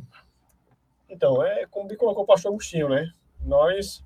Então, 1.14 1.44
é 1.44 1.68
como 1.68 1.88
me 1.88 1.96
colocou 1.96 2.24
o 2.24 2.26
pastor 2.26 2.50
Agostinho, 2.50 2.90
né? 2.90 3.14
Nós 3.40 4.04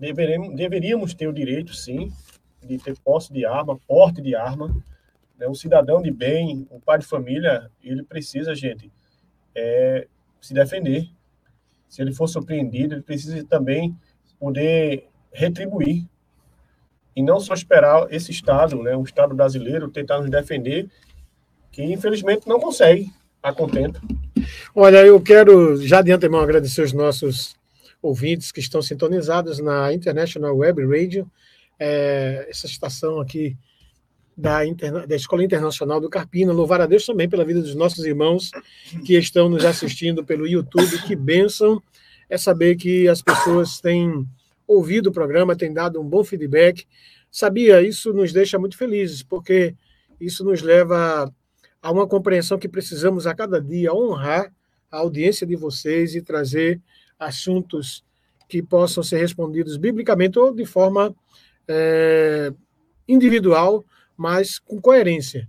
deveremos, 0.00 0.56
deveríamos 0.56 1.12
ter 1.12 1.28
o 1.28 1.34
direito, 1.34 1.74
sim, 1.74 2.10
de 2.62 2.78
ter 2.78 2.98
posse 2.98 3.30
de 3.30 3.44
arma, 3.44 3.78
porte 3.86 4.22
de 4.22 4.34
arma. 4.34 4.74
Né? 5.38 5.46
Um 5.46 5.54
cidadão 5.54 6.00
de 6.00 6.10
bem, 6.10 6.66
um 6.70 6.80
pai 6.80 6.98
de 6.98 7.04
família, 7.04 7.70
ele 7.82 8.02
precisa, 8.02 8.54
gente, 8.54 8.90
é, 9.54 10.08
se 10.40 10.54
defender. 10.54 11.10
Se 11.90 12.00
ele 12.00 12.14
for 12.14 12.26
surpreendido, 12.26 12.94
ele 12.94 13.02
precisa 13.02 13.44
também 13.44 13.94
poder 14.40 15.06
retribuir. 15.30 16.08
E 17.14 17.22
não 17.22 17.38
só 17.38 17.52
esperar 17.52 18.10
esse 18.10 18.30
Estado, 18.30 18.82
né, 18.82 18.96
o 18.96 19.04
Estado 19.04 19.34
brasileiro, 19.34 19.90
tentar 19.90 20.20
nos 20.20 20.30
defender, 20.30 20.88
que 21.70 21.82
infelizmente 21.82 22.48
não 22.48 22.58
consegue 22.58 23.12
a 23.42 23.52
contento. 23.52 24.00
Olha, 24.74 25.04
eu 25.04 25.20
quero 25.20 25.76
já 25.84 26.02
de 26.02 26.12
antemão 26.12 26.40
agradecer 26.40 26.82
os 26.82 26.92
nossos 26.92 27.54
ouvintes 28.02 28.52
que 28.52 28.60
estão 28.60 28.82
sintonizados 28.82 29.58
na 29.58 29.92
International 29.92 30.56
Web 30.56 30.84
Radio, 30.84 31.30
é, 31.78 32.46
essa 32.50 32.66
estação 32.66 33.20
aqui 33.20 33.56
da, 34.36 34.66
Interna 34.66 35.06
da 35.06 35.16
Escola 35.16 35.44
Internacional 35.44 36.00
do 36.00 36.10
Carpina. 36.10 36.52
Louvar 36.52 36.80
a 36.80 36.86
Deus 36.86 37.06
também 37.06 37.28
pela 37.28 37.44
vida 37.44 37.60
dos 37.60 37.74
nossos 37.74 38.04
irmãos 38.04 38.50
que 39.04 39.16
estão 39.16 39.48
nos 39.48 39.64
assistindo 39.64 40.24
pelo 40.24 40.46
YouTube. 40.46 41.02
Que 41.06 41.16
bênção 41.16 41.82
é 42.28 42.36
saber 42.36 42.76
que 42.76 43.08
as 43.08 43.22
pessoas 43.22 43.80
têm 43.80 44.26
ouvido 44.66 45.08
o 45.08 45.12
programa, 45.12 45.56
têm 45.56 45.72
dado 45.72 46.00
um 46.00 46.08
bom 46.08 46.24
feedback. 46.24 46.86
Sabia, 47.30 47.82
isso 47.82 48.12
nos 48.12 48.32
deixa 48.32 48.58
muito 48.58 48.76
felizes, 48.76 49.22
porque 49.22 49.74
isso 50.20 50.44
nos 50.44 50.62
leva 50.62 51.32
a 51.84 51.92
uma 51.92 52.06
compreensão 52.06 52.58
que 52.58 52.66
precisamos 52.66 53.26
a 53.26 53.34
cada 53.34 53.60
dia 53.60 53.92
honrar 53.92 54.50
a 54.90 54.96
audiência 55.00 55.46
de 55.46 55.54
vocês 55.54 56.14
e 56.14 56.22
trazer 56.22 56.80
assuntos 57.18 58.02
que 58.48 58.62
possam 58.62 59.02
ser 59.02 59.18
respondidos 59.18 59.76
biblicamente 59.76 60.38
ou 60.38 60.54
de 60.54 60.64
forma 60.64 61.14
é, 61.68 62.50
individual, 63.06 63.84
mas 64.16 64.58
com 64.58 64.80
coerência, 64.80 65.46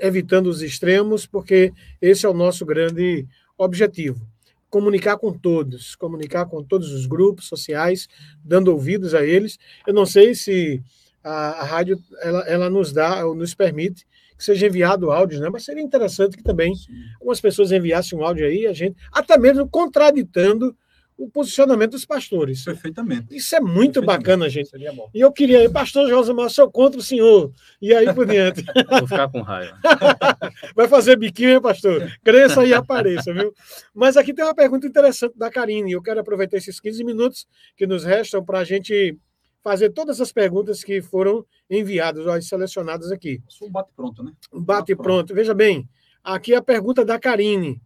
evitando 0.00 0.46
os 0.46 0.62
extremos, 0.62 1.26
porque 1.26 1.72
esse 2.00 2.24
é 2.24 2.28
o 2.28 2.34
nosso 2.34 2.64
grande 2.64 3.26
objetivo. 3.58 4.24
Comunicar 4.70 5.16
com 5.16 5.32
todos, 5.32 5.96
comunicar 5.96 6.46
com 6.46 6.62
todos 6.62 6.92
os 6.92 7.06
grupos 7.06 7.46
sociais, 7.46 8.08
dando 8.44 8.68
ouvidos 8.68 9.16
a 9.16 9.24
eles. 9.24 9.58
Eu 9.84 9.92
não 9.92 10.06
sei 10.06 10.32
se 10.36 10.80
a, 11.24 11.60
a 11.60 11.64
rádio 11.64 12.00
ela, 12.20 12.40
ela 12.42 12.70
nos 12.70 12.92
dá 12.92 13.26
ou 13.26 13.34
nos 13.34 13.52
permite 13.52 14.06
que 14.36 14.44
seja 14.44 14.66
enviado 14.66 15.10
áudio, 15.10 15.40
né? 15.40 15.48
Mas 15.50 15.64
seria 15.64 15.82
interessante 15.82 16.36
que 16.36 16.42
também 16.42 16.74
Sim. 16.74 16.92
algumas 17.20 17.40
pessoas 17.40 17.72
enviassem 17.72 18.18
um 18.18 18.24
áudio 18.24 18.46
aí, 18.46 18.66
a 18.66 18.72
gente, 18.72 18.96
até 19.12 19.38
mesmo 19.38 19.68
contraditando 19.68 20.76
o 21.16 21.30
posicionamento 21.30 21.92
dos 21.92 22.04
pastores. 22.04 22.64
Perfeitamente. 22.64 23.34
Isso 23.34 23.54
é 23.54 23.60
muito 23.60 24.02
bacana, 24.02 24.48
gente. 24.48 24.70
E 25.14 25.20
eu 25.20 25.30
queria, 25.30 25.70
pastor 25.70 26.08
Josimar, 26.08 26.50
sou 26.50 26.70
contra 26.70 26.98
o 26.98 27.02
senhor. 27.02 27.52
E 27.80 27.94
aí 27.94 28.12
por 28.12 28.26
diante. 28.26 28.64
Vou 28.88 29.06
ficar 29.06 29.28
com 29.28 29.40
raiva. 29.40 29.78
Vai 30.74 30.88
fazer 30.88 31.16
biquinho, 31.16 31.50
hein, 31.50 31.60
pastor? 31.60 32.10
Cresça 32.24 32.64
e 32.64 32.74
apareça, 32.74 33.32
viu? 33.32 33.54
Mas 33.94 34.16
aqui 34.16 34.34
tem 34.34 34.44
uma 34.44 34.54
pergunta 34.54 34.86
interessante 34.86 35.36
da 35.36 35.50
Karine. 35.50 35.92
Eu 35.92 36.02
quero 36.02 36.20
aproveitar 36.20 36.56
esses 36.56 36.80
15 36.80 37.04
minutos 37.04 37.46
que 37.76 37.86
nos 37.86 38.04
restam 38.04 38.44
para 38.44 38.60
a 38.60 38.64
gente 38.64 39.16
fazer 39.62 39.90
todas 39.90 40.20
as 40.20 40.32
perguntas 40.32 40.82
que 40.82 41.00
foram 41.00 41.46
enviadas, 41.70 42.26
ou 42.26 42.42
selecionadas 42.42 43.10
aqui. 43.12 43.40
Um 43.62 43.70
bate-pronto, 43.70 44.22
né? 44.22 44.32
Um 44.52 44.62
bate-pronto. 44.62 45.34
Veja 45.34 45.54
bem, 45.54 45.88
aqui 46.22 46.54
a 46.54 46.62
pergunta 46.62 47.04
da 47.04 47.18
Karine. 47.18 47.80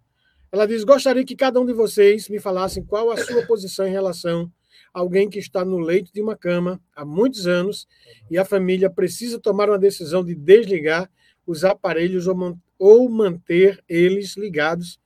Ela 0.50 0.66
diz: 0.66 0.84
Gostaria 0.84 1.24
que 1.24 1.36
cada 1.36 1.60
um 1.60 1.66
de 1.66 1.72
vocês 1.72 2.28
me 2.28 2.40
falassem 2.40 2.84
qual 2.84 3.10
a 3.10 3.16
sua 3.16 3.44
posição 3.46 3.86
em 3.86 3.92
relação 3.92 4.50
a 4.92 5.00
alguém 5.00 5.28
que 5.28 5.38
está 5.38 5.64
no 5.64 5.78
leito 5.78 6.12
de 6.12 6.22
uma 6.22 6.36
cama 6.36 6.80
há 6.94 7.04
muitos 7.04 7.46
anos 7.46 7.86
e 8.30 8.38
a 8.38 8.44
família 8.44 8.88
precisa 8.88 9.38
tomar 9.38 9.68
uma 9.68 9.78
decisão 9.78 10.24
de 10.24 10.34
desligar 10.34 11.10
os 11.46 11.64
aparelhos 11.64 12.26
ou, 12.26 12.58
ou 12.78 13.08
manter 13.08 13.82
eles 13.88 14.36
ligados 14.36 14.98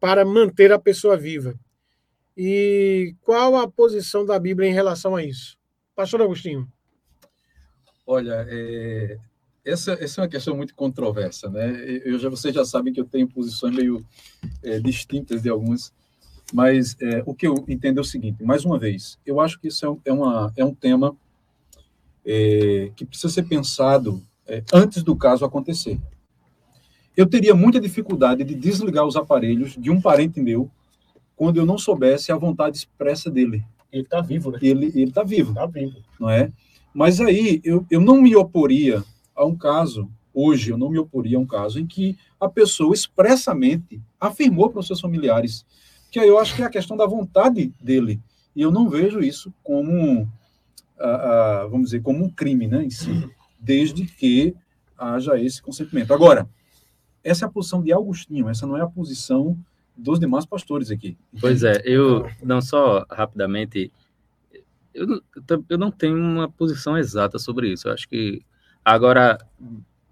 para 0.00 0.24
manter 0.24 0.72
a 0.72 0.78
pessoa 0.78 1.16
viva. 1.16 1.54
E 2.36 3.14
qual 3.22 3.56
a 3.56 3.70
posição 3.70 4.24
da 4.24 4.38
Bíblia 4.38 4.68
em 4.68 4.72
relação 4.72 5.14
a 5.14 5.22
isso? 5.22 5.56
Pastor 5.94 6.22
Agostinho. 6.22 6.68
Olha, 8.06 8.44
é, 8.48 9.18
essa, 9.64 9.92
essa 9.92 10.20
é 10.20 10.22
uma 10.22 10.28
questão 10.28 10.56
muito 10.56 10.74
controversa, 10.74 11.48
né? 11.48 11.72
Eu 12.04 12.18
já, 12.18 12.28
vocês 12.28 12.54
já 12.54 12.64
sabem 12.64 12.92
que 12.92 13.00
eu 13.00 13.04
tenho 13.04 13.28
posições 13.28 13.74
meio 13.74 14.04
é, 14.62 14.78
distintas 14.80 15.42
de 15.42 15.48
algumas, 15.48 15.92
mas 16.52 16.96
é, 17.00 17.22
o 17.24 17.34
que 17.34 17.46
eu 17.46 17.64
entendo 17.68 17.98
é 17.98 18.00
o 18.00 18.04
seguinte: 18.04 18.42
mais 18.42 18.64
uma 18.64 18.78
vez, 18.78 19.18
eu 19.24 19.40
acho 19.40 19.58
que 19.58 19.68
isso 19.68 19.86
é, 19.86 20.10
é 20.10 20.12
uma, 20.12 20.52
é 20.56 20.64
um 20.64 20.74
tema 20.74 21.16
é, 22.24 22.90
que 22.96 23.04
precisa 23.04 23.32
ser 23.32 23.44
pensado 23.44 24.20
é, 24.46 24.62
antes 24.72 25.02
do 25.02 25.16
caso 25.16 25.44
acontecer. 25.44 25.98
Eu 27.16 27.26
teria 27.26 27.54
muita 27.54 27.80
dificuldade 27.80 28.42
de 28.42 28.54
desligar 28.54 29.06
os 29.06 29.14
aparelhos 29.14 29.76
de 29.78 29.90
um 29.90 30.00
parente 30.00 30.40
meu 30.40 30.68
quando 31.36 31.56
eu 31.58 31.64
não 31.64 31.78
soubesse 31.78 32.32
a 32.32 32.36
vontade 32.36 32.76
expressa 32.76 33.30
dele. 33.30 33.64
Ele 33.94 34.02
está 34.02 34.20
vivo, 34.20 34.50
né? 34.50 34.58
Ele 34.60 35.04
está 35.04 35.22
vivo. 35.22 35.50
Está 35.50 35.66
vivo. 35.66 35.98
Não 36.18 36.28
é? 36.28 36.52
Mas 36.92 37.20
aí 37.20 37.60
eu, 37.62 37.86
eu 37.88 38.00
não 38.00 38.20
me 38.20 38.34
oporia 38.34 39.04
a 39.36 39.44
um 39.44 39.56
caso, 39.56 40.10
hoje 40.32 40.70
eu 40.70 40.76
não 40.76 40.90
me 40.90 40.98
oporia 40.98 41.38
a 41.38 41.40
um 41.40 41.46
caso 41.46 41.78
em 41.78 41.86
que 41.86 42.18
a 42.40 42.48
pessoa 42.48 42.92
expressamente 42.92 44.02
afirmou 44.20 44.68
para 44.68 44.80
os 44.80 44.86
seus 44.88 45.00
familiares, 45.00 45.64
que 46.10 46.18
aí 46.18 46.28
eu 46.28 46.38
acho 46.38 46.56
que 46.56 46.62
é 46.62 46.66
a 46.66 46.70
questão 46.70 46.96
da 46.96 47.06
vontade 47.06 47.72
dele. 47.80 48.20
E 48.54 48.62
eu 48.62 48.70
não 48.70 48.88
vejo 48.88 49.20
isso 49.20 49.52
como, 49.62 50.28
vamos 51.70 51.86
dizer, 51.86 52.02
como 52.02 52.24
um 52.24 52.30
crime 52.30 52.66
né, 52.66 52.84
em 52.84 52.90
si, 52.90 53.28
desde 53.58 54.06
que 54.06 54.54
haja 54.98 55.38
esse 55.40 55.62
consentimento. 55.62 56.12
Agora, 56.12 56.48
essa 57.22 57.44
é 57.44 57.46
a 57.46 57.50
posição 57.50 57.80
de 57.80 57.92
Augustinho, 57.92 58.48
essa 58.48 58.66
não 58.66 58.76
é 58.76 58.82
a 58.82 58.88
posição 58.88 59.56
dos 59.96 60.18
demais 60.18 60.44
pastores 60.44 60.90
aqui. 60.90 61.16
Pois 61.40 61.62
é, 61.62 61.82
eu, 61.86 62.28
não 62.42 62.60
só 62.60 63.04
rapidamente, 63.10 63.92
eu, 64.92 65.22
eu 65.68 65.78
não 65.78 65.90
tenho 65.90 66.16
uma 66.16 66.48
posição 66.48 66.96
exata 66.98 67.38
sobre 67.38 67.72
isso. 67.72 67.88
Eu 67.88 67.92
acho 67.92 68.08
que 68.08 68.44
Agora, 68.84 69.38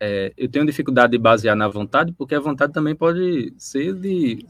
é, 0.00 0.32
eu 0.36 0.48
tenho 0.48 0.64
dificuldade 0.64 1.12
de 1.12 1.18
basear 1.18 1.54
na 1.54 1.68
vontade, 1.68 2.12
porque 2.12 2.34
a 2.34 2.40
vontade 2.40 2.72
também 2.72 2.94
pode 2.94 3.52
ser 3.58 3.92
de, 3.92 4.46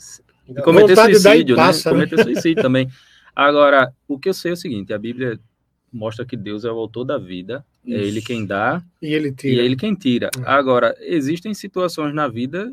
de 0.48 0.62
cometer 0.62 0.96
suicídio, 0.96 1.56
né? 1.56 1.62
Passa, 1.62 1.90
né? 1.90 2.06
Cometer 2.06 2.22
suicídio 2.22 2.62
também. 2.62 2.88
Agora, 3.34 3.92
o 4.06 4.18
que 4.18 4.28
eu 4.28 4.34
sei 4.34 4.52
é 4.52 4.54
o 4.54 4.56
seguinte: 4.56 4.92
a 4.92 4.98
Bíblia 4.98 5.40
mostra 5.92 6.24
que 6.24 6.36
Deus 6.36 6.64
é 6.64 6.70
o 6.70 6.78
autor 6.78 7.04
da 7.04 7.18
vida, 7.18 7.64
Isso. 7.84 7.98
é 7.98 8.00
Ele 8.00 8.22
quem 8.22 8.46
dá 8.46 8.80
e 9.00 9.12
Ele 9.12 9.32
tira. 9.32 9.54
E 9.54 9.59
é 9.59 9.64
Ele 9.64 9.76
quem 9.76 9.94
tira. 9.94 10.30
Uhum. 10.36 10.44
Agora, 10.46 10.94
existem 11.00 11.52
situações 11.52 12.14
na 12.14 12.28
vida 12.28 12.72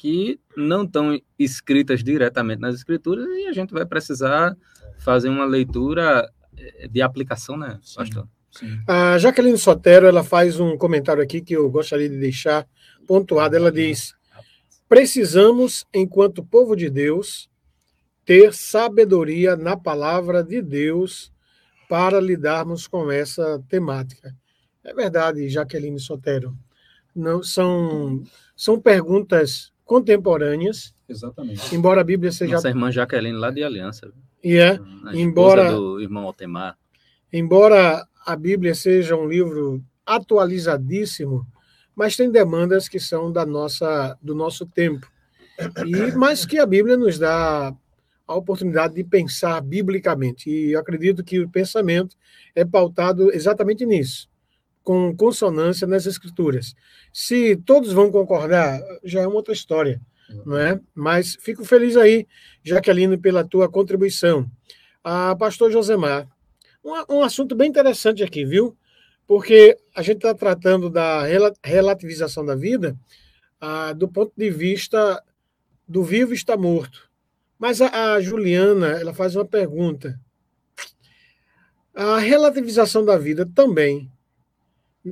que 0.00 0.40
não 0.56 0.84
estão 0.84 1.20
escritas 1.38 2.02
diretamente 2.02 2.58
nas 2.58 2.74
Escrituras 2.74 3.26
e 3.36 3.48
a 3.48 3.52
gente 3.52 3.70
vai 3.70 3.84
precisar 3.84 4.56
fazer 4.98 5.28
uma 5.28 5.44
leitura 5.44 6.26
eh, 6.56 6.88
de 6.88 7.02
aplicação, 7.02 7.54
né, 7.54 7.78
pastor? 7.94 8.26
Sim. 8.50 8.80
A 8.88 9.18
Jaqueline 9.18 9.58
Sotero 9.58 10.06
ela 10.06 10.24
faz 10.24 10.58
um 10.58 10.78
comentário 10.78 11.22
aqui 11.22 11.42
que 11.42 11.52
eu 11.54 11.68
gostaria 11.70 12.08
de 12.08 12.16
deixar 12.16 12.66
pontuado. 13.06 13.54
Ela 13.54 13.70
diz: 13.70 14.14
precisamos, 14.88 15.84
enquanto 15.92 16.42
povo 16.42 16.74
de 16.74 16.88
Deus, 16.88 17.50
ter 18.24 18.54
sabedoria 18.54 19.54
na 19.54 19.76
palavra 19.76 20.42
de 20.42 20.62
Deus 20.62 21.30
para 21.90 22.18
lidarmos 22.18 22.88
com 22.88 23.10
essa 23.12 23.62
temática. 23.68 24.34
É 24.82 24.94
verdade, 24.94 25.46
Jaqueline 25.50 26.00
Sotero. 26.00 26.56
Não 27.14 27.42
são 27.42 28.22
são 28.56 28.80
perguntas 28.80 29.72
contemporâneas. 29.90 30.94
Exatamente. 31.08 31.74
Embora 31.74 32.00
a 32.00 32.04
Bíblia 32.04 32.30
seja 32.30 32.54
Nossa 32.54 32.68
irmã 32.68 32.92
Jaqueline 32.92 33.36
lá 33.36 33.50
de 33.50 33.64
Aliança. 33.64 34.12
E 34.42 34.56
é, 34.56 34.78
embora 35.12 35.72
do 35.72 36.00
irmão 36.00 36.26
Altemar. 36.26 36.78
Embora 37.32 38.06
a 38.24 38.36
Bíblia 38.36 38.72
seja 38.72 39.16
um 39.16 39.26
livro 39.26 39.82
atualizadíssimo, 40.06 41.44
mas 41.92 42.14
tem 42.14 42.30
demandas 42.30 42.88
que 42.88 43.00
são 43.00 43.32
da 43.32 43.44
nossa, 43.44 44.16
do 44.22 44.32
nosso 44.32 44.64
tempo. 44.64 45.10
E, 45.84 46.12
mas 46.16 46.46
que 46.46 46.60
a 46.60 46.66
Bíblia 46.66 46.96
nos 46.96 47.18
dá 47.18 47.74
a 48.28 48.34
oportunidade 48.36 48.94
de 48.94 49.02
pensar 49.02 49.60
biblicamente. 49.60 50.48
E 50.48 50.70
eu 50.70 50.78
acredito 50.78 51.24
que 51.24 51.40
o 51.40 51.50
pensamento 51.50 52.14
é 52.54 52.64
pautado 52.64 53.32
exatamente 53.32 53.84
nisso, 53.84 54.29
com 54.82 55.14
consonância 55.16 55.86
nas 55.86 56.06
escrituras. 56.06 56.74
Se 57.12 57.56
todos 57.56 57.92
vão 57.92 58.10
concordar, 58.10 58.80
já 59.04 59.20
é 59.20 59.26
uma 59.26 59.36
outra 59.36 59.52
história, 59.52 60.00
não 60.44 60.56
é? 60.56 60.80
Mas 60.94 61.36
fico 61.40 61.64
feliz 61.64 61.96
aí, 61.96 62.26
Jaqueline, 62.62 63.16
pela 63.16 63.44
tua 63.44 63.68
contribuição. 63.68 64.50
A 65.02 65.34
pastor 65.36 65.70
Josemar, 65.70 66.28
um, 66.84 67.16
um 67.16 67.22
assunto 67.22 67.54
bem 67.54 67.68
interessante 67.68 68.22
aqui, 68.22 68.44
viu? 68.44 68.76
porque 69.30 69.78
a 69.94 70.02
gente 70.02 70.16
está 70.16 70.34
tratando 70.34 70.90
da 70.90 71.22
relativização 71.62 72.44
da 72.44 72.56
vida 72.56 72.98
ah, 73.60 73.92
do 73.92 74.08
ponto 74.08 74.32
de 74.36 74.50
vista 74.50 75.22
do 75.86 76.02
vivo 76.02 76.34
está 76.34 76.56
morto. 76.56 77.08
Mas 77.56 77.80
a, 77.80 78.14
a 78.14 78.20
Juliana 78.20 78.88
ela 78.88 79.14
faz 79.14 79.36
uma 79.36 79.44
pergunta. 79.44 80.20
A 81.94 82.18
relativização 82.18 83.04
da 83.04 83.16
vida 83.16 83.48
também 83.54 84.10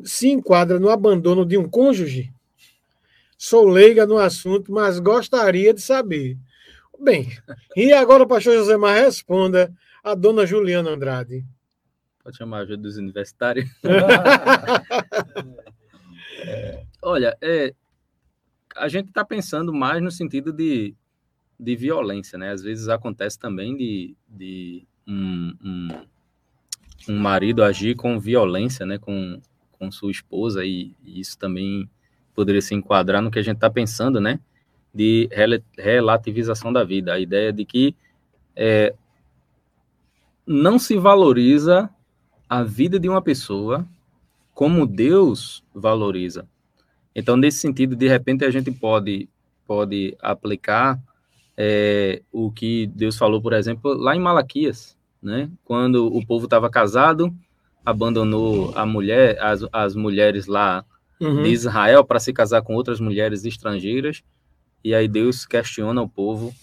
se 0.05 0.29
enquadra 0.29 0.79
no 0.79 0.91
abandono 0.91 1.45
de 1.45 1.57
um 1.57 1.69
cônjuge? 1.69 2.33
Sou 3.37 3.67
leiga 3.67 4.07
no 4.07 4.19
assunto, 4.19 4.73
mas 4.73 4.99
gostaria 4.99 5.73
de 5.73 5.81
saber. 5.81 6.37
Bem, 7.01 7.29
e 7.77 7.93
agora 7.93 8.25
o 8.25 8.27
pastor 8.27 8.55
José 8.55 8.77
Mar 8.77 8.97
responda 8.97 9.73
a 10.03 10.15
dona 10.15 10.45
Juliana 10.45 10.91
Andrade. 10.91 11.45
Pode 12.25 12.37
chamar 12.37 12.59
a 12.59 12.61
ajuda 12.63 12.83
dos 12.83 12.97
universitários. 12.97 13.71
é, 16.45 16.85
olha, 17.01 17.39
é, 17.41 17.73
a 18.77 18.89
gente 18.89 19.09
está 19.09 19.25
pensando 19.25 19.73
mais 19.73 20.03
no 20.03 20.11
sentido 20.11 20.53
de, 20.53 20.95
de 21.59 21.77
violência, 21.77 22.37
né? 22.37 22.51
Às 22.51 22.63
vezes 22.63 22.89
acontece 22.89 23.39
também 23.39 23.77
de, 23.77 24.17
de 24.29 24.87
um, 25.07 25.55
um, 25.65 25.89
um 27.09 27.19
marido 27.19 27.63
agir 27.63 27.95
com 27.95 28.19
violência, 28.19 28.85
né? 28.85 28.99
Com, 28.99 29.41
com 29.79 29.91
sua 29.91 30.11
esposa, 30.11 30.65
e, 30.65 30.93
e 31.05 31.21
isso 31.21 31.39
também 31.39 31.89
poderia 32.35 32.63
se 32.63 32.75
enquadrar 32.75 33.23
no 33.23 33.31
que 33.31 33.39
a 33.39 33.43
gente 33.43 33.57
está 33.57 33.71
pensando, 33.71 34.21
né? 34.21 34.41
De 34.95 35.29
relativização 35.77 36.73
da 36.73 36.85
vida. 36.85 37.13
A 37.13 37.19
ideia 37.19 37.53
de 37.53 37.65
que 37.65 37.95
é, 38.55 38.95
não 40.47 40.79
se 40.79 40.97
valoriza 40.97 41.91
a 42.49 42.63
vida 42.63 42.99
de 42.99 43.09
uma 43.09 43.21
pessoa 43.21 43.87
como 44.55 44.87
Deus 44.87 45.63
valoriza. 45.75 46.49
Então, 47.15 47.37
nesse 47.37 47.59
sentido, 47.59 47.95
de 47.95 48.09
repente, 48.09 48.45
a 48.45 48.51
gente 48.51 48.71
pode, 48.71 49.29
pode 49.67 50.17
aplicar 50.21 51.01
é, 51.57 52.23
o 52.33 52.51
que 52.51 52.87
Deus 52.87 53.19
falou, 53.19 53.43
por 53.43 53.53
exemplo, 53.53 53.95
lá 53.95 54.17
em 54.17 54.21
Malaquias, 54.21 54.97
né? 55.23 55.51
Quando 55.65 56.07
o 56.07 56.25
povo 56.25 56.45
estava 56.45 56.71
casado, 56.71 57.35
abandonou 57.85 58.73
a 58.77 58.85
mulher, 58.85 59.39
as, 59.41 59.65
as 59.73 59.95
mulheres 59.95 60.47
lá 60.47 60.85
uhum. 61.21 61.43
de 61.43 61.51
Israel 61.51 62.05
para 62.05 62.21
se 62.21 62.33
casar 62.33 62.63
com 62.63 62.75
outras 62.75 63.01
mulheres 63.01 63.45
estrangeiras, 63.45 64.23
e 64.83 64.95
aí 64.95 65.09
Deus 65.09 65.45
questiona 65.45 66.01
o 66.03 66.09
povo 66.09 66.55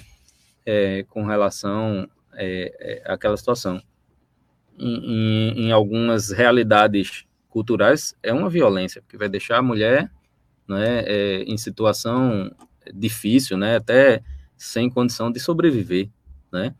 é, 0.65 1.03
com 1.09 1.25
relação 1.25 2.07
é, 2.33 3.01
é, 3.05 3.11
àquela 3.11 3.37
situação. 3.37 3.81
Em, 4.77 4.95
em, 4.95 5.65
em, 5.65 5.71
algumas 5.71 6.31
realidades 6.31 7.25
culturais 7.49 8.15
é 8.21 8.33
uma 8.33 8.49
violência, 8.49 9.01
porque 9.01 9.17
vai 9.17 9.29
deixar 9.29 9.57
a 9.57 9.61
mulher 9.61 10.11
né, 10.67 11.03
é, 11.05 11.43
em 11.43 11.57
situação 11.57 12.51
difícil, 12.93 13.57
né, 13.57 13.77
até 13.77 14.21
sem 14.57 14.89
condição 14.89 15.31
de 15.31 15.39
sobreviver, 15.39 16.09
né. 16.51 16.73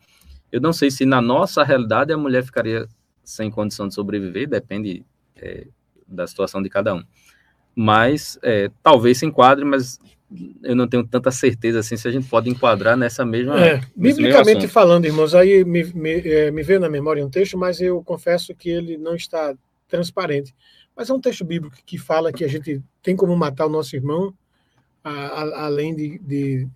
Eu 0.52 0.62
não 0.62 0.72
sei 0.72 0.90
se 0.90 1.06
na 1.06 1.22
nossa 1.22 1.64
realidade 1.64 2.14
a 2.14 2.18
mulher 2.18 2.44
ficaria 2.44 2.88
sem 3.26 3.52
condição 3.52 3.88
de 3.88 3.94
sobreviver, 3.94 4.48
depende 4.48 5.04
é, 5.36 5.68
da 6.08 6.26
situação 6.28 6.62
de 6.62 6.70
cada 6.70 6.94
um. 6.96 7.04
Mas 7.76 8.40
é, 8.42 8.72
talvez 8.82 9.18
se 9.18 9.26
enquadre, 9.26 9.66
mas 9.66 10.00
eu 10.64 10.76
não 10.76 10.88
tenho 10.88 11.06
tanta 11.06 11.30
certeza 11.32 11.80
assim 11.80 11.98
se 11.98 12.08
a 12.08 12.12
gente 12.12 12.28
pode 12.28 12.50
enquadrar 12.50 12.96
nessa 12.96 13.26
mesma. 13.26 13.60
É, 13.60 13.82
biblicamente 13.96 14.68
falando, 14.68 15.06
irmãos, 15.06 15.36
aí 15.36 15.64
me, 15.66 15.84
me, 15.84 16.22
é, 16.22 16.52
me 16.52 16.64
veio 16.64 16.80
na 16.80 16.90
memória 16.90 17.26
um 17.26 17.30
texto, 17.30 17.58
mas 17.58 17.82
eu 17.82 18.02
confesso 18.04 18.56
que 18.56 18.70
ele 18.70 18.98
não 18.98 19.16
está 19.16 19.54
transparente. 19.88 20.54
Mas 20.96 21.10
é 21.10 21.14
um 21.14 21.20
texto 21.20 21.44
bíblico 21.44 21.76
que 21.86 21.98
fala 21.98 22.32
que 22.32 22.44
a 22.44 22.48
gente 22.48 22.82
tem 23.04 23.16
como 23.16 23.36
matar 23.36 23.66
o 23.66 23.70
nosso 23.70 23.96
irmão, 23.96 24.34
a, 25.04 25.12
a, 25.12 25.66
além 25.66 25.94
de, 25.94 26.20
de, 26.20 26.68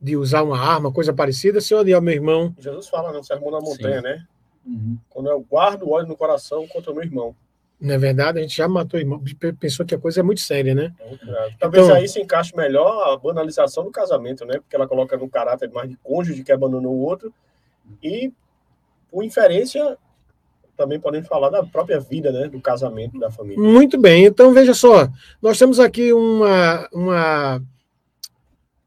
de, 0.00 0.16
usar 0.16 0.42
uma 0.42 0.58
arma, 0.58 0.92
coisa 0.92 1.12
parecida, 1.12 1.60
se 1.60 1.72
eu 1.72 1.78
odiar 1.78 2.02
meu 2.02 2.14
irmão. 2.14 2.54
Jesus 2.58 2.88
fala 2.88 3.12
no 3.12 3.24
Sermão 3.24 3.50
da 3.50 3.60
Montanha, 3.60 3.96
Sim. 3.96 4.02
né? 4.02 4.26
Uhum. 4.66 4.98
Quando 5.10 5.28
eu 5.28 5.40
guardo 5.40 5.82
o 5.82 5.92
ódio 5.92 6.08
no 6.08 6.16
coração 6.16 6.66
contra 6.68 6.90
o 6.90 6.94
meu 6.94 7.04
irmão. 7.04 7.34
Na 7.80 7.94
é 7.94 7.98
verdade, 7.98 8.38
a 8.38 8.42
gente 8.42 8.56
já 8.56 8.66
matou 8.66 8.98
irmão, 8.98 9.22
pensou 9.58 9.84
que 9.84 9.94
a 9.94 9.98
coisa 9.98 10.20
é 10.20 10.22
muito 10.22 10.40
séria, 10.40 10.74
né? 10.74 10.94
É 11.00 11.50
Talvez 11.58 11.84
então, 11.84 11.96
aí 11.96 12.08
se 12.08 12.20
encaixe 12.20 12.56
melhor 12.56 13.12
a 13.12 13.16
banalização 13.16 13.84
do 13.84 13.90
casamento, 13.90 14.44
né? 14.46 14.54
Porque 14.54 14.74
ela 14.74 14.88
coloca 14.88 15.16
no 15.16 15.28
caráter 15.28 15.70
mais 15.70 15.90
de 15.90 15.96
cônjuge 16.02 16.42
que 16.42 16.52
abandonou 16.52 16.94
o 16.94 17.00
outro. 17.00 17.32
E, 18.02 18.32
por 19.10 19.22
inferência, 19.22 19.98
também 20.76 20.98
podemos 20.98 21.28
falar 21.28 21.50
da 21.50 21.62
própria 21.62 22.00
vida, 22.00 22.32
né? 22.32 22.48
Do 22.48 22.60
casamento, 22.60 23.18
da 23.18 23.30
família. 23.30 23.62
Muito 23.62 23.98
bem. 23.98 24.24
Então, 24.24 24.54
veja 24.54 24.72
só. 24.72 25.08
Nós 25.42 25.58
temos 25.58 25.78
aqui 25.78 26.12
uma, 26.12 26.88
uma, 26.90 27.62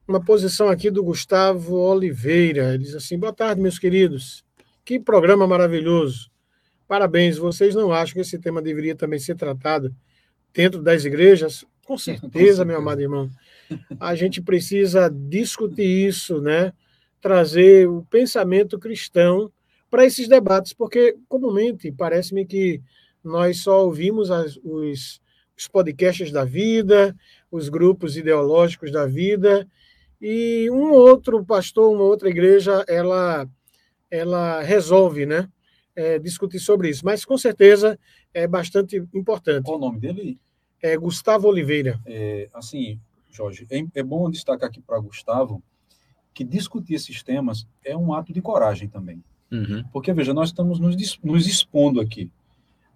uma 0.07 0.23
posição 0.23 0.69
aqui 0.69 0.89
do 0.89 1.03
Gustavo 1.03 1.75
Oliveira. 1.75 2.73
Ele 2.73 2.83
diz 2.83 2.95
assim, 2.95 3.19
boa 3.19 3.33
tarde, 3.33 3.61
meus 3.61 3.77
queridos. 3.77 4.46
Que 4.87 4.97
programa 4.97 5.45
maravilhoso. 5.45 6.31
Parabéns. 6.87 7.37
Vocês 7.37 7.75
não 7.75 7.91
acham 7.91 8.13
que 8.13 8.21
esse 8.21 8.39
tema 8.39 8.61
deveria 8.61 8.95
também 8.95 9.19
ser 9.19 9.35
tratado 9.35 9.93
dentro 10.53 10.81
das 10.81 11.03
igrejas? 11.03 11.65
Com 11.85 11.97
certeza, 11.97 12.31
Com 12.31 12.31
certeza. 12.31 12.63
meu 12.63 12.77
amado 12.77 13.01
irmão. 13.01 13.29
A 13.99 14.15
gente 14.15 14.41
precisa 14.41 15.09
discutir 15.09 16.07
isso, 16.07 16.39
né? 16.39 16.71
Trazer 17.19 17.85
o 17.89 18.07
pensamento 18.09 18.79
cristão 18.79 19.51
para 19.91 20.05
esses 20.05 20.25
debates, 20.25 20.71
porque 20.71 21.17
comumente 21.27 21.91
parece-me 21.91 22.45
que 22.45 22.81
nós 23.21 23.57
só 23.57 23.83
ouvimos 23.83 24.31
as, 24.31 24.57
os, 24.63 25.19
os 25.57 25.67
podcasts 25.67 26.31
da 26.31 26.45
vida, 26.45 27.13
os 27.51 27.67
grupos 27.67 28.15
ideológicos 28.15 28.89
da 28.89 29.05
vida, 29.05 29.67
e 30.21 30.69
um 30.71 30.93
outro 30.93 31.43
pastor, 31.43 31.93
uma 31.93 32.05
outra 32.05 32.29
igreja, 32.29 32.85
ela 32.87 33.49
ela 34.09 34.61
resolve, 34.61 35.25
né? 35.25 35.49
É, 35.95 36.19
discutir 36.19 36.59
sobre 36.59 36.89
isso. 36.89 37.03
Mas 37.03 37.25
com 37.25 37.37
certeza 37.37 37.99
é 38.33 38.47
bastante 38.47 38.97
importante. 39.13 39.65
Qual 39.65 39.77
o 39.77 39.81
nome 39.81 39.99
dele? 39.99 40.39
É 40.81 40.95
Gustavo 40.95 41.47
Oliveira. 41.47 41.99
É, 42.05 42.49
assim, 42.53 42.99
Jorge, 43.31 43.65
é, 43.69 43.83
é 43.95 44.03
bom 44.03 44.29
destacar 44.29 44.69
aqui 44.69 44.79
para 44.79 44.99
Gustavo 44.99 45.61
que 46.37 46.43
discutir 46.43 46.93
esses 46.93 47.23
temas 47.23 47.67
é 47.83 47.97
um 47.97 48.13
ato 48.13 48.31
de 48.31 48.41
coragem 48.43 48.87
também. 48.87 49.23
Uhum. 49.51 49.83
Porque, 49.91 50.13
veja, 50.13 50.35
nós 50.35 50.49
estamos 50.49 50.79
nos, 50.79 50.95
nos 51.23 51.47
expondo 51.47 51.99
aqui. 51.99 52.29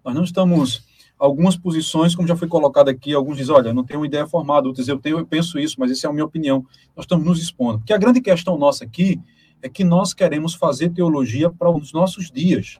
Nós 0.04 0.14
não 0.14 0.22
estamos 0.22 0.86
algumas 1.18 1.56
posições, 1.56 2.14
como 2.14 2.26
já 2.26 2.36
foi 2.36 2.46
colocado 2.46 2.88
aqui, 2.88 3.12
alguns 3.12 3.36
dizem, 3.36 3.54
olha, 3.54 3.68
eu 3.68 3.74
não 3.74 3.84
tenho 3.84 4.00
uma 4.00 4.06
ideia 4.06 4.26
formada, 4.26 4.66
outros 4.66 4.84
dizem, 4.84 4.94
eu, 4.94 5.00
tenho, 5.00 5.18
eu 5.18 5.26
penso 5.26 5.58
isso, 5.58 5.76
mas 5.78 5.90
essa 5.90 6.06
é 6.06 6.10
a 6.10 6.12
minha 6.12 6.24
opinião. 6.24 6.64
Nós 6.96 7.04
estamos 7.04 7.24
nos 7.24 7.42
expondo. 7.42 7.78
Porque 7.78 7.92
a 7.92 7.98
grande 7.98 8.20
questão 8.20 8.56
nossa 8.56 8.84
aqui 8.84 9.20
é 9.62 9.68
que 9.68 9.84
nós 9.84 10.12
queremos 10.12 10.54
fazer 10.54 10.90
teologia 10.90 11.48
para 11.50 11.70
os 11.70 11.92
nossos 11.92 12.30
dias. 12.30 12.78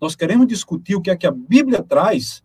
Nós 0.00 0.16
queremos 0.16 0.46
discutir 0.46 0.96
o 0.96 1.00
que 1.00 1.10
é 1.10 1.16
que 1.16 1.26
a 1.26 1.30
Bíblia 1.30 1.82
traz 1.82 2.42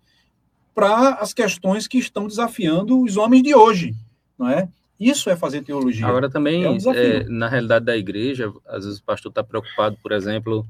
para 0.74 1.16
as 1.16 1.34
questões 1.34 1.88
que 1.88 1.98
estão 1.98 2.28
desafiando 2.28 3.02
os 3.02 3.18
homens 3.18 3.44
de 3.44 3.53
hoje, 3.53 3.95
não 4.38 4.48
é? 4.48 4.70
Isso 4.99 5.30
é 5.30 5.36
fazer 5.36 5.64
teologia. 5.64 6.06
Agora 6.06 6.30
também, 6.30 6.64
é 6.64 6.70
um 6.70 6.78
é, 6.94 7.24
na 7.24 7.48
realidade 7.48 7.86
da 7.86 7.98
igreja, 7.98 8.52
às 8.68 8.84
vezes 8.84 8.99
o 8.99 9.03
pastor 9.03 9.30
está 9.30 9.44
preocupado, 9.44 9.98
por 10.03 10.11
exemplo, 10.11 10.66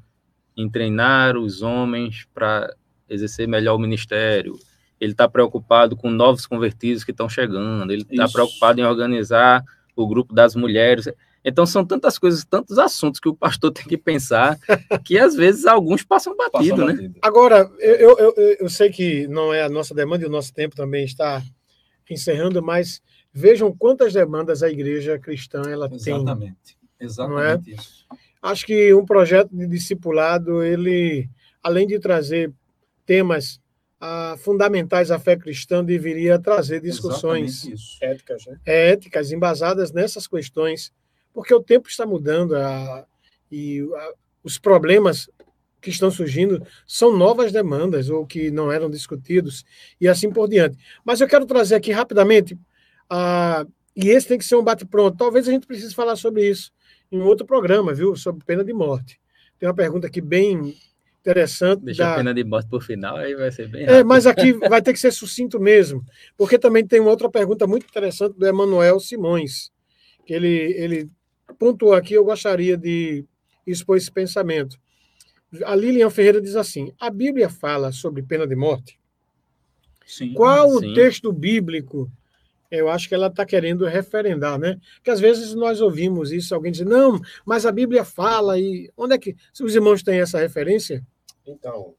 em 0.56 0.70
treinar 0.70 1.36
os 1.36 1.62
homens 1.62 2.28
para 2.34 2.74
exercer 3.10 3.48
melhor 3.48 3.76
o 3.76 3.80
ministério. 3.80 4.58
Ele 5.00 5.14
está 5.14 5.28
preocupado 5.28 5.96
com 5.96 6.10
novos 6.10 6.46
convertidos 6.46 7.04
que 7.04 7.12
estão 7.12 7.28
chegando. 7.28 7.91
Ele 7.91 8.06
está 8.10 8.28
preocupado 8.28 8.80
em 8.80 8.84
organizar 8.84 9.64
o 9.96 10.08
grupo 10.08 10.34
das 10.34 10.56
mulheres. 10.56 11.08
Então 11.44 11.66
são 11.66 11.86
tantas 11.86 12.18
coisas, 12.18 12.44
tantos 12.44 12.78
assuntos 12.78 13.20
que 13.20 13.30
o 13.30 13.36
pastor 13.36 13.72
tem 13.74 13.86
que 13.86 13.98
pensar, 13.98 14.57
que 15.03 15.18
às 15.18 15.36
vezes 15.36 15.66
alguns 15.66 16.03
passam 16.03 16.36
batido, 16.36 16.78
passam 16.78 16.86
né? 16.88 16.94
Batido. 16.94 17.20
Agora, 17.22 17.70
eu, 17.80 17.95
eu, 17.95 18.18
eu, 18.18 18.57
eu, 18.61 18.70
sei 18.70 18.90
que 18.90 19.28
não 19.28 19.53
é 19.53 19.64
a 19.64 19.70
nossa 19.70 19.94
demanda 19.94 20.24
e 20.24 20.28
o 20.28 20.32
nosso 20.32 20.53
tempo 20.53 20.76
também 20.76 21.06
está 21.06 21.41
encerrando, 22.10 22.61
mas 22.61 23.02
vejam 23.32 23.76
quantas 23.76 24.14
demandas 24.14 24.64
a 24.64 24.70
igreja 24.70 25.20
cristã 25.20 25.61
ela 25.70 25.90
Exatamente. 25.91 25.98
tem. 25.99 26.16
Exatamente. 26.16 26.78
Exatamente 26.99 27.72
é? 27.72 27.76
isso. 27.76 28.06
Acho 28.41 28.66
que 28.66 28.94
um 28.94 29.06
projeto 29.06 29.49
de 29.52 29.68
discipulado, 29.68 30.64
ele, 30.64 31.30
além 31.61 31.86
de 31.86 31.99
trazer 31.99 32.52
temas 33.06 33.60
ah, 33.99 34.36
fundamentais 34.40 35.11
à 35.11 35.20
fé 35.20 35.36
cristã, 35.36 35.84
deveria 35.84 36.40
trazer 36.40 36.82
discussões 36.82 37.68
éticas, 38.02 38.45
né? 38.45 38.57
éticas 38.66 39.32
embasadas 39.32 39.91
nessas 39.91 40.26
questões 40.26 40.91
porque 41.34 41.54
o 41.54 41.62
tempo 41.62 41.88
está 41.88 42.06
mudando 42.06 42.56
a, 42.56 43.06
e 43.52 43.82
a, 43.96 44.14
os 44.44 44.58
problemas 44.58 45.30
que 45.82 45.90
estão 45.90 46.12
surgindo 46.12 46.66
são 46.86 47.16
novas 47.16 47.52
demandas 47.52 48.10
ou 48.10 48.26
que 48.26 48.52
não 48.52 48.72
eram 48.72 48.90
discutidos 48.90 49.64
e 50.00 50.08
assim 50.08 50.30
por 50.30 50.48
diante. 50.50 50.78
Mas 51.06 51.22
eu 51.22 51.28
quero 51.28 51.46
trazer 51.46 51.76
aqui 51.76 51.92
rapidamente, 51.92 52.58
a, 53.10 53.66
e 53.96 54.10
esse 54.10 54.28
tem 54.28 54.38
que 54.38 54.46
ser 54.46 54.56
um 54.56 54.64
bate-pronto. 54.64 55.18
Talvez 55.18 55.48
a 55.48 55.52
gente 55.52 55.66
precise 55.68 55.96
falar 55.96 56.16
sobre 56.16 56.50
isso 56.50 56.72
em 57.12 57.20
um 57.20 57.26
outro 57.26 57.46
programa, 57.46 57.94
viu? 57.94 58.16
Sobre 58.16 58.44
pena 58.46 58.64
de 58.64 58.74
morte. 58.74 59.20
Tem 59.58 59.68
uma 59.68 59.76
pergunta 59.76 60.08
aqui 60.08 60.22
bem 60.22 60.76
interessante. 61.20 61.84
Deixa 61.84 62.04
da... 62.04 62.14
a 62.14 62.16
pena 62.18 62.34
de 62.34 62.44
morte 62.44 62.70
por 62.70 62.82
final, 62.84 63.18
aí 63.18 63.36
vai 63.36 63.52
ser 63.52 63.68
bem 63.68 63.84
É, 63.84 63.88
rápido. 63.88 64.08
mas 64.08 64.26
aqui 64.26 64.54
vai 64.54 64.82
ter 64.82 64.94
que 64.94 65.00
ser 65.00 65.12
sucinto 65.12 65.60
mesmo, 65.60 66.04
porque 66.38 66.58
também 66.58 66.86
tem 66.86 67.00
uma 67.00 67.10
outra 67.10 67.30
pergunta 67.30 67.68
muito 67.68 67.86
interessante 67.86 68.38
do 68.38 68.46
Emanuel 68.46 69.00
Simões, 69.00 69.72
que 70.26 70.34
ele, 70.34 70.48
ele 70.78 71.10
pontuou 71.58 71.94
aqui, 71.94 72.14
eu 72.14 72.24
gostaria 72.24 72.78
de 72.78 73.26
expor 73.66 73.98
esse 73.98 74.12
pensamento. 74.12 74.80
A 75.66 75.76
Lilian 75.76 76.10
Ferreira 76.10 76.42
diz 76.42 76.56
assim: 76.56 76.94
a 77.00 77.10
Bíblia 77.10 77.50
fala 77.50 77.92
sobre 77.92 78.22
pena 78.22 78.46
de 78.46 78.56
morte? 78.56 79.00
Sim. 80.06 80.34
Qual 80.34 80.70
o 80.70 80.80
Sim. 80.80 80.94
texto 80.94 81.32
bíblico? 81.32 82.12
Eu 82.72 82.88
acho 82.88 83.10
que 83.10 83.16
ela 83.16 83.28
está 83.28 83.44
querendo 83.46 83.86
referendar, 83.86 84.60
né? 84.60 84.80
Porque 84.96 85.10
às 85.10 85.20
vezes 85.20 85.56
nós 85.56 85.82
ouvimos 85.82 86.32
isso, 86.32 86.54
alguém 86.54 86.72
diz, 86.72 86.86
não, 86.86 87.20
mas 87.44 87.66
a 87.66 87.72
Bíblia 87.72 88.06
fala, 88.06 88.60
e 88.60 88.92
onde 88.96 89.16
é 89.16 89.18
que. 89.18 89.36
Se 89.52 89.64
os 89.64 89.74
irmãos 89.74 90.04
têm 90.04 90.20
essa 90.20 90.38
referência? 90.38 91.04
Então, 91.48 91.96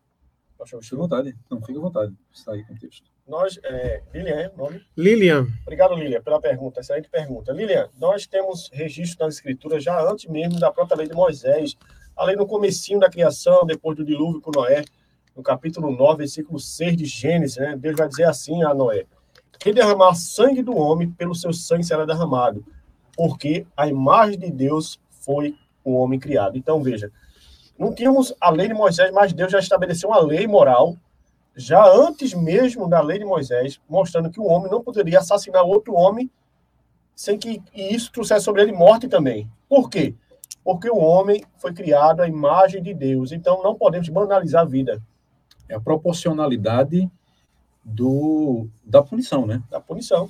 à 0.60 0.66
Chico, 0.66 0.97
vontade. 0.97 1.36
Não, 1.51 1.60
fique 1.60 1.78
à 1.78 1.81
vontade. 1.81 2.14
Está 2.32 2.52
aí 2.52 2.64
com 2.64 2.74
o 2.74 2.78
texto. 2.78 3.10
Nós, 3.31 3.61
é, 3.62 4.02
Lilian, 4.12 4.51
o 4.55 4.59
nome? 4.59 4.85
Lilian, 4.97 5.47
Obrigado, 5.62 5.94
Lilian, 5.94 6.20
pela 6.20 6.40
pergunta, 6.40 6.81
excelente 6.81 7.09
pergunta. 7.09 7.52
Lilian, 7.52 7.89
nós 7.97 8.27
temos 8.27 8.69
registro 8.73 9.24
nas 9.24 9.36
escrituras 9.36 9.85
já 9.85 10.02
antes 10.02 10.28
mesmo 10.28 10.59
da 10.59 10.73
própria 10.73 10.97
lei 10.97 11.07
de 11.07 11.15
Moisés, 11.15 11.77
a 12.16 12.24
lei 12.24 12.35
no 12.35 12.44
comecinho 12.44 12.98
da 12.98 13.09
criação, 13.09 13.65
depois 13.65 13.97
do 13.97 14.05
dilúvio 14.05 14.40
com 14.40 14.51
Noé, 14.51 14.85
no 15.36 15.44
capítulo 15.44 15.93
9, 15.93 16.19
versículo 16.19 16.59
6 16.59 16.97
de 16.97 17.05
Gênesis, 17.05 17.57
né? 17.57 17.77
Deus 17.77 17.97
vai 17.97 18.09
dizer 18.09 18.24
assim 18.24 18.65
a 18.65 18.74
Noé: 18.74 19.07
Quem 19.61 19.73
derramar 19.73 20.15
sangue 20.15 20.61
do 20.61 20.77
homem, 20.77 21.09
pelo 21.09 21.35
seu 21.35 21.52
sangue 21.52 21.85
será 21.85 22.05
derramado, 22.05 22.65
porque 23.16 23.65
a 23.77 23.86
imagem 23.86 24.40
de 24.40 24.51
Deus 24.51 25.01
foi 25.09 25.55
o 25.85 25.94
homem 25.94 26.19
criado. 26.19 26.59
Então, 26.59 26.82
veja, 26.82 27.12
não 27.78 27.94
tínhamos 27.94 28.35
a 28.40 28.51
lei 28.51 28.66
de 28.66 28.74
Moisés, 28.74 29.12
mas 29.12 29.32
Deus 29.32 29.52
já 29.52 29.61
estabeleceu 29.61 30.09
uma 30.09 30.20
lei 30.20 30.48
moral, 30.48 30.98
já 31.56 31.85
antes 31.86 32.32
mesmo 32.35 32.89
da 32.89 33.01
lei 33.01 33.18
de 33.18 33.24
Moisés, 33.24 33.81
mostrando 33.89 34.31
que 34.31 34.40
o 34.40 34.44
homem 34.44 34.70
não 34.70 34.82
poderia 34.82 35.18
assassinar 35.18 35.62
outro 35.64 35.94
homem 35.94 36.31
sem 37.14 37.39
que 37.39 37.62
isso 37.74 38.10
trouxesse 38.10 38.44
sobre 38.44 38.62
ele 38.62 38.72
morte 38.72 39.09
também. 39.09 39.51
Por 39.68 39.90
quê? 39.90 40.14
Porque 40.64 40.89
o 40.89 40.97
homem 40.97 41.44
foi 41.59 41.72
criado 41.72 42.20
à 42.22 42.28
imagem 42.28 42.82
de 42.82 42.94
Deus, 42.94 43.32
então 43.32 43.62
não 43.62 43.74
podemos 43.74 44.09
banalizar 44.09 44.62
a 44.62 44.66
vida 44.66 45.02
É 45.68 45.74
a 45.74 45.81
proporcionalidade 45.81 47.10
do, 47.85 48.68
da 48.85 49.02
punição, 49.02 49.47
né? 49.47 49.62
da 49.70 49.81
punição. 49.81 50.28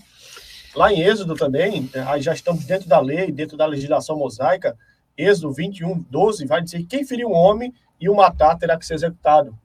Lá 0.75 0.93
em 0.93 1.01
Êxodo 1.01 1.35
também, 1.35 1.89
aí 2.07 2.23
já 2.23 2.33
estamos 2.33 2.65
dentro 2.65 2.89
da 2.89 3.01
lei, 3.01 3.31
dentro 3.31 3.57
da 3.57 3.67
legislação 3.67 4.17
mosaica, 4.17 4.77
Êxodo 5.17 5.53
21, 5.53 6.05
12, 6.09 6.47
vai 6.47 6.63
dizer 6.63 6.79
que 6.79 6.87
quem 6.87 7.05
ferir 7.05 7.27
um 7.27 7.33
homem 7.33 7.75
e 8.01 8.09
o 8.09 8.15
matar 8.15 8.57
terá 8.57 8.79
que 8.79 8.87
ser 8.87 8.95
executado. 8.95 9.57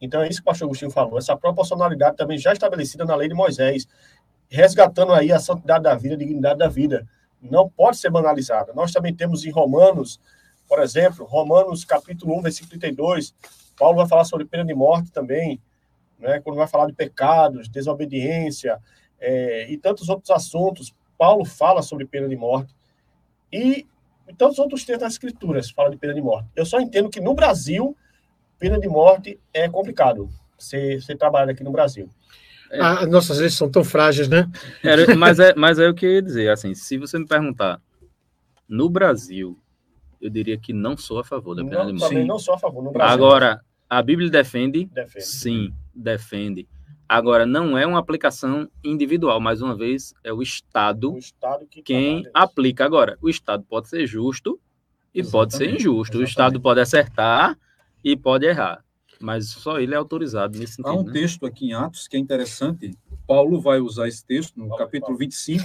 Então 0.00 0.22
é 0.22 0.28
isso 0.28 0.40
que 0.40 0.48
o 0.48 0.50
pastor 0.50 0.66
Agostinho 0.66 0.90
falou, 0.90 1.18
essa 1.18 1.36
proporcionalidade 1.36 2.16
também 2.16 2.38
já 2.38 2.52
estabelecida 2.52 3.04
na 3.04 3.14
lei 3.14 3.28
de 3.28 3.34
Moisés, 3.34 3.86
resgatando 4.48 5.12
aí 5.12 5.32
a 5.32 5.38
santidade 5.38 5.84
da 5.84 5.94
vida, 5.94 6.14
a 6.14 6.18
dignidade 6.18 6.58
da 6.58 6.68
vida. 6.68 7.06
Não 7.40 7.68
pode 7.68 7.96
ser 7.96 8.10
banalizada. 8.10 8.72
Nós 8.74 8.92
também 8.92 9.14
temos 9.14 9.44
em 9.44 9.50
Romanos, 9.50 10.20
por 10.68 10.80
exemplo, 10.80 11.24
Romanos 11.24 11.84
capítulo 11.84 12.36
1, 12.38 12.42
versículo 12.42 12.70
32, 12.70 13.34
Paulo 13.78 13.96
vai 13.96 14.08
falar 14.08 14.24
sobre 14.24 14.46
pena 14.46 14.64
de 14.64 14.74
morte 14.74 15.12
também, 15.12 15.60
né? 16.18 16.40
quando 16.40 16.56
vai 16.56 16.66
falar 16.66 16.86
de 16.86 16.92
pecados, 16.92 17.68
desobediência, 17.68 18.80
é, 19.20 19.70
e 19.70 19.76
tantos 19.76 20.08
outros 20.08 20.30
assuntos. 20.30 20.94
Paulo 21.16 21.44
fala 21.44 21.82
sobre 21.82 22.06
pena 22.06 22.28
de 22.28 22.36
morte. 22.36 22.74
E, 23.52 23.86
e 24.28 24.34
tantos 24.34 24.58
outros 24.58 24.84
textos 24.84 25.02
das 25.02 25.12
escrituras 25.12 25.70
falam 25.70 25.90
de 25.90 25.96
pena 25.96 26.14
de 26.14 26.20
morte. 26.20 26.48
Eu 26.54 26.66
só 26.66 26.80
entendo 26.80 27.10
que 27.10 27.20
no 27.20 27.34
Brasil, 27.34 27.96
pena 28.58 28.78
de 28.78 28.88
morte 28.88 29.38
é 29.52 29.68
complicado 29.68 30.28
ser, 30.58 31.00
ser 31.02 31.16
trabalhado 31.16 31.50
aqui 31.52 31.62
no 31.64 31.70
Brasil. 31.72 32.08
É. 32.68 32.80
a- 32.80 33.00
as 33.00 33.08
nossas 33.08 33.38
leis 33.38 33.54
são 33.54 33.70
tão 33.70 33.84
frágeis, 33.84 34.28
né? 34.28 34.50
Era- 34.82 35.14
mas, 35.14 35.38
é, 35.38 35.54
mas 35.54 35.78
é 35.78 35.88
o 35.88 35.94
que 35.94 36.04
eu 36.04 36.10
ia 36.14 36.22
dizer, 36.22 36.48
assim, 36.50 36.74
se 36.74 36.98
você 36.98 37.16
me 37.16 37.24
perguntar, 37.26 37.80
no 38.68 38.90
Brasil, 38.90 39.56
eu 40.20 40.28
diria 40.28 40.58
que 40.58 40.72
não 40.72 40.96
sou 40.96 41.20
a 41.20 41.24
favor 41.24 41.54
da 41.54 41.62
pena 41.64 41.84
Não, 41.84 41.86
de 41.86 41.92
morte. 41.92 42.08
também 42.10 42.26
não 42.26 42.38
sou 42.40 42.54
a 42.54 42.58
favor. 42.58 42.82
No 42.82 42.90
Brasil, 42.90 43.14
Agora, 43.14 43.60
a 43.88 44.02
Bíblia 44.02 44.28
defende, 44.28 44.86
defende. 44.86 45.24
sim, 45.24 45.72
defende. 45.94 46.66
Agora, 47.08 47.46
não 47.46 47.78
é 47.78 47.86
uma 47.86 48.00
aplicação 48.00 48.68
individual, 48.82 49.38
mais 49.40 49.62
uma 49.62 49.76
vez, 49.76 50.12
é 50.24 50.32
o 50.32 50.42
Estado 50.42 51.12
O 51.14 51.18
Estado 51.18 51.64
que 51.70 51.80
quem 51.82 52.24
trabalha 52.24 52.44
aplica. 52.44 52.84
Agora, 52.84 53.16
o 53.22 53.28
Estado 53.30 53.62
pode 53.68 53.88
ser 53.88 54.04
justo 54.08 54.58
e 55.14 55.22
pode 55.22 55.52
ser 55.54 55.62
Exatamente, 55.66 55.82
injusto. 55.82 56.00
O 56.18 56.22
exatamente. 56.22 56.28
Estado 56.30 56.60
pode 56.60 56.80
acertar 56.80 57.56
e 58.06 58.16
pode 58.16 58.46
errar. 58.46 58.84
Mas 59.20 59.48
só 59.48 59.80
ele 59.80 59.92
é 59.92 59.96
autorizado 59.96 60.56
nesse 60.56 60.80
Há 60.80 60.84
sentido. 60.84 61.00
um 61.00 61.02
né? 61.02 61.12
texto 61.12 61.44
aqui 61.44 61.66
em 61.66 61.72
Atos 61.72 62.06
que 62.06 62.16
é 62.16 62.20
interessante. 62.20 62.96
Paulo 63.26 63.60
vai 63.60 63.80
usar 63.80 64.06
esse 64.06 64.24
texto 64.24 64.56
no 64.56 64.68
Paulo, 64.68 64.78
capítulo 64.84 65.06
Paulo. 65.06 65.18
25, 65.18 65.64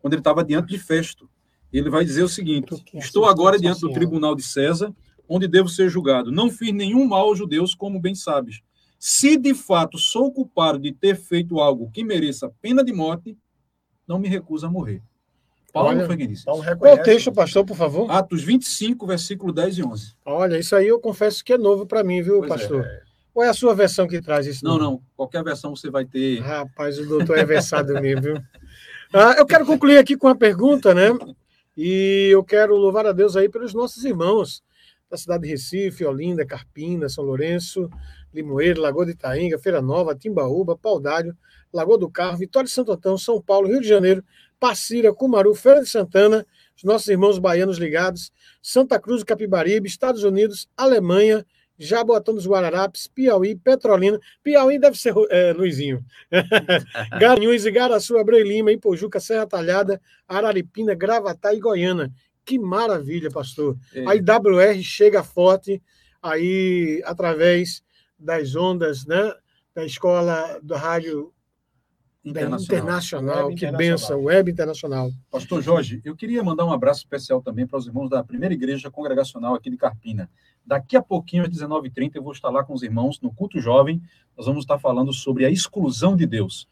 quando 0.00 0.14
ele 0.14 0.20
estava 0.20 0.42
diante 0.42 0.68
de 0.68 0.78
Festo. 0.78 1.28
Ele 1.70 1.90
vai 1.90 2.06
dizer 2.06 2.22
o 2.22 2.28
seguinte: 2.28 2.82
Que 2.84 2.96
Estou 2.96 3.26
agora 3.26 3.56
assistência 3.56 3.80
diante 3.80 3.92
do 3.92 3.92
tribunal 3.92 4.34
de 4.34 4.42
César, 4.42 4.94
onde 5.28 5.46
devo 5.46 5.68
ser 5.68 5.90
julgado. 5.90 6.32
Não 6.32 6.50
fiz 6.50 6.72
nenhum 6.72 7.06
mal 7.06 7.28
aos 7.28 7.36
judeus, 7.36 7.74
como 7.74 8.00
bem 8.00 8.14
sabes. 8.14 8.62
Se 8.98 9.36
de 9.36 9.52
fato 9.52 9.98
sou 9.98 10.32
culpado 10.32 10.78
de 10.78 10.92
ter 10.92 11.16
feito 11.16 11.60
algo 11.60 11.90
que 11.90 12.02
mereça 12.02 12.50
pena 12.62 12.82
de 12.82 12.94
morte, 12.94 13.36
não 14.08 14.18
me 14.18 14.28
recuso 14.28 14.66
a 14.66 14.70
morrer. 14.70 15.02
Paulo 15.72 15.88
Olha, 15.88 16.06
foi 16.06 16.16
quem 16.16 16.28
disse. 16.28 16.44
Paulo 16.44 16.60
isso. 16.62 16.68
Qual 16.68 16.74
reconhece. 16.74 17.00
o 17.00 17.04
texto, 17.04 17.32
pastor, 17.32 17.64
por 17.64 17.76
favor? 17.76 18.10
Atos 18.10 18.42
25, 18.42 19.06
versículo 19.06 19.52
10 19.52 19.78
e 19.78 19.82
11. 19.84 20.14
Olha, 20.24 20.58
isso 20.58 20.76
aí 20.76 20.86
eu 20.86 21.00
confesso 21.00 21.42
que 21.42 21.52
é 21.54 21.58
novo 21.58 21.86
para 21.86 22.04
mim, 22.04 22.20
viu, 22.20 22.38
Pois 22.40 22.50
é. 22.50 22.54
pastor? 22.54 22.86
Qual 23.32 23.46
é 23.46 23.48
a 23.48 23.54
sua 23.54 23.74
versão 23.74 24.06
que 24.06 24.20
traz 24.20 24.46
isso? 24.46 24.62
Não, 24.62 24.76
não. 24.76 25.02
Qualquer 25.16 25.42
versão 25.42 25.74
você 25.74 25.90
vai 25.90 26.04
ter. 26.04 26.40
Rapaz, 26.40 26.98
o 26.98 27.06
doutor 27.06 27.38
é 27.38 27.44
versado 27.44 27.94
mesmo, 27.94 28.20
viu? 28.20 28.42
Ah, 29.14 29.34
eu 29.38 29.46
quero 29.46 29.64
concluir 29.64 29.96
aqui 29.96 30.16
com 30.16 30.26
uma 30.26 30.36
pergunta, 30.36 30.94
né? 30.94 31.08
E 31.74 32.28
eu 32.30 32.44
quero 32.44 32.76
louvar 32.76 33.06
a 33.06 33.12
Deus 33.12 33.34
aí 33.34 33.48
pelos 33.48 33.72
nossos 33.72 34.04
irmãos 34.04 34.62
da 35.10 35.16
cidade 35.16 35.44
de 35.44 35.50
Recife, 35.50 36.04
Olinda, 36.04 36.44
Carpina, 36.44 37.08
São 37.08 37.24
Lourenço, 37.24 37.88
Limoeiro, 38.32 38.80
Lagoa 38.80 39.04
de 39.06 39.12
Itaínga, 39.12 39.58
Feira 39.58 39.80
Nova, 39.82 40.14
Timbaúba, 40.14 40.76
Paudalho, 40.76 41.36
Lagoa 41.72 41.98
do 41.98 42.10
Carro, 42.10 42.38
Vitória 42.38 42.66
de 42.66 42.72
Santo 42.72 42.92
Antão, 42.92 43.16
São 43.16 43.40
Paulo, 43.40 43.68
Rio 43.68 43.80
de 43.80 43.88
Janeiro, 43.88 44.24
Passira, 44.62 45.12
Cumaru, 45.12 45.56
Feira 45.56 45.80
de 45.82 45.88
Santana, 45.88 46.46
os 46.76 46.84
nossos 46.84 47.08
irmãos 47.08 47.36
baianos 47.36 47.78
ligados, 47.78 48.30
Santa 48.62 48.96
Cruz 48.96 49.22
do 49.22 49.26
Capibaribe, 49.26 49.88
Estados 49.88 50.22
Unidos, 50.22 50.68
Alemanha, 50.76 51.44
Jaboatão 51.76 52.32
dos 52.32 52.46
Guararapes, 52.46 53.08
Piauí, 53.08 53.56
Petrolina. 53.56 54.20
Piauí 54.40 54.78
deve 54.78 54.96
ser 54.96 55.14
é, 55.30 55.52
Luizinho. 55.52 56.04
Garanhuns, 57.18 57.66
Igaraçu, 57.66 58.16
Abreu 58.16 58.46
Lima, 58.46 58.70
Ipojuca, 58.70 59.18
Serra 59.18 59.48
Talhada, 59.48 60.00
Araripina, 60.28 60.94
Gravatá 60.94 61.52
e 61.52 61.58
Goiânia. 61.58 62.12
Que 62.44 62.56
maravilha, 62.56 63.32
pastor. 63.32 63.76
É, 63.92 64.06
A 64.06 64.14
IWR 64.14 64.80
chega 64.80 65.24
forte 65.24 65.82
aí 66.22 67.02
através 67.04 67.82
das 68.16 68.54
ondas, 68.54 69.06
né? 69.06 69.34
Da 69.74 69.84
escola 69.84 70.60
da 70.62 70.78
rádio 70.78 71.32
internacional. 72.24 72.62
internacional, 72.62 73.46
Web 73.46 73.56
que 73.56 73.72
benção, 73.72 74.22
web 74.22 74.50
internacional. 74.50 75.10
Pastor 75.30 75.62
Jorge, 75.62 76.00
eu 76.04 76.14
queria 76.14 76.42
mandar 76.42 76.64
um 76.64 76.72
abraço 76.72 77.00
especial 77.00 77.42
também 77.42 77.66
para 77.66 77.78
os 77.78 77.86
irmãos 77.86 78.08
da 78.08 78.22
primeira 78.22 78.54
igreja 78.54 78.90
congregacional 78.90 79.54
aqui 79.54 79.68
de 79.68 79.76
Carpina. 79.76 80.30
Daqui 80.64 80.96
a 80.96 81.02
pouquinho, 81.02 81.42
às 81.42 81.48
19h30, 81.48 82.12
eu 82.14 82.22
vou 82.22 82.32
estar 82.32 82.50
lá 82.50 82.62
com 82.62 82.72
os 82.72 82.82
irmãos 82.82 83.20
no 83.20 83.32
culto 83.32 83.60
jovem. 83.60 84.00
Nós 84.36 84.46
vamos 84.46 84.62
estar 84.62 84.78
falando 84.78 85.12
sobre 85.12 85.44
a 85.44 85.50
exclusão 85.50 86.16
de 86.16 86.24
Deus, 86.24 86.68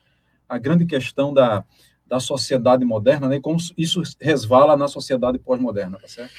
a 0.49 0.57
grande 0.57 0.87
questão 0.87 1.35
da, 1.35 1.65
da 2.07 2.21
sociedade 2.21 2.85
moderna, 2.85 3.29
né? 3.29 3.37
E 3.37 3.41
como 3.41 3.59
isso 3.77 4.03
resvala 4.21 4.77
na 4.77 4.87
sociedade 4.87 5.39
pós-moderna, 5.39 5.99
tá 5.99 6.07
certo? 6.07 6.33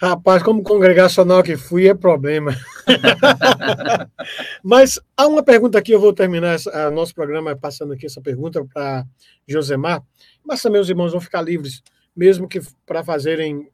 Rapaz, 0.00 0.42
como 0.42 0.62
congregacional 0.62 1.42
que 1.42 1.58
fui, 1.58 1.86
é 1.86 1.92
problema. 1.92 2.56
Mas 4.64 4.98
há 5.14 5.26
uma 5.26 5.42
pergunta 5.42 5.78
aqui, 5.78 5.92
eu 5.92 6.00
vou 6.00 6.14
terminar 6.14 6.56
a 6.72 6.90
nosso 6.90 7.14
programa 7.14 7.54
passando 7.54 7.92
aqui 7.92 8.06
essa 8.06 8.22
pergunta 8.22 8.64
para 8.64 9.04
Josemar, 9.46 10.02
mas 10.42 10.62
também 10.62 10.80
os 10.80 10.88
irmãos 10.88 11.12
vão 11.12 11.20
ficar 11.20 11.42
livres, 11.42 11.82
mesmo 12.16 12.48
que 12.48 12.62
para 12.86 13.04
fazerem 13.04 13.68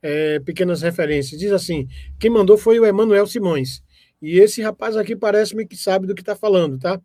é, 0.00 0.38
pequenas 0.38 0.82
referências. 0.82 1.40
Diz 1.40 1.50
assim: 1.50 1.88
quem 2.16 2.30
mandou 2.30 2.56
foi 2.56 2.78
o 2.78 2.86
Emanuel 2.86 3.26
Simões. 3.26 3.82
E 4.20 4.38
esse 4.38 4.62
rapaz 4.62 4.96
aqui 4.96 5.16
parece-me 5.16 5.66
que 5.66 5.76
sabe 5.76 6.06
do 6.06 6.14
que 6.14 6.22
está 6.22 6.36
falando, 6.36 6.78
tá? 6.78 7.00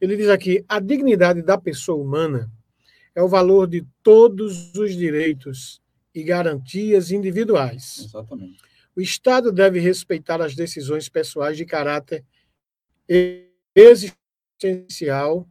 Ele 0.00 0.16
diz 0.16 0.28
aqui: 0.28 0.64
a 0.68 0.78
dignidade 0.78 1.42
da 1.42 1.58
pessoa 1.58 2.00
humana 2.00 2.48
é 3.16 3.22
o 3.22 3.26
valor 3.26 3.66
de 3.66 3.84
todos 4.00 4.72
os 4.76 4.94
direitos 4.94 5.81
e 6.14 6.22
garantias 6.22 7.10
individuais. 7.10 8.00
Exatamente. 8.04 8.58
O 8.94 9.00
Estado 9.00 9.50
deve 9.50 9.80
respeitar 9.80 10.40
as 10.42 10.54
decisões 10.54 11.08
pessoais 11.08 11.56
de 11.56 11.64
caráter 11.64 12.24
existencial, 13.74 15.48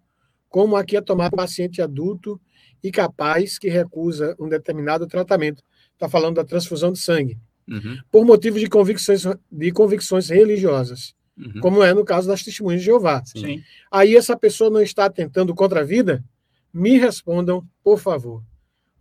como 0.50 0.76
a 0.76 0.84
que 0.84 0.98
é 0.98 1.02
tomar 1.02 1.32
paciente 1.32 1.82
adulto 1.82 2.40
e 2.84 2.92
capaz 2.92 3.58
que 3.58 3.70
recusa 3.70 4.36
um 4.40 4.48
determinado 4.50 5.08
tratamento. 5.08 5.64
Está 5.94 6.10
falando 6.10 6.36
da 6.36 6.44
transfusão 6.44 6.92
de 6.92 7.00
sangue, 7.00 7.38
Uhum. 7.68 7.98
por 8.12 8.26
motivos 8.26 8.60
de 8.60 8.68
convicções, 8.68 9.24
de 9.52 9.72
convicções 9.72 10.30
religiosas. 10.30 11.14
Uhum. 11.38 11.62
como 11.62 11.82
é 11.82 11.92
no 11.94 12.04
caso 12.04 12.28
das 12.28 12.44
testemunhas 12.44 12.82
de 12.82 12.86
Jeová. 12.86 13.24
Sim. 13.26 13.64
Aí 13.90 14.16
essa 14.16 14.38
pessoa 14.38 14.70
não 14.70 14.82
está 14.82 15.06
atentando 15.06 15.56
contra 15.56 15.80
a 15.80 15.84
vida? 15.84 16.24
Me 16.74 17.00
respondam, 17.00 17.66
por 17.84 17.98
favor. 17.98 18.44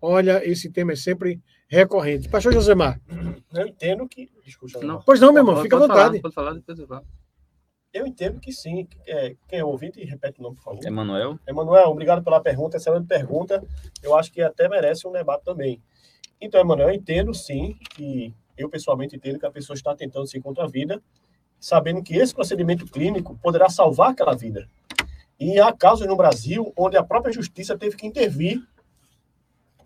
Olha, 0.01 0.45
esse 0.49 0.71
tema 0.71 0.93
é 0.93 0.97
sempre 0.97 1.41
recorrente. 1.69 2.29
Pastor 2.29 2.53
Josemar. 2.53 3.01
Eu 3.53 3.67
entendo 3.67 4.09
que. 4.09 4.31
Desculpa, 4.45 4.81
Não. 4.81 5.03
Pois 5.03 5.21
não, 5.21 5.33
meu 5.33 5.43
irmão, 5.43 5.63
fica 5.63 5.77
à 5.77 5.81
pode 5.81 5.93
vontade. 5.93 6.09
Falar, 6.09 6.23
pode 6.23 6.35
falar, 6.35 6.55
depois 6.55 6.79
eu 6.79 6.87
falo. 6.87 7.05
Eu 7.93 8.07
entendo 8.07 8.41
que 8.41 8.53
sim. 8.53 8.87
É, 9.07 9.35
quem 9.49 9.59
é 9.59 9.65
ouvinte, 9.65 10.03
repete 10.05 10.41
o 10.41 10.43
nome, 10.43 10.57
por 10.57 10.63
favor. 10.63 10.87
Emanuel? 10.87 11.39
Emanuel, 11.47 11.89
obrigado 11.89 12.23
pela 12.23 12.41
pergunta, 12.41 12.77
excelente 12.77 13.07
pergunta. 13.07 13.63
Eu 14.03 14.17
acho 14.17 14.33
que 14.33 14.41
até 14.41 14.69
merece 14.69 15.07
um 15.07 15.13
debate 15.13 15.45
também. 15.45 15.83
Então, 16.41 16.61
Emanuel, 16.61 16.89
eu 16.89 16.95
entendo 16.95 17.35
sim 17.35 17.77
que 17.95 18.35
eu 18.57 18.69
pessoalmente 18.69 19.17
entendo 19.17 19.39
que 19.39 19.47
a 19.47 19.51
pessoa 19.51 19.75
está 19.75 19.95
tentando 19.95 20.27
se 20.27 20.41
contra 20.41 20.65
a 20.65 20.69
vida, 20.69 21.03
sabendo 21.59 22.03
que 22.03 22.17
esse 22.17 22.35
procedimento 22.35 22.87
clínico 22.87 23.39
poderá 23.43 23.69
salvar 23.69 24.11
aquela 24.11 24.35
vida. 24.35 24.69
E 25.39 25.59
há 25.59 25.73
casos 25.73 26.07
no 26.07 26.17
Brasil 26.17 26.73
onde 26.77 26.97
a 26.97 27.03
própria 27.03 27.33
justiça 27.33 27.77
teve 27.77 27.97
que 27.97 28.07
intervir 28.07 28.63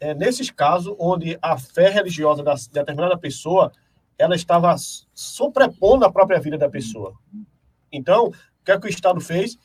é, 0.00 0.14
nesses 0.14 0.50
casos 0.50 0.94
onde 0.98 1.38
a 1.40 1.56
fé 1.58 1.88
religiosa 1.90 2.42
da 2.42 2.54
de 2.54 2.68
determinada 2.70 3.16
pessoa 3.18 3.72
ela 4.18 4.34
estava 4.36 4.74
sobrepondo 5.12 6.04
a 6.04 6.12
própria 6.12 6.38
vida 6.40 6.56
da 6.56 6.68
pessoa. 6.68 7.14
Então, 7.92 8.26
o 8.28 8.32
que 8.64 8.70
é 8.72 8.78
que 8.78 8.86
o 8.86 8.90
Estado 8.90 9.20
fez? 9.20 9.58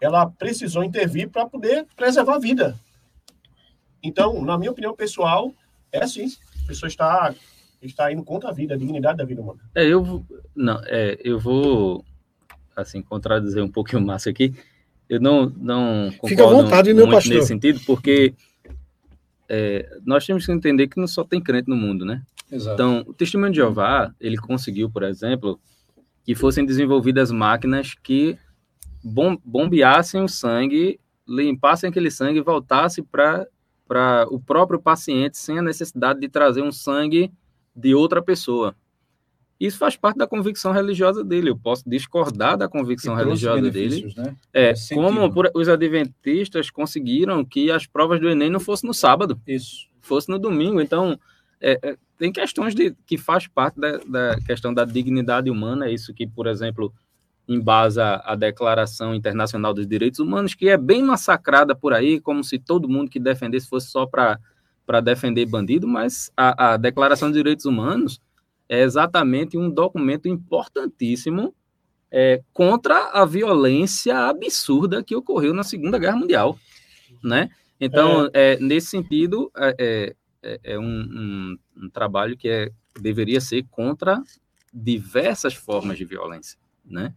Ela 0.00 0.26
precisou 0.30 0.84
intervir 0.84 1.28
para 1.28 1.46
poder 1.46 1.86
preservar 1.96 2.36
a 2.36 2.38
vida. 2.38 2.78
Então, 4.02 4.42
na 4.44 4.56
minha 4.58 4.70
opinião 4.70 4.94
pessoal, 4.94 5.52
é 5.90 6.02
assim. 6.04 6.26
A 6.64 6.66
pessoa 6.68 6.88
está, 6.88 7.34
está 7.82 8.12
indo 8.12 8.22
contra 8.22 8.50
a 8.50 8.52
vida, 8.52 8.74
a 8.74 8.78
dignidade 8.78 9.18
da 9.18 9.24
vida 9.24 9.40
humana. 9.40 9.60
É, 9.74 9.84
eu 9.84 10.02
vou- 10.04 10.24
não, 10.54 10.80
é, 10.84 11.18
eu 11.24 11.38
vou 11.38 12.04
assim 12.76 13.00
contradizer 13.02 13.62
um 13.62 13.70
pouquinho 13.70 14.02
o 14.02 14.06
Márcio 14.06 14.30
aqui. 14.30 14.54
Eu 15.08 15.20
não 15.20 15.46
não 15.56 16.10
Fica 16.26 16.42
à 16.42 16.46
concordo 16.46 16.62
vontade, 16.64 16.92
meu 16.92 17.06
muito 17.06 17.14
pastor. 17.16 17.34
nesse 17.34 17.46
sentido, 17.48 17.80
porque 17.86 18.34
é, 19.48 19.98
nós 20.04 20.26
temos 20.26 20.44
que 20.44 20.52
entender 20.52 20.88
que 20.88 20.98
não 20.98 21.06
só 21.06 21.24
tem 21.24 21.40
crente 21.40 21.68
no 21.68 21.76
mundo, 21.76 22.04
né? 22.04 22.22
Exato. 22.50 22.74
Então, 22.74 23.04
o 23.06 23.12
testemunho 23.12 23.50
de 23.52 23.56
Jeová, 23.56 24.14
ele 24.20 24.36
conseguiu, 24.36 24.90
por 24.90 25.02
exemplo, 25.02 25.58
que 26.24 26.34
fossem 26.34 26.64
desenvolvidas 26.64 27.30
máquinas 27.30 27.94
que 27.94 28.38
bom, 29.02 29.36
bombeassem 29.44 30.22
o 30.22 30.28
sangue, 30.28 31.00
limpassem 31.26 31.90
aquele 31.90 32.10
sangue 32.10 32.38
e 32.38 32.42
voltasse 32.42 33.02
para 33.02 33.46
o 34.30 34.40
próprio 34.40 34.80
paciente 34.80 35.38
sem 35.38 35.58
a 35.58 35.62
necessidade 35.62 36.20
de 36.20 36.28
trazer 36.28 36.62
um 36.62 36.72
sangue 36.72 37.32
de 37.74 37.94
outra 37.94 38.22
pessoa. 38.22 38.74
Isso 39.58 39.78
faz 39.78 39.96
parte 39.96 40.18
da 40.18 40.26
convicção 40.26 40.70
religiosa 40.72 41.24
dele. 41.24 41.48
Eu 41.50 41.56
posso 41.56 41.88
discordar 41.88 42.58
da 42.58 42.68
convicção 42.68 43.14
religiosa 43.14 43.70
dele. 43.70 44.12
Né? 44.16 44.36
É, 44.52 44.74
como 44.92 45.32
por- 45.32 45.50
os 45.54 45.68
adventistas 45.68 46.68
conseguiram 46.70 47.44
que 47.44 47.70
as 47.70 47.86
provas 47.86 48.20
do 48.20 48.28
Enem 48.28 48.50
não 48.50 48.60
fossem 48.60 48.86
no 48.86 48.92
sábado 48.94 49.40
Isso. 49.46 49.88
fosse 50.02 50.28
no 50.28 50.38
domingo. 50.38 50.80
Então, 50.80 51.18
é, 51.58 51.78
é, 51.82 51.96
tem 52.18 52.30
questões 52.30 52.74
de, 52.74 52.94
que 53.06 53.16
faz 53.16 53.46
parte 53.46 53.80
da, 53.80 53.98
da 53.98 54.36
questão 54.46 54.74
da 54.74 54.84
dignidade 54.84 55.50
humana, 55.50 55.86
é 55.86 55.92
isso 55.92 56.12
que, 56.12 56.26
por 56.26 56.46
exemplo, 56.46 56.92
embasa 57.48 58.20
a 58.24 58.34
Declaração 58.34 59.14
Internacional 59.14 59.72
dos 59.72 59.86
Direitos 59.86 60.18
Humanos, 60.20 60.54
que 60.54 60.68
é 60.68 60.76
bem 60.76 61.02
massacrada 61.02 61.74
por 61.74 61.92
aí, 61.92 62.20
como 62.20 62.42
se 62.42 62.58
todo 62.58 62.88
mundo 62.88 63.10
que 63.10 63.20
defendesse 63.20 63.68
fosse 63.68 63.88
só 63.88 64.04
para 64.06 65.00
defender 65.02 65.46
bandido, 65.46 65.86
mas 65.86 66.30
a, 66.36 66.72
a 66.72 66.76
Declaração 66.76 67.28
dos 67.28 67.36
Direitos 67.36 67.64
Humanos 67.64 68.20
é 68.68 68.82
exatamente 68.82 69.56
um 69.56 69.70
documento 69.70 70.28
importantíssimo 70.28 71.54
é, 72.10 72.42
contra 72.52 73.10
a 73.10 73.24
violência 73.24 74.16
absurda 74.28 75.02
que 75.02 75.14
ocorreu 75.14 75.52
na 75.52 75.62
Segunda 75.62 75.98
Guerra 75.98 76.16
Mundial, 76.16 76.58
né? 77.22 77.50
Então, 77.80 78.30
é, 78.32 78.58
nesse 78.58 78.88
sentido, 78.88 79.50
é, 79.56 80.14
é, 80.42 80.60
é 80.64 80.78
um, 80.78 80.82
um, 80.82 81.58
um 81.84 81.90
trabalho 81.90 82.36
que 82.36 82.48
é, 82.48 82.70
deveria 82.98 83.40
ser 83.40 83.64
contra 83.70 84.22
diversas 84.72 85.54
formas 85.54 85.98
de 85.98 86.04
violência, 86.04 86.58
né? 86.84 87.12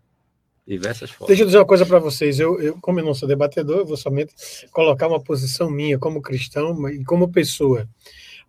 Diversas 0.68 1.10
formas. 1.10 1.30
Deixa 1.30 1.44
eu 1.44 1.48
dizer 1.48 1.58
uma 1.58 1.66
coisa 1.66 1.86
para 1.86 1.98
vocês. 1.98 2.40
Eu, 2.40 2.62
eu, 2.62 2.78
como 2.80 3.00
eu 3.00 3.06
não 3.06 3.14
sou 3.14 3.28
debatedor, 3.28 3.80
eu 3.80 3.86
vou 3.86 3.98
somente 3.98 4.34
colocar 4.72 5.08
uma 5.08 5.20
posição 5.20 5.70
minha 5.70 5.98
como 5.98 6.22
cristão 6.22 6.88
e 6.90 7.04
como 7.04 7.32
pessoa. 7.32 7.88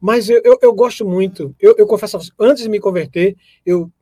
Mas 0.00 0.28
eu, 0.28 0.40
eu, 0.44 0.58
eu 0.62 0.72
gosto 0.72 1.04
muito, 1.04 1.54
eu, 1.60 1.74
eu 1.76 1.86
confesso 1.86 2.18
antes 2.38 2.62
de 2.62 2.68
me 2.68 2.80
converter, 2.80 3.36
eu 3.66 3.92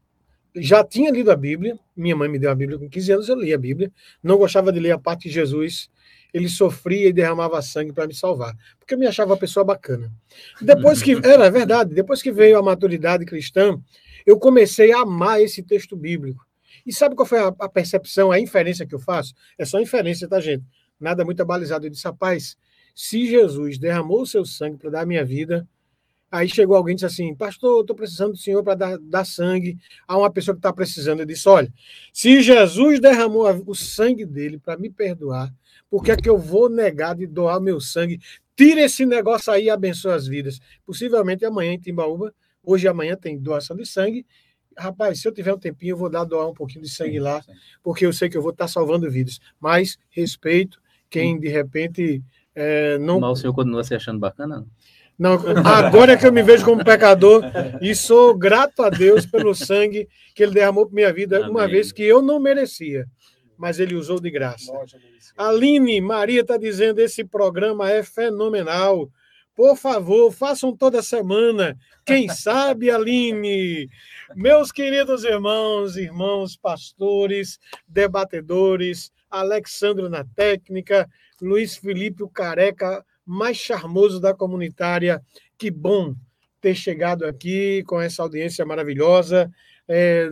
já 0.55 0.85
tinha 0.85 1.11
lido 1.11 1.31
a 1.31 1.37
Bíblia, 1.37 1.79
minha 1.97 2.17
mãe 2.17 2.29
me 2.29 2.39
deu 2.39 2.51
a 2.51 2.55
Bíblia 2.55 2.79
com 2.79 2.89
15 2.89 3.13
anos, 3.13 3.29
eu 3.29 3.37
li 3.37 3.53
a 3.53 3.59
Bíblia, 3.59 3.91
não 4.23 4.39
gostava 4.39 4.73
de 4.73 4.81
ler 4.81 4.93
a 4.93 4.99
parte 4.99 5.29
de 5.29 5.35
Jesus, 5.35 5.91
ele 6.33 6.49
sofria 6.49 7.09
e 7.09 7.13
derramava 7.13 7.61
sangue 7.63 7.93
para 7.93 8.07
me 8.07 8.15
salvar, 8.15 8.55
porque 8.79 8.95
eu 8.95 8.99
me 8.99 9.07
achava 9.07 9.33
uma 9.33 9.37
pessoa 9.37 9.65
bacana. 9.65 10.13
Depois 10.61 11.03
que, 11.03 11.13
era 11.25 11.51
verdade, 11.51 11.95
depois 11.95 12.23
que 12.23 12.31
veio 12.31 12.59
a 12.59 12.63
maturidade 12.63 13.25
cristã, 13.25 13.81
eu 14.27 14.39
comecei 14.39 14.93
a 14.93 15.01
amar 15.01 15.41
esse 15.41 15.63
texto 15.63 15.97
bíblico. 15.97 16.47
E 16.87 16.93
sabe 16.93 17.15
qual 17.15 17.27
foi 17.27 17.39
a, 17.39 17.49
a 17.59 17.69
percepção, 17.69 18.31
a 18.31 18.39
inferência 18.39 18.87
que 18.87 18.95
eu 18.95 18.99
faço? 18.99 19.35
É 19.59 19.65
só 19.65 19.81
inferência, 19.81 20.29
tá, 20.29 20.41
gente? 20.41 20.65
Nada 21.01 21.25
muito 21.25 21.41
abalizado. 21.41 21.87
Eu 21.87 21.91
disse, 21.91 22.05
rapaz, 22.05 22.57
se 22.95 23.27
Jesus 23.27 23.79
derramou 23.79 24.23
o 24.23 24.27
seu 24.27 24.45
sangue 24.45 24.79
para 24.79 24.91
dar 24.91 25.01
a 25.03 25.07
minha 25.07 25.25
vida, 25.25 25.67
Aí 26.31 26.49
chegou 26.49 26.77
alguém 26.77 26.93
e 26.93 26.97
disse 26.97 27.07
assim: 27.07 27.35
Pastor, 27.35 27.81
estou 27.81 27.97
precisando 27.97 28.33
do 28.33 28.39
senhor 28.39 28.63
para 28.63 28.75
dar, 28.75 28.99
dar, 28.99 29.25
sangue 29.25 29.79
a 30.07 30.17
uma 30.17 30.31
pessoa 30.31 30.55
que 30.55 30.59
está 30.59 30.73
precisando. 30.73 31.21
Eu 31.21 31.27
disse: 31.27 31.49
Olha, 31.49 31.73
se 32.13 32.43
Jesus 32.43 33.01
derramou 33.01 33.47
o 33.67 33.75
sangue 33.75 34.27
dele 34.27 34.59
para 34.59 34.79
me 34.79 34.91
perdoar, 34.91 35.53
por 35.89 36.05
que 36.05 36.11
é 36.11 36.17
que 36.17 36.29
eu 36.29 36.37
vou 36.37 36.69
negar 36.69 37.15
de 37.15 37.27
doar 37.27 37.61
meu 37.61 37.81
sangue? 37.81 38.21
Tira 38.55 38.83
esse 38.83 39.07
negócio 39.07 39.53
aí 39.53 39.65
e 39.65 39.71
abençoa 39.71 40.15
as 40.15 40.27
vidas. 40.27 40.61
Possivelmente 40.85 41.45
amanhã 41.45 41.73
em 41.73 41.79
Timbaúba, 41.79 42.35
hoje 42.63 42.87
e 42.87 42.89
amanhã 42.89 43.17
tem 43.17 43.39
doação 43.39 43.77
de 43.77 43.87
sangue. 43.87 44.27
Rapaz, 44.77 45.21
se 45.21 45.27
eu 45.27 45.33
tiver 45.33 45.55
um 45.55 45.59
tempinho, 45.59 45.93
eu 45.93 45.97
vou 45.97 46.11
dar 46.11 46.25
doar 46.25 46.47
um 46.49 46.55
pouquinho 46.55 46.85
de 46.85 46.91
sangue 46.91 47.19
lá, 47.19 47.43
porque 47.83 48.05
eu 48.05 48.13
sei 48.13 48.29
que 48.29 48.37
eu 48.37 48.43
vou 48.43 48.53
estar 48.53 48.69
salvando 48.69 49.11
vidas. 49.11 49.41
Mas 49.59 49.99
respeito 50.11 50.81
quem 51.11 51.39
de 51.41 51.49
repente 51.49 52.23
é, 52.55 52.99
não. 52.99 53.21
Mas 53.21 53.31
o 53.31 53.37
senhor 53.37 53.55
continua 53.55 53.85
se 53.85 53.95
achando 53.95 54.19
bacana? 54.19 54.59
Não, 54.59 54.67
agora 55.65 56.13
é 56.13 56.17
que 56.17 56.27
eu 56.27 56.33
me 56.33 56.43
vejo 56.43 56.65
como 56.65 56.85
pecador 56.85 57.43
e 57.81 57.95
sou 57.95 58.37
grato 58.37 58.83
a 58.83 58.89
Deus 58.91 59.27
pelo 59.27 59.55
sangue 59.55 60.09
que 60.35 60.43
ele 60.45 60.53
derramou 60.55 60.87
para 60.87 60.95
minha 60.95 61.13
vida, 61.13 61.39
Amém. 61.39 61.51
uma 61.51 61.67
vez 61.67 61.91
que 61.91 62.05
eu 62.05 62.23
não 62.23 62.39
merecia, 62.39 63.05
mas 63.57 63.81
ele 63.81 63.97
usou 63.97 64.21
de 64.21 64.31
graça. 64.31 64.73
Aline 65.37 66.01
Maria 66.01 66.43
está 66.43 66.57
dizendo: 66.57 67.01
esse 67.01 67.25
programa 67.25 67.91
é 67.91 68.03
fenomenal. 68.03 69.09
Por 69.55 69.77
favor, 69.77 70.31
façam 70.31 70.77
toda 70.77 71.03
semana. 71.03 71.77
Quem 72.07 72.29
sabe, 72.29 72.93
Aline? 72.93 73.89
Meus 74.37 74.71
queridos 74.71 75.25
irmãos, 75.25 75.97
irmãos, 75.97 76.57
pastores, 76.57 77.59
debatedores, 77.89 79.11
Alexandro 79.29 80.09
na 80.09 80.25
técnica, 80.25 81.09
Luiz 81.43 81.77
Felipe 81.77 82.23
o 82.23 82.29
Careca, 82.29 83.05
mais 83.29 83.59
charmoso 83.59 84.19
da 84.19 84.33
comunitária. 84.33 85.23
Que 85.59 85.71
bom 85.71 86.15
ter 86.61 86.75
chegado 86.75 87.27
aqui 87.27 87.85
com 87.85 88.01
essa 88.01 88.23
audiência 88.23 88.65
maravilhosa, 88.65 89.53
é, 89.87 90.31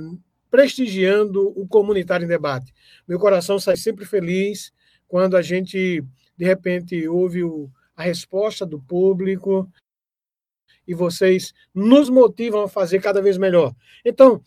prestigiando 0.51 1.53
o 1.61 1.69
Comunitário 1.69 2.25
em 2.25 2.29
Debate. 2.29 2.73
Meu 3.07 3.19
coração 3.19 3.59
sai 3.59 3.77
sempre 3.77 4.07
feliz 4.07 4.73
quando 5.07 5.37
a 5.37 5.43
gente, 5.43 6.03
de 6.37 6.45
repente, 6.45 7.07
ouve 7.07 7.45
o, 7.45 7.71
a 7.95 8.03
resposta 8.03 8.65
do 8.65 8.81
público 8.81 9.71
e 10.89 10.95
vocês 10.95 11.53
nos 11.75 12.09
motivam 12.09 12.63
a 12.63 12.69
fazer 12.69 13.01
cada 13.01 13.21
vez 13.21 13.37
melhor. 13.37 13.75
Então, 14.05 14.41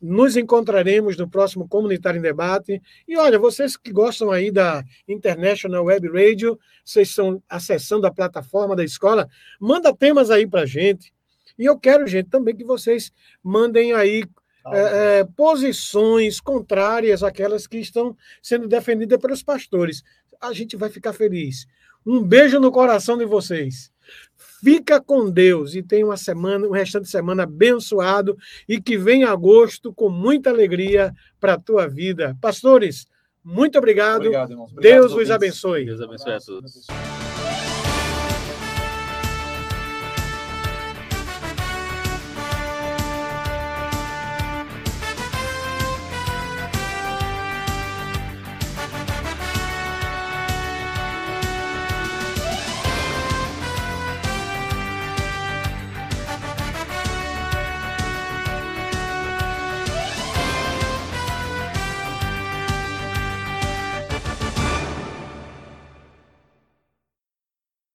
nos 0.00 0.36
encontraremos 0.36 1.16
no 1.16 1.28
próximo 1.28 1.68
Comunitário 1.68 2.18
em 2.18 2.22
Debate. 2.22 2.80
E 3.06 3.16
olha, 3.16 3.38
vocês 3.38 3.76
que 3.76 3.92
gostam 3.92 4.30
aí 4.30 4.50
da 4.50 4.82
International 5.06 5.84
Web 5.84 6.08
Radio, 6.08 6.58
vocês 6.84 7.08
estão 7.08 7.42
acessando 7.48 8.06
a 8.06 8.10
plataforma 8.10 8.74
da 8.74 8.84
escola, 8.84 9.28
manda 9.60 9.94
temas 9.94 10.30
aí 10.30 10.46
para 10.46 10.64
gente. 10.64 11.12
E 11.58 11.64
eu 11.64 11.78
quero, 11.78 12.06
gente, 12.06 12.30
também 12.30 12.56
que 12.56 12.64
vocês 12.64 13.12
mandem 13.42 13.92
aí 13.92 14.24
ah, 14.64 14.76
é, 14.76 15.18
é, 15.20 15.24
posições 15.36 16.40
contrárias 16.40 17.22
àquelas 17.22 17.66
que 17.66 17.78
estão 17.78 18.16
sendo 18.42 18.66
defendidas 18.66 19.18
pelos 19.18 19.42
pastores. 19.42 20.02
A 20.40 20.52
gente 20.52 20.76
vai 20.76 20.88
ficar 20.88 21.12
feliz. 21.12 21.66
Um 22.06 22.22
beijo 22.22 22.58
no 22.58 22.72
coração 22.72 23.18
de 23.18 23.26
vocês. 23.26 23.92
Fica 24.62 25.00
com 25.00 25.30
Deus 25.30 25.74
e 25.74 25.82
tenha 25.82 26.04
uma 26.04 26.16
semana, 26.16 26.66
um 26.66 26.70
restante 26.70 27.04
de 27.04 27.10
semana 27.10 27.44
abençoado 27.44 28.36
e 28.68 28.80
que 28.80 28.98
venha 28.98 29.30
agosto 29.30 29.92
com 29.92 30.10
muita 30.10 30.50
alegria 30.50 31.14
para 31.40 31.54
a 31.54 31.58
tua 31.58 31.88
vida. 31.88 32.36
Pastores, 32.40 33.06
muito 33.42 33.78
obrigado. 33.78 34.26
obrigado 34.26 34.66
Deus 34.80 35.12
vos 35.12 35.30
abençoe. 35.30 35.86
Deus 35.86 36.00
abençoe 36.00 36.32
a 36.34 36.40
todos. 36.40 36.86